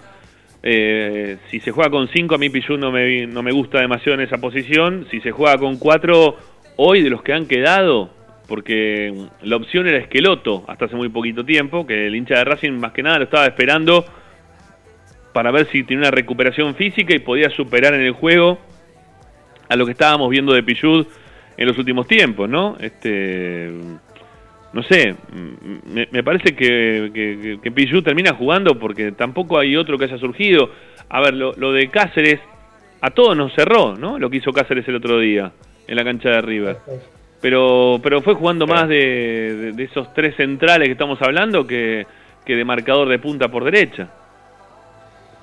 Eh, 0.63 1.37
si 1.51 1.61
se 1.61 1.73
juega 1.73 1.91
con 1.91 2.09
5, 2.09 2.35
a 2.35 2.39
mí 2.39 2.49
Pichud 2.49 2.79
no 2.79 2.91
me, 2.91 3.27
no 3.27 3.43
me 3.43 3.53
gusta 3.53 3.81
demasiado 3.81 4.15
en 4.15 4.27
esa 4.27 4.39
posición. 4.39 5.09
Si 5.11 5.21
se 5.21 5.31
juega 5.31 5.59
con 5.59 5.77
4, 5.77 6.37
hoy 6.77 7.03
de 7.03 7.11
los 7.11 7.23
que 7.23 7.35
han 7.35 7.45
quedado, 7.45 8.09
porque 8.49 9.13
la 9.43 9.57
opción 9.57 9.87
era 9.87 9.99
Esqueloto 9.99 10.65
hasta 10.69 10.87
hace 10.87 10.97
muy 10.97 11.11
poquito 11.11 11.45
tiempo, 11.45 11.87
que 11.87 12.07
el 12.07 12.17
hincha 12.17 12.37
de 12.37 12.45
Racing 12.45 12.73
más 12.73 12.93
que 12.93 13.03
nada 13.03 13.19
lo 13.19 13.25
estaba 13.25 13.45
esperando 13.45 14.07
para 15.33 15.51
ver 15.51 15.67
si 15.71 15.85
tiene 15.85 16.03
una 16.03 16.11
recuperación 16.11 16.75
física 16.75 17.15
y 17.15 17.19
podía 17.19 17.51
superar 17.51 17.95
en 17.95 18.03
el 18.03 18.13
juego 18.13 18.59
a 19.69 19.77
lo 19.77 19.87
que 19.87 19.93
estábamos 19.93 20.29
viendo 20.31 20.53
de 20.53 20.63
Pichud 20.63 21.07
en 21.57 21.67
los 21.67 21.79
últimos 21.79 22.07
tiempos, 22.07 22.49
¿no? 22.49 22.77
Este, 22.81 23.71
no 24.73 24.83
sé, 24.83 25.15
me, 26.11 26.23
parece 26.23 26.55
que, 26.55 27.11
que, 27.13 28.03
termina 28.03 28.35
jugando 28.35 28.79
porque 28.79 29.13
tampoco 29.13 29.59
hay 29.59 29.77
otro 29.77 29.99
que 29.99 30.05
haya 30.05 30.19
surgido. 30.19 30.71
A 31.09 31.21
ver, 31.21 31.35
lo, 31.35 31.73
de 31.73 31.89
Cáceres 31.89 32.41
a 33.01 33.11
todos 33.11 33.37
nos 33.37 33.53
cerró, 33.55 33.97
¿no? 33.97 34.19
Lo 34.19 34.31
que 34.31 34.39
hizo 34.39 34.53
Cáceres 34.53 34.87
el 34.89 34.97
otro 34.97 35.19
día 35.19 35.53
en 35.87 35.97
la 35.97 36.05
cancha 36.05 36.31
de 36.31 36.41
River. 36.41 36.77
Pero, 37.41 37.99
pero 38.03 38.23
fue 38.23 38.35
jugando 38.35 38.67
más 38.67 38.89
de, 38.89 39.73
de, 39.75 39.85
esos 39.85 40.15
tres 40.15 40.37
centrales 40.37 40.87
que 40.87 40.93
estamos 40.93 41.21
hablando 41.21 41.67
que 41.67 42.07
de 42.47 42.65
marcador 42.65 43.09
de 43.09 43.19
punta 43.19 43.49
por 43.49 43.65
derecha. 43.65 44.09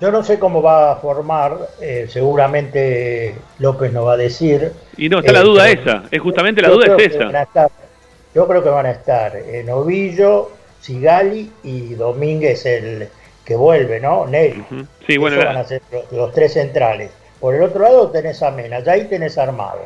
Yo 0.01 0.11
no 0.11 0.23
sé 0.23 0.39
cómo 0.39 0.61
va 0.61 0.93
a 0.93 0.95
formar, 0.95 1.57
eh, 1.81 2.07
seguramente 2.09 3.35
López 3.59 3.91
nos 3.91 4.07
va 4.07 4.13
a 4.13 4.17
decir. 4.17 4.71
Y 4.95 5.09
no, 5.09 5.19
está 5.19 5.33
la 5.33 5.41
duda 5.41 5.69
esa, 5.69 6.03
es 6.09 6.21
justamente 6.21 6.61
la 6.61 6.69
duda 6.69 6.95
es 6.97 7.15
esa. 7.15 7.69
yo 8.33 8.47
creo 8.47 8.63
que 8.63 8.69
van 8.69 8.85
a 8.85 8.91
estar 8.91 9.35
eh, 9.35 9.61
Novillo, 9.65 10.51
Sigali 10.79 11.51
y 11.63 11.95
Domínguez 11.95 12.65
el 12.65 13.09
que 13.43 13.55
vuelve, 13.57 13.99
¿no? 13.99 14.25
Neri. 14.25 14.63
Sí, 15.05 15.17
bueno. 15.17 15.37
van 15.37 15.57
a 15.57 15.63
ser 15.65 15.81
los, 16.11 16.31
tres 16.31 16.53
centrales. 16.53 17.11
Por 17.41 17.55
el 17.55 17.63
otro 17.63 17.81
lado 17.83 18.09
tenés 18.09 18.41
a 18.41 18.51
Mena, 18.51 18.79
ya 18.79 18.93
ahí 18.93 19.05
tenés 19.05 19.37
armado. 19.37 19.81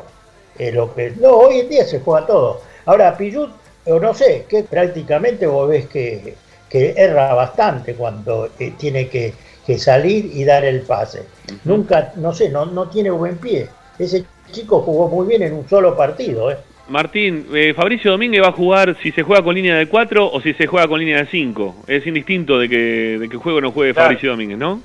Eh, 0.58 0.70
López. 0.70 1.16
No, 1.16 1.30
hoy 1.30 1.60
en 1.60 1.68
día 1.68 1.84
se 1.84 1.98
juega 1.98 2.24
todo. 2.24 2.60
Ahora, 2.84 3.16
Pillut, 3.16 3.50
o 3.86 3.98
no 3.98 4.14
sé, 4.14 4.44
que 4.48 4.62
prácticamente 4.62 5.44
vos 5.46 5.68
ves 5.68 5.86
que, 5.86 6.36
que 6.68 6.94
erra 6.96 7.34
bastante 7.34 7.94
cuando 7.94 8.50
tiene 8.78 9.08
que 9.08 9.34
que 9.66 9.78
salir 9.78 10.30
y 10.34 10.44
dar 10.44 10.64
el 10.64 10.80
pase. 10.82 11.24
Nunca, 11.64 12.12
no 12.16 12.32
sé, 12.34 12.50
no, 12.50 12.66
no 12.66 12.88
tiene 12.88 13.10
buen 13.10 13.36
pie. 13.38 13.68
Ese 13.98 14.24
chico 14.52 14.80
jugó 14.82 15.08
muy 15.08 15.26
bien 15.26 15.42
en 15.42 15.54
un 15.54 15.68
solo 15.68 15.96
partido. 15.96 16.50
¿eh? 16.50 16.56
Martín, 16.88 17.46
eh, 17.54 17.72
Fabricio 17.74 18.10
Domínguez 18.10 18.42
va 18.42 18.48
a 18.48 18.52
jugar 18.52 18.96
si 19.02 19.10
se 19.12 19.22
juega 19.22 19.42
con 19.42 19.54
línea 19.54 19.76
de 19.76 19.88
4 19.88 20.30
o 20.32 20.40
si 20.42 20.52
se 20.54 20.66
juega 20.66 20.86
con 20.86 21.00
línea 21.00 21.18
de 21.18 21.26
5. 21.26 21.84
Es 21.86 22.06
indistinto 22.06 22.58
de 22.58 22.68
que, 22.68 23.18
de 23.18 23.28
que 23.28 23.36
juegue 23.36 23.58
o 23.58 23.60
no 23.62 23.72
juegue 23.72 23.94
Claro. 23.94 24.08
Fabricio 24.08 24.30
Domínguez, 24.32 24.58
¿no? 24.58 24.80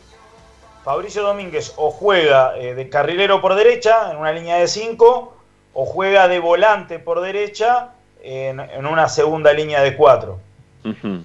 Fabricio 0.86 1.24
Domínguez 1.24 1.74
o 1.76 1.92
juega 1.92 2.58
eh, 2.58 2.74
de 2.74 2.88
carrilero 2.90 3.42
por 3.42 3.56
derecha 3.56 4.12
en 4.12 4.18
una 4.18 4.32
línea 4.32 4.58
de 4.58 4.68
5 4.68 5.38
o 5.74 5.86
juega 5.86 6.28
de 6.30 6.40
volante 6.40 7.00
por 7.00 7.20
derecha 7.22 7.90
en, 8.24 8.60
en 8.62 8.86
una 8.86 9.10
segunda 9.10 9.52
línea 9.54 9.82
de 9.82 9.96
4. 9.96 10.40
Ujú. 10.86 11.20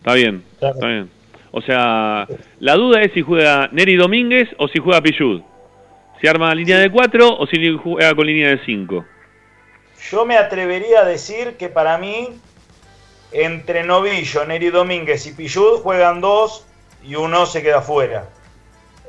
Está 0.00 0.14
bien, 0.14 0.44
Claro. 0.58 0.74
está 0.74 0.86
bien. 0.86 1.10
O 1.50 1.62
sea, 1.62 2.26
la 2.60 2.74
duda 2.74 3.02
es 3.02 3.12
si 3.12 3.22
juega 3.22 3.68
Neri 3.72 3.96
Domínguez 3.96 4.48
o 4.58 4.68
si 4.68 4.78
juega 4.78 5.00
Pillud. 5.00 5.42
Si 6.20 6.26
arma 6.26 6.54
línea 6.54 6.78
de 6.78 6.90
4 6.90 7.38
o 7.38 7.46
si 7.46 7.76
juega 7.76 8.14
con 8.14 8.26
línea 8.26 8.50
de 8.50 8.64
5. 8.64 9.04
Yo 10.10 10.24
me 10.24 10.36
atrevería 10.36 11.00
a 11.00 11.04
decir 11.04 11.56
que 11.56 11.68
para 11.68 11.98
mí, 11.98 12.28
entre 13.32 13.84
Novillo, 13.84 14.44
Neri 14.44 14.70
Domínguez 14.70 15.26
y 15.26 15.32
Pillud 15.32 15.80
juegan 15.80 16.20
dos 16.20 16.66
y 17.04 17.14
uno 17.14 17.46
se 17.46 17.62
queda 17.62 17.82
fuera. 17.82 18.28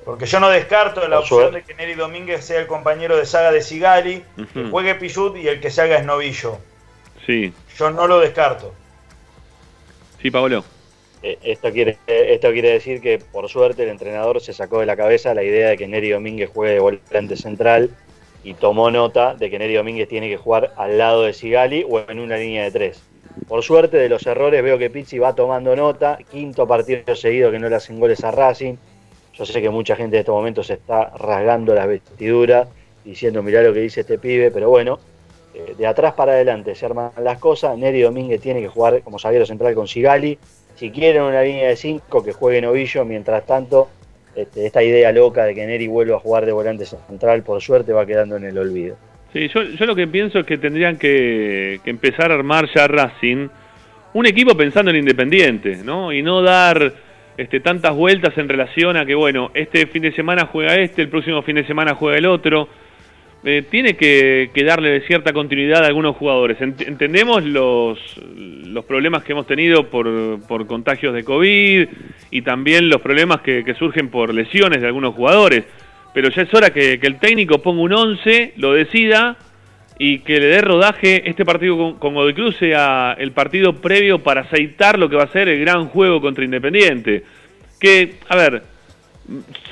Porque 0.06 0.26
yo 0.26 0.40
no 0.40 0.50
descarto 0.50 1.08
la 1.08 1.20
opción 1.20 1.54
de 1.54 1.64
que 1.64 1.74
Neri 1.76 1.94
Domínguez 1.94 2.44
sea 2.46 2.60
el 2.60 2.68
compañero 2.68 3.18
de 3.18 3.26
saga 3.26 3.52
de 3.52 3.62
Sigali, 3.62 4.24
que 4.54 4.70
juegue 4.70 4.96
Pillud 4.96 5.36
y 5.36 5.48
el 5.48 5.60
que 5.60 5.70
se 5.70 5.82
haga 5.82 5.98
es 5.98 6.06
Novillo. 6.06 6.58
Sí, 7.26 7.54
Yo 7.78 7.92
no 7.92 8.08
lo 8.08 8.20
descarto. 8.20 8.74
sí, 10.22 10.32
Pablo. 10.32 10.64
Eh, 11.22 11.38
Esto 11.44 11.72
quiere, 11.72 11.98
esto 12.08 12.52
quiere 12.52 12.72
decir 12.72 13.02
que 13.02 13.20
por 13.20 13.50
suerte 13.50 13.84
el 13.84 13.90
entrenador 13.90 14.40
se 14.42 14.54
sacó 14.54 14.80
de 14.80 14.86
la 14.86 14.96
cabeza 14.96 15.34
la 15.34 15.44
idea 15.44 15.70
de 15.70 15.78
que 15.78 15.88
Neri 15.88 16.12
Domínguez 16.12 16.50
juegue 16.54 16.76
de 16.76 16.80
volante 16.80 17.36
central 17.36 17.90
y 18.44 18.54
tomó 18.54 18.90
nota 18.90 19.36
de 19.36 19.50
que 19.50 19.60
Neri 19.60 19.76
Domínguez 19.76 20.08
tiene 20.08 20.30
que 20.30 20.38
jugar 20.38 20.72
al 20.78 20.98
lado 20.98 21.24
de 21.24 21.34
Sigali 21.34 21.86
o 21.88 22.00
en 22.10 22.20
una 22.20 22.38
línea 22.38 22.64
de 22.64 22.72
tres. 22.72 23.04
Por 23.48 23.64
suerte 23.64 23.98
de 23.98 24.10
los 24.10 24.26
errores 24.28 24.64
veo 24.64 24.78
que 24.78 24.90
Pizzi 24.90 25.20
va 25.20 25.36
tomando 25.36 25.76
nota, 25.76 26.20
quinto 26.32 26.68
partido 26.68 27.16
seguido 27.16 27.52
que 27.52 27.60
no 27.60 27.70
le 27.70 27.76
hacen 27.76 28.00
goles 28.00 28.24
a 28.24 28.32
Racing. 28.32 28.76
Yo 29.34 29.46
sé 29.46 29.62
que 29.62 29.70
mucha 29.70 29.96
gente 29.96 30.18
en 30.18 30.22
estos 30.22 30.36
momentos 30.36 30.68
se 30.68 30.74
está 30.74 31.12
rasgando 31.18 31.74
las 31.74 31.88
vestiduras 31.88 32.68
diciendo 33.04 33.42
mirá 33.42 33.62
lo 33.62 33.74
que 33.74 33.80
dice 33.80 34.02
este 34.02 34.18
pibe, 34.20 34.52
pero 34.52 34.70
bueno, 34.70 35.00
eh, 35.54 35.74
de 35.78 35.88
atrás 35.88 36.14
para 36.14 36.34
adelante 36.34 36.76
se 36.76 36.86
arman 36.86 37.12
las 37.22 37.40
cosas. 37.40 37.78
Neri 37.78 38.02
Domínguez 38.02 38.42
tiene 38.42 38.62
que 38.62 38.68
jugar 38.68 39.02
como 39.02 39.20
zaguero 39.20 39.46
central 39.46 39.74
con 39.74 39.88
Sigali. 39.88 40.38
Si 40.80 40.92
quieren 40.92 41.24
una 41.24 41.42
línea 41.42 41.68
de 41.68 41.76
5, 41.76 42.24
que 42.24 42.32
juegue 42.32 42.62
Novillo. 42.62 43.04
Mientras 43.04 43.46
tanto, 43.46 43.90
este, 44.34 44.66
esta 44.66 44.82
idea 44.82 45.12
loca 45.12 45.44
de 45.44 45.54
que 45.54 45.66
Neri 45.66 45.88
vuelva 45.88 46.16
a 46.16 46.20
jugar 46.20 46.46
de 46.46 46.54
volante 46.54 46.86
central, 46.86 47.44
por 47.44 47.62
suerte 47.62 47.92
va 47.92 48.06
quedando 48.06 48.38
en 48.38 48.46
el 48.46 48.58
olvido. 48.58 48.96
Sí, 49.34 49.50
yo, 49.50 49.62
yo 49.62 49.86
lo 49.86 49.94
que 49.96 50.08
pienso 50.08 50.40
es 50.40 50.46
que 50.46 50.58
tendrían 50.58 50.98
que, 50.98 51.82
empezar 51.86 52.32
a 52.32 52.36
armar 52.36 52.68
ya 52.74 52.88
Racing 52.88 53.50
un 54.14 54.26
equipo 54.26 54.56
pensando 54.56 54.90
en 54.90 54.98
Independiente, 54.98 55.76
¿no? 55.84 56.12
Y 56.14 56.24
no 56.24 56.42
dar 56.42 56.94
este, 57.38 57.60
tantas 57.60 57.94
vueltas 57.94 58.36
en 58.38 58.48
relación 58.50 58.96
a 58.98 59.06
que, 59.06 59.14
bueno, 59.16 59.52
este 59.54 59.86
fin 59.86 60.02
de 60.02 60.14
semana 60.14 60.46
juega 60.46 60.76
este, 60.76 61.02
el 61.04 61.10
próximo 61.10 61.42
fin 61.44 61.58
de 61.58 61.68
semana 61.68 61.94
juega 61.94 62.18
el 62.18 62.26
otro. 62.26 62.70
Eh, 63.44 63.64
tiene 63.70 63.96
que, 63.96 64.50
que 64.54 64.64
darle 64.64 65.02
cierta 65.02 65.32
continuidad 65.32 65.84
a 65.84 65.88
algunos 65.88 66.16
jugadores. 66.16 66.58
Ent- 66.60 66.88
entendemos 66.88 67.44
los, 67.44 67.98
los 68.70 68.86
problemas 68.86 69.24
que 69.24 69.32
hemos 69.34 69.48
tenido 69.48 69.88
por, 69.90 70.40
por 70.48 70.68
contagios 70.68 71.14
de 71.14 71.24
COVID 71.24 71.88
y 72.32 72.42
también 72.42 72.90
los 72.90 73.02
problemas 73.02 73.42
que, 73.42 73.64
que 73.64 73.74
surgen 73.76 74.10
por 74.10 74.34
lesiones 74.34 74.82
de 74.82 74.88
algunos 74.88 75.14
jugadores. 75.16 75.64
Pero 76.14 76.30
ya 76.30 76.42
es 76.44 76.54
hora 76.54 76.72
que, 76.72 77.00
que 77.00 77.08
el 77.08 77.20
técnico 77.20 77.60
ponga 77.62 77.82
un 77.82 77.94
11, 77.94 78.54
lo 78.58 78.74
decida 78.74 79.38
y 79.98 80.20
que 80.20 80.40
le 80.40 80.48
dé 80.48 80.62
rodaje 80.62 81.30
este 81.30 81.44
partido 81.46 81.78
con, 81.78 82.00
con 82.00 82.14
Godoy 82.14 82.34
Cruz 82.34 82.56
sea 82.58 83.16
el 83.20 83.32
partido 83.32 83.74
previo 83.74 84.20
para 84.20 84.42
aceitar 84.42 84.98
lo 84.98 85.10
que 85.10 85.16
va 85.18 85.24
a 85.24 85.32
ser 85.32 85.50
el 85.50 85.60
gran 85.60 85.88
juego 85.88 86.22
contra 86.22 86.46
Independiente. 86.46 87.24
Que, 87.80 88.16
a 88.30 88.36
ver, 88.38 88.64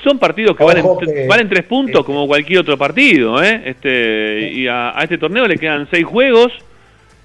son 0.03 0.19
partidos 0.19 0.55
que 0.55 0.63
valen, 0.63 0.83
que- 0.99 1.27
valen 1.27 1.49
tres 1.49 1.63
puntos 1.63 2.05
como 2.05 2.27
cualquier 2.27 2.59
otro 2.59 2.77
partido, 2.77 3.41
¿eh? 3.43 3.61
Este, 3.65 4.51
y 4.53 4.67
a, 4.67 4.97
a 4.97 5.03
este 5.03 5.17
torneo 5.17 5.47
le 5.47 5.57
quedan 5.57 5.87
seis 5.89 6.05
juegos 6.05 6.51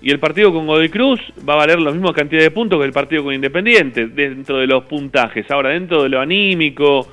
y 0.02 0.10
el 0.10 0.18
partido 0.18 0.52
con 0.52 0.66
Godoy 0.66 0.88
Cruz 0.88 1.20
va 1.48 1.54
a 1.54 1.56
valer 1.56 1.80
la 1.80 1.92
misma 1.92 2.12
cantidad 2.12 2.42
de 2.42 2.50
puntos 2.50 2.78
que 2.80 2.86
el 2.86 2.92
partido 2.92 3.22
con 3.22 3.34
Independiente 3.34 4.08
dentro 4.08 4.58
de 4.58 4.66
los 4.66 4.84
puntajes. 4.84 5.48
Ahora, 5.50 5.70
dentro 5.70 6.02
de 6.02 6.08
lo 6.08 6.20
anímico, 6.20 7.06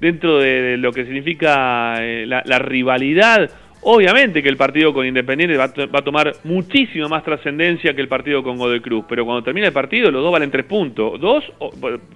dentro 0.00 0.38
de 0.38 0.76
lo 0.76 0.92
que 0.92 1.04
significa 1.04 1.96
eh, 2.00 2.24
la, 2.26 2.42
la 2.46 2.60
rivalidad, 2.60 3.50
obviamente 3.80 4.42
que 4.42 4.48
el 4.48 4.56
partido 4.56 4.94
con 4.94 5.04
Independiente 5.04 5.56
va, 5.56 5.66
va 5.92 5.98
a 5.98 6.04
tomar 6.04 6.32
muchísima 6.44 7.08
más 7.08 7.24
trascendencia 7.24 7.94
que 7.94 8.00
el 8.00 8.08
partido 8.08 8.42
con 8.44 8.56
Godoy 8.56 8.80
Cruz. 8.80 9.04
Pero 9.08 9.24
cuando 9.24 9.42
termine 9.42 9.66
el 9.66 9.72
partido, 9.72 10.10
los 10.10 10.22
dos 10.22 10.32
valen 10.32 10.50
tres 10.50 10.64
puntos. 10.64 11.20
Dos, 11.20 11.44
o, 11.58 11.70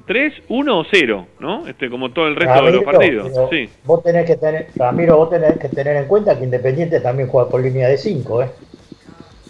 tres, 0.07 0.35
uno 0.49 0.81
o 0.81 0.87
cero, 0.91 1.27
¿no? 1.41 1.67
Este, 1.67 1.91
como 1.91 2.13
todo 2.13 2.29
el 2.29 2.37
resto 2.37 2.65
de 2.65 2.73
los 2.73 2.85
partidos. 2.85 3.33
Sí. 3.51 3.69
Vos 3.85 4.03
tenés 4.03 4.27
que 4.27 4.37
tener, 4.37 4.69
Ramiro, 4.77 5.17
vos 5.17 5.31
tenés 5.31 5.59
que 5.59 5.69
tener 5.69 5.97
en 5.97 6.07
cuenta 6.07 6.39
que 6.39 6.45
Independiente 6.45 7.01
también 7.01 7.29
juega 7.29 7.49
por 7.49 7.61
línea 7.61 7.89
de 7.89 7.99
5, 7.99 8.43
¿eh? 8.43 8.49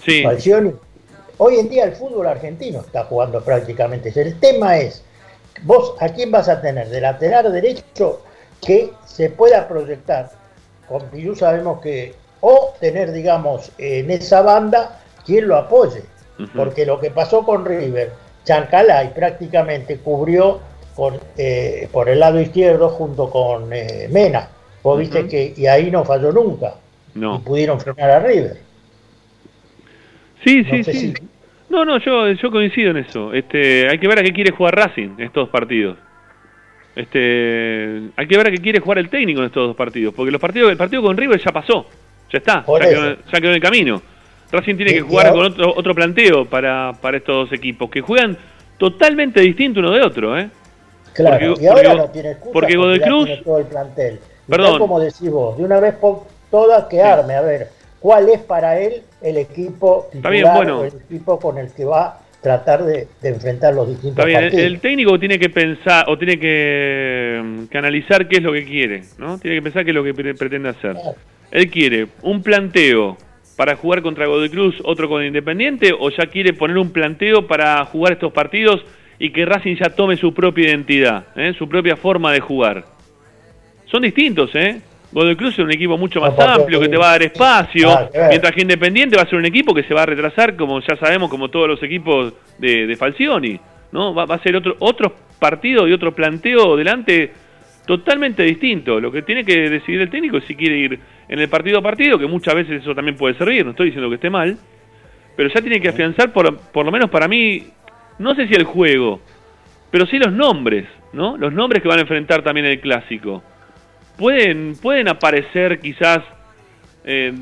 Sí. 0.05 0.23
Falcioni. 0.23 0.73
Hoy 1.39 1.57
en 1.59 1.69
día 1.69 1.85
el 1.85 1.93
fútbol 1.93 2.27
argentino 2.27 2.81
está 2.81 3.05
jugando 3.05 3.41
prácticamente. 3.43 4.13
El 4.15 4.39
tema 4.39 4.79
es, 4.79 5.03
vos 5.63 5.95
a 6.01 6.09
quién 6.09 6.31
vas 6.31 6.49
a 6.49 6.61
tener 6.61 6.89
de 6.89 7.01
lateral 7.01 7.53
derecho 7.53 8.21
que 8.65 8.93
se 9.07 9.31
pueda 9.31 9.67
proyectar. 9.69 10.31
Con 10.89 11.03
Pirú 11.11 11.35
sabemos 11.35 11.81
que, 11.81 12.15
o 12.41 12.75
tener, 12.81 13.13
digamos, 13.13 13.73
en 13.79 14.11
esa 14.11 14.43
banda 14.43 15.01
quien 15.25 15.49
lo 15.49 15.57
apoye. 15.57 16.03
Porque 16.57 16.85
lo 16.85 16.99
que 16.99 17.11
pasó 17.11 17.45
con 17.45 17.65
River, 17.65 18.11
Chancalay 18.45 19.15
prácticamente 19.15 19.99
cubrió 19.99 20.59
por, 20.97 21.21
eh, 21.37 21.89
por 21.93 22.09
el 22.09 22.19
lado 22.19 22.41
izquierdo 22.41 22.89
junto 22.89 23.31
con 23.31 23.73
eh, 23.73 24.09
Mena. 24.11 24.49
Vos 24.83 24.99
viste 24.99 25.29
que, 25.29 25.55
y 25.57 25.67
ahí 25.67 25.91
no 25.91 26.05
falló 26.05 26.33
nunca. 26.33 26.75
Y 27.15 27.19
No. 27.21 27.41
pudieron 27.45 27.79
frenar 27.81 28.11
a 28.11 28.19
River. 28.19 28.59
Sí, 30.45 30.63
No 30.63 30.71
sí, 30.71 30.85
sí. 30.85 30.93
si- 30.93 31.15
No, 31.71 31.85
no, 31.85 31.99
yo, 31.99 32.31
yo 32.33 32.51
coincido 32.51 32.91
en 32.91 32.99
eso. 32.99 33.33
Este, 33.33 33.89
hay 33.89 33.99
que 33.99 34.07
ver 34.09 34.19
a 34.19 34.23
qué 34.23 34.33
quiere 34.33 34.51
jugar 34.53 34.75
Racing 34.77 35.15
en 35.19 35.25
estos 35.25 35.49
partidos. 35.49 35.97
Este, 36.95 38.11
hay 38.17 38.27
que 38.27 38.37
ver 38.37 38.49
a 38.49 38.51
qué 38.51 38.59
quiere 38.59 38.81
jugar 38.81 38.99
el 38.99 39.09
técnico 39.09 39.41
en 39.41 39.47
estos 39.47 39.67
dos 39.69 39.77
partidos, 39.77 40.13
porque 40.15 40.31
los 40.31 40.41
partidos, 40.41 40.71
el 40.71 40.77
partido 40.77 41.03
con 41.03 41.17
River 41.17 41.41
ya 41.41 41.51
pasó, 41.51 41.87
ya 42.31 42.39
está, 42.39 42.65
ya 42.67 42.89
quedó, 42.89 43.17
ya 43.33 43.41
quedó 43.41 43.49
en 43.51 43.55
el 43.55 43.63
camino. 43.63 44.03
Racing 44.51 44.77
tiene 44.77 44.93
que 44.93 45.01
jugar 45.01 45.33
con 45.33 45.47
otro, 45.47 45.73
otro 45.75 45.95
planteo 45.95 46.45
para, 46.45 46.93
para 47.01 47.17
estos 47.17 47.49
dos 47.49 47.59
equipos, 47.59 47.89
que 47.91 48.03
juegan 48.03 48.37
totalmente 48.77 49.41
distinto 49.41 49.81
uno 49.81 49.93
de 49.93 50.03
otro, 50.03 50.39
¿eh? 50.39 50.51
Claro, 51.15 51.49
Porque- 51.49 51.65
y 51.65 51.67
ahora 51.69 51.83
porque- 51.83 51.97
no 51.99 52.11
tiene 52.11 52.31
excusa 52.33 52.53
porque 52.53 52.77
Godoy 52.77 52.99
ya 52.99 53.07
Cruz- 53.07 53.25
tiene 53.27 53.43
todo 53.43 53.59
el 53.59 53.65
plantel. 53.67 54.21
Y 54.47 54.51
Perdón. 54.51 54.71
tal 54.73 54.79
como 54.81 55.01
decís 55.01 55.31
vos, 55.31 55.57
de 55.57 55.65
una 55.65 55.81
vez 55.81 55.95
por 55.95 56.25
todas 56.51 56.85
que 56.85 57.01
arme, 57.01 57.35
a 57.35 57.41
ver, 57.41 57.69
¿cuál 58.03 58.29
es 58.29 58.41
para 58.41 58.79
él 58.79 59.03
el 59.23 59.39
equipo 59.39 60.09
titular 60.13 60.33
bien, 60.33 60.47
bueno. 60.55 60.81
o 60.81 60.85
el 60.85 60.93
equipo 61.09 61.39
con 61.41 61.57
el 61.59 61.73
que 61.73 61.85
va 61.85 62.05
a 62.07 62.19
tratar 62.43 62.83
de, 62.85 63.07
de 63.21 63.29
enfrentar 63.29 63.73
los 63.73 63.89
distintos 63.89 64.19
Está 64.19 64.25
bien, 64.27 64.41
el, 64.41 64.45
partidos? 64.51 64.67
el 64.67 64.81
técnico 64.81 65.19
tiene 65.21 65.39
que 65.39 65.49
pensar 65.49 66.05
o 66.09 66.19
tiene 66.19 66.39
que, 66.41 67.41
mm, 67.43 67.65
que 67.67 67.79
analizar 67.79 68.27
qué 68.29 68.37
es 68.39 68.43
lo 68.43 68.53
que 68.53 68.65
quiere, 68.65 69.05
¿no? 69.19 69.39
Tiene 69.39 69.57
que 69.59 69.63
pensar 69.63 69.85
qué 69.85 69.93
es 69.93 69.95
lo 69.95 70.03
que 70.05 70.13
pre- 70.13 70.35
pretende 70.35 70.69
hacer. 70.71 70.93
Claro. 70.93 71.15
Él 71.53 71.71
quiere 71.71 72.09
un 72.23 72.43
planteo 72.43 73.17
para 73.57 73.77
jugar 73.77 74.03
contra 74.03 74.27
Godoy 74.27 74.49
Cruz, 74.49 74.77
otro 74.85 75.09
con 75.09 75.25
Independiente, 75.25 75.93
o 75.97 76.11
ya 76.11 76.27
quiere 76.27 76.53
poner 76.55 76.79
un 76.79 76.91
planteo 76.91 77.47
para 77.47 77.85
jugar 77.85 78.15
estos 78.15 78.33
partidos 78.33 78.85
y 79.19 79.31
que 79.31 79.45
Racing 79.45 79.77
ya 79.77 79.91
tome 79.91 80.17
su 80.17 80.35
propia 80.35 80.69
identidad, 80.71 81.27
¿eh? 81.37 81.55
su 81.57 81.69
propia 81.69 81.95
forma 81.97 82.33
de 82.33 82.41
jugar. 82.41 82.85
Son 83.87 84.03
distintos, 84.03 84.51
¿eh? 84.55 84.81
Godoy 85.13 85.37
Cruz 85.37 85.53
es 85.55 85.59
un 85.59 85.71
equipo 85.73 85.99
mucho 85.99 86.21
más 86.21 86.37
No, 86.37 86.45
amplio, 86.45 86.81
que 86.81 86.89
te 86.89 86.97
va 86.97 87.09
a 87.09 87.13
dar 87.13 87.23
espacio, 87.23 87.89
ver. 88.13 88.29
mientras 88.31 88.53
que 88.53 88.63
Independiente 88.63 89.17
va 89.17 89.23
a 89.23 89.27
ser 89.27 89.39
un 89.39 89.45
equipo 89.45 89.75
que 89.75 89.83
se 89.85 89.93
va 89.95 90.03
a 90.03 90.07
retrasar, 90.07 90.57
como 90.57 90.81
ya 90.81 90.97
sabemos, 90.97 91.29
como 91.29 91.49
todos 91.49 91.69
los 91.69 91.83
equipos 91.83 92.33
de, 92.59 92.87
de 92.87 92.97
Falcioni, 92.97 93.61
¿no? 93.93 94.15
Va, 94.15 94.25
va 94.25 94.37
a 94.37 94.43
ser 94.43 94.57
otro, 94.57 94.77
otro 94.79 95.15
partido 95.39 95.87
y 95.87 95.93
otro 95.93 96.15
planteo 96.15 96.77
delante 96.77 97.33
totalmente 97.87 98.43
distinto. 98.43 99.01
Lo 99.01 99.13
que 99.13 99.23
tiene 99.23 99.45
que 99.45 99.69
decidir 99.69 100.01
el 100.01 100.11
técnico 100.11 100.39
es 100.39 100.45
si 100.45 100.55
quiere 100.55 100.77
ir 100.77 101.01
en 101.29 101.39
el 101.39 101.49
partido 101.49 101.79
a 101.79 101.83
partido, 101.83 102.19
que 102.19 102.27
muchas 102.27 102.55
veces 102.55 102.81
eso 102.83 102.95
también 102.95 103.17
puede 103.17 103.35
servir, 103.35 103.65
no 103.65 103.73
estoy 103.73 103.87
diciendo 103.87 104.09
que 104.09 104.17
esté 104.17 104.31
mal, 104.31 104.57
pero 105.37 105.49
ya 105.49 105.61
tiene 105.61 105.81
que 105.81 105.89
afianzar, 105.89 106.33
por, 106.33 106.57
por 106.59 106.85
lo 106.87 106.93
menos 106.93 107.11
para 107.11 107.29
mí, 107.29 107.65
no 108.19 108.35
sé 108.35 108.47
si 108.47 108.55
el 108.55 108.65
juego, 108.65 109.21
pero 109.91 110.07
sí 110.07 110.19
los 110.19 110.33
nombres, 110.33 110.87
¿no? 111.13 111.37
Los 111.37 111.53
nombres 111.53 111.83
que 111.83 111.89
van 111.89 111.99
a 111.99 112.03
enfrentar 112.03 112.43
también 112.43 112.67
el 112.67 112.81
clásico. 112.81 113.43
Pueden, 114.17 114.77
pueden 114.81 115.09
aparecer 115.09 115.81
quizás 115.81 116.21
eh, 117.05 117.33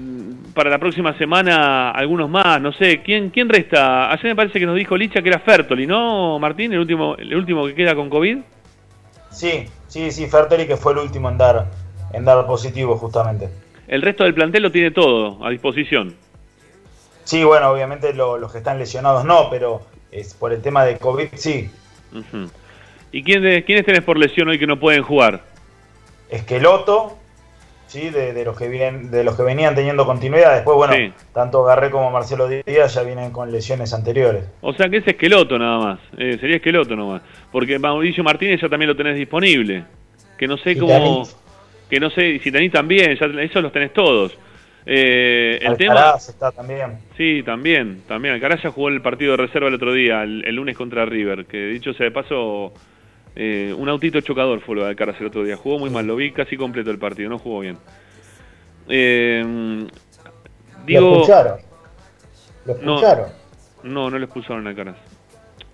para 0.54 0.70
la 0.70 0.78
próxima 0.78 1.16
semana 1.18 1.90
algunos 1.90 2.30
más, 2.30 2.60
no 2.60 2.72
sé, 2.72 3.02
¿quién, 3.02 3.30
quién 3.30 3.48
resta? 3.48 4.10
Ayer 4.10 4.26
me 4.26 4.36
parece 4.36 4.58
que 4.58 4.66
nos 4.66 4.76
dijo 4.76 4.96
Licha 4.96 5.20
que 5.20 5.28
era 5.28 5.40
Fertoli, 5.40 5.86
¿no, 5.86 6.38
Martín? 6.38 6.72
El 6.72 6.78
último, 6.80 7.16
el 7.16 7.34
último 7.34 7.66
que 7.66 7.74
queda 7.74 7.94
con 7.94 8.08
COVID. 8.08 8.38
Sí, 9.30 9.66
sí, 9.88 10.10
sí, 10.10 10.26
Fertoli 10.26 10.66
que 10.66 10.76
fue 10.76 10.92
el 10.92 10.98
último 11.00 11.28
en 11.28 11.38
dar, 11.38 11.66
en 12.12 12.24
dar 12.24 12.46
positivo 12.46 12.96
justamente. 12.96 13.48
El 13.86 14.02
resto 14.02 14.24
del 14.24 14.34
plantel 14.34 14.62
lo 14.62 14.72
tiene 14.72 14.92
todo 14.92 15.44
a 15.44 15.50
disposición. 15.50 16.14
Sí, 17.24 17.44
bueno, 17.44 17.70
obviamente 17.70 18.14
lo- 18.14 18.38
los 18.38 18.50
que 18.52 18.58
están 18.58 18.78
lesionados 18.78 19.24
no, 19.24 19.48
pero 19.50 19.82
es 20.10 20.34
por 20.34 20.52
el 20.52 20.62
tema 20.62 20.84
de 20.84 20.96
COVID 20.96 21.28
sí. 21.34 21.68
¿Y 23.12 23.22
quién 23.22 23.62
quiénes 23.62 23.84
tenés 23.84 24.02
por 24.02 24.16
lesión 24.18 24.48
hoy 24.48 24.58
que 24.58 24.66
no 24.66 24.78
pueden 24.80 25.02
jugar? 25.02 25.42
Esqueloto, 26.30 27.16
sí, 27.86 28.10
de, 28.10 28.32
de 28.32 28.44
los 28.44 28.56
que 28.56 28.68
vienen, 28.68 29.10
de 29.10 29.24
los 29.24 29.36
que 29.36 29.42
venían 29.42 29.74
teniendo 29.74 30.06
continuidad. 30.06 30.54
Después, 30.54 30.76
bueno, 30.76 30.94
Sí. 30.94 31.12
tanto 31.34 31.64
Garré 31.64 31.90
como 31.90 32.10
Marcelo 32.10 32.48
Díaz 32.48 32.94
ya 32.94 33.02
vienen 33.02 33.30
con 33.30 33.50
lesiones 33.50 33.92
anteriores. 33.92 34.44
O 34.60 34.72
sea 34.72 34.88
que 34.88 34.98
es 34.98 35.06
esqueloto 35.08 35.58
nada 35.58 35.78
más. 35.78 35.98
Eh, 36.18 36.36
sería 36.40 36.56
esqueloto 36.56 36.94
nomás. 36.96 37.22
Porque 37.50 37.78
Mauricio 37.78 38.22
Martínez 38.24 38.60
ya 38.60 38.68
también 38.68 38.88
lo 38.88 38.96
tenés 38.96 39.16
disponible. 39.16 39.84
Que 40.38 40.46
no 40.46 40.56
sé 40.56 40.76
cómo. 40.78 41.26
Que 41.88 41.98
no 42.00 42.08
sé. 42.10 42.28
Y 42.28 42.38
si 42.38 42.52
tenés 42.52 42.70
también, 42.72 43.16
ya 43.16 43.26
esos 43.42 43.62
los 43.62 43.72
tenés 43.72 43.92
todos. 43.92 44.36
Eh, 44.86 45.58
el 45.60 45.76
tema. 45.76 46.14
Está 46.16 46.50
también. 46.52 46.98
Sí, 47.16 47.42
también. 47.44 48.02
También. 48.08 48.34
Alcaraz 48.34 48.62
ya 48.62 48.70
jugó 48.70 48.88
el 48.88 49.02
partido 49.02 49.32
de 49.32 49.36
reserva 49.38 49.68
el 49.68 49.74
otro 49.74 49.92
día, 49.92 50.22
el, 50.22 50.44
el 50.46 50.54
lunes 50.54 50.76
contra 50.76 51.04
River. 51.04 51.44
Que 51.46 51.58
dicho 51.66 51.92
sea 51.92 52.04
de 52.04 52.12
paso. 52.12 52.72
Eh, 53.36 53.74
un 53.76 53.88
autito 53.88 54.20
chocador 54.20 54.60
fue 54.60 54.76
lo 54.76 54.82
de 54.84 54.90
Alcaraz 54.90 55.20
el 55.20 55.26
otro 55.28 55.44
día. 55.44 55.56
Jugó 55.56 55.78
muy 55.78 55.90
mal, 55.90 56.06
lo 56.06 56.16
vi 56.16 56.32
casi 56.32 56.56
completo 56.56 56.90
el 56.90 56.98
partido, 56.98 57.30
no 57.30 57.38
jugó 57.38 57.60
bien. 57.60 57.76
Eh, 58.88 59.42
Lo 59.44 60.84
digo. 60.86 61.12
escucharon. 61.16 61.58
Lo 62.66 62.74
No. 62.78 62.94
escucharon. 62.96 63.26
No, 63.82 64.10
no 64.10 64.18
lo 64.18 64.24
expulsaron 64.24 64.66
a 64.66 64.70
Alcaraz. 64.70 64.96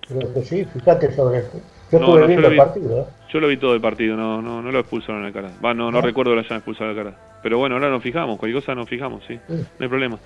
Creo 0.07 0.33
que 0.33 0.41
sí, 0.43 0.65
fíjate 0.65 1.11
sobre 1.13 1.39
esto. 1.39 1.59
Yo 1.91 1.99
No, 1.99 2.05
estuve 2.05 2.21
no, 2.21 2.27
viendo 2.27 2.41
lo 2.41 2.47
el 2.47 2.53
vi. 2.53 2.57
partido. 2.59 2.99
¿eh? 3.01 3.05
Yo 3.31 3.39
lo 3.39 3.47
vi 3.47 3.57
todo 3.57 3.73
el 3.73 3.81
partido, 3.81 4.15
no, 4.15 4.41
no, 4.41 4.61
no 4.61 4.71
lo 4.71 4.79
expulsaron 4.79 5.25
a 5.25 5.31
cara. 5.33 5.51
Va, 5.63 5.73
no, 5.73 5.85
no 5.85 5.91
¿No? 5.91 6.01
recuerdo 6.01 6.31
que 6.31 6.35
lo 6.35 6.41
hayan 6.41 6.57
expulsado 6.57 6.91
a 6.91 6.95
cara. 6.95 7.39
Pero 7.43 7.57
bueno, 7.57 7.75
ahora 7.75 7.89
nos 7.89 8.01
fijamos, 8.03 8.37
cualquier 8.39 8.61
cosa 8.61 8.75
nos 8.75 8.87
fijamos, 8.87 9.23
sí. 9.27 9.37
Sí. 9.47 9.53
No 9.55 9.65
hay 9.83 9.87
problema. 9.87 10.17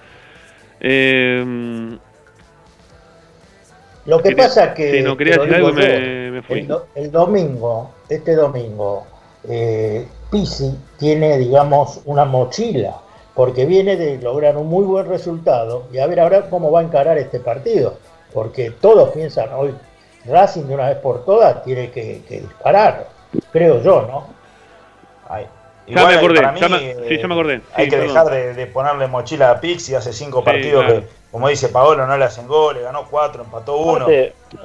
Eh, 0.80 1.98
Lo 4.06 4.18
que 4.18 4.30
Quería- 4.30 4.46
pasa 4.46 4.74
que. 4.74 4.92
sí, 4.92 5.04
no, 5.04 5.16
quería 5.16 5.34
te 5.34 5.38
lo 5.40 5.44
decir 5.46 5.58
digo 5.58 5.68
algo 5.70 5.80
y 5.80 5.84
yo, 5.84 5.90
me- 6.00 6.32
me 6.32 6.42
fui. 6.42 6.60
El, 6.60 6.68
do- 6.68 6.86
el 6.96 7.12
domingo, 7.12 7.92
este 8.10 8.36
domingo, 8.36 9.06
eh, 9.48 10.08
Pisi 10.32 10.76
tiene, 10.98 11.38
digamos, 11.38 12.02
una 12.06 12.26
mochila, 12.26 12.96
porque 13.36 13.66
viene 13.66 13.96
de 13.98 14.18
lograr 14.18 14.58
un 14.58 14.68
muy 14.68 14.84
buen 14.86 15.08
resultado 15.08 15.84
y 15.92 16.00
a 16.00 16.08
ver 16.08 16.20
ahora 16.20 16.50
cómo 16.50 16.72
va 16.72 16.80
a 16.80 16.84
encarar 16.84 17.18
este 17.18 17.40
partido, 17.40 17.96
porque 18.34 18.72
todos 18.72 19.10
piensan 19.12 19.50
hoy, 19.54 19.74
Racing 20.26 20.64
de 20.66 20.74
una 20.76 20.88
vez 20.90 20.98
por 20.98 21.26
todas 21.26 21.64
tiene 21.64 21.90
que, 21.92 22.22
que 22.28 22.42
disparar, 22.42 23.08
creo 23.52 23.82
yo, 23.82 24.02
¿no? 24.04 24.28
Ya 25.88 26.06
me 26.08 26.14
acordé, 26.16 26.42
para 26.42 26.56
ya 26.56 26.70
me- 26.70 26.80
sí, 27.08 27.18
ya 27.18 27.28
me 27.28 27.34
acordé. 27.34 27.62
Hay 27.74 27.86
Sí, 27.86 27.90
que 27.92 27.98
perdón. 27.98 28.08
dejar 28.08 28.30
de, 28.32 28.54
de 28.54 28.68
ponerle 28.68 29.08
mochila 29.08 29.52
a 29.52 29.60
Pixi. 29.60 29.96
Hace 29.96 30.14
cinco 30.14 30.40
Sí, 30.40 30.46
partidos 30.46 30.86
claro. 30.86 31.02
que, 31.02 31.08
como 31.32 31.48
dice 31.50 31.70
Paolo, 31.70 32.06
no 32.08 32.18
le 32.18 32.26
hacen 32.26 32.48
goles, 32.48 32.84
ganó 32.84 33.06
cuatro, 33.10 33.44
empató 33.44 33.78
uno. 33.78 34.08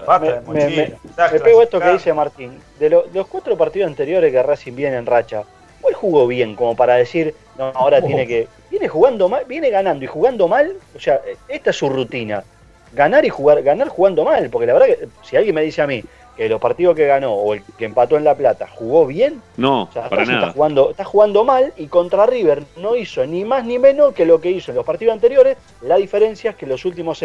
Aparte, 0.02 0.26
me, 0.26 0.32
de 0.32 0.40
me- 0.40 0.46
mochila. 0.46 0.82
me- 1.02 1.10
Estás 1.10 1.32
me 1.32 1.40
pego 1.40 1.62
esto 1.62 1.80
que 1.80 1.90
dice 1.92 2.12
Martín. 2.12 2.60
De, 2.78 2.90
lo- 2.90 3.02
de 3.02 3.18
los 3.18 3.26
cuatro 3.26 3.56
partidos 3.56 3.88
anteriores 3.88 4.30
que 4.32 4.42
Racing 4.42 4.74
viene 4.74 4.96
en 4.96 5.06
racha, 5.06 5.42
¿cuál 5.80 5.94
jugó 5.94 6.26
bien 6.26 6.54
como 6.54 6.76
para 6.76 6.94
decir, 6.94 7.34
no, 7.58 7.72
ahora 7.74 7.98
Oh. 8.02 8.06
tiene 8.06 8.26
que... 8.26 8.48
Viene 8.70 8.88
jugando 8.88 9.28
mal, 9.28 9.44
viene 9.46 9.70
ganando 9.70 10.04
y 10.04 10.08
jugando 10.08 10.48
mal, 10.48 10.74
o 10.94 11.00
sea, 11.00 11.20
esta 11.48 11.70
es 11.70 11.76
su 11.76 11.88
rutina. 11.88 12.44
Ganar 12.92 13.24
y 13.24 13.30
jugar, 13.30 13.62
ganar 13.62 13.88
jugando 13.88 14.24
mal, 14.24 14.48
porque 14.50 14.66
la 14.66 14.72
verdad 14.74 14.86
que 14.86 15.08
si 15.22 15.36
alguien 15.36 15.54
me 15.54 15.62
dice 15.62 15.82
a 15.82 15.86
mí 15.86 16.02
que 16.36 16.48
los 16.48 16.60
partidos 16.60 16.94
que 16.94 17.06
ganó 17.06 17.32
o 17.32 17.54
el 17.54 17.62
que 17.78 17.86
empató 17.86 18.16
en 18.16 18.24
La 18.24 18.34
Plata 18.34 18.68
jugó 18.68 19.06
bien, 19.06 19.42
no, 19.56 19.84
o 19.84 19.92
sea, 19.92 20.08
para 20.08 20.24
nada. 20.24 20.38
Está 20.40 20.52
jugando, 20.52 20.90
está 20.90 21.04
jugando 21.04 21.44
mal 21.44 21.72
y 21.76 21.86
contra 21.86 22.26
River 22.26 22.64
no 22.76 22.94
hizo 22.94 23.26
ni 23.26 23.44
más 23.44 23.64
ni 23.64 23.78
menos 23.78 24.12
que 24.12 24.26
lo 24.26 24.40
que 24.40 24.50
hizo 24.50 24.70
en 24.70 24.76
los 24.76 24.84
partidos 24.84 25.14
anteriores. 25.14 25.56
La 25.80 25.96
diferencia 25.96 26.50
es 26.50 26.56
que 26.56 26.66
en 26.66 26.70
los 26.70 26.84
últimos 26.84 27.24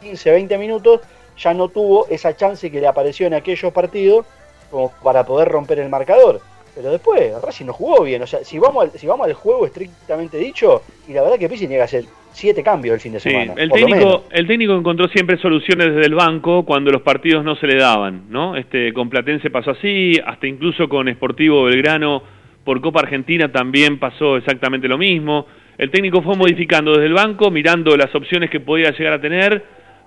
15, 0.00 0.30
20 0.30 0.58
minutos 0.58 1.00
ya 1.36 1.54
no 1.54 1.68
tuvo 1.68 2.06
esa 2.08 2.36
chance 2.36 2.70
que 2.70 2.80
le 2.80 2.86
apareció 2.86 3.26
en 3.26 3.34
aquellos 3.34 3.72
partidos 3.72 4.26
como 4.70 4.90
para 5.02 5.24
poder 5.24 5.48
romper 5.48 5.80
el 5.80 5.88
marcador. 5.88 6.40
Pero 6.74 6.90
después, 6.90 7.40
Racing 7.42 7.66
no 7.66 7.72
jugó 7.72 8.02
bien. 8.02 8.22
O 8.22 8.26
sea, 8.26 8.44
si 8.44 8.58
vamos 8.58 8.84
al, 8.84 8.98
si 8.98 9.06
vamos 9.06 9.26
al 9.26 9.34
juego 9.34 9.66
estrictamente 9.66 10.38
dicho, 10.38 10.82
y 11.06 11.12
la 11.12 11.22
verdad 11.22 11.38
que 11.38 11.48
Pizzi 11.48 11.68
que 11.68 11.82
hacer 11.82 12.04
siete 12.32 12.62
cambios 12.62 12.94
el 12.94 13.00
fin 13.00 13.12
de 13.12 13.20
Sí, 13.20 13.30
semana. 13.30 13.54
el 13.56 13.70
técnico, 13.70 14.24
el 14.30 14.46
técnico 14.46 14.74
encontró 14.76 15.08
siempre 15.08 15.36
soluciones 15.38 15.94
desde 15.94 16.06
el 16.06 16.14
banco 16.14 16.64
cuando 16.64 16.90
los 16.90 17.02
partidos 17.02 17.44
no 17.44 17.56
se 17.56 17.66
le 17.66 17.76
daban, 17.76 18.24
¿no? 18.30 18.56
Este, 18.56 18.92
con 18.92 19.08
Platense 19.10 19.50
pasó 19.50 19.72
así, 19.72 20.18
hasta 20.24 20.46
incluso 20.46 20.88
con 20.88 21.08
Sportivo 21.12 21.64
Belgrano 21.64 22.22
por 22.64 22.80
Copa 22.80 23.00
Argentina 23.00 23.50
también 23.50 23.98
pasó 23.98 24.36
exactamente 24.36 24.88
lo 24.88 24.96
mismo. 24.98 25.46
El 25.78 25.90
técnico 25.90 26.22
fue 26.22 26.36
modificando 26.36 26.92
desde 26.92 27.06
el 27.06 27.14
banco, 27.14 27.50
mirando 27.50 27.96
las 27.96 28.14
opciones 28.14 28.50
que 28.50 28.60
podía 28.60 28.90
llegar 28.92 29.14
a 29.14 29.20
tener 29.20 29.64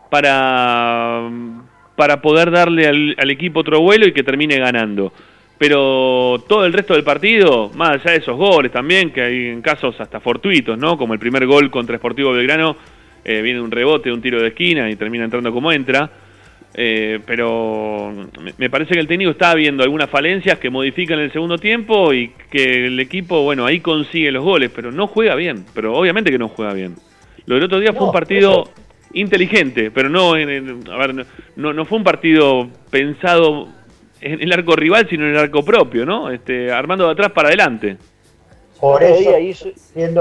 para, 0.10 1.30
para 1.96 2.22
poder 2.22 2.52
darle 2.52 2.88
al, 2.88 3.16
al 3.18 3.32
equipo 3.32 3.60
otro 3.62 3.82
vuelo 3.82 4.08
y 4.08 4.14
que 4.14 4.24
termine 4.24 4.58
ganando. 4.58 5.12
Pero 5.58 6.44
todo 6.50 6.66
el 6.66 6.74
resto 6.74 6.94
del 6.94 7.04
partido, 7.04 7.72
más 7.76 7.92
allá 7.92 8.12
de 8.12 8.18
esos 8.18 8.36
goles 8.36 8.72
también, 8.72 9.12
que 9.12 9.22
hay 9.22 9.46
en 9.48 9.62
casos 9.62 9.96
hasta 10.02 10.20
fortuitos, 10.20 10.78
¿no? 10.78 10.98
Como 10.98 11.14
el 11.14 11.20
primer 11.20 11.46
gol 11.46 11.72
contra 11.72 11.98
Sportivo 11.98 12.34
Belgrano, 12.34 12.76
eh, 13.24 13.42
viene 13.42 13.62
un 13.62 13.72
rebote, 13.72 14.12
un 14.12 14.22
tiro 14.22 14.42
de 14.42 14.50
esquina 14.50 14.90
y 14.90 14.96
termina 14.98 15.24
entrando 15.24 15.52
como 15.54 15.72
entra. 15.72 16.10
Eh, 16.78 17.22
pero 17.26 18.12
me- 18.58 18.70
parece 18.70 18.96
que 18.96 19.00
el 19.00 19.08
técnico 19.08 19.32
está 19.32 19.56
viendo 19.56 19.82
algunas 19.82 20.10
falencias 20.10 20.60
que 20.60 20.70
modifican 20.70 21.20
el 21.20 21.32
segundo 21.32 21.58
tiempo 21.58 22.14
y 22.14 22.34
que 22.52 22.88
el 22.88 23.00
equipo, 23.00 23.44
bueno, 23.44 23.66
ahí 23.66 23.80
consigue 23.80 24.30
los 24.34 24.44
goles, 24.44 24.72
pero 24.76 24.92
no 24.92 25.08
juega 25.08 25.36
bien. 25.36 25.64
Pero 25.74 25.94
obviamente 25.96 26.32
que 26.32 26.38
no 26.38 26.50
juega 26.50 26.74
bien. 26.74 26.96
Lo 27.46 27.56
del 27.56 27.64
otro 27.64 27.80
día 27.80 27.94
fue 27.94 28.08
un 28.08 28.12
partido 28.12 28.64
eso- 28.64 28.74
inteligente, 29.14 29.90
pero 29.90 30.10
no, 30.10 30.36
en, 30.36 30.50
en- 30.50 30.84
a 30.92 30.98
ver, 30.98 31.26
no, 31.56 31.72
no 31.72 31.86
fue 31.86 31.98
un 31.98 32.04
partido 32.04 32.68
pensado 32.92 33.70
en 34.22 34.42
el 34.42 34.52
arco 34.54 34.76
rival, 34.76 35.08
sino 35.10 35.26
en 35.26 35.32
el 35.32 35.38
arco 35.40 35.64
propio, 35.64 36.06
¿no? 36.06 36.32
Este, 36.32 36.72
armando 36.72 37.06
de 37.06 37.12
atrás 37.14 37.32
para 37.32 37.50
adelante. 37.50 37.98
Por 38.80 39.02
eso 39.04 39.20
día 39.20 39.40
hizo- 39.40 39.70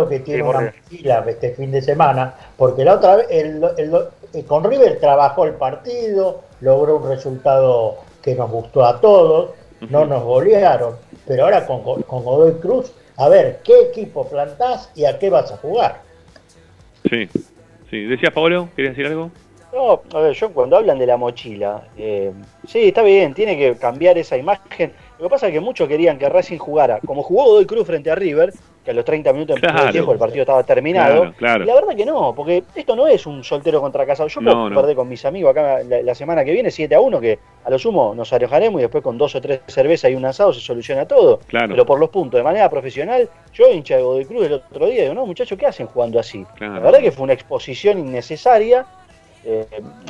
que 0.09 0.21
tiene 0.21 0.43
Sí, 0.43 0.49
una 0.49 0.61
mochila 0.83 1.25
este 1.29 1.51
fin 1.55 1.71
de 1.73 1.83
semana, 1.83 2.35
porque 2.57 2.85
la 2.85 2.95
otra 2.95 3.17
vez 3.17 3.27
el, 3.31 3.63
el- 3.79 3.93
el- 4.33 4.45
con 4.47 4.65
River 4.65 4.99
trabajó 5.01 5.45
el 5.45 5.55
partido, 5.55 6.43
logró 6.61 6.97
un 6.99 7.09
resultado 7.09 7.97
que 8.23 8.35
nos 8.35 8.51
gustó 8.51 8.85
a 8.85 9.01
todos, 9.01 9.51
no 9.91 10.07
nos 10.07 10.23
golearon, 10.23 10.95
pero 11.27 11.45
ahora 11.45 11.67
con, 11.67 11.83
con 11.83 12.25
Godoy 12.25 12.53
Cruz, 12.61 12.93
a 13.17 13.29
ver, 13.29 13.61
¿qué 13.65 13.83
equipo 13.91 14.27
plantás 14.29 14.91
y 14.95 15.05
a 15.05 15.19
qué 15.19 15.29
vas 15.31 15.51
a 15.53 15.57
jugar? 15.59 16.01
Sí, 17.11 17.29
sí. 17.91 18.05
¿Decías, 18.07 18.33
Pablo? 18.33 18.69
¿Querías 18.75 18.97
decir 18.97 19.07
algo? 19.11 19.31
No, 19.75 20.03
a 20.15 20.21
ver, 20.21 20.35
yo 20.35 20.51
cuando 20.53 20.77
hablan 20.77 20.99
de 20.99 21.07
la 21.07 21.17
mochila, 21.17 21.83
eh, 21.99 22.31
sí, 22.67 22.89
está 22.89 23.03
bien, 23.03 23.35
tiene 23.35 23.57
que 23.59 23.75
cambiar 23.77 24.17
esa 24.17 24.37
imagen. 24.37 24.93
Lo 25.19 25.25
que 25.25 25.31
pasa 25.31 25.49
es 25.49 25.53
que 25.53 25.61
muchos 25.61 25.89
querían 25.89 26.17
que 26.17 26.29
Racing 26.29 26.59
jugara, 26.59 27.01
como 27.05 27.23
jugó 27.25 27.45
Godoy 27.45 27.67
Cruz 27.67 27.87
frente 27.87 28.11
a 28.11 28.15
River, 28.15 28.53
que 28.85 28.91
a 28.91 28.95
los 28.95 29.05
30 29.05 29.33
minutos 29.33 29.59
Claro. 29.59 29.83
del 29.85 29.93
tiempo 29.93 30.13
el 30.13 30.19
partido 30.19 30.43
estaba 30.43 30.63
terminado. 30.63 31.15
Claro, 31.23 31.35
claro. 31.37 31.65
Y 31.65 31.67
la 31.67 31.75
verdad 31.75 31.97
que 31.97 32.07
no, 32.07 32.35
porque 32.37 32.63
esto 32.75 32.95
no 32.95 33.07
es 33.09 33.27
un 33.27 33.43
soltero 33.43 33.81
contra 33.81 34.05
casado. 34.07 34.29
Yo 34.29 34.41
No, 34.43 34.71
no. 34.71 34.95
con 34.95 35.09
mis 35.09 35.25
amigos 35.25 35.51
acá 35.53 35.83
la, 35.83 36.03
la 36.03 36.15
semana 36.15 36.45
que 36.45 36.53
viene 36.53 36.71
7 36.71 36.95
a 36.95 37.01
1, 37.01 37.21
que 37.21 37.39
a 37.65 37.71
lo 37.71 37.79
sumo 37.79 38.15
nos 38.15 38.33
alojaremos 38.33 38.81
y 38.81 38.83
después 38.83 39.03
con 39.03 39.17
dos 39.19 39.35
o 39.35 39.41
tres 39.41 39.61
cervezas 39.67 40.11
y 40.11 40.15
un 40.15 40.25
asado 40.25 40.53
se 40.53 40.61
soluciona 40.61 41.07
todo. 41.09 41.41
Claro. 41.49 41.69
Pero 41.71 41.85
por 41.87 41.99
los 41.99 42.11
puntos, 42.11 42.39
de 42.39 42.45
manera 42.45 42.69
profesional, 42.71 43.29
yo 43.55 43.69
hincha 43.73 43.97
de 43.97 44.03
Godoy 44.03 44.25
Cruz 44.27 44.47
el 44.47 44.53
otro 44.53 44.87
día, 44.87 45.03
digo, 45.03 45.15
no, 45.15 45.27
muchachos, 45.27 45.59
¿qué 45.59 45.67
hacen 45.67 45.87
jugando 45.87 46.21
así? 46.21 46.45
La 46.61 46.79
verdad 46.79 47.01
que 47.01 47.11
fue 47.11 47.25
una 47.25 47.33
exposición 47.33 47.99
innecesaria. 47.99 48.87
Eh, 49.47 49.67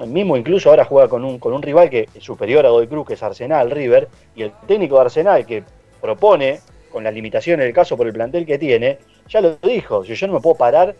mismo 0.06 0.36
incluso 0.36 0.70
ahora 0.70 0.84
juega 0.84 1.08
con 1.08 1.24
un, 1.24 1.38
con 1.38 1.52
un 1.52 1.62
rival 1.62 1.90
que 1.90 2.08
es 2.14 2.22
superior 2.22 2.64
a 2.64 2.70
Godoy 2.70 2.86
Cruz, 2.86 3.06
que 3.06 3.14
es 3.14 3.22
Arsenal, 3.22 3.70
River, 3.70 4.08
y 4.36 4.42
el 4.42 4.52
técnico 4.66 4.96
de 4.96 5.00
Arsenal 5.02 5.44
que 5.44 5.64
propone, 6.00 6.60
con 6.90 7.02
las 7.02 7.12
limitaciones 7.12 7.64
del 7.64 7.74
caso 7.74 7.96
por 7.96 8.06
el 8.06 8.12
plantel 8.12 8.46
que 8.46 8.58
tiene, 8.58 8.98
ya 9.28 9.40
lo 9.40 9.56
dijo, 9.56 10.04
si 10.04 10.14
yo 10.14 10.26
no 10.28 10.34
me 10.34 10.40
puedo 10.40 10.56
parar 10.56 10.94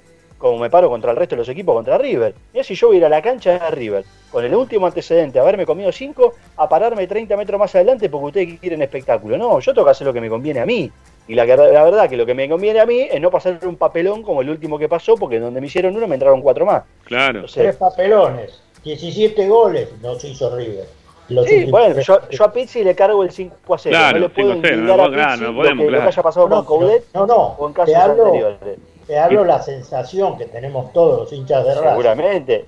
como 0.45 0.59
me 0.59 0.69
paro 0.69 0.91
contra 0.91 1.11
el 1.11 1.17
resto 1.17 1.37
de 1.37 1.39
los 1.39 1.49
equipos 1.49 1.75
contra 1.75 1.97
River. 1.97 2.35
Mira 2.53 2.65
si 2.65 2.75
yo 2.75 2.89
voy 2.89 2.97
a 2.97 2.99
ir 2.99 3.05
a 3.07 3.09
la 3.09 3.23
cancha 3.23 3.53
de 3.53 3.71
River, 3.71 4.05
con 4.31 4.45
el 4.45 4.55
último 4.55 4.87
antecedente, 4.87 5.39
haberme 5.39 5.65
comido 5.65 5.91
5, 5.91 6.35
a 6.57 6.69
pararme 6.69 7.07
30 7.07 7.37
metros 7.37 7.59
más 7.59 7.75
adelante 7.75 8.11
porque 8.11 8.27
ustedes 8.27 8.61
quieren 8.61 8.83
espectáculo. 8.83 9.39
No, 9.39 9.61
yo 9.61 9.73
tengo 9.73 9.87
que 9.87 9.93
hacer 9.93 10.07
lo 10.07 10.13
que 10.13 10.21
me 10.21 10.29
conviene 10.29 10.61
a 10.61 10.67
mí. 10.67 10.91
Y 11.27 11.35
la, 11.35 11.47
que- 11.47 11.57
la 11.57 11.85
verdad 11.85 12.09
que 12.09 12.17
lo 12.17 12.27
que 12.27 12.35
me 12.35 12.49
conviene 12.49 12.81
a 12.81 12.87
mí 12.87 13.01
es 13.11 13.21
no 13.21 13.31
pasar 13.31 13.59
un 13.67 13.77
papelón 13.77 14.23
como 14.23 14.43
el 14.43 14.51
último 14.51 14.79
que 14.79 14.89
pasó, 14.89 15.15
porque 15.17 15.41
donde 15.41 15.61
me 15.61 15.67
hicieron 15.69 15.97
uno 15.97 16.07
me 16.07 16.15
entraron 16.15 16.43
cuatro 16.43 16.67
más. 16.67 16.83
Claro. 17.05 17.39
Entonces, 17.41 17.63
Tres 17.63 17.77
papelones, 17.77 18.61
17 18.85 19.49
goles 19.49 19.89
nos 20.03 20.23
hizo 20.25 20.55
River. 20.55 20.85
Los 21.29 21.47
Sí, 21.47 21.65
bueno, 21.71 21.99
yo, 22.01 22.45
a 22.45 22.53
Pizzi 22.53 22.85
le 22.85 22.95
cargo 22.95 23.23
el 23.25 23.31
5 23.31 23.75
a 23.75 23.79
0. 23.79 23.97
Claro, 23.97 24.19
no 24.19 24.25
le 24.27 24.29
puedo 24.29 24.53
5 24.53 24.59
a 24.67 24.69
0, 24.69 24.77
indicar 24.81 24.97
no, 24.99 25.05
a 25.05 25.07
Pizzi 25.09 25.41
no 25.41 25.47
lo 25.53 25.57
podemos, 25.57 25.79
que, 25.79 25.85
lo 25.85 25.91
que 25.91 25.97
claro. 25.97 26.09
haya 26.11 26.23
pasado 26.23 26.49
No, 26.51 26.65
con 26.67 26.79
Coudet 26.81 27.05
no, 27.15 27.27
no, 27.27 27.37
o 27.59 27.67
en 27.69 27.73
te 27.73 27.77
casos 27.81 27.95
hablo- 27.95 28.25
anteriores. 28.27 28.59
Te 29.07 29.19
hablo 29.19 29.45
la 29.47 29.63
sensación 29.63 30.37
que 30.39 30.45
tenemos 30.47 30.93
todos 30.93 31.21
los 31.21 31.33
hinchas 31.33 31.65
de 31.65 31.75
Racing. 31.75 31.89
Seguramente. 31.89 32.65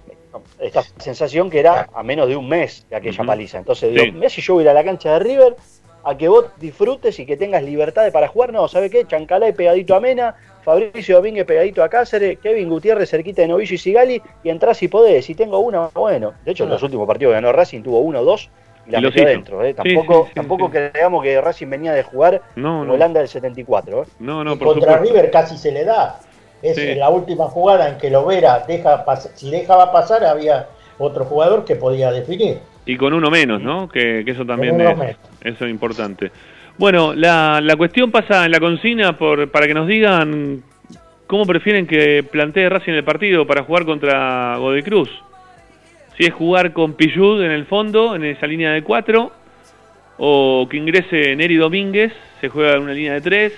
Esta 0.58 0.82
sensación 0.98 1.48
que 1.48 1.60
era 1.60 1.88
a 1.94 2.02
menos 2.02 2.28
de 2.28 2.36
un 2.36 2.46
mes 2.48 2.86
de 2.90 2.96
aquella 2.96 3.24
paliza. 3.24 3.56
Entonces, 3.58 3.90
digo, 3.92 4.04
Sí. 4.04 4.12
mirá 4.12 4.28
si 4.28 4.42
yo 4.42 4.52
voy 4.54 4.62
a 4.62 4.64
ir 4.64 4.68
a 4.70 4.74
la 4.74 4.84
cancha 4.84 5.12
de 5.14 5.18
River 5.18 5.56
a 6.08 6.16
que 6.16 6.28
vos 6.28 6.46
disfrutes 6.58 7.18
y 7.18 7.26
que 7.26 7.36
tengas 7.36 7.62
libertad 7.62 8.10
para 8.12 8.28
jugar. 8.28 8.52
No, 8.52 8.68
¿sabe 8.68 8.88
qué? 8.90 9.04
Chancalay 9.06 9.52
pegadito 9.52 9.94
a 9.96 10.00
Mena, 10.00 10.34
Fabricio 10.62 11.16
Domínguez 11.16 11.44
pegadito 11.44 11.82
a 11.82 11.88
Cáceres, 11.88 12.38
Kevin 12.38 12.68
Gutiérrez 12.68 13.10
cerquita 13.10 13.42
de 13.42 13.48
Novillo 13.48 13.74
y 13.74 13.78
Sigali, 13.78 14.22
y 14.44 14.48
entrás 14.48 14.76
si 14.78 14.88
podés. 14.88 15.24
Si 15.24 15.34
tengo 15.34 15.58
uno, 15.58 15.90
bueno. 15.94 16.32
De 16.44 16.52
hecho, 16.52 16.64
en 16.64 16.70
los 16.70 16.82
últimos 16.82 17.06
partidos 17.08 17.32
que 17.32 17.34
ganó 17.34 17.52
Racing 17.52 17.82
tuvo 17.82 17.98
uno 18.00 18.20
o 18.20 18.24
dos 18.24 18.48
y 18.86 18.92
la 18.92 18.98
Y 18.98 19.02
los 19.02 19.10
metió 19.12 19.26
adentro. 19.26 19.64
¿eh? 19.64 19.74
Tampoco, 19.74 20.22
sí, 20.24 20.28
sí, 20.28 20.34
tampoco 20.36 20.66
sí. 20.66 20.72
creamos 20.92 21.22
que 21.24 21.40
Racing 21.40 21.68
venía 21.70 21.92
de 21.92 22.04
jugar 22.04 22.40
No, 22.54 22.82
en 22.82 22.88
no. 22.88 22.94
Holanda 22.94 23.18
del 23.20 23.28
74. 23.28 24.02
¿eh? 24.02 24.06
No, 24.20 24.44
no, 24.44 24.52
y 24.52 24.56
por 24.56 24.68
contra 24.74 24.92
supuesto. 24.94 25.14
River 25.14 25.30
casi 25.32 25.58
se 25.58 25.72
le 25.72 25.84
da. 25.84 26.20
Es 26.62 26.76
Sí. 26.76 26.82
en 26.82 27.00
la 27.00 27.10
última 27.10 27.46
jugada 27.48 27.88
en 27.88 27.98
que 27.98 28.10
Lovera 28.10 28.64
deja 28.66 29.04
si 29.34 29.50
dejaba 29.50 29.92
pasar 29.92 30.24
había 30.24 30.68
otro 30.98 31.24
jugador 31.24 31.64
que 31.64 31.76
podía 31.76 32.10
definir. 32.12 32.60
Y 32.86 32.96
con 32.96 33.12
uno 33.12 33.30
menos, 33.30 33.60
¿no? 33.60 33.88
Que, 33.88 34.22
que 34.24 34.30
eso 34.30 34.46
también 34.46 34.80
es, 34.80 35.16
eso 35.42 35.64
es 35.64 35.70
importante. 35.70 36.30
Bueno, 36.78 37.14
la, 37.14 37.60
la 37.60 37.76
cuestión 37.76 38.10
pasa 38.10 38.44
en 38.44 38.52
la 38.52 38.60
consigna 38.60 39.16
por, 39.16 39.50
para 39.50 39.66
que 39.66 39.74
nos 39.74 39.88
digan 39.88 40.62
cómo 41.26 41.44
prefieren 41.44 41.86
que 41.86 42.22
plantee 42.22 42.68
Racing 42.68 42.92
el 42.92 43.04
partido 43.04 43.46
para 43.46 43.64
jugar 43.64 43.84
contra 43.84 44.56
Godoy 44.58 44.82
Cruz. 44.82 45.10
Si 46.16 46.24
es 46.24 46.32
jugar 46.32 46.72
con 46.72 46.94
Pillud 46.94 47.42
en 47.42 47.50
el 47.50 47.66
fondo, 47.66 48.14
en 48.14 48.24
esa 48.24 48.46
línea 48.46 48.70
de 48.70 48.82
cuatro, 48.82 49.32
o 50.18 50.66
que 50.70 50.76
ingrese 50.76 51.34
Neri 51.36 51.56
Domínguez, 51.56 52.12
se 52.40 52.48
juega 52.48 52.76
en 52.76 52.82
una 52.82 52.92
línea 52.92 53.14
de 53.14 53.20
tres. 53.20 53.52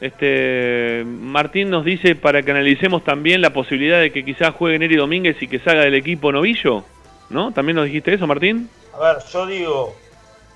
Este, 0.00 1.02
Martín 1.06 1.70
nos 1.70 1.84
dice 1.84 2.14
para 2.14 2.42
que 2.42 2.50
analicemos 2.50 3.04
también 3.04 3.40
la 3.40 3.50
posibilidad 3.50 4.00
de 4.00 4.10
que 4.10 4.24
quizás 4.24 4.54
juegue 4.54 4.78
Neri 4.78 4.96
Domínguez 4.96 5.40
y 5.40 5.48
que 5.48 5.60
salga 5.60 5.82
del 5.82 5.94
equipo 5.94 6.30
Novillo, 6.30 6.84
¿no? 7.34 7.52
¿También 7.52 7.76
nos 7.76 7.84
dijiste 7.84 8.14
eso, 8.14 8.26
Martín? 8.26 8.70
A 8.94 8.98
ver, 8.98 9.18
yo 9.30 9.44
digo 9.44 9.94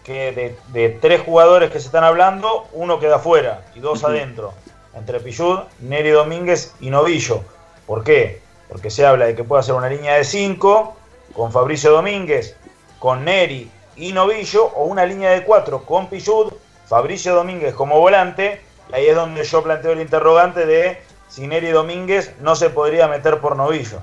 que 0.05 0.33
de, 0.33 0.57
de 0.69 0.89
tres 0.89 1.21
jugadores 1.21 1.71
que 1.71 1.81
se 1.81 1.87
están 1.87 2.05
hablando, 2.05 2.67
uno 2.73 2.99
queda 2.99 3.19
fuera 3.19 3.67
y 3.75 3.81
dos 3.81 4.05
adentro. 4.05 4.55
Entre 4.95 5.21
Pillud, 5.21 5.59
Neri 5.81 6.11
Domínguez 6.11 6.75
y 6.81 6.89
Novillo. 6.89 7.43
¿Por 7.87 8.05
qué? 8.05 8.41
Porque 8.69 8.91
se 8.91 9.05
habla 9.05 9.27
de 9.27 9.35
que 9.35 9.45
puede 9.45 9.61
hacer 9.61 9.75
una 9.75 9.89
línea 9.89 10.15
de 10.15 10.25
cinco 10.25 10.97
con 11.35 11.53
Fabricio 11.53 11.91
Domínguez, 11.91 12.57
con 12.99 13.25
Neri 13.25 13.71
y 13.97 14.13
Novillo, 14.13 14.67
o 14.67 14.85
una 14.85 15.05
línea 15.05 15.31
de 15.31 15.45
cuatro 15.45 15.85
con 15.85 16.09
Pillud, 16.09 16.53
Fabricio 16.87 17.35
Domínguez 17.35 17.75
como 17.75 18.01
volante. 18.01 18.63
Y 18.91 18.95
ahí 18.95 19.07
es 19.07 19.17
donde 19.17 19.45
yo 19.45 19.63
planteo 19.63 19.93
el 19.93 20.01
interrogante 20.01 20.65
de 20.65 21.03
si 21.29 21.47
Neri 21.47 21.69
Domínguez 21.69 22.35
no 22.41 22.57
se 22.57 22.71
podría 22.71 23.09
meter 23.09 23.41
por 23.41 23.57
Novillo. 23.57 24.01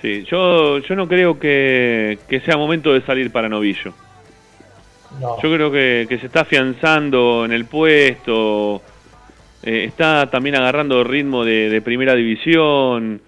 Sí, 0.00 0.24
yo, 0.24 0.78
yo 0.78 0.96
no 0.96 1.06
creo 1.06 1.38
que, 1.38 2.18
que 2.28 2.40
sea 2.40 2.56
momento 2.56 2.92
de 2.92 3.02
salir 3.02 3.30
para 3.30 3.48
Novillo. 3.48 3.92
No. 5.20 5.36
Yo 5.42 5.52
creo 5.52 5.70
que, 5.70 6.06
que 6.08 6.18
se 6.18 6.26
está 6.26 6.40
afianzando 6.40 7.44
en 7.44 7.52
el 7.52 7.66
puesto, 7.66 8.82
eh, 9.62 9.84
está 9.84 10.30
también 10.30 10.56
agarrando 10.56 11.04
ritmo 11.04 11.44
de, 11.44 11.68
de 11.68 11.82
primera 11.82 12.14
división. 12.14 13.20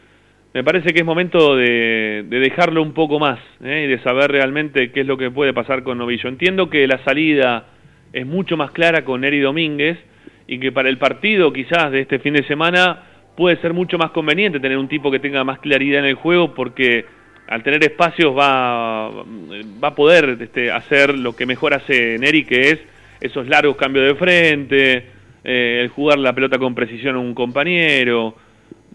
Me 0.52 0.64
parece 0.64 0.92
que 0.92 1.00
es 1.00 1.04
momento 1.04 1.56
de, 1.56 2.24
de 2.28 2.38
dejarlo 2.38 2.80
un 2.80 2.92
poco 2.92 3.18
más 3.18 3.38
¿eh? 3.62 3.84
y 3.86 3.88
de 3.88 4.02
saber 4.02 4.30
realmente 4.30 4.92
qué 4.92 5.00
es 5.00 5.06
lo 5.06 5.18
que 5.18 5.30
puede 5.30 5.52
pasar 5.52 5.82
con 5.82 5.98
Novillo. 5.98 6.28
Entiendo 6.28 6.70
que 6.70 6.86
la 6.86 7.02
salida 7.04 7.66
es 8.12 8.26
mucho 8.26 8.56
más 8.56 8.70
clara 8.70 9.04
con 9.04 9.24
Eri 9.24 9.40
Domínguez 9.40 9.98
y 10.46 10.58
que 10.60 10.72
para 10.72 10.88
el 10.88 10.98
partido 10.98 11.52
quizás 11.52 11.90
de 11.90 12.00
este 12.00 12.18
fin 12.20 12.34
de 12.34 12.46
semana 12.46 13.02
puede 13.36 13.56
ser 13.56 13.72
mucho 13.72 13.98
más 13.98 14.10
conveniente 14.10 14.60
tener 14.60 14.78
un 14.78 14.88
tipo 14.88 15.10
que 15.10 15.18
tenga 15.18 15.44
más 15.44 15.58
claridad 15.58 16.00
en 16.00 16.06
el 16.06 16.14
juego 16.14 16.54
porque 16.54 17.04
al 17.48 17.62
tener 17.62 17.82
espacios 17.84 18.36
va, 18.36 19.10
va 19.10 19.88
a 19.88 19.94
poder 19.94 20.36
este, 20.40 20.70
hacer 20.70 21.18
lo 21.18 21.36
que 21.36 21.46
mejor 21.46 21.74
hace 21.74 22.18
Neri, 22.18 22.44
que 22.44 22.70
es 22.70 22.80
esos 23.20 23.46
largos 23.48 23.76
cambios 23.76 24.06
de 24.06 24.14
frente, 24.14 25.06
eh, 25.44 25.80
el 25.82 25.88
jugar 25.88 26.18
la 26.18 26.32
pelota 26.32 26.58
con 26.58 26.74
precisión 26.74 27.16
a 27.16 27.18
un 27.18 27.34
compañero. 27.34 28.34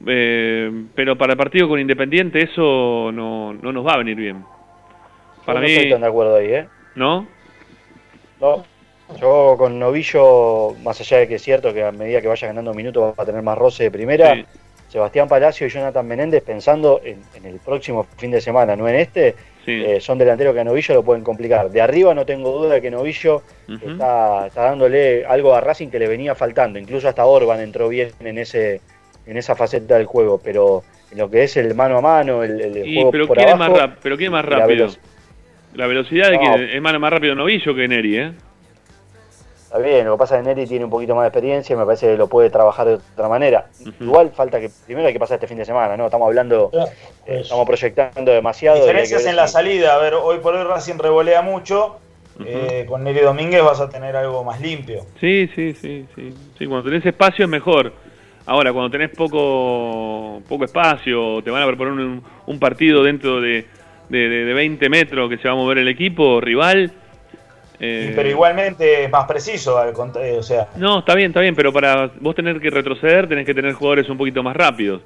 eh, 0.07 0.71
pero 0.95 1.15
para 1.17 1.33
el 1.33 1.37
partido 1.37 1.67
con 1.67 1.79
Independiente 1.79 2.41
eso 2.41 3.11
no, 3.13 3.53
no 3.53 3.71
nos 3.71 3.85
va 3.85 3.93
a 3.93 3.97
venir 3.97 4.15
bien. 4.15 4.43
Para 5.45 5.59
Yo 5.59 5.61
no 5.61 5.67
mí, 5.67 5.73
estoy 5.73 5.91
tan 5.91 6.01
de 6.01 6.07
acuerdo 6.07 6.35
ahí, 6.35 6.47
¿eh? 6.47 6.67
¿no? 6.95 7.27
No, 8.39 8.63
yo 9.19 9.55
con 9.57 9.79
Novillo, 9.79 10.75
más 10.83 10.99
allá 11.01 11.17
de 11.19 11.27
que 11.27 11.35
es 11.35 11.41
cierto 11.41 11.73
que 11.73 11.83
a 11.83 11.91
medida 11.91 12.21
que 12.21 12.27
vaya 12.27 12.47
ganando 12.47 12.73
minutos 12.73 13.13
va 13.17 13.23
a 13.23 13.25
tener 13.25 13.41
más 13.41 13.57
roce 13.57 13.83
de 13.83 13.91
primera, 13.91 14.35
Sí. 14.35 14.45
Sebastián 14.89 15.27
Palacio 15.27 15.67
y 15.67 15.69
Jonathan 15.69 16.07
Menéndez 16.07 16.41
pensando 16.41 16.99
en, 17.03 17.21
en 17.35 17.45
el 17.45 17.59
próximo 17.59 18.07
fin 18.17 18.31
de 18.31 18.41
semana, 18.41 18.75
no 18.75 18.87
en 18.89 18.95
este, 18.95 19.35
Sí. 19.63 19.83
eh, 19.85 19.99
son 20.01 20.17
delanteros 20.17 20.53
que 20.55 20.61
a 20.61 20.63
Novillo 20.63 20.95
lo 20.95 21.03
pueden 21.03 21.23
complicar. 21.23 21.69
De 21.69 21.79
arriba 21.79 22.13
no 22.15 22.25
tengo 22.25 22.51
duda 22.51 22.73
de 22.75 22.81
que 22.81 22.89
Novillo 22.89 23.43
está, 23.67 24.47
está 24.47 24.63
dándole 24.63 25.25
algo 25.25 25.53
a 25.53 25.61
Racing 25.61 25.89
que 25.89 25.99
le 25.99 26.07
venía 26.07 26.33
faltando. 26.33 26.79
Incluso 26.79 27.07
hasta 27.07 27.23
Orban 27.25 27.59
entró 27.59 27.87
bien 27.87 28.09
en 28.19 28.37
ese 28.39 28.81
en 29.27 29.37
esa 29.37 29.55
faceta 29.55 29.95
del 29.95 30.07
juego, 30.07 30.41
pero 30.43 30.81
en 31.11 31.19
lo 31.19 31.29
que 31.29 31.43
es 31.43 31.55
el 31.55 31.75
mano 31.75 31.97
a 31.97 32.01
mano, 32.01 32.41
el, 32.43 32.59
el 32.59 32.87
Y, 32.87 32.95
juego 32.95 33.11
pero 33.11 33.27
por 33.27 33.39
abajo, 33.39 33.57
más 33.57 33.89
pero 34.01 34.17
quiere 34.17 34.31
más 34.31 34.43
rápido. 34.45 34.87
La 35.75 35.85
velocidad 35.85 36.31
de 36.31 36.39
que 36.39 36.75
es 36.77 36.81
más, 36.81 36.97
más 36.99 37.11
rápido 37.13 37.35
Novillo 37.35 37.75
que 37.75 37.87
Neri, 37.87 38.17
¿eh? 38.17 38.31
Está 39.69 39.77
bien, 39.83 40.03
lo 40.07 40.13
que 40.13 40.17
pasa 40.17 40.35
es 40.35 40.41
que 40.41 40.47
Neri 40.47 40.65
tiene 40.65 40.85
un 40.85 40.89
poquito 40.89 41.13
más 41.13 41.25
de 41.25 41.27
experiencia 41.27 41.75
y 41.75 41.77
me 41.77 41.85
parece 41.85 42.07
que 42.07 42.17
lo 42.17 42.27
puede 42.27 42.49
trabajar 42.49 42.87
de 42.87 42.95
otra 42.95 43.29
manera. 43.29 43.67
Igual 43.99 44.31
falta 44.31 44.59
que, 44.59 44.71
primero 44.87 45.05
hay 45.07 45.13
que 45.13 45.19
pasar 45.19 45.35
este 45.35 45.45
fin 45.45 45.57
de 45.59 45.65
semana, 45.65 45.95
¿no? 45.95 46.05
Estamos 46.05 46.25
hablando, 46.25 46.71
Claro, 46.71 46.89
eh, 47.27 47.33
eso. 47.35 47.41
estamos 47.41 47.67
proyectando 47.67 48.31
demasiado. 48.31 48.77
Diferencias 48.79 49.27
en 49.27 49.35
la 49.35 49.45
si- 49.45 49.53
salida. 49.53 49.93
A 49.93 49.99
ver, 49.99 50.15
hoy 50.15 50.39
por 50.39 50.55
hoy 50.55 50.63
Racing 50.63 50.97
revolea 50.97 51.43
mucho. 51.43 51.97
Eh, 52.43 52.85
con 52.89 53.03
Neri 53.03 53.19
Domínguez 53.19 53.61
vas 53.63 53.79
a 53.79 53.89
tener 53.89 54.15
algo 54.15 54.43
más 54.43 54.59
limpio. 54.59 55.05
Sí, 55.19 55.47
sí, 55.53 55.75
sí, 55.75 56.07
sí. 56.15 56.33
Sí, 56.57 56.65
cuando 56.65 56.89
tenés 56.89 57.05
espacio 57.05 57.45
es 57.45 57.51
mejor. 57.51 57.93
Ahora, 58.47 58.73
cuando 58.73 58.89
tenés 58.89 59.11
poco 59.15 60.41
poco 60.49 60.65
espacio, 60.65 61.43
te 61.43 61.51
van 61.51 61.61
a 61.61 61.67
proponer 61.67 61.93
un, 61.93 62.23
un 62.47 62.59
partido 62.59 63.03
dentro 63.03 63.39
de, 63.39 63.65
de, 64.09 64.17
de- 64.29 64.45
de 64.45 64.53
20 64.55 64.89
metros 64.89 65.29
que 65.29 65.37
se 65.37 65.47
va 65.47 65.53
a 65.53 65.57
mover 65.57 65.77
el 65.77 65.87
equipo 65.89 66.41
rival. 66.41 66.91
Eh, 67.79 68.13
pero 68.15 68.29
igualmente 68.29 69.05
es 69.05 69.09
más 69.09 69.25
preciso. 69.25 69.77
al 69.77 69.93
eh, 70.21 70.37
o 70.37 70.43
sea, 70.43 70.67
No, 70.75 70.99
está 70.99 71.15
bien, 71.15 71.31
está 71.31 71.41
bien, 71.41 71.55
pero 71.55 71.71
para 71.71 72.11
vos 72.19 72.35
tener 72.35 72.59
que 72.59 72.69
retroceder 72.69 73.27
tenés 73.27 73.45
que 73.45 73.53
tener 73.53 73.73
jugadores 73.73 74.09
un 74.09 74.17
poquito 74.17 74.43
más 74.43 74.55
rápidos. 74.55 75.01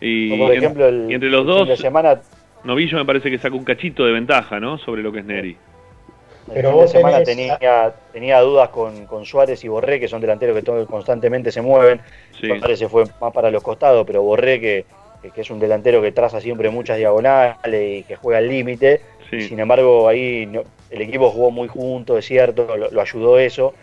Y, 0.00 0.30
como 0.30 0.46
por 0.46 0.54
ejemplo, 0.56 0.86
el, 0.88 1.06
y 1.10 1.14
entre 1.14 1.30
los 1.30 1.42
el 1.42 1.46
dos, 1.46 1.68
de 1.68 1.76
semana, 1.76 2.20
Novillo 2.64 2.98
me 2.98 3.04
parece 3.04 3.30
que 3.30 3.38
sacó 3.38 3.56
un 3.56 3.64
cachito 3.64 4.04
de 4.04 4.12
ventaja, 4.12 4.58
¿no? 4.60 4.78
Sobre 4.78 5.02
lo 5.02 5.12
que 5.12 5.20
es 5.20 5.24
Neri. 5.24 5.50
el 5.50 6.54
Pero 6.54 6.68
fin 6.70 6.76
de 6.78 6.82
vos 6.82 6.90
semana 6.92 7.18
tenés- 7.22 7.58
tenía, 7.58 7.94
tenía 8.12 8.40
dudas 8.40 8.68
con, 8.70 9.06
con 9.06 9.24
Suárez 9.24 9.64
y 9.64 9.68
Borré, 9.68 9.98
que 10.00 10.08
son 10.08 10.20
delanteros 10.20 10.56
que 10.56 10.62
todo- 10.62 10.86
constantemente 10.86 11.50
se 11.52 11.62
mueven. 11.62 12.00
Sí. 12.40 12.46
Suárez 12.48 12.78
se 12.78 12.88
fue 12.88 13.04
más 13.20 13.32
para 13.32 13.50
los 13.50 13.62
costados, 13.62 14.04
pero 14.06 14.22
Borré, 14.22 14.60
que, 14.60 14.84
que- 15.22 15.30
que 15.30 15.40
es 15.40 15.50
un 15.50 15.60
delantero 15.60 16.02
que 16.02 16.10
traza 16.12 16.40
siempre 16.40 16.68
muchas 16.70 16.98
diagonales 16.98 17.56
y 17.72 18.02
que 18.04 18.16
juega 18.16 18.38
al 18.38 18.48
límite. 18.48 19.00
Sí. 19.30 19.40
Sin 19.42 19.60
embargo, 19.60 20.08
ahí 20.08 20.46
no- 20.46 20.62
el 20.92 21.02
equipo 21.02 21.30
jugó 21.30 21.50
muy 21.50 21.68
junto, 21.68 22.16
es 22.18 22.26
cierto, 22.26 22.76
lo, 22.76 22.90
lo 22.90 23.00
ayudó 23.00 23.38
eso, 23.38 23.74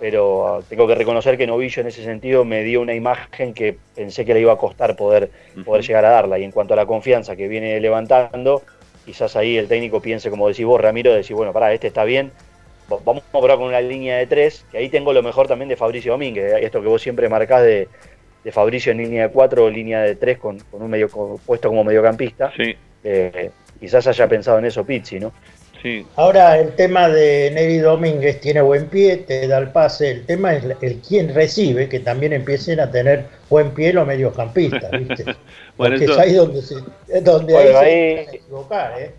pero 0.00 0.48
ah, 0.48 0.60
tengo 0.68 0.86
que 0.86 0.94
reconocer 0.96 1.38
que 1.38 1.46
Novillo 1.46 1.80
en 1.82 1.88
ese 1.88 2.02
sentido 2.02 2.44
me 2.44 2.62
dio 2.64 2.80
una 2.80 2.94
imagen 2.94 3.54
que 3.54 3.76
pensé 3.94 4.24
que 4.24 4.34
le 4.34 4.40
iba 4.40 4.52
a 4.52 4.56
costar 4.56 4.96
poder, 4.96 5.30
llegar 5.82 6.04
a 6.04 6.10
darla. 6.10 6.38
Y 6.38 6.44
en 6.44 6.50
cuanto 6.50 6.74
a 6.74 6.76
la 6.76 6.86
confianza 6.86 7.36
que 7.36 7.46
viene 7.48 7.78
levantando, 7.80 8.62
quizás 9.04 9.36
ahí 9.36 9.56
el 9.56 9.68
técnico 9.68 10.00
piense, 10.00 10.30
como 10.30 10.48
decís 10.48 10.66
vos, 10.66 10.80
Ramiro, 10.80 11.10
de 11.10 11.18
decir, 11.18 11.36
bueno, 11.36 11.52
pará, 11.52 11.72
este 11.72 11.86
está 11.86 12.04
bien, 12.04 12.32
va- 12.92 12.98
vamos 13.04 13.22
a 13.22 13.30
probar 13.30 13.56
con 13.58 13.68
una 13.68 13.80
línea 13.80 14.16
de 14.16 14.26
tres, 14.26 14.64
que 14.70 14.78
ahí 14.78 14.88
tengo 14.88 15.12
lo 15.12 15.22
mejor 15.22 15.46
también 15.46 15.68
de 15.68 15.76
Fabricio 15.76 16.12
Domínguez, 16.12 16.52
¿eh? 16.52 16.64
esto 16.64 16.82
que 16.82 16.88
vos 16.88 17.00
siempre 17.00 17.28
marcás 17.28 17.62
de, 17.62 17.88
de 18.42 18.52
Fabricio 18.52 18.92
en 18.92 18.98
línea 18.98 19.28
de 19.28 19.32
cuatro 19.32 19.64
o 19.64 19.70
línea 19.70 20.02
de 20.02 20.16
tres 20.16 20.38
con, 20.38 20.58
con 20.70 20.82
un 20.82 20.90
medio 20.90 21.08
puesto 21.46 21.68
como 21.68 21.84
mediocampista. 21.84 22.52
Sí, 22.56 22.74
Eh, 23.04 23.50
quizás 23.78 24.06
haya 24.06 24.26
pensado 24.26 24.58
en 24.58 24.64
eso 24.64 24.84
Pizzi, 24.84 25.20
¿no? 25.20 25.32
Sí. 25.84 26.04
Ahora 26.16 26.58
el 26.58 26.74
tema 26.74 27.08
de 27.08 27.52
Neri 27.54 27.78
Domínguez 27.78 28.40
tiene 28.40 28.60
buen 28.62 28.86
pie, 28.88 29.18
te 29.18 29.46
da 29.46 29.58
el 29.58 29.68
pase, 29.70 30.10
el 30.10 30.26
tema 30.26 30.54
es 30.54 30.64
el 30.80 30.96
quien 31.00 31.32
recibe, 31.32 31.88
que 31.88 32.00
también 32.00 32.32
empiecen 32.32 32.80
a 32.80 32.90
tener 32.90 33.26
buen 33.48 33.70
pie 33.70 33.92
los 33.92 34.04
mediocampistas, 34.06 34.90
¿viste? 34.90 35.24
Bueno, 35.76 35.94
Porque 35.96 36.04
eso- 36.04 36.12
es 36.14 36.18
ahí 36.20 36.32
donde 36.34 36.62
se, 36.62 36.76
es 37.08 37.24
donde 37.24 37.52
Bueno, 37.52 37.78
ahí, 37.78 37.86
ahí- 37.86 38.26
se 38.26 38.36
equivocar, 38.36 39.00
¿eh? 39.00 39.10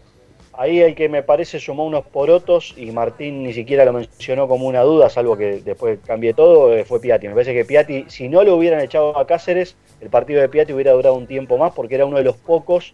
Ahí 0.57 0.79
el 0.79 0.95
que 0.95 1.09
me 1.09 1.21
parece 1.21 1.59
sumó 1.59 1.85
unos 1.85 2.05
porotos 2.05 2.73
y 2.77 2.89
Martín 2.91 3.43
ni 3.43 3.51
siquiera 3.53 3.83
lo 3.83 3.91
mencionó 3.91 4.47
como 4.47 4.67
una 4.67 4.83
duda, 4.83 5.09
salvo 5.09 5.35
que 5.35 5.61
después 5.65 5.99
cambie 6.07 6.33
todo, 6.33 6.73
eh, 6.73 6.85
fue 6.85 7.01
Piatti. 7.01 7.27
Me 7.27 7.33
parece 7.33 7.53
que 7.53 7.65
Piatti, 7.65 8.05
si 8.07 8.29
no 8.29 8.41
lo 8.41 8.55
hubieran 8.55 8.79
echado 8.79 9.17
a 9.19 9.27
Cáceres, 9.27 9.75
el 9.99 10.09
partido 10.09 10.39
de 10.39 10.47
Piatti 10.47 10.71
hubiera 10.71 10.93
durado 10.93 11.15
un 11.15 11.27
tiempo 11.27 11.57
más 11.57 11.73
porque 11.73 11.95
era 11.95 12.05
uno 12.05 12.15
de 12.17 12.23
los 12.23 12.37
pocos, 12.37 12.93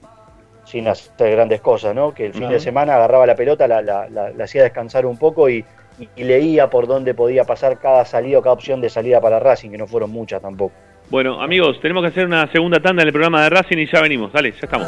sin 0.72 0.88
hacer 0.88 1.31
grandes 1.31 1.60
cosas, 1.61 1.93
¿no? 1.93 2.14
Que 2.14 2.27
el 2.27 2.34
fin 2.34 2.48
de 2.49 2.60
semana 2.60 2.95
agarraba 2.95 3.26
la 3.26 3.35
pelota, 3.35 3.68
la, 3.68 3.81
la- 3.81 4.07
la- 4.10 4.30
la 4.31 4.43
hacía 4.45 4.64
descansar 4.64 5.06
un 5.06 5.18
poco 5.18 5.49
y, 5.49 5.65
y- 5.99 6.10
y 6.15 6.23
leía 6.23 6.69
por 6.69 6.88
dónde 6.88 7.14
podía 7.14 7.43
pasar 7.43 7.77
cada 7.80 8.06
salida 8.06 8.39
o 8.39 8.41
cada 8.41 8.53
opción 8.53 8.80
de 8.80 8.89
salida 8.89 9.19
para 9.19 9.39
Racing, 9.39 9.69
que 9.72 9.77
no 9.77 9.85
fueron 9.88 10.10
muchas 10.11 10.41
tampoco. 10.41 10.73
Bueno, 11.10 11.41
amigos, 11.41 11.77
tenemos 11.81 12.03
que 12.03 12.07
hacer 12.07 12.26
una 12.26 12.49
segunda 12.53 12.80
tanda 12.80 13.02
en 13.02 13.10
el 13.10 13.11
programa 13.14 13.43
de 13.43 13.49
Racing 13.49 13.77
y 13.80 13.91
ya 13.91 13.99
venimos. 14.02 14.31
Dale, 14.31 14.52
ya 14.53 14.60
estamos. 14.64 14.88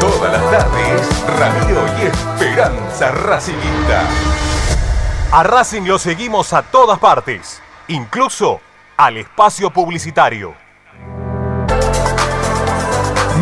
Todas 0.00 0.32
las 0.32 0.50
tardes, 0.50 1.24
Ramiro 1.38 1.80
y 2.02 2.06
Esperanza 2.06 3.10
Racingista. 3.12 4.02
A 5.32 5.42
Racing 5.42 5.82
lo 5.82 5.98
seguimos 5.98 6.52
a 6.52 6.62
todas 6.62 6.98
partes, 6.98 7.62
incluso 7.88 8.60
al 8.96 9.16
espacio 9.16 9.70
publicitario. 9.70 10.54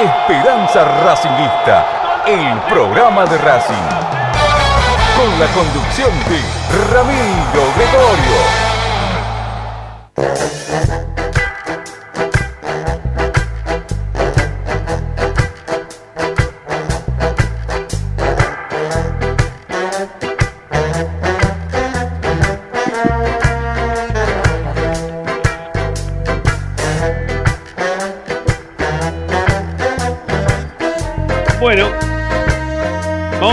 Esperanza 0.00 0.84
Racingista, 1.04 2.22
el 2.24 2.60
programa 2.72 3.26
de 3.26 3.36
Racing. 3.36 3.74
Con 5.16 5.40
la 5.40 5.46
conducción 5.48 6.10
de 6.28 6.40
Ramiro 6.92 7.64
Gregorio. 7.74 8.68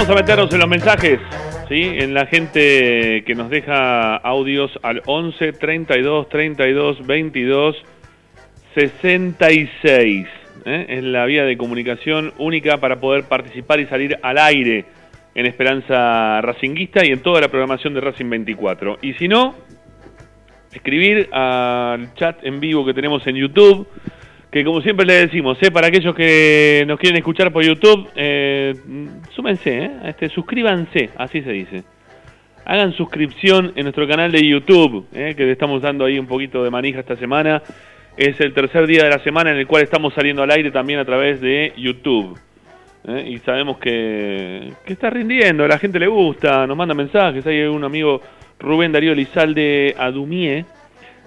Vamos 0.07 0.21
a 0.21 0.23
meternos 0.23 0.53
en 0.53 0.59
los 0.59 0.69
mensajes. 0.69 1.19
¿sí? 1.67 1.81
En 1.81 2.13
la 2.13 2.27
gente 2.27 3.23
que 3.25 3.33
nos 3.33 3.49
deja 3.49 4.17
audios 4.17 4.71
al 4.83 5.01
11 5.05 5.53
32 5.53 6.29
32 6.29 7.07
22 7.07 7.75
66. 8.75 10.27
¿eh? 10.65 10.85
Es 10.89 11.03
la 11.03 11.25
vía 11.25 11.43
de 11.43 11.57
comunicación 11.57 12.33
única 12.37 12.77
para 12.77 12.99
poder 12.99 13.23
participar 13.23 13.79
y 13.79 13.87
salir 13.87 14.19
al 14.21 14.37
aire 14.37 14.85
en 15.33 15.47
Esperanza 15.47 16.39
Racinguista 16.41 17.03
y 17.03 17.09
en 17.09 17.21
toda 17.21 17.41
la 17.41 17.47
programación 17.47 17.95
de 17.95 18.01
Racing 18.01 18.29
24. 18.29 18.99
Y 19.01 19.13
si 19.13 19.27
no, 19.27 19.55
escribir 20.71 21.29
al 21.33 22.13
chat 22.13 22.45
en 22.45 22.59
vivo 22.59 22.85
que 22.85 22.93
tenemos 22.93 23.25
en 23.25 23.37
YouTube, 23.37 23.87
que 24.51 24.63
como 24.63 24.81
siempre 24.81 25.05
le 25.05 25.15
decimos, 25.15 25.57
¿eh? 25.61 25.71
para 25.71 25.87
aquellos 25.87 26.15
que 26.15 26.85
nos 26.87 26.97
quieren 26.99 27.17
escuchar 27.17 27.51
por 27.51 27.61
YouTube, 27.61 28.07
eh, 28.15 28.73
súmense, 29.35 29.77
¿eh? 29.77 29.91
este, 30.05 30.29
suscríbanse, 30.29 31.09
así 31.17 31.41
se 31.41 31.51
dice. 31.51 31.83
Hagan 32.63 32.93
suscripción 32.93 33.73
en 33.75 33.83
nuestro 33.83 34.07
canal 34.07 34.31
de 34.31 34.47
YouTube, 34.47 35.05
¿eh? 35.13 35.35
que 35.35 35.45
le 35.45 35.51
estamos 35.51 35.81
dando 35.81 36.05
ahí 36.05 36.17
un 36.17 36.25
poquito 36.25 36.63
de 36.63 36.71
manija 36.71 37.01
esta 37.01 37.15
semana. 37.15 37.61
Es 38.17 38.39
el 38.39 38.53
tercer 38.53 38.87
día 38.87 39.03
de 39.03 39.09
la 39.09 39.19
semana 39.19 39.51
en 39.51 39.57
el 39.57 39.67
cual 39.67 39.83
estamos 39.83 40.13
saliendo 40.13 40.41
al 40.41 40.49
aire 40.49 40.71
también 40.71 40.99
a 40.99 41.05
través 41.05 41.41
de 41.41 41.73
YouTube. 41.77 42.39
¿eh? 43.07 43.25
Y 43.27 43.37
sabemos 43.39 43.77
que, 43.77 44.71
que 44.85 44.93
está 44.93 45.09
rindiendo, 45.09 45.67
la 45.67 45.77
gente 45.77 45.99
le 45.99 46.07
gusta, 46.07 46.65
nos 46.65 46.77
manda 46.77 46.95
mensajes. 46.95 47.45
Hay 47.45 47.61
un 47.63 47.83
amigo, 47.83 48.21
Rubén 48.59 48.93
Darío 48.93 49.13
Lizalde 49.13 49.93
Adumie, 49.97 50.65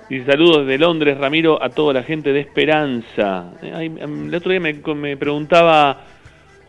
dice 0.09 0.25
saludos 0.25 0.67
de 0.67 0.79
Londres, 0.79 1.19
Ramiro, 1.19 1.63
a 1.63 1.69
toda 1.69 1.93
la 1.93 2.03
gente 2.03 2.33
de 2.33 2.41
Esperanza. 2.41 3.53
Eh, 3.63 3.91
em, 4.01 4.29
el 4.29 4.35
otro 4.35 4.51
día 4.51 4.61
me, 4.61 4.73
me 4.95 5.17
preguntaba 5.17 6.08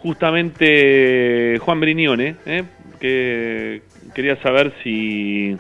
justamente 0.01 1.57
Juan 1.59 1.80
Brignone, 1.80 2.35
¿eh? 2.45 2.63
que 2.99 3.81
quería 4.13 4.35
saber 4.38 4.73
si 4.84 5.55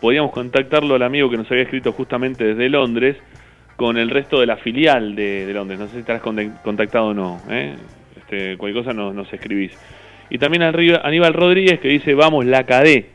podíamos 0.00 0.32
contactarlo 0.32 0.94
al 0.94 1.02
amigo 1.02 1.30
que 1.30 1.36
nos 1.36 1.50
había 1.50 1.64
escrito 1.64 1.92
justamente 1.92 2.44
desde 2.44 2.68
Londres 2.68 3.16
con 3.76 3.96
el 3.96 4.10
resto 4.10 4.40
de 4.40 4.46
la 4.46 4.56
filial 4.56 5.14
de, 5.14 5.50
Londres. 5.52 5.78
No 5.78 5.86
sé 5.86 5.94
si 5.94 5.98
estarás 6.00 6.22
contac- 6.22 6.62
contactado 6.62 7.08
o 7.08 7.14
no. 7.14 7.40
¿eh? 7.50 7.74
Este, 8.16 8.56
cualquier 8.56 8.84
cosa 8.84 8.94
nos, 8.94 9.14
nos 9.14 9.32
escribís. 9.32 9.72
Y 10.30 10.38
también 10.38 10.62
arriba, 10.62 11.00
Aníbal 11.04 11.34
Rodríguez 11.34 11.80
que 11.80 11.88
dice, 11.88 12.14
vamos, 12.14 12.46
la 12.46 12.64
cadé. 12.64 13.10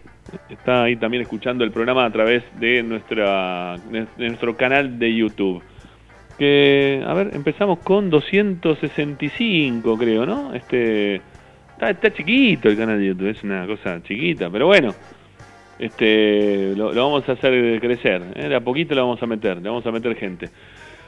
Está 0.50 0.84
ahí 0.84 0.98
también 0.98 1.24
escuchando 1.24 1.64
el 1.64 1.72
programa 1.72 2.06
a 2.06 2.12
través 2.12 2.44
de, 2.60 2.84
nuestra, 2.84 3.78
de 3.90 4.08
nuestro 4.18 4.56
canal 4.58 5.00
de 5.00 5.16
YouTube. 5.16 5.64
Que, 6.38 7.04
a 7.06 7.14
ver, 7.14 7.32
empezamos 7.34 7.80
con 7.80 8.10
265, 8.10 9.98
creo, 9.98 10.26
¿no? 10.26 10.54
Este, 10.54 11.16
está, 11.72 11.90
está 11.90 12.14
chiquito 12.14 12.70
el 12.70 12.78
canal 12.78 13.00
de 13.00 13.08
YouTube, 13.08 13.30
es 13.30 13.44
una 13.44 13.66
cosa 13.66 14.02
chiquita, 14.04 14.50
pero 14.50 14.68
bueno, 14.68 14.94
este, 15.80 16.76
lo, 16.76 16.94
vamos 16.94 17.28
a 17.28 17.34
hacer 17.34 17.80
crecer, 17.80 18.22
¿eh? 18.36 18.50
de 18.50 18.56
a 18.56 18.62
poquito 18.62 18.96
lo 18.96 19.02
vamos 19.02 19.24
a 19.24 19.28
meter, 19.28 19.58
le 19.58 19.70
vamos 19.70 19.86
a 19.86 19.92
meter 19.92 20.16
gente. 20.16 20.50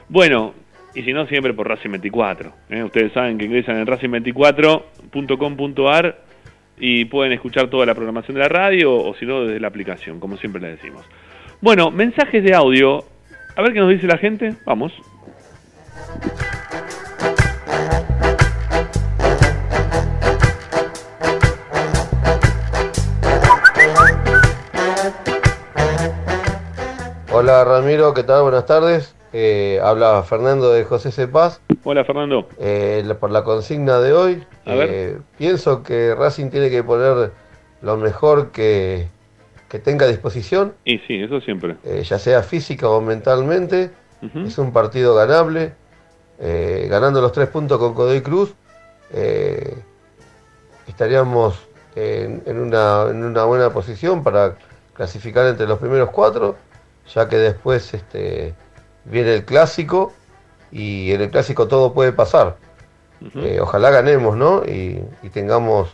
Bueno, 0.08 0.54
y 0.94 1.02
si 1.02 1.12
no, 1.12 1.26
siempre 1.26 1.52
por 1.54 1.68
Racing 1.68 1.90
24. 1.90 2.52
¿eh? 2.70 2.82
Ustedes 2.82 3.12
saben 3.12 3.38
que 3.38 3.44
ingresan 3.46 3.76
en 3.76 3.86
racing24.com.ar 3.86 6.24
y 6.78 7.04
pueden 7.04 7.32
escuchar 7.32 7.68
toda 7.68 7.86
la 7.86 7.94
programación 7.94 8.34
de 8.34 8.40
la 8.40 8.48
radio 8.48 8.92
o 8.92 9.14
si 9.14 9.24
no, 9.26 9.44
desde 9.44 9.60
la 9.60 9.68
aplicación, 9.68 10.18
como 10.18 10.36
siempre 10.36 10.60
le 10.60 10.70
decimos. 10.70 11.04
Bueno, 11.60 11.90
mensajes 11.90 12.42
de 12.42 12.54
audio. 12.54 13.04
A 13.56 13.62
ver 13.62 13.72
qué 13.72 13.80
nos 13.80 13.90
dice 13.90 14.06
la 14.06 14.18
gente. 14.18 14.54
Vamos. 14.64 14.92
Hola 27.32 27.64
Ramiro, 27.64 28.12
¿qué 28.14 28.22
tal? 28.24 28.42
Buenas 28.42 28.66
tardes. 28.66 29.14
Eh, 29.32 29.78
habla 29.82 30.22
Fernando 30.24 30.72
de 30.72 30.84
José 30.84 31.12
Cepaz. 31.12 31.60
Hola 31.84 32.04
Fernando. 32.04 32.48
Eh, 32.58 33.02
la- 33.06 33.14
por 33.14 33.30
la 33.30 33.44
consigna 33.44 34.00
de 34.00 34.12
hoy, 34.12 34.44
A 34.66 34.74
ver. 34.74 34.88
eh, 34.92 35.18
pienso 35.38 35.82
que 35.82 36.14
Racing 36.14 36.50
tiene 36.50 36.70
que 36.70 36.82
poner 36.82 37.30
lo 37.82 37.96
mejor 37.96 38.50
que, 38.50 39.06
que 39.68 39.78
tenga 39.78 40.06
a 40.06 40.08
disposición, 40.08 40.74
Y 40.84 40.98
sí, 40.98 41.22
eso 41.22 41.40
siempre. 41.40 41.76
ya 42.02 42.18
sea 42.18 42.42
física 42.42 42.88
o 42.88 43.00
mentalmente. 43.00 43.90
Es 44.44 44.58
un 44.58 44.70
partido 44.70 45.14
ganable. 45.14 45.72
Eh, 46.42 46.86
ganando 46.88 47.20
los 47.20 47.32
tres 47.32 47.48
puntos 47.48 47.78
con 47.78 47.92
Godoy 47.92 48.22
Cruz, 48.22 48.54
eh, 49.12 49.76
estaríamos 50.88 51.58
en, 51.94 52.42
en 52.46 52.58
una, 52.58 53.08
en 53.10 53.22
una 53.24 53.44
buena 53.44 53.70
posición 53.70 54.22
para 54.22 54.56
clasificar 54.94 55.46
entre 55.46 55.66
los 55.66 55.78
primeros 55.78 56.08
cuatro, 56.10 56.56
ya 57.14 57.28
que 57.28 57.36
después 57.36 57.92
este, 57.92 58.54
viene 59.04 59.34
el 59.34 59.44
clásico 59.44 60.14
y 60.72 61.12
en 61.12 61.20
el 61.20 61.30
clásico 61.30 61.68
todo 61.68 61.92
puede 61.92 62.12
pasar. 62.12 62.56
Eh, 63.34 63.58
ojalá 63.60 63.90
ganemos, 63.90 64.34
¿no? 64.34 64.62
Y, 64.64 65.04
y 65.22 65.28
tengamos, 65.28 65.90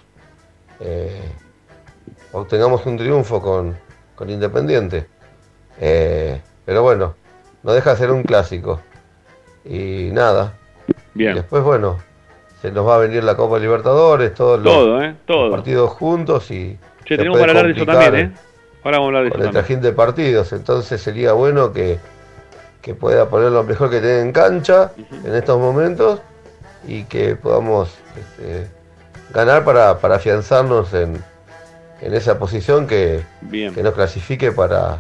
obtengamos 2.31 2.86
un 2.86 2.97
triunfo 2.97 3.43
con, 3.43 3.77
con 4.14 4.31
Independiente. 4.31 5.09
Pero 5.77 6.82
bueno, 6.82 7.16
no 7.64 7.73
deja 7.73 7.90
de 7.90 7.97
ser 7.97 8.12
un 8.12 8.23
clásico. 8.23 8.81
Y 9.69 10.11
nada. 10.13 10.53
Bien. 11.15 11.35
Después, 11.35 11.63
bueno, 11.63 11.99
se 12.63 12.71
nos 12.71 12.87
va 12.87 12.97
a 12.97 12.99
venir 12.99 13.25
la 13.25 13.37
Copa 13.37 13.59
Libertadores, 13.59 14.35
todos 14.35 14.61
los, 14.61 14.73
Todo, 14.73 15.03
¿eh? 15.03 15.15
Todo. 15.27 15.49
los 15.49 15.57
partidos 15.57 15.91
juntos 15.91 16.51
y... 16.51 16.79
Che, 17.05 17.17
tenemos 17.17 17.39
para 17.39 17.53
hablar 17.53 17.67
de 17.67 17.73
eso 17.73 17.87
también, 17.87 18.15
¿eh? 18.17 18.33
Ahora 18.85 18.99
vamos 18.99 19.07
a 19.15 19.19
hablar 19.19 19.25
de 19.25 19.31
Con 19.31 19.41
eso 19.41 19.49
el 19.49 19.55
también. 19.55 19.65
trajín 19.65 19.81
de 19.83 19.93
partidos, 19.93 20.53
entonces 20.53 21.01
sería 21.01 21.33
bueno 21.33 21.73
que, 21.73 21.99
que 22.83 22.95
pueda 22.95 23.29
poner 23.29 23.51
lo 23.51 23.65
mejor 23.65 23.91
que 23.91 24.01
tiene 24.01 24.21
en 24.21 24.33
cancha 24.33 24.93
en 25.25 25.35
estos 25.35 25.59
momentos 25.59 26.21
y 26.87 27.05
que 27.05 27.35
podamos 27.37 27.91
este, 28.17 28.69
ganar 29.35 29.65
para, 29.65 29.99
para 29.99 30.17
afianzarnos 30.17 30.95
en, 30.95 31.23
en 32.01 32.15
esa 32.15 32.39
posición 32.39 32.87
que, 32.87 33.23
Bien. 33.41 33.75
que 33.75 33.83
nos 33.83 33.95
clasifique 33.95 34.53
para, 34.53 34.99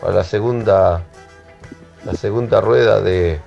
para 0.00 0.14
la 0.14 0.24
segunda 0.24 1.02
la 2.04 2.14
segunda 2.14 2.60
rueda 2.60 3.00
de, 3.02 3.40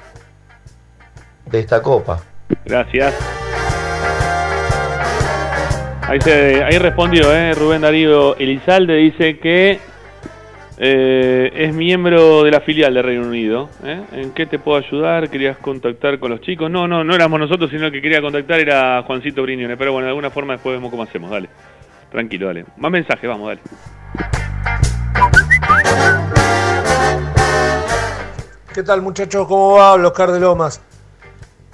de 1.46 1.60
esta 1.60 1.82
copa. 1.82 2.22
Gracias. 2.66 3.16
Ahí, 6.08 6.20
se, 6.20 6.64
ahí 6.64 6.78
respondió 6.78 7.34
¿eh? 7.34 7.54
Rubén 7.54 7.82
Darío 7.82 8.36
Elizalde, 8.36 8.96
dice 8.96 9.40
que 9.40 9.80
eh, 10.78 11.52
es 11.56 11.74
miembro 11.74 12.44
de 12.44 12.52
la 12.52 12.60
filial 12.60 12.94
de 12.94 13.02
Reino 13.02 13.28
Unido. 13.28 13.70
¿eh? 13.84 14.02
¿En 14.14 14.32
qué 14.32 14.46
te 14.46 14.60
puedo 14.60 14.78
ayudar? 14.78 15.30
¿Querías 15.30 15.58
contactar 15.58 16.20
con 16.20 16.32
los 16.32 16.42
chicos? 16.42 16.70
No, 16.72 16.88
no, 16.88 17.04
no 17.04 17.16
éramos 17.16 17.40
nosotros, 17.40 17.70
sino 17.70 17.86
el 17.86 17.92
que 17.92 18.02
quería 18.02 18.20
contactar 18.20 18.60
era 18.60 19.04
Juancito 19.04 19.44
Briñones. 19.44 19.78
Pero 19.78 19.94
bueno, 19.94 20.06
de 20.06 20.10
alguna 20.10 20.32
forma 20.32 20.54
después 20.54 20.76
vemos 20.76 20.90
cómo 20.90 21.04
hacemos, 21.04 21.30
dale. 21.30 21.50
Tranquilo, 22.12 22.48
dale. 22.48 22.66
Más 22.78 22.92
mensajes, 22.92 23.30
vamos, 23.30 23.48
dale. 23.48 23.62
¿Qué 28.74 28.84
tal 28.84 29.02
muchachos? 29.02 29.48
¿Cómo 29.48 29.74
va? 29.76 29.94
Oscar 29.94 30.32
de 30.32 30.40
Lomas. 30.40 30.82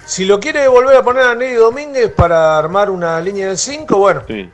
Si 0.08 0.24
lo 0.24 0.40
quiere 0.40 0.66
volver 0.68 0.96
a 0.96 1.02
poner 1.02 1.24
a 1.24 1.34
Neri 1.34 1.52
Domínguez 1.54 2.10
para 2.10 2.56
armar 2.56 2.88
una 2.88 3.20
línea 3.20 3.48
de 3.50 3.58
5, 3.58 3.98
bueno, 3.98 4.22
Sí. 4.26 4.50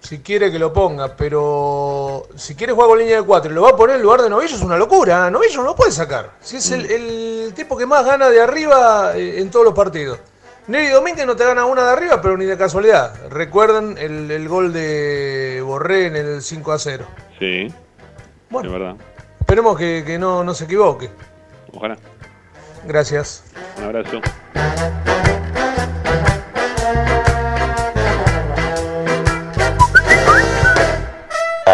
si 0.00 0.18
quiere 0.18 0.50
que 0.50 0.58
lo 0.58 0.72
ponga, 0.72 1.16
pero 1.16 2.26
si 2.34 2.56
quiere 2.56 2.72
jugar 2.72 2.88
con 2.88 2.98
línea 2.98 3.18
de 3.18 3.22
4 3.22 3.52
y 3.52 3.54
lo 3.54 3.62
va 3.62 3.70
a 3.70 3.76
poner 3.76 3.96
en 3.96 4.02
lugar 4.02 4.22
de 4.22 4.28
Novillo 4.28 4.56
es 4.56 4.60
una 4.62 4.76
locura. 4.76 5.28
¿eh? 5.28 5.30
Novillo 5.30 5.58
no 5.58 5.66
lo 5.68 5.76
puede 5.76 5.92
sacar. 5.92 6.32
Si 6.40 6.56
es 6.56 6.68
el, 6.72 6.86
el 6.90 7.52
tipo 7.54 7.76
que 7.76 7.86
más 7.86 8.04
gana 8.04 8.28
de 8.28 8.40
arriba 8.40 9.16
eh, 9.16 9.40
en 9.40 9.50
todos 9.52 9.64
los 9.64 9.74
partidos. 9.74 10.18
Neri 10.66 10.88
Domínguez 10.88 11.26
no 11.26 11.36
te 11.36 11.44
gana 11.44 11.64
una 11.64 11.84
de 11.84 11.90
arriba, 11.92 12.20
pero 12.20 12.36
ni 12.36 12.44
de 12.44 12.58
casualidad. 12.58 13.14
Recuerden 13.30 13.96
el, 13.98 14.28
el 14.32 14.48
gol 14.48 14.72
de 14.72 15.62
Borré 15.64 16.06
en 16.06 16.16
el 16.16 16.42
5 16.42 16.72
a 16.72 16.78
0. 16.80 17.04
Sí. 17.38 17.72
Bueno. 18.50 18.68
Es 18.68 18.72
verdad. 18.72 18.96
Esperemos 19.38 19.78
que, 19.78 20.02
que 20.04 20.18
no, 20.18 20.42
no 20.42 20.54
se 20.54 20.64
equivoque. 20.64 21.08
Ojalá. 21.72 21.96
Gracias. 22.84 23.44
Un 23.78 23.84
abrazo. 23.84 24.20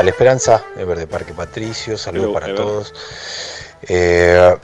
La 0.02 0.10
Esperanza, 0.10 0.62
de 0.76 0.84
Verde 0.84 1.06
Parque 1.06 1.34
Patricio, 1.34 1.98
saludos 1.98 2.32
para 2.32 2.46
Ever. 2.46 2.56
todos. 2.56 2.94
Eh, 3.82 4.56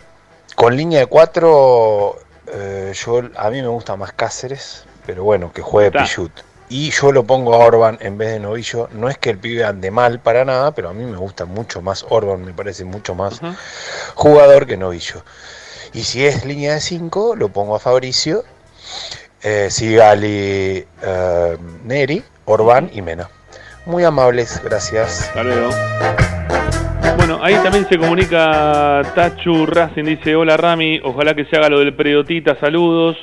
con 0.55 0.77
línea 0.77 1.01
de 1.01 1.07
cuatro, 1.07 2.19
eh, 2.47 2.93
yo, 2.95 3.23
a 3.37 3.51
mí 3.51 3.61
me 3.61 3.69
gusta 3.69 3.97
más 3.97 4.13
Cáceres, 4.13 4.85
pero 5.05 5.25
bueno, 5.25 5.53
que 5.53 5.61
juegue. 5.61 5.91
Pichut. 5.91 6.31
Y 6.69 6.91
yo 6.93 7.13
lo 7.13 7.25
pongo 7.25 7.55
a 7.55 7.59
Orban 7.59 7.99
en 8.01 8.17
vez 8.17 8.31
de 8.31 8.41
Novillo. 8.41 8.89
No 8.93 9.09
es 9.09 9.19
que 9.19 9.31
el 9.31 9.39
pibe 9.39 9.65
ande 9.65 9.91
mal 9.91 10.19
para 10.21 10.45
nada, 10.45 10.71
pero 10.71 10.89
a 10.89 10.93
mí 10.93 11.05
me 11.05 11.17
gusta 11.17 11.45
mucho 11.45 11.83
más 11.83 12.07
Orban, 12.09 12.45
me 12.45 12.55
parece 12.55 12.85
mucho 12.85 13.15
más 13.15 13.41
jugador 14.15 14.67
que 14.67 14.77
Novillo. 14.77 15.23
Y 15.95 16.03
si 16.03 16.25
es 16.25 16.45
línea 16.45 16.75
de 16.75 16.81
5, 16.81 17.37
lo 17.37 17.51
pongo 17.51 17.77
a 17.77 17.79
Fabricio, 17.79 18.43
eh, 19.45 19.69
Sigali, 19.71 20.85
eh, 21.03 21.57
Neri, 21.85 22.21
Orban 22.47 22.91
y 22.93 23.01
Mena. 23.01 23.31
Muy 23.87 24.03
amables, 24.03 24.61
gracias. 24.65 25.29
Hasta 25.29 25.45
luego. 25.45 25.71
Bueno, 27.17 27.39
ahí 27.43 27.55
también 27.63 27.89
se 27.89 27.97
comunica 27.97 29.03
Tachu 29.15 29.67
Racing, 29.67 30.05
dice, 30.05 30.35
hola 30.35 30.57
Rami, 30.57 31.01
ojalá 31.05 31.35
que 31.35 31.45
se 31.45 31.57
haga 31.57 31.69
lo 31.69 31.79
del 31.79 31.95
periodita, 31.95 32.59
saludos. 32.59 33.17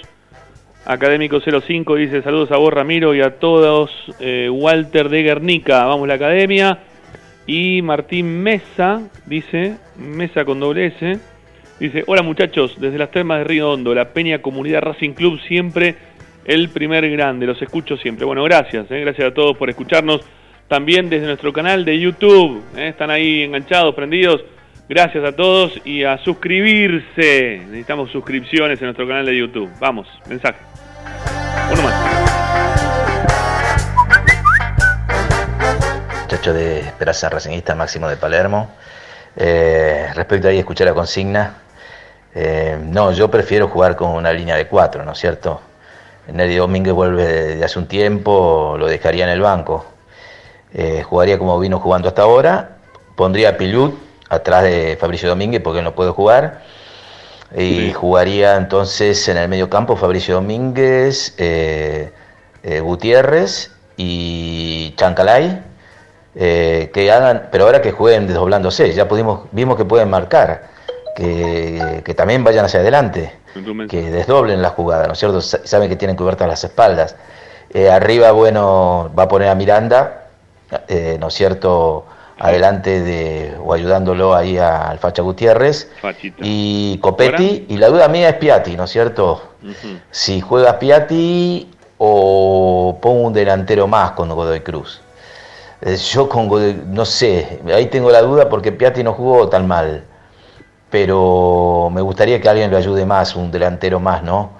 Académico 0.85 1.39
05 1.41 1.95
dice, 1.95 2.23
saludos 2.23 2.52
a 2.52 2.57
vos 2.57 2.73
Ramiro 2.73 3.14
y 3.14 3.22
a 3.22 3.38
todos. 3.38 3.91
Eh, 4.19 4.49
Walter 4.49 5.10
de 5.10 5.23
Guernica, 5.23 5.84
vamos 5.85 6.07
la 6.07 6.14
academia. 6.14 6.80
Y 7.45 7.81
Martín 7.81 8.41
Mesa, 8.41 9.02
dice, 9.26 9.76
Mesa 9.98 10.45
con 10.45 10.60
doble 10.60 10.88
S, 10.88 11.19
dice, 11.87 12.03
hola 12.07 12.21
muchachos, 12.21 12.79
desde 12.79 12.97
las 12.97 13.11
termas 13.11 13.39
de 13.39 13.43
Río 13.45 13.71
Hondo, 13.71 13.93
la 13.93 14.13
Peña 14.13 14.41
Comunidad 14.41 14.81
Racing 14.81 15.13
Club, 15.13 15.39
siempre 15.47 15.95
el 16.45 16.69
primer 16.69 17.09
grande, 17.09 17.45
los 17.45 17.61
escucho 17.61 17.97
siempre. 17.97 18.25
Bueno, 18.25 18.43
gracias, 18.43 18.89
eh, 18.91 18.99
gracias 19.01 19.27
a 19.27 19.33
todos 19.33 19.57
por 19.57 19.69
escucharnos 19.69 20.21
también 20.67 21.09
desde 21.09 21.25
nuestro 21.25 21.51
canal 21.51 21.83
de 21.83 21.99
YouTube. 21.99 22.63
¿eh? 22.77 22.89
Están 22.89 23.09
ahí 23.09 23.43
enganchados, 23.43 23.93
prendidos. 23.93 24.43
Gracias 24.87 25.23
a 25.23 25.31
todos 25.33 25.79
y 25.85 26.03
a 26.03 26.17
suscribirse. 26.17 27.61
Necesitamos 27.65 28.11
suscripciones 28.11 28.79
en 28.81 28.85
nuestro 28.87 29.07
canal 29.07 29.25
de 29.25 29.37
YouTube. 29.37 29.69
Vamos, 29.79 30.07
mensaje. 30.27 30.59
Uno 31.71 31.81
más. 31.81 32.21
Muchacho 36.23 36.53
de 36.53 36.79
Esperanza 36.79 37.29
Racingista 37.29 37.75
Máximo 37.75 38.09
de 38.09 38.17
Palermo. 38.17 38.71
Eh, 39.35 40.07
respecto 40.15 40.47
ahí, 40.47 40.59
escuché 40.59 40.85
la 40.85 40.93
consigna. 40.93 41.55
Eh, 42.33 42.77
no, 42.81 43.11
yo 43.11 43.29
prefiero 43.29 43.67
jugar 43.67 43.95
con 43.95 44.11
una 44.11 44.31
línea 44.31 44.55
de 44.55 44.67
cuatro, 44.67 45.03
¿no 45.03 45.11
es 45.11 45.19
cierto? 45.19 45.59
Nelly 46.31 46.55
Domínguez 46.55 46.93
vuelve 46.93 47.57
de 47.57 47.63
hace 47.63 47.77
un 47.77 47.87
tiempo, 47.87 48.75
lo 48.77 48.87
dejaría 48.87 49.25
en 49.25 49.31
el 49.31 49.41
banco. 49.41 49.85
Eh, 50.73 51.03
jugaría 51.03 51.37
como 51.37 51.59
vino 51.59 51.79
jugando 51.79 52.07
hasta 52.07 52.21
ahora. 52.21 52.77
Pondría 53.15 53.49
a 53.49 53.57
Pilut 53.57 53.95
atrás 54.29 54.63
de 54.63 54.97
Fabricio 54.99 55.27
Domínguez 55.27 55.61
porque 55.61 55.81
no 55.81 55.93
puede 55.93 56.11
jugar. 56.11 56.61
Y 57.57 57.91
jugaría 57.91 58.55
entonces 58.55 59.27
en 59.27 59.35
el 59.35 59.49
medio 59.49 59.69
campo 59.69 59.97
Fabricio 59.97 60.35
Domínguez, 60.35 61.35
eh, 61.37 62.11
Gutiérrez 62.81 63.71
y 63.97 64.93
Chancalay. 64.95 65.61
que 66.33 67.11
hagan, 67.11 67.49
pero 67.51 67.65
ahora 67.65 67.81
que 67.81 67.91
jueguen 67.91 68.27
desdoblándose, 68.27 68.93
ya 68.93 69.09
pudimos, 69.09 69.49
vimos 69.51 69.75
que 69.75 69.83
pueden 69.83 70.09
marcar, 70.09 70.70
que, 71.15 72.01
que 72.03 72.13
también 72.13 72.43
vayan 72.43 72.65
hacia 72.65 72.79
adelante, 72.79 73.33
que 73.89 74.11
desdoblen 74.11 74.61
la 74.61 74.69
jugada, 74.69 75.07
¿no 75.07 75.13
es 75.13 75.19
cierto? 75.19 75.41
Saben 75.41 75.89
que 75.89 75.95
tienen 75.95 76.15
cubiertas 76.15 76.47
las 76.47 76.63
espaldas. 76.63 77.15
arriba, 77.91 78.31
bueno, 78.31 79.11
va 79.17 79.23
a 79.23 79.27
poner 79.27 79.49
a 79.49 79.55
Miranda, 79.55 80.27
eh, 80.88 81.17
¿no 81.19 81.27
es 81.27 81.33
cierto?, 81.33 82.05
adelante 82.41 83.01
de, 83.01 83.55
o 83.63 83.73
ayudándolo 83.73 84.33
ahí 84.33 84.57
al 84.57 84.97
Facha 84.97 85.21
Gutiérrez. 85.21 85.89
Y 86.39 86.97
Copetti, 86.97 87.67
y 87.69 87.77
la 87.77 87.88
duda 87.88 88.07
mía 88.07 88.29
es 88.29 88.35
Piatti, 88.35 88.75
¿no 88.75 88.85
es 88.85 88.89
cierto? 88.89 89.53
Si 90.09 90.41
juega 90.41 90.79
Piatti 90.79 91.69
o 91.99 92.97
pongo 92.99 93.27
un 93.27 93.33
delantero 93.33 93.88
más 93.88 94.11
con 94.11 94.29
Godoy 94.29 94.61
Cruz. 94.61 95.01
Eh, 95.81 95.95
yo 95.97 96.27
con 96.27 96.47
Godoy, 96.47 96.81
no 96.88 97.05
sé, 97.05 97.59
ahí 97.73 97.88
tengo 97.88 98.09
la 98.11 98.21
duda 98.21 98.49
porque 98.49 98.71
Piatti 98.71 99.03
no 99.03 99.13
jugó 99.13 99.47
tan 99.49 99.67
mal, 99.67 100.03
pero 100.91 101.89
me 101.91 102.01
gustaría 102.01 102.39
que 102.39 102.49
alguien 102.49 102.69
lo 102.69 102.77
ayude 102.77 103.05
más, 103.05 103.35
un 103.35 103.49
delantero 103.49 103.99
más, 103.99 104.22
¿no? 104.22 104.51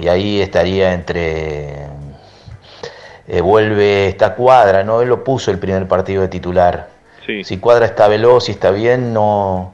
Y 0.00 0.06
ahí 0.08 0.40
estaría 0.40 0.92
entre 0.92 1.86
eh, 3.26 3.40
vuelve 3.40 4.08
esta 4.08 4.34
cuadra, 4.34 4.84
¿no? 4.84 5.00
Él 5.00 5.08
lo 5.08 5.24
puso 5.24 5.50
el 5.50 5.58
primer 5.58 5.88
partido 5.88 6.22
de 6.22 6.28
titular. 6.28 6.88
Si 7.44 7.58
cuadra 7.58 7.86
está 7.86 8.08
veloz 8.08 8.48
y 8.48 8.52
está 8.52 8.70
bien, 8.70 9.14
no 9.14 9.72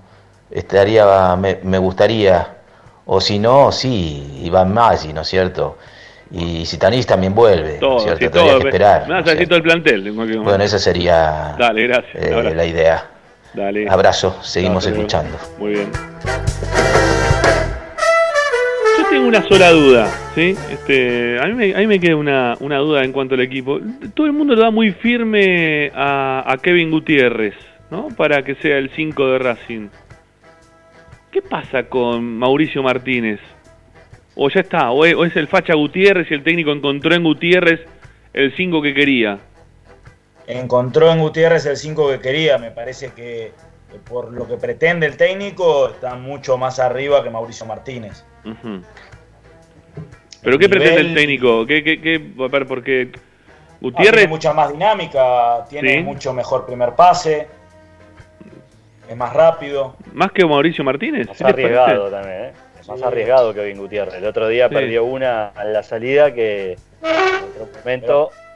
estaría, 0.51 1.35
me, 1.37 1.79
gustaría. 1.79 2.57
O 3.07 3.21
si 3.21 3.39
no, 3.39 3.73
sí, 3.73 4.41
Iván 4.45 4.73
Maggi, 4.73 5.13
¿no 5.13 5.23
es 5.23 5.29
cierto? 5.29 5.79
Y 6.31 6.67
Sitanís 6.67 7.07
también 7.07 7.35
vuelve, 7.35 7.79
¿no 7.81 7.97
es 7.97 8.03
cierto? 8.03 8.31
Tendría 8.31 8.59
que 8.59 8.69
esperar. 8.69 9.09
Me 9.09 9.47
todo 9.47 9.57
el 9.57 9.63
plantel. 9.63 10.13
Bueno, 10.13 10.63
esa 10.63 10.79
sería 10.79 11.57
eh, 12.15 12.53
la 12.55 12.65
idea. 12.67 13.18
Dale. 13.55 13.89
Abrazo, 13.89 14.43
seguimos 14.43 14.87
escuchando. 14.87 15.37
Muy 15.59 15.73
bien 15.73 15.91
tengo 19.11 19.29
una 19.29 19.43
sola 19.43 19.71
duda, 19.71 20.07
¿sí? 20.35 20.55
Este, 20.71 21.39
a, 21.41 21.47
mí 21.47 21.55
me, 21.55 21.75
a 21.75 21.79
mí 21.79 21.87
me 21.87 21.99
queda 21.99 22.17
una, 22.17 22.55
una, 22.61 22.79
duda 22.79 23.05
en 23.05 23.13
cuanto 23.13 23.35
al 23.35 23.41
equipo. 23.41 23.81
Todo 24.15 24.27
el 24.27 24.33
mundo 24.33 24.55
le 24.55 24.61
da 24.61 24.71
muy 24.71 24.93
firme 24.93 25.91
a, 25.95 26.57
Kevin 26.63 26.91
Gutiérrez, 26.91 27.55
¿no? 27.91 28.09
Para 28.17 28.43
que 28.43 28.55
sea 28.57 28.77
el 28.79 28.91
5 28.91 29.27
de 29.29 29.39
Racing. 29.39 29.89
¿Qué 31.31 31.43
pasa 31.43 31.85
con 31.85 32.39
Mauricio 32.39 32.83
Martínez? 32.83 33.41
¿O 34.35 34.49
ya 34.51 34.61
está? 34.61 34.91
¿O 34.91 35.05
es, 35.05 35.37
el 35.37 35.49
Facha 35.49 35.75
Gutiérrez 35.75 36.31
y 36.31 36.35
el 36.35 36.43
técnico 36.43 36.73
encontró 36.73 37.15
en 37.15 37.25
Gutiérrez 37.25 37.81
el 38.35 38.55
5 38.57 38.83
que 38.83 38.95
quería? 38.95 39.39
Encontró 40.49 41.13
en 41.13 41.21
Gutiérrez 41.21 41.67
el 41.67 41.77
5 41.77 42.09
que 42.09 42.21
quería. 42.21 42.57
Me 42.57 42.71
parece 42.71 43.13
que 43.13 43.53
por 44.09 44.33
lo 44.33 44.49
que 44.49 44.57
pretende 44.57 45.07
el 45.07 45.17
técnico 45.17 45.89
está 45.91 46.15
mucho 46.15 46.57
más 46.57 46.79
arriba 46.79 47.23
que 47.23 47.29
Mauricio 47.29 47.67
Martínez. 47.67 48.25
¿Pero 50.43 50.59
qué 50.59 50.69
pretende 50.69 51.01
el 51.03 51.15
técnico? 51.15 51.67
¿Qué, 51.67 51.85
qué, 51.85 52.01
qué? 52.01 52.33
A 52.43 52.49
ver, 52.49 52.67
porque 52.67 53.13
Gutiérrez... 53.83 54.21
tiene 54.21 54.29
mucha 54.29 54.55
más 54.55 54.73
dinámica, 54.73 55.67
tiene 55.69 56.03
mucho 56.03 56.33
mejor 56.33 56.65
primer 56.65 56.95
pase, 56.95 57.47
es 59.07 59.17
más 59.17 59.35
rápido. 59.35 59.97
¿Más 60.15 60.33
que 60.33 60.47
Mauricio 60.47 60.83
Martínez? 60.83 61.29
Más 61.29 61.43
arriesgado 61.43 62.11
también, 62.11 62.45
¿eh? 62.45 62.53
Más 62.89 63.03
arriesgado 63.03 63.53
que 63.53 63.65
Vin 63.65 63.77
Gutiérrez. 63.77 64.15
El 64.15 64.25
otro 64.25 64.49
día 64.49 64.71
perdió 64.71 65.05
una 65.05 65.49
a 65.49 65.65
la 65.65 65.83
salida 65.83 66.33
que 66.33 66.79
en 67.03 67.63
otro 67.63 67.81
momento... 67.81 68.31
Pero, 68.31 68.48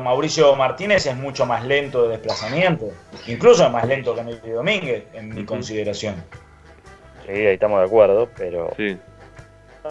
Mauricio 0.00 0.54
Martínez 0.56 1.06
es 1.06 1.16
mucho 1.16 1.46
más 1.46 1.64
lento 1.64 2.02
de 2.02 2.16
desplazamiento. 2.16 2.90
Incluso 3.26 3.64
es 3.64 3.70
más 3.70 3.86
lento 3.86 4.14
que 4.14 4.24
Nelly 4.24 4.50
Domínguez, 4.50 5.04
en 5.14 5.34
mi 5.34 5.44
consideración. 5.44 6.16
Sí, 7.24 7.32
ahí 7.32 7.54
estamos 7.54 7.80
de 7.80 7.86
acuerdo, 7.86 8.28
pero... 8.36 8.72
Sí. 8.76 8.98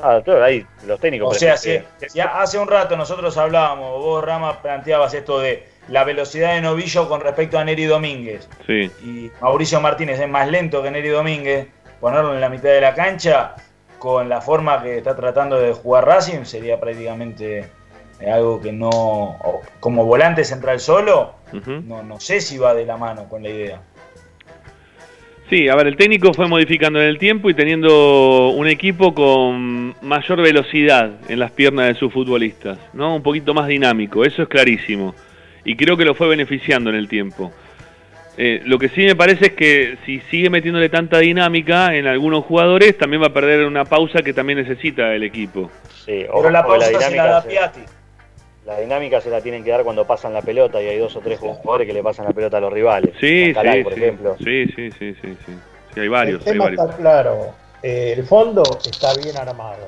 Ah, 0.02 0.20
claro, 0.24 0.44
ahí 0.44 0.66
los 0.86 1.00
técnicos. 1.00 1.36
O 1.36 1.40
sea, 1.40 1.56
si, 1.58 1.80
hace 2.20 2.60
un 2.60 2.68
rato 2.68 2.98
nosotros 2.98 3.38
hablábamos, 3.38 4.02
vos 4.02 4.24
Rama 4.24 4.62
planteabas 4.62 5.14
esto 5.14 5.40
de 5.40 5.68
la 5.88 6.04
velocidad 6.04 6.56
de 6.56 6.62
Novillo 6.62 7.08
con 7.08 7.22
respecto 7.22 7.58
a 7.58 7.64
Neri 7.64 7.86
Domínguez. 7.86 8.50
Sí. 8.66 8.92
Y 9.04 9.32
Mauricio 9.40 9.80
Martínez 9.80 10.20
es 10.20 10.28
más 10.28 10.50
lento 10.50 10.84
que 10.84 10.92
Neri 10.92 11.10
Domínguez. 11.10 11.68
Ponerlo 12.00 12.34
en 12.34 12.42
la 12.42 12.50
mitad 12.50 12.70
de 12.70 12.82
la 12.82 12.94
cancha 12.94 13.56
con 14.00 14.28
la 14.28 14.42
forma 14.42 14.84
que 14.84 14.98
está 14.98 15.16
tratando 15.16 15.58
de 15.58 15.74
jugar 15.74 16.06
Racing 16.06 16.44
sería 16.44 16.80
prácticamente 16.80 17.70
algo 18.22 18.62
que 18.62 18.72
no. 18.72 19.38
Como 19.80 20.06
volante 20.06 20.44
central 20.44 20.80
solo, 20.80 21.36
no, 21.86 22.04
no 22.04 22.20
sé 22.20 22.42
si 22.42 22.58
va 22.58 22.74
de 22.74 22.86
la 22.86 22.98
mano 22.98 23.28
con 23.30 23.44
la 23.44 23.50
idea. 23.50 23.82
Sí, 25.50 25.70
a 25.70 25.76
ver, 25.76 25.86
el 25.86 25.96
técnico 25.96 26.34
fue 26.34 26.48
modificando 26.48 27.00
en 27.00 27.08
el 27.08 27.20
tiempo 27.20 27.52
y 27.52 27.54
teniendo 27.54 28.50
un 28.50 28.68
equipo 28.68 29.14
con 29.14 29.94
mayor 30.02 30.42
velocidad 30.42 31.12
en 31.30 31.38
las 31.38 31.52
piernas 31.52 31.88
de 31.88 31.96
sus 31.96 32.12
futbolistas, 32.12 32.80
¿no? 32.94 33.16
Un 33.16 33.22
poquito 33.22 33.54
más 33.54 33.68
dinámico, 33.68 34.26
eso 34.26 34.42
es 34.42 34.48
clarísimo. 34.48 35.14
Y 35.64 35.76
creo 35.76 35.98
que 35.98 36.06
lo 36.06 36.16
fue 36.16 36.28
beneficiando 36.28 36.90
en 36.90 36.96
el 36.96 37.08
tiempo. 37.08 37.52
Eh, 38.38 38.62
lo 38.66 38.80
que 38.80 38.90
sí 38.90 39.06
me 39.06 39.16
parece 39.16 39.48
es 39.48 39.54
que 39.54 39.98
si 40.06 40.20
sigue 40.32 40.50
metiéndole 40.50 40.90
tanta 40.90 41.20
dinámica 41.20 41.96
en 41.96 42.08
algunos 42.08 42.44
jugadores, 42.44 42.98
también 42.98 43.22
va 43.22 43.28
a 43.28 43.34
perder 43.34 43.66
una 43.66 43.86
pausa 43.86 44.24
que 44.24 44.34
también 44.34 44.60
necesita 44.60 45.14
el 45.14 45.24
equipo. 45.24 45.70
Sí, 46.06 46.26
Pero 46.28 46.50
la 46.50 46.64
pausa 46.64 46.92
la 46.92 47.00
se 47.02 47.16
la 47.16 47.26
da 47.26 47.44
Piatti. 47.44 47.82
La 48.66 48.80
dinámica 48.80 49.22
se 49.22 49.30
la 49.30 49.42
tienen 49.42 49.64
que 49.64 49.70
dar 49.70 49.84
cuando 49.84 50.08
pasan 50.08 50.34
la 50.34 50.42
pelota 50.42 50.82
y 50.82 50.88
hay 50.88 50.98
dos 50.98 51.16
o 51.16 51.20
tres 51.20 51.40
jugadores 51.40 51.86
que 51.86 51.94
le 51.94 52.02
pasan 52.02 52.26
la 52.26 52.32
pelota 52.32 52.58
a 52.58 52.60
los 52.62 52.74
rivales. 52.74 53.14
Sí, 53.20 53.54
sí, 53.54 53.84
por 53.84 53.94
ejemplo. 53.94 54.36
Sí, 54.40 54.66
sí, 54.76 54.90
sí, 54.90 55.16
sí, 55.22 55.38
sí. 55.46 56.00
hay 56.00 56.08
varios. 56.08 56.46
El 56.48 56.54
tema 56.54 56.70
está 56.70 56.88
claro. 56.98 57.54
Eh, 57.84 58.16
el 58.18 58.26
fondo 58.26 58.64
está 58.84 59.14
bien 59.22 59.38
armado. 59.38 59.86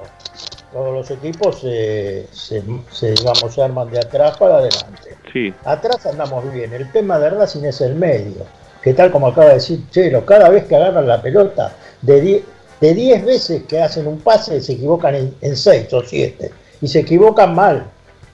Todos 0.71 0.93
los 0.93 1.09
equipos 1.09 1.61
se, 1.61 2.27
se, 2.31 2.61
digamos, 2.61 3.51
se 3.51 3.63
arman 3.63 3.89
de 3.89 3.97
atrás 3.97 4.37
para 4.37 4.57
adelante. 4.57 5.17
Sí. 5.33 5.51
Atrás 5.65 6.05
andamos 6.05 6.53
bien. 6.53 6.71
El 6.71 6.91
tema 6.91 7.17
de 7.17 7.31
Racing 7.31 7.63
es 7.63 7.81
el 7.81 7.95
medio. 7.95 8.45
Que 8.83 8.93
tal 8.93 9.09
como 9.09 9.29
acaba 9.29 9.47
de 9.47 9.53
decir 9.55 9.89
Chelo, 9.89 10.23
cada 10.23 10.49
vez 10.49 10.65
que 10.65 10.75
agarran 10.75 11.07
la 11.07 11.19
pelota, 11.19 11.75
de 12.03 12.21
10 12.21 12.43
de 12.79 12.93
diez 12.93 13.25
veces 13.25 13.63
que 13.63 13.81
hacen 13.81 14.05
un 14.05 14.19
pase 14.19 14.61
se 14.61 14.73
equivocan 14.73 15.15
en 15.15 15.55
6 15.55 15.91
o 15.93 16.03
7. 16.03 16.51
Y 16.79 16.87
se 16.87 16.99
equivocan 16.99 17.55
mal 17.55 17.87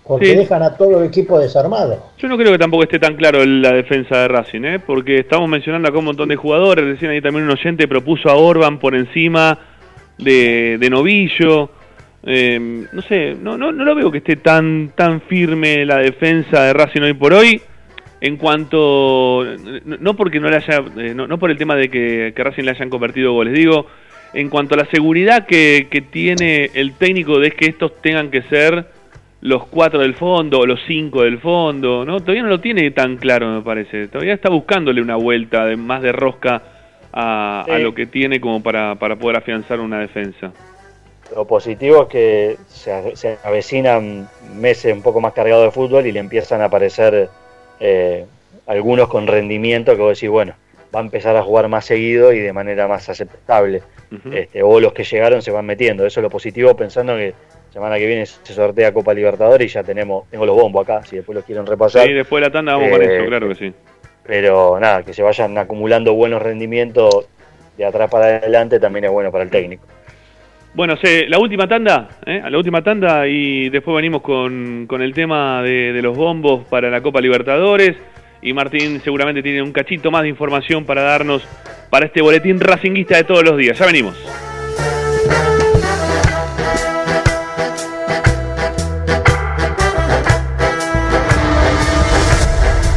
porque 0.06 0.36
dejan 0.36 0.62
a 0.64 0.76
todo 0.76 1.00
el 1.00 1.08
equipo 1.08 1.40
desarmado. 1.40 2.12
Yo 2.18 2.28
no 2.28 2.38
creo 2.38 2.52
que 2.52 2.58
tampoco 2.58 2.84
esté 2.84 3.00
tan 3.00 3.16
claro 3.16 3.46
la 3.46 3.72
defensa 3.72 4.18
de 4.18 4.28
Racing, 4.28 4.64
¿eh? 4.64 4.80
porque 4.80 5.20
estamos 5.20 5.48
mencionando 5.48 5.88
acá 5.88 5.98
un 5.98 6.06
montón 6.06 6.30
de 6.30 6.36
jugadores. 6.36 6.86
Recién 6.86 7.12
ahí 7.12 7.22
también 7.22 7.46
un 7.46 7.52
oyente 7.52 7.88
propuso 7.88 8.30
a 8.30 8.36
Orban 8.36 8.80
por 8.80 8.96
encima 8.96 9.58
de, 10.18 10.78
de 10.80 10.90
Novillo. 10.90 11.70
Eh, 12.26 12.86
no 12.92 13.02
sé, 13.02 13.36
no, 13.40 13.58
no, 13.58 13.72
no 13.72 13.84
lo 13.84 13.96
veo 13.96 14.12
que 14.12 14.20
esté 14.20 14.36
tan, 14.36 14.92
tan 14.96 15.22
firme 15.22 15.86
la 15.86 15.98
defensa 15.98 16.64
de 16.64 16.74
Racing 16.74 17.02
hoy 17.02 17.14
por 17.14 17.34
hoy. 17.34 17.62
en 18.20 18.38
cuanto, 18.38 19.46
no 19.84 20.16
porque 20.16 20.40
no 20.40 20.50
le 20.50 20.56
haya, 20.58 20.84
eh, 20.98 21.14
no, 21.14 21.38
por 21.38 21.52
el 21.52 21.58
tema 21.58 21.76
de 21.76 21.90
que, 21.90 22.34
que, 22.34 22.44
Racing 22.44 22.64
le 22.64 22.72
hayan 22.72 22.90
convertido 22.90 23.34
goles, 23.34 23.54
digo, 23.54 23.88
en 24.34 24.50
cuanto 24.50 24.76
a 24.76 24.78
la 24.78 24.86
seguridad 24.86 25.46
que, 25.46 25.88
que 25.92 26.02
tiene 26.02 26.72
el 26.74 26.94
técnico 26.94 27.40
de 27.40 27.52
que 27.52 27.66
estos 27.66 28.02
tengan 28.02 28.32
que 28.32 28.42
ser 28.44 28.86
los 29.44 29.66
cuatro 29.66 30.00
del 30.00 30.16
fondo 30.16 30.60
o 30.60 30.66
los 30.66 30.80
cinco 30.88 31.24
del 31.24 31.38
fondo, 31.38 32.06
¿no? 32.06 32.22
Todavía 32.22 32.44
no 32.44 32.50
lo 32.50 32.62
tiene 32.62 32.92
tan 32.92 33.18
claro, 33.18 33.50
me 33.50 33.62
parece. 33.62 34.08
Todavía 34.08 34.34
está 34.36 34.50
buscándole 34.50 35.02
una 35.02 35.18
vuelta 35.18 35.66
de 35.66 35.76
más 35.76 36.02
de 36.02 36.14
rosca 36.14 36.62
a, 37.12 37.66
lo 37.82 37.94
que 37.94 38.06
tiene 38.06 38.40
como 38.40 38.64
para, 38.64 38.96
para 38.96 39.18
poder 39.18 39.36
afianzar 39.36 39.82
una 39.82 40.00
defensa. 40.00 40.54
Lo 41.36 41.46
positivo 41.46 42.04
es 42.04 42.08
que 42.08 42.58
se, 42.68 43.18
se 43.18 43.38
avecinan 43.44 44.30
meses 44.56 44.94
un 44.94 45.02
poco 45.02 45.20
más 45.20 45.34
cargados 45.34 45.66
de 45.66 45.72
fútbol 45.72 46.08
y 46.08 46.14
le 46.14 46.20
empiezan 46.22 46.62
a 46.62 46.66
aparecer 46.66 47.28
eh, 47.82 48.26
algunos 48.66 49.10
con 49.10 49.28
rendimiento 49.28 49.94
que 49.98 50.02
vos 50.02 50.18
decís, 50.18 50.30
bueno, 50.30 50.54
va 50.96 51.02
a 51.02 51.04
empezar 51.04 51.36
a 51.36 51.44
jugar 51.44 51.68
más 51.68 51.84
seguido 51.84 52.32
y 52.32 52.40
de 52.40 52.54
manera 52.54 52.88
más 52.88 53.10
aceptable. 53.10 53.84
este, 54.32 54.64
o 54.64 54.80
los 54.80 54.94
que 54.94 55.04
llegaron 55.04 55.42
se 55.42 55.52
van 55.52 55.66
metiendo. 55.66 56.06
Eso 56.06 56.22
es 56.22 56.24
lo 56.24 56.30
positivo, 56.30 56.74
pensando 56.78 57.18
que 57.18 57.34
semana 57.74 57.98
que 57.98 58.06
viene 58.06 58.26
se 58.28 58.54
sortea 58.54 58.94
Copa 58.94 59.16
Libertadores 59.16 59.66
y 59.66 59.74
ya 59.74 59.84
tenemos, 59.84 60.30
tengo 60.30 60.46
los 60.46 60.56
bombos 60.56 60.84
acá, 60.84 61.04
si 61.04 61.16
después 61.16 61.36
los 61.36 61.44
quieren 61.44 61.66
repasar. 61.66 62.06
Sí, 62.06 62.14
después 62.14 62.40
de 62.40 62.48
la 62.48 62.54
tanda 62.54 62.74
vamos 62.74 62.92
con 62.92 63.02
esto, 63.02 63.26
claro 63.26 63.50
que 63.50 63.56
sí. 63.56 63.74
Pero 64.26 64.80
nada, 64.80 65.04
que 65.04 65.12
se 65.12 65.24
vayan 65.24 65.58
acumulando 65.58 66.14
buenos 66.14 66.42
rendimientos 66.42 67.28
de 67.76 67.84
atrás 67.84 68.12
para 68.12 68.26
adelante 68.26 68.80
también 68.80 69.06
es 69.06 69.12
bueno 69.12 69.32
para 69.32 69.44
el 69.44 69.50
técnico. 69.50 69.86
Bueno, 70.76 70.98
sé, 70.98 71.26
la 71.28 71.40
última 71.40 71.68
tanda, 71.68 72.10
¿eh? 72.26 72.44
la 72.48 72.58
última 72.58 72.84
tanda 72.84 73.28
y 73.28 73.70
después 73.70 73.96
venimos 73.96 74.22
con, 74.22 74.86
con 74.88 75.02
el 75.02 75.14
tema 75.14 75.64
de, 75.64 75.94
de, 75.94 76.02
los 76.02 76.16
bombos 76.16 76.66
para 76.66 76.90
la 76.92 77.02
Copa 77.02 77.22
Libertadores 77.22 77.96
y 78.42 78.54
Martín 78.54 79.02
seguramente 79.04 79.42
tiene 79.42 79.64
un 79.64 79.72
cachito 79.72 80.12
más 80.12 80.22
de 80.22 80.30
información 80.30 80.86
para 80.86 81.02
darnos 81.02 81.44
para 81.90 82.06
este 82.06 82.22
boletín 82.22 82.60
racinguista 82.60 83.18
de 83.18 83.24
todos 83.24 83.44
los 83.44 83.58
días. 83.58 83.78
Ya 83.78 83.86
venimos. 83.88 84.53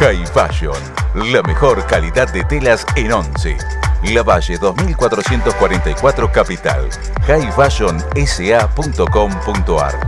High 0.00 0.26
Fashion, 0.26 0.74
la 1.14 1.42
mejor 1.42 1.84
calidad 1.86 2.32
de 2.32 2.42
telas 2.44 2.86
en 2.96 3.12
Once. 3.12 3.56
La 4.04 4.22
Valle 4.22 4.56
2444 4.58 6.32
Capital. 6.32 6.88
highfashionsa.com.ar 7.28 10.00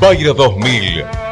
Bayra 0.00 0.32
2000 0.32 1.21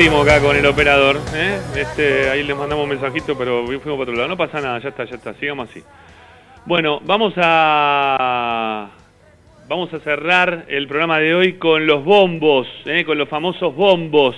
Entendimos 0.00 0.26
acá 0.26 0.40
con 0.40 0.56
el 0.56 0.64
operador. 0.64 1.20
¿eh? 1.34 1.60
Este, 1.76 2.30
ahí 2.30 2.42
le 2.42 2.54
mandamos 2.54 2.84
un 2.84 2.88
mensajito, 2.88 3.36
pero 3.36 3.66
fuimos 3.66 3.82
para 3.82 4.02
otro 4.02 4.14
lado. 4.14 4.28
No 4.28 4.36
pasa 4.36 4.58
nada, 4.58 4.78
ya 4.78 4.88
está, 4.88 5.04
ya 5.04 5.16
está. 5.16 5.34
Sigamos 5.34 5.68
así. 5.68 5.82
Bueno, 6.64 7.00
vamos 7.04 7.34
a 7.36 8.88
vamos 9.68 9.92
a 9.92 10.00
cerrar 10.00 10.64
el 10.68 10.88
programa 10.88 11.18
de 11.18 11.34
hoy 11.34 11.52
con 11.58 11.86
los 11.86 12.02
bombos, 12.02 12.66
¿eh? 12.86 13.04
con 13.04 13.18
los 13.18 13.28
famosos 13.28 13.74
bombos 13.76 14.36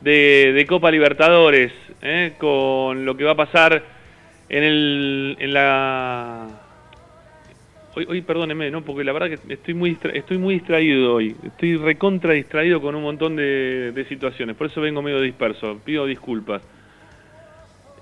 de, 0.00 0.52
de 0.54 0.66
Copa 0.66 0.90
Libertadores, 0.90 1.72
¿eh? 2.02 2.32
con 2.38 3.04
lo 3.04 3.16
que 3.16 3.22
va 3.22 3.32
a 3.32 3.36
pasar 3.36 3.84
en, 4.48 4.62
el, 4.64 5.36
en 5.38 5.54
la... 5.54 6.48
Hoy, 7.96 8.06
hoy 8.08 8.20
perdóneme, 8.22 8.70
¿no? 8.70 8.82
porque 8.82 9.02
la 9.02 9.12
verdad 9.12 9.28
que 9.28 9.52
estoy 9.52 9.74
muy, 9.74 9.90
distra- 9.90 10.12
estoy 10.14 10.38
muy 10.38 10.54
distraído 10.54 11.14
hoy, 11.14 11.34
estoy 11.44 11.76
recontra 11.76 12.32
distraído 12.34 12.80
con 12.80 12.94
un 12.94 13.02
montón 13.02 13.34
de, 13.34 14.04
situaciones, 14.08 14.54
por 14.56 14.68
eso 14.68 14.80
vengo 14.80 15.02
medio 15.02 15.20
disperso, 15.20 15.80
pido 15.84 16.06
disculpas. 16.06 16.62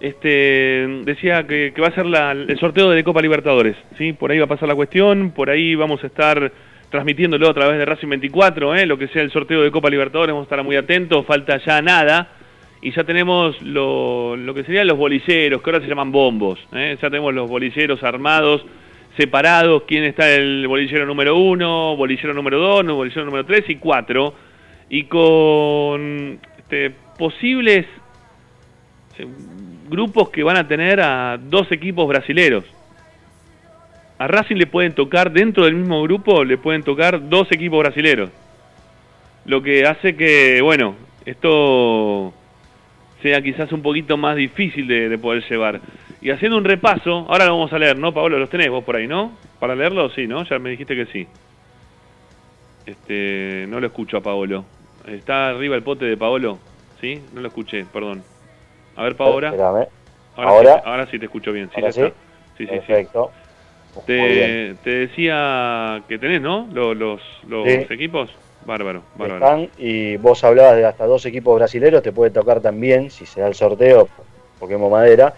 Este, 0.00 0.86
decía 1.04 1.44
que, 1.46 1.72
que 1.74 1.80
va 1.80 1.88
a 1.88 1.94
ser 1.94 2.06
la- 2.06 2.32
el 2.32 2.58
sorteo 2.60 2.90
de 2.90 3.02
Copa 3.02 3.20
Libertadores, 3.20 3.76
¿sí? 3.96 4.12
Por 4.12 4.30
ahí 4.30 4.38
va 4.38 4.44
a 4.44 4.48
pasar 4.48 4.68
la 4.68 4.74
cuestión, 4.76 5.32
por 5.32 5.50
ahí 5.50 5.74
vamos 5.74 6.04
a 6.04 6.06
estar 6.06 6.52
transmitiéndolo 6.90 7.48
a 7.48 7.54
través 7.54 7.78
de 7.78 7.84
Racing 7.84 8.08
24, 8.08 8.76
¿eh? 8.76 8.86
Lo 8.86 8.96
que 8.96 9.08
sea 9.08 9.22
el 9.22 9.30
sorteo 9.32 9.62
de 9.62 9.70
Copa 9.72 9.90
Libertadores, 9.90 10.32
vamos 10.32 10.44
a 10.46 10.50
estar 10.50 10.62
muy 10.64 10.76
atentos, 10.76 11.26
falta 11.26 11.58
ya 11.64 11.82
nada. 11.82 12.28
Y 12.80 12.92
ya 12.92 13.02
tenemos 13.02 13.60
lo, 13.62 14.36
lo 14.36 14.54
que 14.54 14.62
serían 14.62 14.86
los 14.86 14.96
bolilleros, 14.96 15.60
que 15.62 15.70
ahora 15.70 15.82
se 15.82 15.88
llaman 15.88 16.12
bombos, 16.12 16.60
¿eh? 16.72 16.96
Ya 17.02 17.10
tenemos 17.10 17.34
los 17.34 17.50
bolilleros 17.50 18.04
armados, 18.04 18.64
separados, 19.18 19.82
quién 19.82 20.04
está 20.04 20.30
el 20.30 20.66
bolillero 20.68 21.04
número 21.04 21.36
uno, 21.36 21.96
bolillero 21.96 22.32
número 22.32 22.58
dos, 22.58 22.86
bolillero 22.86 23.24
número 23.24 23.44
tres 23.44 23.68
y 23.68 23.74
cuatro. 23.74 24.32
Y 24.88 25.04
con 25.04 26.38
este, 26.56 26.92
posibles 27.18 27.84
eh, 29.18 29.26
grupos 29.90 30.30
que 30.30 30.44
van 30.44 30.56
a 30.56 30.68
tener 30.68 31.00
a 31.00 31.36
dos 31.36 31.70
equipos 31.72 32.06
brasileros. 32.06 32.64
A 34.18 34.28
Racing 34.28 34.56
le 34.56 34.66
pueden 34.66 34.94
tocar, 34.94 35.32
dentro 35.32 35.64
del 35.64 35.74
mismo 35.74 36.02
grupo, 36.04 36.44
le 36.44 36.56
pueden 36.56 36.82
tocar 36.82 37.28
dos 37.28 37.50
equipos 37.50 37.80
brasileros. 37.80 38.30
Lo 39.44 39.62
que 39.62 39.84
hace 39.84 40.16
que, 40.16 40.60
bueno, 40.62 40.94
esto 41.24 42.32
sea 43.22 43.42
quizás 43.42 43.72
un 43.72 43.82
poquito 43.82 44.16
más 44.16 44.36
difícil 44.36 44.86
de 44.86 45.18
poder 45.18 45.42
llevar. 45.48 45.80
Y 46.20 46.30
haciendo 46.30 46.56
un 46.58 46.64
repaso, 46.64 47.26
ahora 47.28 47.44
lo 47.46 47.52
vamos 47.52 47.72
a 47.72 47.78
leer, 47.78 47.96
¿no, 47.96 48.12
Pablo? 48.12 48.38
Los 48.38 48.50
tenés 48.50 48.70
vos 48.70 48.82
por 48.84 48.96
ahí, 48.96 49.06
¿no? 49.06 49.32
Para 49.60 49.74
leerlo, 49.76 50.10
sí, 50.10 50.26
¿no? 50.26 50.44
Ya 50.44 50.58
me 50.58 50.70
dijiste 50.70 50.96
que 50.96 51.06
sí. 51.06 51.26
Este, 52.86 53.66
no 53.68 53.80
lo 53.80 53.86
escucho 53.86 54.16
a 54.16 54.20
Paolo. 54.20 54.64
¿Está 55.06 55.50
arriba 55.50 55.76
el 55.76 55.82
pote 55.82 56.04
de 56.06 56.16
Paolo? 56.16 56.58
¿Sí? 57.00 57.22
No 57.32 57.40
lo 57.40 57.48
escuché, 57.48 57.84
perdón. 57.92 58.22
A 58.96 59.02
ver, 59.04 59.14
ahora. 59.18 59.48
Espérame. 59.50 59.86
Ahora, 60.36 60.50
Ahora. 60.50 60.74
Sí, 60.74 60.80
ahora 60.84 61.06
sí 61.06 61.18
te 61.18 61.24
escucho 61.26 61.52
bien. 61.52 61.68
Sí, 61.68 61.76
¿Ahora 61.76 61.88
ya 61.90 61.92
sí? 61.92 62.00
está. 62.02 62.16
Sí, 62.56 62.64
sí, 62.66 62.66
sí. 62.66 62.76
Perfecto. 62.78 63.30
Muy 63.94 64.04
Te, 64.06 64.74
te 64.84 64.90
decía 64.90 66.02
que 66.08 66.18
tenés, 66.18 66.40
¿no? 66.40 66.68
Los, 66.72 66.96
los, 66.96 67.20
los 67.46 67.64
Sí. 67.66 67.86
equipos. 67.90 68.30
Bárbaro, 68.66 69.02
bárbaro. 69.14 69.44
Están, 69.62 69.68
y 69.78 70.16
vos 70.16 70.42
hablabas 70.44 70.76
de 70.76 70.84
hasta 70.84 71.06
dos 71.06 71.24
equipos 71.24 71.56
brasileños, 71.56 72.02
te 72.02 72.12
puede 72.12 72.30
tocar 72.32 72.60
también, 72.60 73.08
si 73.10 73.24
se 73.24 73.40
da 73.40 73.46
el 73.48 73.54
sorteo, 73.54 74.08
Pokémon 74.58 74.90
Madera, 74.90 75.32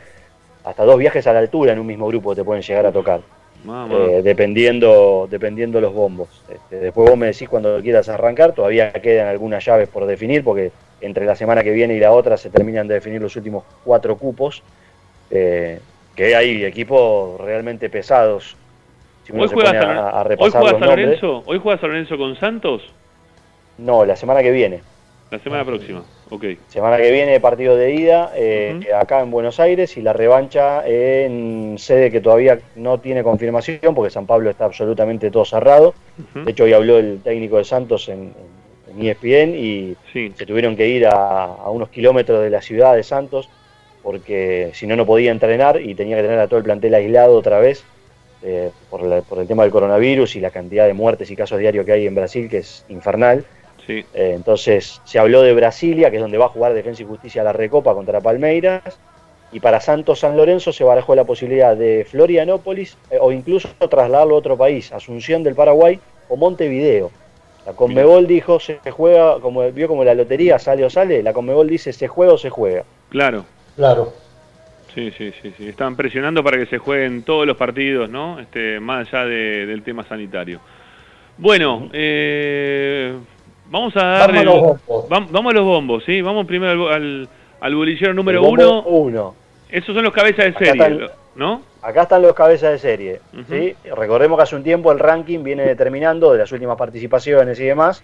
hasta 0.65 0.85
dos 0.85 0.99
viajes 0.99 1.27
a 1.27 1.32
la 1.32 1.39
altura 1.41 1.73
en 1.73 1.78
un 1.78 1.87
mismo 1.87 2.07
grupo 2.09 2.35
te 2.35 2.45
pueden 2.45 2.62
llegar 2.62 2.87
a 2.87 2.93
tocar, 2.93 3.20
eh, 3.91 4.20
dependiendo 4.23 5.27
dependiendo 5.31 5.81
los 5.81 5.93
bombos. 5.93 6.28
Este, 6.49 6.77
después 6.77 7.09
vos 7.09 7.19
me 7.19 7.27
decís 7.27 7.49
cuando 7.49 7.81
quieras 7.81 8.09
arrancar, 8.09 8.53
todavía 8.53 8.93
quedan 8.93 9.28
algunas 9.28 9.65
llaves 9.65 9.89
por 9.89 10.07
definir, 10.07 10.45
porque 10.45 10.73
entre 11.01 11.24
la 11.24 11.35
semana 11.35 11.62
que 11.62 11.70
viene 11.70 11.95
y 11.95 12.01
la 12.01 12.12
otra 12.12 12.37
se 12.37 12.51
terminan 12.51 12.87
de 12.89 12.95
definir 12.95 13.20
los 13.23 13.35
últimos 13.37 13.65
cuatro 13.85 14.16
cupos, 14.16 14.62
eh, 15.31 15.81
que 16.15 16.35
hay 16.37 16.65
equipos 16.65 17.41
realmente 17.41 17.89
pesados. 17.89 18.57
Si 19.24 19.32
uno 19.32 19.43
Hoy 19.43 19.49
se 19.49 19.55
juega, 19.55 19.70
pone 19.70 19.81
San, 19.82 19.99
a, 19.99 20.09
a 20.09 20.23
hoy 20.23 20.37
juega 20.51 20.70
San 20.70 20.81
nombres. 20.81 21.07
Lorenzo. 21.07 21.43
Hoy 21.47 21.59
juega 21.62 21.81
San 21.81 21.91
Lorenzo 21.91 22.19
con 22.19 22.37
Santos. 22.37 22.82
No, 23.78 24.05
la 24.05 24.16
semana 24.16 24.43
que 24.43 24.51
viene. 24.51 24.82
La 25.31 25.39
semana 25.39 25.65
próxima. 25.65 26.02
Ok. 26.31 26.44
Semana 26.69 26.97
que 26.97 27.11
viene 27.11 27.39
partido 27.40 27.77
de 27.77 27.94
ida 27.94 28.32
eh, 28.35 28.81
acá 28.97 29.20
en 29.20 29.31
Buenos 29.31 29.61
Aires 29.61 29.97
y 29.97 30.02
la 30.02 30.12
revancha 30.12 30.82
en 30.86 31.77
sede 31.78 32.11
que 32.11 32.20
todavía 32.20 32.59
no 32.77 32.98
tiene 32.98 33.23
confirmación 33.23 33.94
porque 33.94 34.11
San 34.11 34.27
Pablo 34.27 34.51
está 34.51 34.65
absolutamente 34.65 35.31
todo 35.31 35.44
cerrado. 35.44 35.94
De 36.44 36.51
hecho 36.51 36.65
hoy 36.65 36.73
habló 36.73 36.98
el 36.98 37.20
técnico 37.23 37.59
de 37.59 37.65
Santos 37.65 38.09
en, 38.09 38.32
en 38.93 39.02
E 39.07 39.11
ESPN 39.11 39.55
y 39.57 39.97
se 40.36 40.47
tuvieron 40.47 40.74
que 40.77 40.89
ir 40.89 41.07
a, 41.07 41.44
a 41.44 41.70
unos 41.70 41.90
kilómetros 41.90 42.43
de 42.43 42.51
la 42.51 42.61
ciudad 42.61 42.94
de 42.97 43.02
Santos 43.05 43.48
porque 44.02 44.70
si 44.74 44.86
no 44.86 44.97
no 44.97 45.07
podía 45.07 45.31
entrenar 45.31 45.81
y 45.81 45.94
tenía 45.94 46.16
que 46.16 46.23
tener 46.23 46.39
a 46.40 46.48
todo 46.48 46.59
el 46.59 46.65
plantel 46.65 46.94
aislado 46.94 47.36
otra 47.36 47.61
vez 47.61 47.85
eh, 48.43 48.70
por, 48.89 49.02
la- 49.02 49.20
por 49.23 49.39
el 49.39 49.47
tema 49.47 49.62
del 49.62 49.70
coronavirus 49.70 50.35
y 50.36 50.40
la 50.40 50.51
cantidad 50.51 50.86
de 50.86 50.94
muertes 50.94 51.31
y 51.31 51.36
casos 51.36 51.59
diarios 51.59 51.85
que 51.86 51.93
hay 51.93 52.07
en 52.07 52.15
Brasil 52.15 52.48
que 52.48 52.59
es 52.59 52.85
infernal. 52.89 53.44
Sí. 53.86 54.05
Eh, 54.15 54.32
entonces 54.35 55.01
se 55.05 55.19
habló 55.19 55.43
de 55.43 55.52
Brasilia, 55.55 56.11
que 56.11 56.16
es 56.16 56.23
donde 56.23 56.39
va 56.39 56.47
a 56.47 56.51
jugar 56.51 56.74
Defensa 56.74 57.02
y 57.02 57.07
Justicia 57.07 57.43
la 57.43 57.52
Recopa 57.52 57.94
contra 57.94 58.20
Palmeiras. 58.20 58.82
Y 59.52 59.59
para 59.61 59.81
Santos 59.81 60.20
San 60.20 60.36
Lorenzo 60.36 60.73
se 60.73 60.85
barajó 60.85 61.15
la 61.16 61.24
posibilidad 61.24 61.77
de 61.77 62.07
Florianópolis 62.09 62.97
eh, 63.11 63.19
o 63.20 63.32
incluso 63.32 63.69
trasladarlo 63.89 64.35
a 64.36 64.39
otro 64.39 64.57
país, 64.57 64.93
Asunción 64.93 65.43
del 65.43 65.55
Paraguay 65.57 65.98
o 66.28 66.36
Montevideo. 66.36 67.11
La 67.66 67.73
Conmebol 67.73 68.27
dijo, 68.27 68.59
se 68.61 68.78
juega, 68.90 69.40
como 69.40 69.70
vio 69.73 69.89
como 69.89 70.05
la 70.05 70.15
lotería, 70.15 70.59
sale 70.59 70.85
o 70.85 70.89
sale, 70.90 71.23
la 71.23 71.32
Conmebol 71.32 71.69
dice, 71.69 71.93
se 71.93 72.07
juega 72.09 72.32
o 72.35 72.39
se 72.39 72.48
juega. 72.48 72.85
Claro. 73.11 73.44
Claro. 73.77 74.12
Sí, 74.94 75.11
sí, 75.16 75.32
sí, 75.43 75.52
sí. 75.59 75.69
Están 75.69 75.94
presionando 75.94 76.43
para 76.43 76.57
que 76.57 76.66
se 76.66 76.78
jueguen 76.78 77.23
todos 77.23 77.47
los 77.47 77.57
partidos, 77.57 78.09
¿no? 78.09 78.40
Este, 78.40 78.81
más 78.81 79.07
allá 79.12 79.24
de- 79.27 79.66
del 79.66 79.82
tema 79.82 80.05
sanitario. 80.09 80.61
Bueno, 81.39 81.89
eh, 81.93 83.15
vamos 83.70 83.97
a 83.97 84.01
dar 84.05 84.32
Vamos 84.32 84.40
a 84.40 84.44
los 84.44 84.60
bombos. 84.60 85.09
vam- 85.09 85.28
vamos 85.30 85.52
a 85.52 85.56
los 85.56 85.64
bombos, 85.64 86.05
¿sí? 86.05 86.20
Vamos 86.20 86.47
primero 86.47 86.88
al, 86.88 86.92
al, 86.92 87.28
al 87.60 87.74
bolillero 87.74 88.12
número 88.12 88.42
uno. 88.42 88.82
uno. 88.82 89.34
Esos 89.70 89.94
son 89.94 90.05
los 90.05 90.12
cabezas 90.12 90.44
de 90.47 90.51
Acá 90.51 90.59
serie, 90.59 90.72
están- 90.82 91.10
¿no? 91.36 91.62
Acá 91.82 92.02
están 92.02 92.20
los 92.22 92.34
cabezas 92.34 92.72
de 92.72 92.78
serie. 92.78 93.20
¿sí? 93.48 93.74
Recordemos 93.97 94.36
que 94.36 94.42
hace 94.42 94.56
un 94.56 94.62
tiempo 94.62 94.92
el 94.92 94.98
ranking 94.98 95.42
viene 95.42 95.62
determinando 95.64 96.32
de 96.32 96.38
las 96.38 96.52
últimas 96.52 96.76
participaciones 96.76 97.59
y 97.59 97.64
demás. 97.64 98.02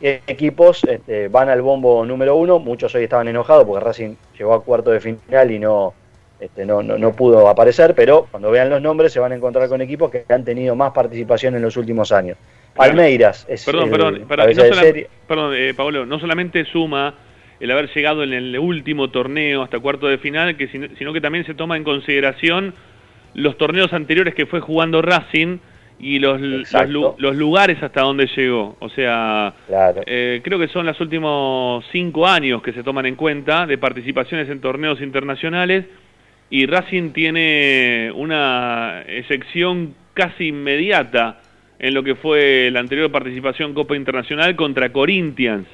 equipos 0.00 0.84
este, 0.84 1.28
van 1.28 1.48
al 1.48 1.62
bombo 1.62 2.04
número 2.04 2.36
uno. 2.36 2.58
Muchos 2.58 2.94
hoy 2.94 3.04
estaban 3.04 3.26
enojados 3.28 3.64
porque 3.64 3.84
Racing 3.84 4.14
llegó 4.38 4.54
a 4.54 4.62
cuarto 4.62 4.90
de 4.90 5.00
final 5.00 5.50
y 5.50 5.58
no, 5.58 5.94
este, 6.38 6.64
no, 6.66 6.82
no, 6.82 6.98
no 6.98 7.12
pudo 7.12 7.48
aparecer. 7.48 7.94
Pero 7.94 8.26
cuando 8.30 8.50
vean 8.50 8.70
los 8.70 8.80
nombres 8.82 9.12
se 9.12 9.18
van 9.20 9.32
a 9.32 9.34
encontrar 9.34 9.68
con 9.68 9.80
equipos 9.80 10.10
que 10.10 10.24
han 10.28 10.44
tenido 10.44 10.76
más 10.76 10.92
participación 10.92 11.56
en 11.56 11.62
los 11.62 11.76
últimos 11.76 12.12
años. 12.12 12.36
Palmeiras 12.76 13.46
es 13.48 13.64
Perdón, 13.64 13.90
perdón, 13.90 14.26
no 14.28 14.54
sola- 14.54 14.94
perdón, 15.26 15.54
eh, 15.56 15.74
Pablo, 15.74 16.06
no 16.06 16.18
solamente 16.20 16.64
suma 16.66 17.14
el 17.58 17.70
haber 17.70 17.88
llegado 17.94 18.22
en 18.22 18.32
el 18.32 18.58
último 18.58 19.08
torneo 19.10 19.62
hasta 19.62 19.78
cuarto 19.78 20.06
de 20.06 20.18
final, 20.18 20.56
que 20.56 20.68
sino, 20.68 20.88
sino 20.98 21.12
que 21.12 21.20
también 21.20 21.44
se 21.46 21.54
toma 21.54 21.76
en 21.76 21.84
consideración 21.84 22.74
los 23.34 23.56
torneos 23.58 23.92
anteriores 23.92 24.34
que 24.34 24.46
fue 24.46 24.60
jugando 24.60 25.02
Racing 25.02 25.58
y 25.98 26.18
los, 26.18 26.40
los, 26.40 27.36
lugares 27.36 27.82
hasta 27.82 28.02
donde 28.02 28.28
llegó. 28.36 28.76
O 28.80 28.88
sea, 28.90 29.54
Claro. 29.66 30.02
eh, 30.06 30.40
creo 30.44 30.58
que 30.58 30.68
son 30.68 30.86
los 30.86 31.00
últimos 31.00 31.84
cinco 31.90 32.26
años 32.26 32.62
que 32.62 32.72
se 32.72 32.82
toman 32.82 33.06
en 33.06 33.14
cuenta 33.14 33.66
de 33.66 33.78
participaciones 33.78 34.48
en 34.50 34.60
torneos 34.60 35.00
internacionales 35.00 35.86
y 36.50 36.66
Racing 36.66 37.10
tiene 37.10 38.12
una 38.14 39.02
excepción 39.06 39.94
casi 40.14 40.48
inmediata 40.48 41.40
en 41.78 41.94
lo 41.94 42.02
que 42.02 42.14
fue 42.14 42.70
la 42.72 42.80
anterior 42.80 43.10
participación 43.10 43.74
Copa 43.74 43.96
Internacional 43.96 44.56
contra 44.56 44.92
Corinthians, 44.92 45.66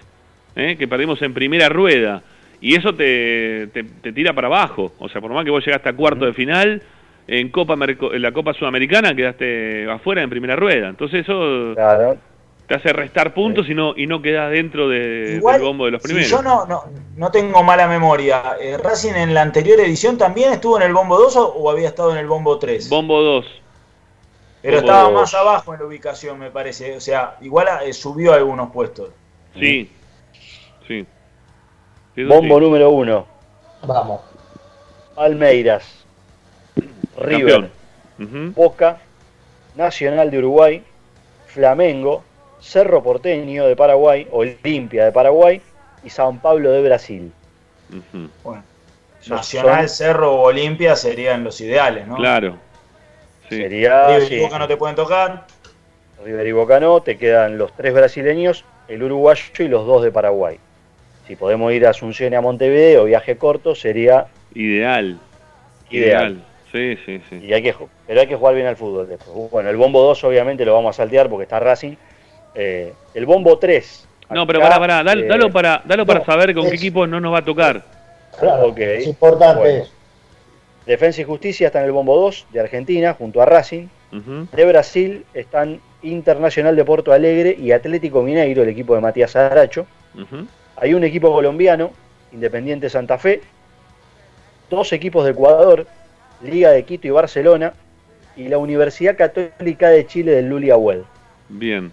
¿eh? 0.57 0.77
que 0.79 0.89
perdimos 0.89 1.21
en 1.23 1.33
primera 1.35 1.69
rueda. 1.69 2.23
Y 2.61 2.75
eso 2.77 2.95
te, 2.95 3.69
te, 3.73 3.83
te 3.85 4.13
tira 4.13 4.33
para 4.33 4.47
abajo. 4.47 4.93
O 4.99 5.09
sea, 5.09 5.21
por 5.21 5.33
más 5.33 5.45
que 5.45 5.51
vos 5.51 5.65
llegaste 5.65 5.89
a 5.89 5.93
cuarto 5.95 6.27
de 6.27 6.33
final, 6.33 6.81
en 7.27 7.49
Copa 7.51 7.75
Merco- 7.77 8.15
en 8.15 8.23
la 8.23 8.33
Copa 8.33 8.53
Sudamericana 8.55 9.15
quedaste 9.15 9.89
afuera 9.91 10.23
en 10.23 10.31
primera 10.31 10.55
rueda. 10.57 10.89
Entonces 10.89 11.21
eso 11.23 11.75
te 12.69 12.75
hace 12.77 12.93
restar 12.93 13.35
puntos 13.35 13.69
y 13.69 13.75
no, 13.75 13.95
y 13.97 14.07
no 14.07 14.23
quedás 14.23 14.51
dentro 14.53 14.89
de- 14.89 15.35
Igual, 15.39 15.57
del 15.57 15.67
bombo 15.67 15.85
de 15.87 15.91
los 15.93 16.03
si 16.03 16.09
primeros. 16.09 16.31
yo 16.31 16.43
no, 16.43 16.65
no, 16.67 16.85
no 17.17 17.31
tengo 17.31 17.63
mala 17.65 17.87
memoria, 17.89 18.43
eh, 18.61 18.77
¿Racing 18.83 19.15
en 19.15 19.35
la 19.35 19.43
anterior 19.43 19.79
edición 19.81 20.17
también 20.17 20.53
estuvo 20.53 20.77
en 20.79 20.85
el 20.87 20.93
bombo 20.95 21.19
2 21.19 21.37
o, 21.37 21.49
o 21.55 21.71
había 21.71 21.89
estado 21.89 22.13
en 22.13 22.19
el 22.19 22.27
bombo 22.29 22.59
3? 22.59 22.89
Bombo 22.89 23.21
2. 23.21 23.47
Pero 24.63 24.79
estaba 24.79 25.03
2. 25.11 25.13
más 25.13 25.35
abajo 25.35 25.75
en 25.75 25.81
la 25.81 25.87
ubicación, 25.87 26.39
me 26.39 26.51
parece. 26.51 26.97
O 26.97 27.01
sea, 27.01 27.37
igual 27.41 27.67
eh, 27.85 27.93
subió 27.93 28.33
algunos 28.33 28.71
puestos. 28.71 29.11
Sí, 29.59 29.91
sí. 30.87 31.07
Bombo 32.17 32.59
sí. 32.59 32.65
número 32.65 32.91
uno. 32.91 33.27
Vamos. 33.85 34.21
Palmeiras. 35.15 36.05
River. 37.19 37.71
Boca, 38.55 38.99
Nacional 39.75 40.31
de 40.31 40.39
Uruguay, 40.39 40.85
Flamengo, 41.47 42.23
Cerro 42.61 43.03
Porteño 43.03 43.67
de 43.67 43.75
Paraguay, 43.75 44.29
Olimpia 44.31 45.07
de 45.07 45.13
Paraguay 45.13 45.61
y 46.05 46.11
San 46.11 46.39
Pablo 46.39 46.71
de 46.71 46.83
Brasil. 46.83 47.33
Bueno, 48.45 48.63
Nacional, 49.27 49.89
son- 49.89 49.97
Cerro 49.97 50.35
o 50.35 50.43
Olimpia 50.43 50.95
serían 50.95 51.43
los 51.45 51.61
ideales, 51.61 52.07
¿no? 52.07 52.17
Claro. 52.17 52.57
Sería 53.49 54.19
River 54.19 54.33
y 54.33 54.41
Boca 54.41 54.59
no 54.59 54.69
te 54.69 54.77
pueden 54.77 54.97
tocar. 54.97 55.45
River 56.25 56.47
y 56.47 56.53
Boca 56.53 56.81
no, 56.81 57.03
te 57.03 57.19
quedan 57.19 57.59
los 57.59 57.73
tres 57.75 57.93
brasileños, 57.93 58.65
el 58.89 59.03
uruguayo 59.03 59.43
y 59.59 59.69
los 59.69 59.87
dos 59.87 60.03
de 60.03 60.13
Paraguay. 60.13 60.59
Si 61.27 61.37
podemos 61.37 61.73
ir 61.73 61.87
a 61.87 61.91
Asunción 61.91 62.33
y 62.33 62.37
a 62.37 62.41
Montevideo, 62.41 63.05
viaje 63.05 63.37
corto, 63.37 63.75
sería 63.75 64.27
Ideal. 64.55 65.19
Ideal. 65.91 66.43
Sí, 66.71 66.97
sí, 67.05 67.21
sí. 67.29 67.37
Y 67.45 67.53
hay 67.53 67.63
que, 67.63 67.75
pero 68.07 68.21
hay 68.21 68.27
que 68.27 68.37
jugar 68.37 68.55
bien 68.55 68.67
al 68.67 68.77
fútbol 68.77 69.09
después. 69.09 69.51
Bueno, 69.51 69.69
el 69.69 69.77
bombo 69.77 70.03
2 70.03 70.25
obviamente 70.25 70.65
lo 70.65 70.75
vamos 70.75 70.97
a 70.97 71.03
saltear 71.03 71.29
porque 71.29 71.45
está 71.45 71.61
Racing. 71.61 71.97
Eh, 72.55 72.93
el 73.15 73.27
bombo 73.27 73.59
3. 73.59 74.09
No, 74.31 74.47
pero 74.47 74.61
acá, 74.61 74.79
pará, 74.79 74.81
pará, 74.81 75.05
dalo, 75.05 75.23
eh, 75.23 75.27
dalo 75.29 75.53
para, 75.53 75.83
dalo 75.85 76.07
para 76.07 76.21
no, 76.21 76.25
saber 76.25 76.55
con 76.55 76.69
qué 76.69 76.77
equipo 76.77 77.07
no 77.07 77.21
nos 77.21 77.35
va 77.35 77.39
a 77.39 77.45
tocar. 77.45 77.83
Claro, 78.39 78.69
Ok. 78.69 78.79
es 78.79 79.07
importante 79.07 79.61
Bueno. 79.61 79.85
Defensa 80.87 81.21
y 81.21 81.25
Justicia 81.25 81.69
está 81.69 81.81
en 81.81 81.87
el 81.87 81.93
bombo 81.93 82.17
2 82.17 82.47
de 82.53 82.61
Argentina 82.61 83.15
junto 83.15 83.41
a 83.41 83.47
Racing. 83.47 83.87
De 84.11 84.65
Brasil 84.67 85.25
están 85.33 85.81
Internacional 86.03 86.77
de 86.77 86.85
Porto 86.85 87.13
Alegre 87.13 87.57
y 87.59 87.73
Atlético 87.73 88.23
Mineiro, 88.23 88.63
el 88.63 88.69
equipo 88.69 88.95
de 88.95 89.01
Matías 89.01 89.37
Aracho. 89.37 89.87
Hay 90.77 90.95
un 90.95 91.05
equipo 91.05 91.33
colombiano, 91.33 91.93
Independiente 92.33 92.91
Santa 92.91 93.19
Fe. 93.19 93.41
Dos 94.69 94.93
equipos 94.93 95.25
de 95.25 95.31
Ecuador, 95.31 95.87
Liga 96.43 96.71
de 96.71 96.85
Quito 96.85 97.07
y 97.07 97.11
Barcelona. 97.11 97.75
Y 98.37 98.49
la 98.49 98.59
Universidad 98.59 99.17
Católica 99.17 99.89
de 99.91 100.07
Chile 100.07 100.33
del 100.33 100.49
Luli 100.49 100.71
Abuel. 100.71 101.05
Bien. 101.49 101.93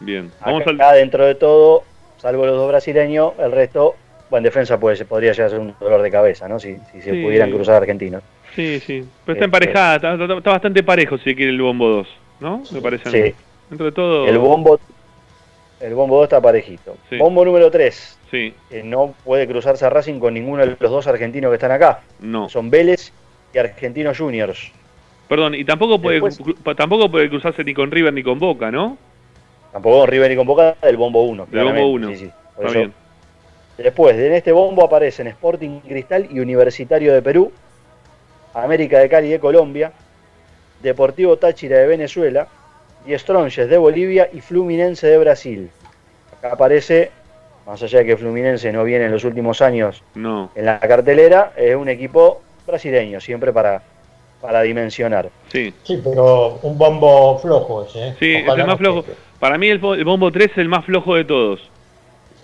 Bien. 0.00 0.30
Vamos 0.44 0.62
Acá 0.66 0.90
al. 0.90 0.96
dentro 0.96 1.26
de 1.26 1.34
todo, 1.34 1.82
salvo 2.18 2.46
los 2.46 2.56
dos 2.56 2.68
brasileños, 2.68 3.32
el 3.38 3.52
resto, 3.52 3.96
en 4.38 4.42
defensa 4.44 4.78
puede, 4.78 5.04
podría 5.04 5.32
llegar 5.32 5.46
a 5.46 5.50
ser 5.50 5.58
un 5.60 5.74
dolor 5.80 6.02
de 6.02 6.10
cabeza, 6.10 6.48
¿no? 6.48 6.58
Si, 6.58 6.76
si 6.92 7.00
se 7.00 7.12
Sí. 7.12 7.22
pudieran 7.22 7.50
cruzar 7.50 7.76
argentinos. 7.76 8.22
Sí, 8.54 8.80
sí. 8.80 8.98
Pero 8.98 9.04
está 9.04 9.32
Este- 9.32 9.44
emparejada, 9.44 9.96
está, 9.96 10.12
está- 10.14 10.36
está 10.38 10.50
bastante 10.50 10.82
parejo 10.82 11.18
si 11.18 11.34
quiere 11.34 11.50
el 11.52 11.60
bombo 11.62 11.88
2, 11.88 12.08
¿no? 12.40 12.62
Me 12.72 12.80
parece. 12.80 13.10
Sí. 13.10 13.34
Dentro 13.68 13.86
de 13.86 13.92
todo. 13.92 14.26
El 14.26 14.38
bombo 14.38 14.78
el 15.80 15.94
bombo 15.94 16.16
2 16.16 16.24
está 16.24 16.40
parejito. 16.40 16.96
Sí. 17.08 17.16
Bombo 17.16 17.44
número 17.44 17.70
3. 17.70 18.18
Sí. 18.30 18.54
no 18.84 19.14
puede 19.24 19.48
cruzarse 19.48 19.84
a 19.84 19.90
Racing 19.90 20.20
con 20.20 20.34
ninguno 20.34 20.64
de 20.64 20.76
los 20.78 20.90
dos 20.90 21.06
argentinos 21.08 21.50
que 21.50 21.54
están 21.56 21.72
acá. 21.72 22.00
No. 22.20 22.48
Son 22.48 22.70
Vélez 22.70 23.12
y 23.52 23.58
Argentinos 23.58 24.18
Juniors. 24.18 24.70
Perdón, 25.28 25.54
y 25.56 25.64
tampoco 25.64 26.00
puede, 26.00 26.20
Después- 26.20 26.76
tampoco 26.76 27.10
puede 27.10 27.28
cruzarse 27.28 27.64
ni 27.64 27.74
con 27.74 27.90
River 27.90 28.12
ni 28.12 28.22
con 28.22 28.38
Boca, 28.38 28.70
¿no? 28.70 28.96
Tampoco 29.72 30.00
con 30.00 30.08
River 30.08 30.30
ni 30.30 30.36
con 30.36 30.46
Boca 30.46 30.76
del 30.82 30.96
bombo 30.96 31.22
1. 31.24 31.46
Del 31.50 31.64
bombo 31.64 31.86
1. 31.88 32.08
Sí, 32.10 32.16
sí. 32.16 32.30
Por 32.56 32.66
Está 32.66 32.78
eso- 32.78 32.78
bien. 32.78 32.94
Después, 33.78 34.16
en 34.16 34.32
este 34.34 34.52
bombo 34.52 34.84
aparecen 34.84 35.26
Sporting 35.28 35.80
Cristal 35.80 36.28
y 36.30 36.40
Universitario 36.40 37.14
de 37.14 37.22
Perú, 37.22 37.50
América 38.54 38.98
de 38.98 39.08
Cali 39.08 39.28
de 39.30 39.40
Colombia, 39.40 39.92
Deportivo 40.82 41.36
Táchira 41.36 41.78
de 41.78 41.86
Venezuela, 41.86 42.48
y 43.06 43.16
Stronges 43.18 43.68
de 43.70 43.78
Bolivia 43.78 44.28
y 44.32 44.40
Fluminense 44.40 45.06
de 45.06 45.16
Brasil. 45.18 45.70
Acá 46.36 46.52
aparece, 46.52 47.10
más 47.66 47.82
allá 47.82 48.00
de 48.00 48.04
que 48.06 48.16
Fluminense 48.16 48.70
no 48.72 48.84
viene 48.84 49.06
en 49.06 49.12
los 49.12 49.24
últimos 49.24 49.62
años 49.62 50.02
No. 50.14 50.50
en 50.54 50.66
la 50.66 50.78
cartelera, 50.80 51.52
es 51.56 51.74
un 51.76 51.88
equipo 51.88 52.42
brasileño, 52.66 53.20
siempre 53.20 53.52
para, 53.52 53.82
para 54.42 54.60
dimensionar. 54.62 55.30
Sí. 55.50 55.72
Sí, 55.84 56.00
pero 56.04 56.58
un 56.62 56.76
bombo 56.76 57.38
flojo 57.38 57.84
ese. 57.84 58.08
¿eh? 58.08 58.14
Sí, 58.18 58.34
es 58.34 58.46
el 58.58 58.66
más 58.66 58.76
flojo. 58.78 59.04
Para 59.38 59.56
mí 59.56 59.68
el, 59.68 59.82
el 59.82 60.04
bombo 60.04 60.30
3 60.30 60.50
es 60.52 60.58
el 60.58 60.68
más 60.68 60.84
flojo 60.84 61.14
de 61.14 61.24
todos. 61.24 61.69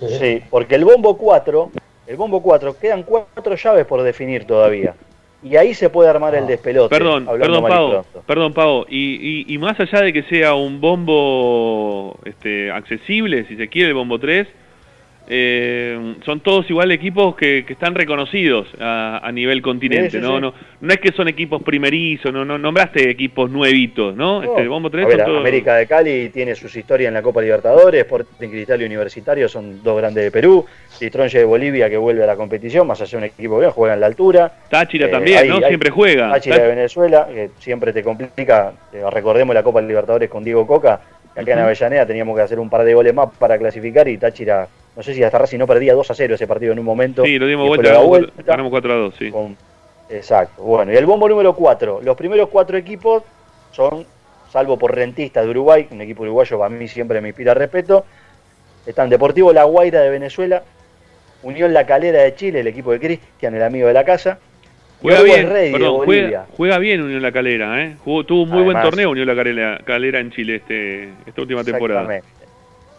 Sí, 0.00 0.42
porque 0.50 0.74
el 0.74 0.84
bombo 0.84 1.16
4, 1.16 1.70
el 2.06 2.16
bombo 2.16 2.42
4, 2.42 2.78
quedan 2.78 3.02
cuatro 3.02 3.54
llaves 3.54 3.86
por 3.86 4.02
definir 4.02 4.44
todavía. 4.46 4.94
Y 5.42 5.56
ahí 5.56 5.74
se 5.74 5.90
puede 5.90 6.10
armar 6.10 6.34
el 6.34 6.46
despelote. 6.46 6.88
Perdón, 6.88 7.28
hablando 7.28 7.62
perdón, 7.62 7.70
Pavo. 7.70 8.22
Perdón, 8.26 8.52
Pavo. 8.52 8.86
Y, 8.88 9.44
y, 9.48 9.54
y 9.54 9.58
más 9.58 9.78
allá 9.78 10.00
de 10.00 10.12
que 10.12 10.22
sea 10.24 10.54
un 10.54 10.80
bombo 10.80 12.18
este, 12.24 12.70
accesible, 12.70 13.44
si 13.46 13.56
se 13.56 13.68
quiere, 13.68 13.90
el 13.90 13.94
bombo 13.94 14.18
3, 14.18 14.48
eh, 15.28 16.14
son 16.24 16.40
todos 16.40 16.68
igual 16.70 16.92
equipos 16.92 17.34
que, 17.36 17.64
que 17.66 17.72
están 17.72 17.94
reconocidos 17.94 18.68
a, 18.80 19.20
a 19.26 19.32
nivel 19.32 19.60
continente, 19.62 20.10
Sí, 20.12 20.16
sí, 20.18 20.22
¿no? 20.22 20.36
sí. 20.36 20.40
No 20.42 20.54
no 20.78 20.92
es 20.92 20.98
que 21.00 21.10
son 21.12 21.26
equipos 21.26 21.62
primerizos, 21.62 22.32
no, 22.32 22.44
no 22.44 22.58
nombraste 22.58 23.08
equipos 23.10 23.50
nuevitos, 23.50 24.14
¿no? 24.14 24.42
Este, 24.42 24.60
el 24.60 24.68
bombo 24.68 24.90
3 24.90 25.04
A 25.04 25.08
ver, 25.08 25.16
son 25.18 25.26
todos... 25.26 25.40
América 25.40 25.74
de 25.76 25.86
Cali 25.86 26.28
tiene 26.28 26.54
sus 26.54 26.76
historias 26.76 27.08
en 27.08 27.14
la 27.14 27.22
Copa 27.22 27.40
Libertadores, 27.40 28.02
Sporting 28.02 28.48
Cristal 28.50 28.82
y 28.82 28.84
Universitario 28.84 29.48
son 29.48 29.82
dos 29.82 29.96
grandes 29.96 30.22
de 30.24 30.30
Perú, 30.30 30.64
Citronje 30.90 31.38
de 31.38 31.44
Bolivia 31.44 31.88
que 31.88 31.96
vuelve 31.96 32.22
a 32.24 32.26
la 32.26 32.36
competición, 32.36 32.86
más 32.86 33.00
allá 33.00 33.10
de 33.10 33.16
un 33.16 33.24
equipo 33.24 33.58
que 33.58 33.66
juega 33.68 33.94
en 33.94 34.00
la 34.00 34.06
altura. 34.06 34.52
Táchira 34.68 35.06
Eh, 35.06 35.10
también, 35.10 35.38
hay- 35.38 35.48
¿no? 35.48 35.56
hay- 35.56 35.64
Siempre 35.64 35.90
juega. 35.90 36.30
Táchira 36.30 36.58
de 36.58 36.68
Venezuela, 36.68 37.26
que 37.32 37.50
siempre 37.58 37.92
te 37.94 38.02
complica, 38.02 38.72
eh, 38.92 39.02
recordemos 39.10 39.54
la 39.54 39.62
Copa 39.62 39.80
Libertadores 39.80 40.28
con 40.28 40.44
Diego 40.44 40.66
Coca, 40.66 41.00
acá 41.34 41.40
en 41.52 41.58
Ujú. 41.58 41.66
Avellaneda 41.66 42.06
teníamos 42.06 42.36
que 42.36 42.42
hacer 42.42 42.58
un 42.60 42.68
par 42.70 42.84
de 42.84 42.94
goles 42.94 43.14
más 43.14 43.28
para 43.38 43.56
clasificar 43.58 44.06
y 44.08 44.18
Táchira, 44.18 44.68
no 44.96 45.02
sé 45.02 45.14
si 45.14 45.22
hasta 45.22 45.38
Racing 45.38 45.58
no 45.58 45.66
perdía 45.66 45.92
2 45.94 46.10
a 46.10 46.14
0 46.14 46.34
ese 46.34 46.46
partido 46.46 46.72
en 46.72 46.78
un 46.78 46.84
momento. 46.84 47.22
Sí, 47.24 47.38
lo 47.38 47.46
dimos 47.46 47.68
vuelta, 47.68 47.88
ganamos, 47.90 48.08
vuelta. 48.08 48.42
ganamos 48.44 48.70
4 48.70 48.92
a 48.92 48.96
2, 48.96 49.14
sí. 49.18 49.30
Con- 49.30 49.56
Exacto. 50.08 50.62
Bueno, 50.62 50.92
y 50.92 50.96
el 50.96 51.04
bombo 51.04 51.28
número 51.28 51.52
4. 51.54 52.00
Los 52.02 52.16
primeros 52.16 52.48
cuatro 52.48 52.76
equipos 52.78 53.24
son, 53.72 54.06
salvo 54.50 54.78
por 54.78 54.94
Rentistas 54.94 55.44
de 55.44 55.50
Uruguay, 55.50 55.86
un 55.90 56.00
equipo 56.00 56.22
uruguayo 56.22 56.58
para 56.58 56.70
mí 56.70 56.86
siempre 56.88 57.20
me 57.20 57.28
inspira 57.28 57.52
respeto, 57.54 58.04
están 58.86 59.08
Deportivo 59.10 59.52
La 59.52 59.64
Guaira 59.64 60.00
de 60.00 60.10
Venezuela, 60.10 60.62
Unión 61.42 61.74
La 61.74 61.84
Calera 61.86 62.22
de 62.22 62.34
Chile, 62.34 62.60
el 62.60 62.66
equipo 62.68 62.92
de 62.92 63.00
Cristian, 63.00 63.54
el 63.54 63.62
amigo 63.62 63.88
de 63.88 63.94
la 63.94 64.04
casa, 64.04 64.38
Juega 65.02 65.22
bien, 65.22 65.52
de 65.52 65.70
perdón, 65.72 65.96
Bolivia. 65.96 66.04
juega, 66.06 66.46
juega 66.56 66.78
bien 66.78 67.02
Unión 67.02 67.20
La 67.20 67.30
Calera, 67.32 67.82
¿eh? 67.84 67.96
Jugó, 68.02 68.24
tuvo 68.24 68.44
un 68.44 68.48
muy 68.50 68.62
buen 68.62 68.80
torneo 68.80 69.10
Unión 69.10 69.26
La 69.26 69.34
Calera, 69.34 69.78
Calera 69.84 70.20
en 70.20 70.30
Chile 70.30 70.56
este, 70.56 71.10
esta 71.26 71.42
última 71.42 71.62
temporada. 71.64 72.02
Exactamente. 72.14 72.46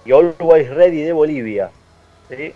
Y 0.05 0.11
Always 0.11 0.69
Ready 0.69 1.01
de 1.01 1.11
Bolivia. 1.13 1.69
¿Sí? 2.29 2.53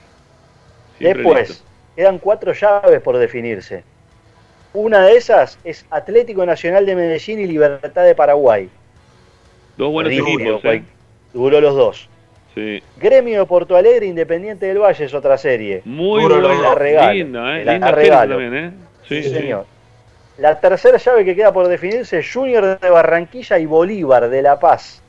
Después, 0.99 1.49
listo. 1.49 1.63
quedan 1.95 2.19
cuatro 2.19 2.53
llaves 2.53 3.01
por 3.01 3.17
definirse. 3.17 3.83
Una 4.73 5.05
de 5.05 5.17
esas 5.17 5.57
es 5.63 5.85
Atlético 5.89 6.45
Nacional 6.45 6.85
de 6.85 6.95
Medellín 6.95 7.39
y 7.39 7.45
Libertad 7.47 8.05
de 8.05 8.15
Paraguay. 8.15 8.69
Dos 9.77 9.91
buenos 9.91 10.13
equipos, 10.13 10.63
¿eh? 10.65 10.83
Duró 11.33 11.59
los 11.59 11.75
dos. 11.75 12.09
Sí. 12.53 12.83
Gremio 12.97 13.39
de 13.41 13.45
Porto 13.45 13.75
Alegre, 13.75 14.05
Independiente 14.05 14.65
del 14.65 14.79
Valle 14.79 15.05
es 15.05 15.13
otra 15.13 15.37
serie. 15.37 15.81
Muy 15.85 16.21
Duro, 16.23 16.41
buena, 16.41 16.61
la 16.61 16.75
regalo, 16.75 17.13
linda, 17.13 17.57
¿eh? 17.59 17.65
la 17.65 17.71
Linda 17.73 17.87
serie 17.89 18.03
regalo. 18.03 18.35
también, 18.37 18.55
¿eh? 18.65 18.71
Sí, 19.07 19.23
Sí, 19.23 19.29
sí. 19.29 19.35
señor. 19.35 19.65
La 20.37 20.59
tercera 20.59 20.97
llave 20.97 21.23
que 21.25 21.35
queda 21.35 21.51
por 21.53 21.67
definirse 21.67 22.19
es 22.19 22.31
Junior 22.33 22.79
de 22.79 22.89
Barranquilla 22.89 23.57
y 23.59 23.65
Bolívar 23.65 24.29
de 24.29 24.41
La 24.41 24.59
Paz. 24.59 25.01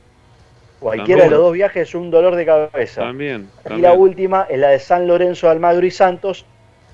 Cualquiera 0.83 1.21
También. 1.21 1.29
de 1.29 1.35
los 1.37 1.45
dos 1.45 1.53
viajes 1.53 1.87
es 1.89 1.95
un 1.95 2.11
dolor 2.11 2.35
de 2.35 2.45
cabeza. 2.45 3.01
También, 3.01 3.47
Y 3.75 3.79
la 3.79 3.93
última 3.93 4.45
es 4.49 4.59
la 4.59 4.67
de 4.69 4.79
San 4.79 5.07
Lorenzo 5.07 5.47
de 5.47 5.53
Almagro 5.53 5.85
y 5.85 5.91
Santos, 5.91 6.45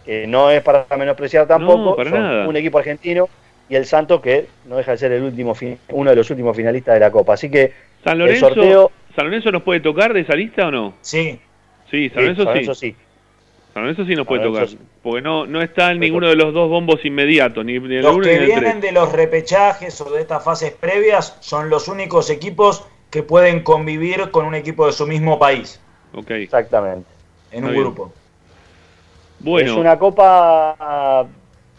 que 0.06 0.28
no 0.28 0.52
es 0.52 0.62
para 0.62 0.86
menospreciar 0.98 1.48
tampoco, 1.48 1.78
No, 1.92 1.96
para 1.96 2.10
son 2.12 2.22
nada. 2.22 2.48
un 2.48 2.56
equipo 2.56 2.78
argentino 2.78 3.28
y 3.68 3.76
el 3.76 3.86
Santos 3.86 4.22
que 4.22 4.46
no 4.66 4.78
deja 4.78 4.92
de 4.92 4.98
ser 5.00 5.12
el 5.14 5.24
último 5.24 5.56
uno 5.90 6.10
de 6.12 6.16
los 6.16 6.30
últimos 6.30 6.56
finalistas 6.56 6.94
de 6.94 7.00
la 7.00 7.10
Copa. 7.12 7.34
Así 7.34 7.50
que 7.50 7.74
¿San 8.04 8.14
el 8.14 8.20
Lorenzo, 8.20 8.48
sorteo 8.50 8.92
¿San 9.16 9.26
Lorenzo 9.26 9.52
nos 9.52 9.64
puede 9.64 9.80
tocar 9.80 10.14
de 10.14 10.20
esa 10.22 10.36
lista 10.36 10.68
o 10.68 10.72
no? 10.72 10.94
Sí. 11.02 11.40
Sí, 11.90 12.10
San 12.10 12.18
Sí, 12.20 12.22
Lorenzo 12.22 12.44
San 12.44 12.54
sí. 12.54 12.60
Lorenzo 12.60 12.76
sí. 12.76 12.96
San 13.74 13.84
Lorenzo 13.84 14.06
sí 14.06 14.16
nos 14.16 14.28
puede 14.28 14.44
tocar. 14.44 14.68
Porque 15.02 15.22
no, 15.22 15.46
no 15.48 15.62
está 15.62 15.92
en 15.92 16.00
ninguno 16.00 16.28
de 16.28 16.36
los 16.36 16.54
dos 16.54 16.70
bombos 16.70 17.04
inmediatos, 17.06 17.64
ni, 17.66 17.80
ni 17.80 17.96
el 17.96 18.02
Los 18.04 18.16
1 18.18 18.24
que 18.24 18.30
ni 18.32 18.36
el 18.38 18.46
vienen 18.46 18.80
3. 18.80 18.82
de 18.82 18.92
los 18.92 19.12
repechajes 19.12 20.00
o 20.02 20.12
de 20.12 20.22
estas 20.22 20.44
fases 20.44 20.72
previas 20.72 21.38
son 21.40 21.70
los 21.70 21.88
únicos 21.88 22.30
equipos 22.30 22.86
que 23.10 23.24
pueden 23.24 23.62
convivir 23.64 24.30
con 24.32 24.46
un 24.46 24.56
equipo 24.56 24.86
de 24.86 24.94
su 24.94 25.08
mismo 25.08 25.40
país 25.40 25.80
Ok. 26.14 26.32
Exactamente. 26.32 27.08
en 27.52 27.64
un 27.66 27.72
bien. 27.72 27.84
grupo. 27.84 28.14
Bueno, 29.40 29.72
Es 29.72 29.78
una 29.78 29.98
copa 29.98 30.76
ah, 30.80 31.26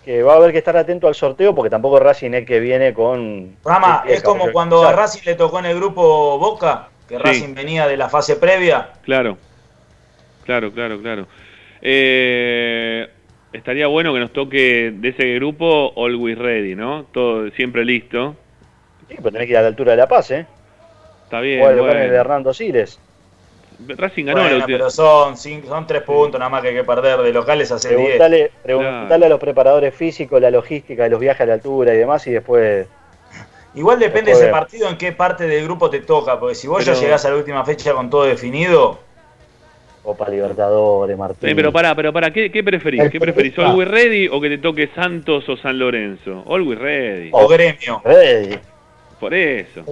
que 0.04 0.22
va 0.22 0.32
a 0.32 0.36
haber 0.36 0.52
que 0.52 0.58
estar 0.58 0.76
atento 0.76 1.06
al 1.08 1.14
sorteo 1.14 1.54
porque 1.54 1.68
tampoco 1.70 1.98
Racing 2.00 2.32
es 2.32 2.46
que 2.46 2.58
viene 2.58 2.94
con... 2.94 3.56
Rama, 3.64 4.04
es 4.08 4.22
como 4.22 4.50
cuando 4.50 4.82
a. 4.84 4.92
Racing 4.92 5.22
le 5.26 5.34
tocó 5.34 5.58
en 5.58 5.66
el 5.66 5.76
grupo 5.76 6.38
Boca, 6.38 6.88
que 7.08 7.16
Sí. 7.16 7.22
Racing 7.22 7.54
venía 7.54 7.86
de 7.86 7.96
la 7.96 8.08
fase 8.08 8.36
previa. 8.36 8.90
claro. 9.02 9.36
Claro, 10.46 10.72
claro, 10.72 11.00
claro. 11.00 11.26
Eh, 11.82 13.08
estaría 13.52 13.86
bueno 13.86 14.12
que 14.12 14.18
nos 14.20 14.32
toque 14.32 14.92
de 14.96 15.08
ese 15.10 15.34
grupo 15.34 15.92
Always 15.96 16.36
Ready, 16.38 16.74
¿no? 16.74 17.04
Todo 17.12 17.50
siempre 17.50 17.84
listo. 17.84 18.34
Sí, 19.08 19.14
pero 19.18 19.30
tenés 19.30 19.46
que 19.46 19.52
ir 19.52 19.58
a 19.58 19.62
la 19.62 19.68
altura 19.68 19.92
de 19.92 19.98
La 19.98 20.08
Paz, 20.08 20.30
¿eh? 20.32 20.46
Está 21.30 21.40
bien. 21.42 21.60
Local 21.60 21.76
en 21.76 21.78
el 21.78 22.02
de 22.02 22.06
Bueno. 22.08 22.20
Hernando 22.20 22.52
Siles. 22.52 22.98
Racing 23.86 24.24
ganó 24.26 24.42
Bueno, 24.42 24.64
pero 24.66 24.90
son, 24.90 25.36
cinco- 25.36 25.68
son 25.68 25.86
tres 25.86 26.02
puntos 26.02 26.38
nada 26.40 26.50
más 26.50 26.60
que 26.60 26.68
hay 26.68 26.74
que 26.74 26.84
perder 26.84 27.18
de 27.20 27.32
locales 27.32 27.70
hace 27.70 27.88
10. 27.90 27.98
Preguntale, 28.00 28.50
preguntale 28.62 29.26
a 29.26 29.28
los 29.28 29.38
preparadores 29.40 29.94
físicos 29.94 30.40
la 30.42 30.50
logística 30.50 31.04
de 31.04 31.10
los 31.10 31.20
viajes 31.20 31.40
a 31.42 31.46
la 31.46 31.54
altura 31.54 31.94
y 31.94 31.98
demás 31.98 32.26
y 32.26 32.32
después... 32.32 32.86
Igual 33.76 34.00
depende 34.00 34.32
de 34.32 34.36
ese 34.36 34.48
partido 34.48 34.88
en 34.88 34.98
qué 34.98 35.12
parte 35.12 35.46
del 35.46 35.64
grupo 35.64 35.88
te 35.88 36.00
toca, 36.00 36.38
porque 36.38 36.56
si 36.56 36.66
vos 36.66 36.84
Pero- 36.84 36.94
ya 36.96 37.00
llegás 37.00 37.24
a 37.24 37.30
la 37.30 37.36
última 37.36 37.64
fecha 37.64 37.92
con 37.94 38.10
todo 38.10 38.24
definido, 38.24 38.98
Copa 40.02 40.28
Libertadores, 40.28 41.16
Martín. 41.16 41.48
Sí, 41.48 41.54
pero 41.54 41.72
pará, 41.72 41.94
pero 41.94 42.12
pará, 42.12 42.30
¿qué, 42.32 42.50
qué 42.50 42.64
preferís? 42.64 43.00
El- 43.02 43.10
¿Qué 43.10 43.20
preferís? 43.20 43.56
¿Always 43.60 43.88
Ready 43.88 44.28
o 44.28 44.40
que 44.40 44.48
te 44.48 44.58
toque 44.58 44.88
Santos 44.94 45.48
o 45.48 45.56
San 45.56 45.78
Lorenzo? 45.78 46.44
Always 46.48 46.78
Ready. 46.78 47.30
o 47.32 47.46
gremio. 47.48 48.02
Ready. 48.04 48.58
Por 49.20 49.32
eso. 49.32 49.84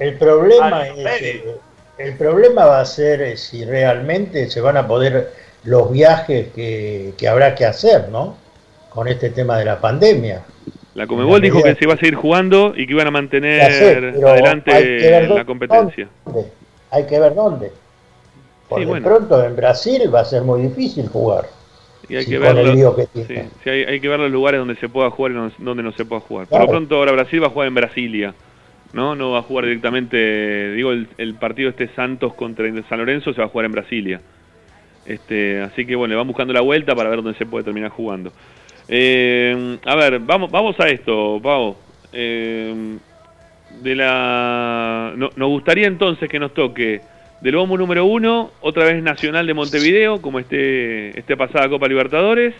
El 0.00 0.14
problema 0.16 0.88
es, 0.88 1.22
eh, 1.22 1.56
el 1.98 2.16
problema 2.16 2.64
va 2.64 2.80
a 2.80 2.84
ser 2.86 3.20
eh, 3.20 3.36
si 3.36 3.64
realmente 3.64 4.48
se 4.50 4.60
van 4.60 4.76
a 4.78 4.88
poder 4.88 5.32
los 5.64 5.92
viajes 5.92 6.48
que, 6.54 7.12
que 7.18 7.28
habrá 7.28 7.54
que 7.54 7.66
hacer, 7.66 8.08
¿no? 8.08 8.34
Con 8.88 9.06
este 9.08 9.30
tema 9.30 9.58
de 9.58 9.66
la 9.66 9.78
pandemia. 9.78 10.42
La 10.94 11.06
Comebol 11.06 11.40
dijo 11.40 11.62
que 11.62 11.74
se 11.74 11.84
iba 11.84 11.94
a 11.94 11.98
seguir 11.98 12.14
jugando 12.16 12.72
y 12.74 12.86
que 12.86 12.92
iban 12.94 13.06
a 13.06 13.10
mantener 13.10 14.14
adelante 14.26 15.28
la 15.28 15.44
competencia. 15.44 16.08
¿Dónde? 16.24 16.46
Hay 16.90 17.04
que 17.06 17.20
ver 17.20 17.34
dónde. 17.34 17.70
Porque 18.68 18.86
bueno. 18.86 19.06
pronto 19.06 19.44
en 19.44 19.54
Brasil 19.54 20.12
va 20.12 20.20
a 20.20 20.24
ser 20.24 20.42
muy 20.42 20.62
difícil 20.62 21.08
jugar. 21.08 21.46
Y 22.08 22.16
hay 22.16 22.24
Sí, 22.24 22.30
que 22.30 22.38
ver 22.38 22.54
los- 22.54 22.96
que 22.96 23.06
sí, 23.14 23.34
sí, 23.62 23.70
hay, 23.70 23.84
hay 23.84 24.00
que 24.00 24.08
ver 24.08 24.18
los 24.18 24.30
lugares 24.30 24.58
donde 24.58 24.74
se 24.76 24.88
pueda 24.88 25.10
jugar 25.10 25.32
y 25.32 25.62
donde 25.62 25.82
no 25.82 25.92
se 25.92 26.04
pueda 26.04 26.20
jugar. 26.22 26.46
Por 26.46 26.60
lo 26.60 26.66
pronto 26.66 26.96
ahora 26.96 27.12
Brasil 27.12 27.42
va 27.42 27.48
a 27.48 27.50
jugar 27.50 27.68
en 27.68 27.74
Brasilia, 27.74 28.34
¿no? 28.92 29.14
No 29.14 29.30
va 29.32 29.38
a 29.38 29.42
jugar 29.42 29.66
directamente, 29.66 30.72
digo, 30.74 30.92
el, 30.92 31.08
el 31.18 31.34
partido 31.34 31.70
este 31.70 31.88
Santos 31.94 32.34
contra 32.34 32.66
San 32.88 32.98
Lorenzo 32.98 33.32
se 33.32 33.40
va 33.40 33.46
a 33.46 33.50
jugar 33.50 33.66
en 33.66 33.72
Brasilia. 33.72 34.20
Este, 35.06 35.60
así 35.60 35.86
que 35.86 35.96
bueno, 35.96 36.12
le 36.12 36.16
van 36.18 36.26
buscando 36.26 36.52
la 36.52 36.60
vuelta 36.60 36.94
para 36.94 37.08
ver 37.10 37.22
dónde 37.22 37.38
se 37.38 37.46
puede 37.46 37.64
terminar 37.64 37.90
jugando. 37.90 38.32
Eh, 38.88 39.78
a 39.86 39.94
ver, 39.96 40.18
vamos, 40.20 40.50
vamos 40.50 40.78
a 40.80 40.88
esto, 40.88 41.40
Pavo. 41.42 41.78
Eh, 42.12 42.96
de 43.82 43.94
la, 43.94 45.12
no- 45.16 45.30
nos 45.36 45.48
gustaría 45.48 45.86
entonces 45.86 46.28
que 46.28 46.38
nos 46.40 46.52
toque 46.54 47.00
del 47.40 47.56
bombo 47.56 47.78
número 47.78 48.04
uno, 48.04 48.50
otra 48.60 48.84
vez 48.84 49.02
Nacional 49.02 49.46
de 49.46 49.54
Montevideo, 49.54 50.20
como 50.20 50.38
este, 50.40 51.18
este 51.18 51.36
pasada 51.36 51.68
Copa 51.68 51.88
Libertadores. 51.88 52.54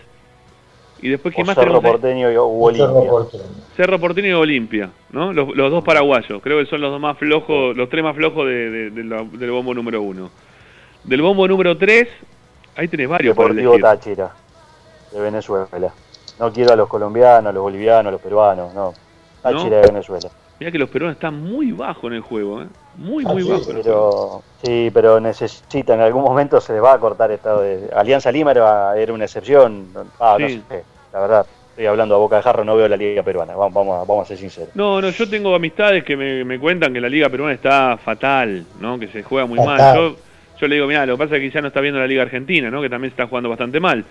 Y 1.01 1.09
después, 1.09 1.33
¿qué 1.35 1.41
O 1.41 1.45
más 1.45 1.55
Cerro 1.55 1.79
tenemos? 1.79 1.91
Porteño 1.91 2.31
y 2.31 2.35
Olimpia. 2.37 2.85
Cerro 2.87 3.09
Porteño. 3.09 3.43
Cerro 3.75 3.99
Porteño 3.99 4.27
y 4.27 4.33
Olimpia, 4.33 4.89
¿no? 5.11 5.33
Los, 5.33 5.55
los 5.55 5.71
dos 5.71 5.83
paraguayos, 5.83 6.41
creo 6.43 6.59
que 6.59 6.65
son 6.67 6.81
los 6.81 6.91
dos 6.91 7.01
más 7.01 7.17
flojos, 7.17 7.75
los 7.75 7.89
tres 7.89 8.03
más 8.03 8.15
flojos 8.15 8.45
de, 8.47 8.69
de- 8.69 8.89
de 8.91 9.03
la- 9.03 9.23
del 9.23 9.51
bombo 9.51 9.73
número 9.73 10.01
uno. 10.01 10.29
Del 11.03 11.21
bombo 11.23 11.47
número 11.47 11.75
tres, 11.77 12.07
ahí 12.75 12.87
tenés 12.87 13.09
varios 13.09 13.35
Deportivo. 13.35 13.77
Táchira, 13.79 14.31
de 15.11 15.19
Venezuela. 15.19 15.67
No 16.39 16.51
quiero 16.53 16.73
a 16.73 16.75
los 16.75 16.87
colombianos, 16.87 17.49
a 17.49 17.51
los 17.53 17.63
bolivianos, 17.63 18.07
a 18.09 18.11
los 18.11 18.21
peruanos, 18.21 18.73
no. 18.73 18.93
Táchira 19.41 19.63
¿No? 19.63 19.75
de 19.77 19.87
Venezuela. 19.87 20.29
Mirá 20.59 20.71
que 20.71 20.77
los 20.77 20.89
peruanos 20.91 21.15
están 21.15 21.41
muy 21.43 21.71
bajos 21.71 22.03
en 22.03 22.13
el 22.13 22.21
juego, 22.21 22.61
¿eh? 22.61 22.67
Muy, 22.97 23.23
Ah, 23.25 23.33
muy 23.33 23.41
sí, 23.41 23.49
bajos. 23.49 23.69
en 23.69 23.77
el 23.77 23.83
juego. 23.83 24.43
pero, 24.61 24.63
sí, 24.63 24.91
pero 24.93 25.19
necesitan, 25.19 25.99
en 25.99 26.05
algún 26.05 26.21
momento 26.23 26.61
se 26.61 26.73
les 26.73 26.83
va 26.83 26.93
a 26.93 26.99
cortar 26.99 27.31
estado 27.31 27.61
de... 27.61 27.89
Alianza 27.95 28.31
Lima 28.31 28.51
era, 28.51 28.95
era 28.95 29.11
una 29.11 29.25
excepción, 29.25 29.87
ah, 30.19 30.37
no 30.39 30.47
Sí. 30.47 30.61
sé, 30.69 30.83
la 31.13 31.19
verdad, 31.19 31.45
estoy 31.71 31.85
hablando 31.85 32.15
a 32.15 32.17
boca 32.19 32.37
de 32.37 32.41
jarro, 32.43 32.63
no 32.63 32.75
veo 32.75 32.87
la 32.87 32.97
liga 32.97 33.23
peruana, 33.23 33.55
vamos, 33.55 33.73
vamos, 33.73 33.95
a- 33.95 34.05
vamos 34.05 34.25
a 34.25 34.27
ser 34.27 34.37
sinceros. 34.37 34.75
No, 34.75 35.01
no, 35.01 35.09
yo 35.09 35.29
tengo 35.29 35.53
amistades 35.55 36.03
que 36.03 36.15
me, 36.17 36.43
me 36.43 36.59
cuentan 36.59 36.93
que 36.93 37.01
la 37.01 37.09
liga 37.09 37.29
peruana 37.29 37.53
está 37.53 37.97
fatal, 37.97 38.65
¿no? 38.79 38.97
Que 38.99 39.07
se 39.07 39.23
juega 39.23 39.45
muy 39.45 39.59
mal. 39.59 39.95
Yo, 39.95 40.15
yo 40.59 40.67
le 40.67 40.75
digo, 40.75 40.87
mira, 40.87 41.05
lo 41.05 41.17
que 41.17 41.23
pasa 41.23 41.35
es 41.35 41.41
que 41.41 41.47
quizá 41.49 41.61
no 41.61 41.67
está 41.69 41.81
viendo 41.81 41.99
la 41.99 42.07
liga 42.07 42.21
argentina, 42.23 42.69
¿no? 42.69 42.81
Que 42.81 42.89
también 42.89 43.09
se 43.11 43.15
está 43.15 43.27
jugando 43.27 43.49
bastante 43.49 43.79
mal. 43.79 44.05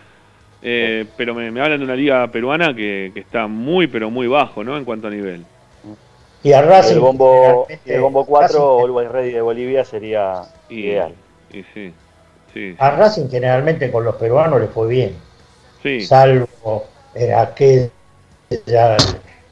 Eh, 0.63 1.07
pero 1.17 1.35
me, 1.35 1.51
me 1.51 1.61
hablan 1.63 1.79
de 1.79 1.85
una 1.87 1.97
liga 1.97 2.27
peruana 2.29 2.75
que, 2.75 3.11
que 3.15 3.21
está 3.21 3.47
muy, 3.47 3.87
pero 3.87 4.11
muy 4.11 4.27
bajo, 4.27 4.63
¿no? 4.63 4.77
En 4.77 4.85
cuanto 4.85 5.07
a 5.07 5.11
nivel. 5.11 5.45
Y 6.43 6.53
a 6.53 6.63
Racing. 6.63 6.95
el 6.95 7.01
bombo, 7.01 7.67
el 7.87 8.01
bombo 8.01 8.25
4 8.27 8.59
Racing- 8.59 8.85
Always 8.85 9.09
Ready 9.11 9.31
de 9.33 9.41
Bolivia 9.43 9.85
sería 9.85 10.43
Y- 10.69 10.81
ideal. 10.81 11.13
Y 11.53 11.63
sí, 11.75 11.93
sí, 12.55 12.75
A 12.79 12.91
Racing 12.93 13.29
generalmente 13.31 13.91
con 13.91 14.05
los 14.05 14.17
peruanos 14.17 14.61
le 14.61 14.67
fue 14.69 14.89
bien. 14.89 15.15
Sí. 15.83 16.01
Salvo 16.01 16.87
eh, 17.15 17.33
aquella 17.33 18.97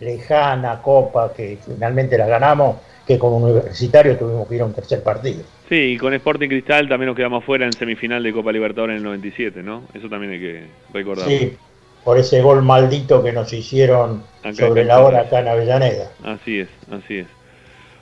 lejana 0.01 0.81
copa 0.81 1.33
que 1.33 1.59
finalmente 1.65 2.17
la 2.17 2.27
ganamos, 2.27 2.77
que 3.07 3.19
como 3.19 3.39
universitario 3.39 4.17
tuvimos 4.17 4.49
que 4.49 4.57
ir 4.57 4.63
a 4.63 4.67
un 4.67 4.75
tercer 4.75 5.03
partido. 5.03 5.43
Sí, 5.69 5.75
y 5.75 5.99
con 5.99 6.15
Sporting 6.15 6.49
Cristal 6.49 6.89
también 6.89 7.09
nos 7.09 7.17
quedamos 7.17 7.45
fuera 7.45 7.67
en 7.67 7.73
semifinal 7.73 8.23
de 8.23 8.33
Copa 8.33 8.53
Libertadores 8.53 8.95
en 8.95 8.99
el 8.99 9.05
97, 9.05 9.63
¿no? 9.63 9.83
Eso 9.93 10.09
también 10.09 10.33
hay 10.33 10.41
que 10.41 10.67
recordar. 10.93 11.27
Sí, 11.27 11.57
por 12.05 12.19
ese 12.19 12.41
gol 12.41 12.63
maldito 12.63 13.23
que 13.23 13.33
nos 13.33 13.53
hicieron 13.53 14.23
Acá 14.43 14.55
sobre 14.55 14.83
en 14.83 14.89
la 14.89 15.01
hora 15.01 15.21
acá 15.21 15.41
en 15.41 15.49
Avellaneda. 15.49 16.11
Así 16.25 16.61
es, 16.61 16.69
así 16.91 17.19
es. 17.19 17.27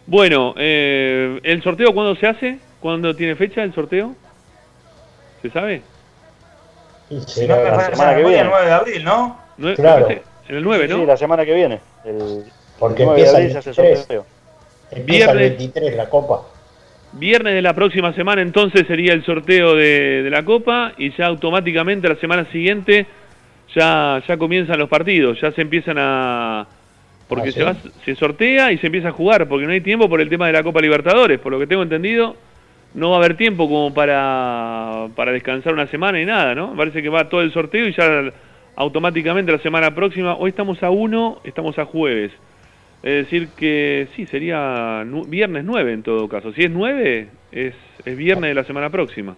Bueno, 0.07 0.55
eh, 0.57 1.41
¿el 1.43 1.63
sorteo 1.63 1.93
cuándo 1.93 2.15
se 2.15 2.27
hace? 2.29 2.59
¿Cuándo 2.79 3.17
tiene 3.17 3.35
fecha 3.35 3.65
el 3.65 3.75
sorteo? 3.75 4.15
¿Se 5.43 5.51
sabe? 5.51 5.83
Y 7.11 7.21
Si 7.21 7.47
no 7.47 7.57
me 7.57 7.65
la 7.65 7.81
semana 7.91 8.11
que 8.15 8.17
memoria, 8.19 8.41
el 8.41 8.47
viene. 8.47 8.51
9 8.51 8.67
de 8.67 8.73
abril, 8.73 9.05
¿no? 9.05 9.41
Claro. 9.77 10.09
en 10.11 10.57
el 10.57 10.63
9, 10.63 10.89
¿no? 10.89 10.97
Sí, 10.99 11.07
la 11.07 11.17
semana 11.17 11.45
que 11.45 11.55
viene. 11.55 11.81
El, 12.05 12.45
Porque 12.79 13.03
el 13.03 13.09
9 13.09 13.23
de 13.23 13.29
empieza 13.29 13.37
abril 13.37 13.47
el 13.47 13.53
se 13.53 13.59
hace 13.59 13.71
el 13.71 13.77
23. 13.77 13.99
sorteo. 13.99 14.27
Empieza 14.91 15.31
el 15.33 15.39
Viernes. 15.39 15.59
23 15.59 15.97
la 15.97 16.09
copa. 16.09 16.43
Viernes 17.13 17.55
de 17.55 17.63
la 17.63 17.75
próxima 17.75 18.13
semana 18.13 18.43
entonces 18.43 18.87
sería 18.87 19.13
el 19.15 19.25
sorteo 19.25 19.75
de, 19.75 20.23
de 20.23 20.31
la 20.31 20.45
Copa 20.45 20.93
y 20.99 21.17
ya 21.17 21.27
automáticamente 21.27 22.09
la 22.09 22.17
semana 22.17 22.45
siguiente 22.51 23.07
ya, 23.75 24.23
ya 24.27 24.37
comienzan 24.37 24.79
los 24.79 24.89
partidos, 24.89 25.41
ya 25.41 25.51
se 25.53 25.63
empiezan 25.63 25.97
a... 25.99 26.67
Porque 27.29 27.49
¿Ah, 27.49 27.53
se, 27.53 27.59
sí? 27.61 27.65
va, 27.65 27.75
se 28.05 28.15
sortea 28.17 28.71
y 28.73 28.79
se 28.79 28.87
empieza 28.87 29.09
a 29.09 29.13
jugar, 29.13 29.49
porque 29.49 29.65
no 29.67 29.73
hay 29.73 29.81
tiempo 29.81 30.09
por 30.09 30.21
el 30.21 30.29
tema 30.29 30.47
de 30.47 30.53
la 30.53 30.63
Copa 30.63 30.81
Libertadores, 30.81 31.41
por 31.41 31.53
lo 31.53 31.59
que 31.59 31.67
tengo 31.67 31.83
entendido, 31.83 32.37
no 32.97 33.11
va 33.11 33.17
a 33.17 33.19
haber 33.19 33.37
tiempo 33.37 33.69
como 33.69 33.93
para, 33.93 35.09
para 35.15 35.31
descansar 35.31 35.75
una 35.75 35.87
semana 35.87 36.21
y 36.21 36.25
nada, 36.25 36.55
¿no? 36.55 36.75
Parece 36.75 37.03
que 37.03 37.11
va 37.11 37.29
todo 37.29 37.43
el 37.43 37.53
sorteo 37.53 37.87
y 37.87 37.93
ya 37.93 38.33
automáticamente 38.75 39.53
la 39.53 39.59
semana 39.59 39.95
próxima, 39.95 40.35
hoy 40.35 40.51
estamos 40.51 40.83
a 40.83 40.91
1, 40.91 41.43
estamos 41.45 41.79
a 41.79 41.85
jueves. 41.85 42.33
Es 43.03 43.25
decir 43.25 43.49
que 43.49 44.09
sí, 44.17 44.25
sería 44.27 45.05
viernes 45.29 45.65
9 45.65 45.93
en 45.93 46.03
todo 46.03 46.27
caso. 46.27 46.53
Si 46.55 46.63
es 46.63 46.71
9, 46.71 47.29
es, 47.53 47.75
es 48.05 48.17
viernes 48.17 48.49
de 48.49 48.55
la 48.55 48.65
semana 48.65 48.89
próxima. 48.89 49.37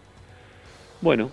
Bueno, 1.00 1.30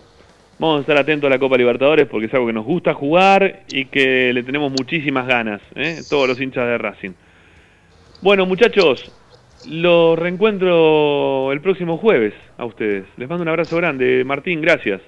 vamos 0.58 0.80
a 0.80 0.82
estar 0.82 0.98
atentos 0.98 1.28
a 1.28 1.30
la 1.30 1.40
Copa 1.40 1.58
Libertadores 1.58 2.08
porque 2.08 2.26
es 2.26 2.34
algo 2.34 2.48
que 2.48 2.54
nos 2.54 2.66
gusta 2.66 2.96
jugar 2.96 3.62
y 3.72 3.86
que 3.86 4.34
le 4.34 4.42
tenemos 4.42 4.72
muchísimas 4.72 5.28
ganas, 5.28 5.62
¿eh? 5.76 6.02
todos 6.10 6.28
los 6.28 6.42
hinchas 6.42 6.66
de 6.66 6.78
Racing. 6.80 7.12
Bueno, 8.22 8.48
muchachos, 8.48 9.12
los 9.68 10.18
reencuentro 10.18 11.52
el 11.52 11.62
próximo 11.62 11.98
jueves 11.98 12.34
a 12.58 12.66
ustedes. 12.66 13.06
Les 13.18 13.28
mando 13.30 13.44
un 13.44 13.50
abrazo 13.50 13.78
grande. 13.78 14.24
Martín, 14.26 14.62
gracias. 14.62 15.02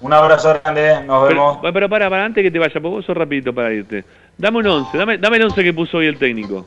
Un 0.00 0.12
abrazo 0.12 0.60
grande, 0.62 1.02
nos 1.04 1.28
vemos. 1.28 1.58
Pero, 1.60 1.72
pero 1.74 1.88
para, 1.88 2.08
para, 2.08 2.24
antes 2.24 2.42
que 2.42 2.50
te 2.50 2.58
vaya, 2.58 2.72
porque 2.74 2.88
vos 2.88 3.04
sos 3.04 3.16
rapidito 3.16 3.54
para 3.54 3.72
irte. 3.72 4.04
Dame 4.38 4.58
un 4.58 4.66
11, 4.66 4.96
dame, 4.96 5.18
dame 5.18 5.36
el 5.36 5.44
11 5.44 5.62
que 5.62 5.74
puso 5.74 5.98
hoy 5.98 6.06
el 6.06 6.18
técnico. 6.18 6.66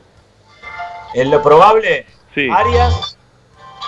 En 1.14 1.30
lo 1.30 1.42
probable, 1.42 2.06
Sí. 2.34 2.48
Arias, 2.50 3.16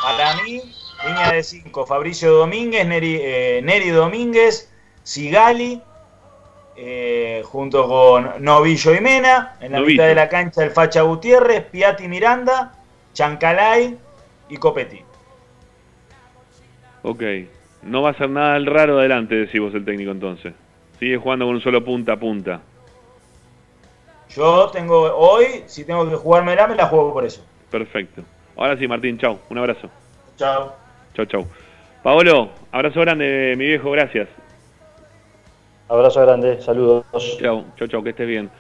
para 0.03 0.35
mí, 0.43 0.61
línea 1.07 1.33
de 1.33 1.43
5, 1.43 1.85
Fabricio 1.87 2.33
Domínguez, 2.33 2.87
Neri, 2.87 3.19
eh, 3.21 3.61
Neri 3.63 3.91
Domínguez, 3.91 4.73
Sigali, 5.03 5.83
eh, 6.77 7.43
junto 7.45 7.89
con 7.89 8.45
Novillo 8.45 8.95
y 8.95 9.01
Mena, 9.01 9.57
en 9.61 9.73
la 9.73 9.79
Novillo. 9.79 9.95
mitad 9.95 10.07
de 10.07 10.15
la 10.15 10.29
cancha 10.29 10.63
el 10.63 10.71
Facha 10.71 11.03
Gutiérrez, 11.03 11.65
Piatti 11.65 12.07
Miranda, 12.07 12.73
Chancalay 13.17 13.97
y 14.51 14.57
Copetti. 14.59 15.01
Ok. 17.03 17.23
No 17.83 18.03
va 18.03 18.11
a 18.11 18.15
ser 18.15 18.29
nada 18.29 18.57
el 18.59 18.67
raro 18.67 18.99
adelante, 18.99 19.35
decís 19.35 19.59
vos 19.59 19.75
el 19.75 19.87
técnico 19.87 20.11
entonces. 20.11 20.53
Sigue 20.99 21.17
jugando 21.17 21.47
con 21.47 21.55
un 21.55 21.61
solo 21.63 21.83
punta 21.83 22.13
a 22.13 22.17
punta. 22.19 22.61
Yo 24.29 24.69
tengo 24.71 25.15
hoy, 25.17 25.63
si 25.67 25.85
tengo 25.85 26.09
que 26.09 26.17
jugármela, 26.17 26.67
me 26.67 26.75
la 26.75 26.87
juego 26.87 27.15
por 27.15 27.25
eso. 27.25 27.43
Perfecto. 27.71 28.23
Ahora 28.55 28.77
sí, 28.77 28.87
Martín, 28.87 29.19
chau. 29.19 29.39
Un 29.49 29.59
abrazo. 29.59 29.89
Chao. 30.37 30.75
Chau, 31.15 31.25
chau. 31.25 31.47
Paolo, 32.03 32.51
abrazo 32.71 33.01
grande, 33.01 33.55
mi 33.57 33.65
viejo, 33.65 33.91
gracias. 33.93 34.29
Abrazo 35.89 36.21
grande, 36.21 36.61
saludos. 36.61 37.07
Chau, 37.41 37.65
chau, 37.79 37.89
chau, 37.89 38.03
que 38.03 38.11
estés 38.11 38.27
bien. 38.27 38.51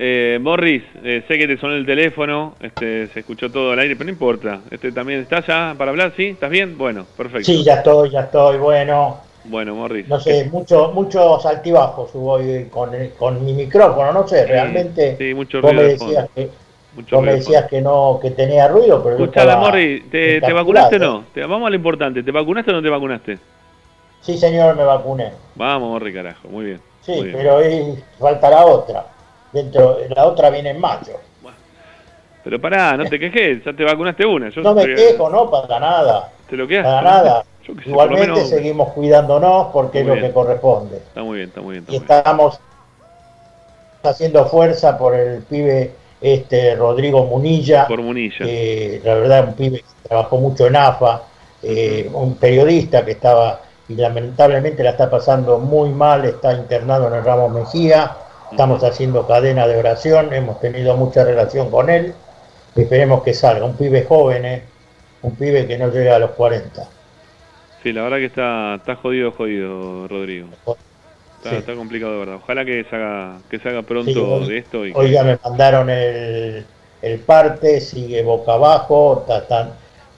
Eh, 0.00 0.38
Morris, 0.40 0.84
eh, 1.02 1.24
sé 1.26 1.36
que 1.36 1.48
te 1.48 1.58
sonó 1.58 1.74
el 1.74 1.84
teléfono, 1.84 2.54
este, 2.60 3.08
se 3.12 3.18
escuchó 3.18 3.50
todo 3.50 3.72
al 3.72 3.80
aire, 3.80 3.96
pero 3.96 4.04
no 4.04 4.12
importa. 4.12 4.60
Este 4.70 4.92
también 4.92 5.20
está 5.22 5.44
ya 5.44 5.74
para 5.76 5.90
hablar, 5.90 6.12
¿sí? 6.16 6.26
¿Estás 6.26 6.50
bien? 6.50 6.78
Bueno, 6.78 7.04
perfecto. 7.16 7.42
Sí, 7.44 7.64
ya 7.64 7.74
estoy, 7.74 8.10
ya 8.10 8.20
estoy. 8.20 8.58
Bueno, 8.58 9.18
Bueno, 9.42 9.74
Morris. 9.74 10.06
no 10.08 10.20
sé, 10.20 10.48
muchos 10.52 10.94
muchos 10.94 11.44
altibajos 11.44 12.14
hubo 12.14 12.34
hoy 12.34 12.66
con, 12.70 12.94
el- 12.94 13.10
con 13.14 13.44
mi 13.44 13.52
micrófono, 13.54 14.12
no 14.12 14.28
sé, 14.28 14.44
Sí, 14.46 14.52
realmente. 14.52 15.16
sí, 15.18 15.34
mucho 15.34 15.60
vos 15.60 15.72
me 15.74 15.78
ruido 15.80 15.88
de 15.88 15.92
decías 15.94 16.28
que, 16.32 16.50
Mucho 16.94 17.16
vos 17.16 17.24
me 17.24 17.30
ruido 17.32 17.32
de 17.32 17.38
decías 17.38 17.64
que 17.66 17.80
no, 17.80 18.18
que 18.22 18.30
tenía 18.30 18.68
ruido, 18.68 19.02
pero 19.02 19.24
estaba 19.24 19.56
Morris, 19.56 20.08
¿te, 20.12 20.38
vacunaste 20.38 20.94
o 20.94 20.98
no? 21.00 21.24
Te, 21.34 21.40
vamos 21.40 21.66
a 21.66 21.70
lo 21.70 21.76
importante, 21.76 22.22
¿te 22.22 22.30
vacunaste 22.30 22.70
o 22.70 22.74
no 22.74 22.82
te 22.82 22.88
vacunaste? 22.88 23.38
Sí, 24.20 24.38
señor, 24.38 24.76
me 24.76 24.84
vacuné. 24.84 25.32
Vamos, 25.56 25.90
Morris, 25.90 26.14
carajo, 26.14 26.46
muy 26.46 26.66
bien. 26.66 26.80
Sí, 27.00 27.16
muy 27.16 27.24
bien. 27.24 27.36
pero 27.36 27.56
ahí 27.58 28.04
falta 28.20 28.48
la 28.48 28.64
otra. 28.64 29.17
Dentro, 29.52 29.98
la 30.14 30.26
otra 30.26 30.50
viene 30.50 30.70
en 30.70 30.80
mayo. 30.80 31.14
Pero 32.44 32.60
pará, 32.60 32.96
no 32.96 33.04
te 33.04 33.18
quejes, 33.18 33.64
ya 33.64 33.72
te 33.74 33.84
vacunaste 33.84 34.24
una. 34.24 34.48
Yo 34.50 34.62
No 34.62 34.74
me 34.74 34.82
estoy- 34.82 34.94
quejo, 34.96 35.28
no, 35.28 35.50
para 35.50 35.78
nada. 35.80 36.30
¿Te 36.48 36.56
lo 36.56 36.66
quedas? 36.66 36.84
Para 36.84 37.02
nada. 37.02 37.44
Yo 37.66 37.74
sé, 37.74 37.80
por 37.80 37.84
lo 37.84 37.90
Igualmente 37.90 38.26
menos- 38.32 38.48
seguimos 38.48 38.92
cuidándonos 38.94 39.66
porque 39.72 40.00
es 40.00 40.06
lo 40.06 40.14
que 40.14 40.30
corresponde. 40.32 40.96
Está 40.98 41.22
muy 41.22 41.36
bien, 41.38 41.48
está 41.48 41.60
muy 41.60 41.72
bien. 41.74 41.84
Está 41.88 41.92
Y 41.92 41.96
estamos 41.96 42.60
haciendo 44.02 44.46
fuerza 44.46 44.96
por 44.96 45.14
el 45.14 45.42
pibe 45.42 45.92
este 46.20 46.74
Rodrigo 46.76 47.24
Munilla, 47.26 47.86
Por 47.86 48.00
Munilla. 48.00 48.38
que 48.44 49.00
la 49.04 49.14
verdad 49.14 49.44
un 49.48 49.54
pibe 49.54 49.78
que 49.78 50.08
trabajó 50.08 50.38
mucho 50.38 50.66
en 50.66 50.76
AFA, 50.76 51.22
eh, 51.62 52.08
un 52.12 52.36
periodista 52.36 53.04
que 53.04 53.12
estaba 53.12 53.60
y 53.88 53.94
lamentablemente 53.94 54.82
la 54.82 54.90
está 54.90 55.10
pasando 55.10 55.58
muy 55.58 55.90
mal, 55.90 56.24
está 56.24 56.52
internado 56.54 57.08
en 57.08 57.14
el 57.14 57.24
Ramos 57.24 57.50
Mejía, 57.52 58.12
estamos 58.50 58.82
haciendo 58.84 59.26
cadena 59.26 59.66
de 59.66 59.76
oración, 59.76 60.32
hemos 60.32 60.60
tenido 60.60 60.96
mucha 60.96 61.24
relación 61.24 61.70
con 61.70 61.90
él, 61.90 62.14
esperemos 62.76 63.22
que 63.22 63.34
salga, 63.34 63.64
un 63.64 63.76
pibe 63.76 64.04
joven, 64.04 64.44
eh, 64.44 64.62
un 65.22 65.34
pibe 65.36 65.66
que 65.66 65.78
no 65.78 65.88
llega 65.90 66.16
a 66.16 66.18
los 66.18 66.30
40. 66.32 66.84
Sí, 67.82 67.92
la 67.92 68.02
verdad 68.02 68.18
que 68.18 68.24
está, 68.26 68.74
está 68.76 68.96
jodido, 68.96 69.32
jodido, 69.32 70.08
Rodrigo. 70.08 70.48
Está, 71.38 71.50
Sí. 71.50 71.56
está 71.56 71.74
complicado 71.74 72.12
de 72.14 72.18
verdad. 72.18 72.34
Ojalá 72.42 72.64
que 72.64 72.84
se 72.84 72.96
haga, 72.96 73.38
que 73.48 73.58
se 73.60 73.68
haga 73.68 73.82
pronto 73.82 74.10
Sí, 74.10 74.18
hoy- 74.18 74.48
de 74.48 74.58
esto. 74.58 74.84
Y 74.86 74.92
que- 74.92 74.98
Hoy 74.98 75.10
ya 75.12 75.22
me 75.22 75.38
mandaron 75.44 75.88
el, 75.88 76.66
el 77.02 77.18
parte, 77.20 77.80
sigue 77.80 78.22
boca 78.22 78.54
abajo, 78.54 79.24
ta- 79.28 79.46
tan- 79.46 79.70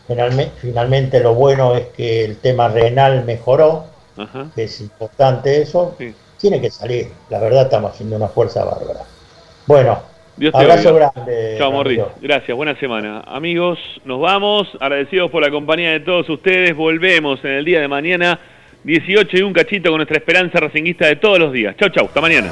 finalme- 0.08 0.50
finalmente 0.60 1.20
lo 1.20 1.34
bueno 1.34 1.74
es 1.76 1.86
que 1.88 2.24
el 2.24 2.38
tema 2.38 2.68
renal 2.68 3.24
mejoró, 3.26 3.84
Ajá. 4.16 4.46
que 4.54 4.64
es 4.64 4.80
importante 4.80 5.60
eso, 5.60 5.94
Sí. 5.98 6.14
Tiene 6.40 6.60
que 6.60 6.70
salir, 6.70 7.08
la 7.28 7.38
verdad 7.38 7.62
estamos 7.62 7.92
haciendo 7.92 8.16
una 8.16 8.28
fuerza 8.28 8.64
bárbara. 8.64 9.00
Bueno, 9.66 10.00
Dios 10.36 10.52
te 10.52 10.58
abrazo 10.58 10.94
grande. 10.94 11.56
Chao. 11.58 11.70
Ramiro. 11.82 12.12
Gracias, 12.20 12.56
buena 12.56 12.74
semana. 12.80 13.22
Amigos, 13.26 13.78
nos 14.04 14.20
vamos. 14.20 14.68
Agradecidos 14.80 15.30
por 15.30 15.42
la 15.42 15.50
compañía 15.50 15.90
de 15.90 16.00
todos 16.00 16.28
ustedes. 16.28 16.74
Volvemos 16.74 17.44
en 17.44 17.52
el 17.52 17.64
día 17.64 17.80
de 17.80 17.88
mañana, 17.88 18.40
18 18.84 19.36
y 19.36 19.42
un 19.42 19.52
cachito 19.52 19.90
con 19.90 19.98
nuestra 19.98 20.16
esperanza 20.16 20.58
racinguista 20.58 21.06
de 21.06 21.16
todos 21.16 21.38
los 21.38 21.52
días. 21.52 21.76
Chau, 21.76 21.90
chau. 21.90 22.06
Hasta 22.06 22.20
mañana. 22.22 22.50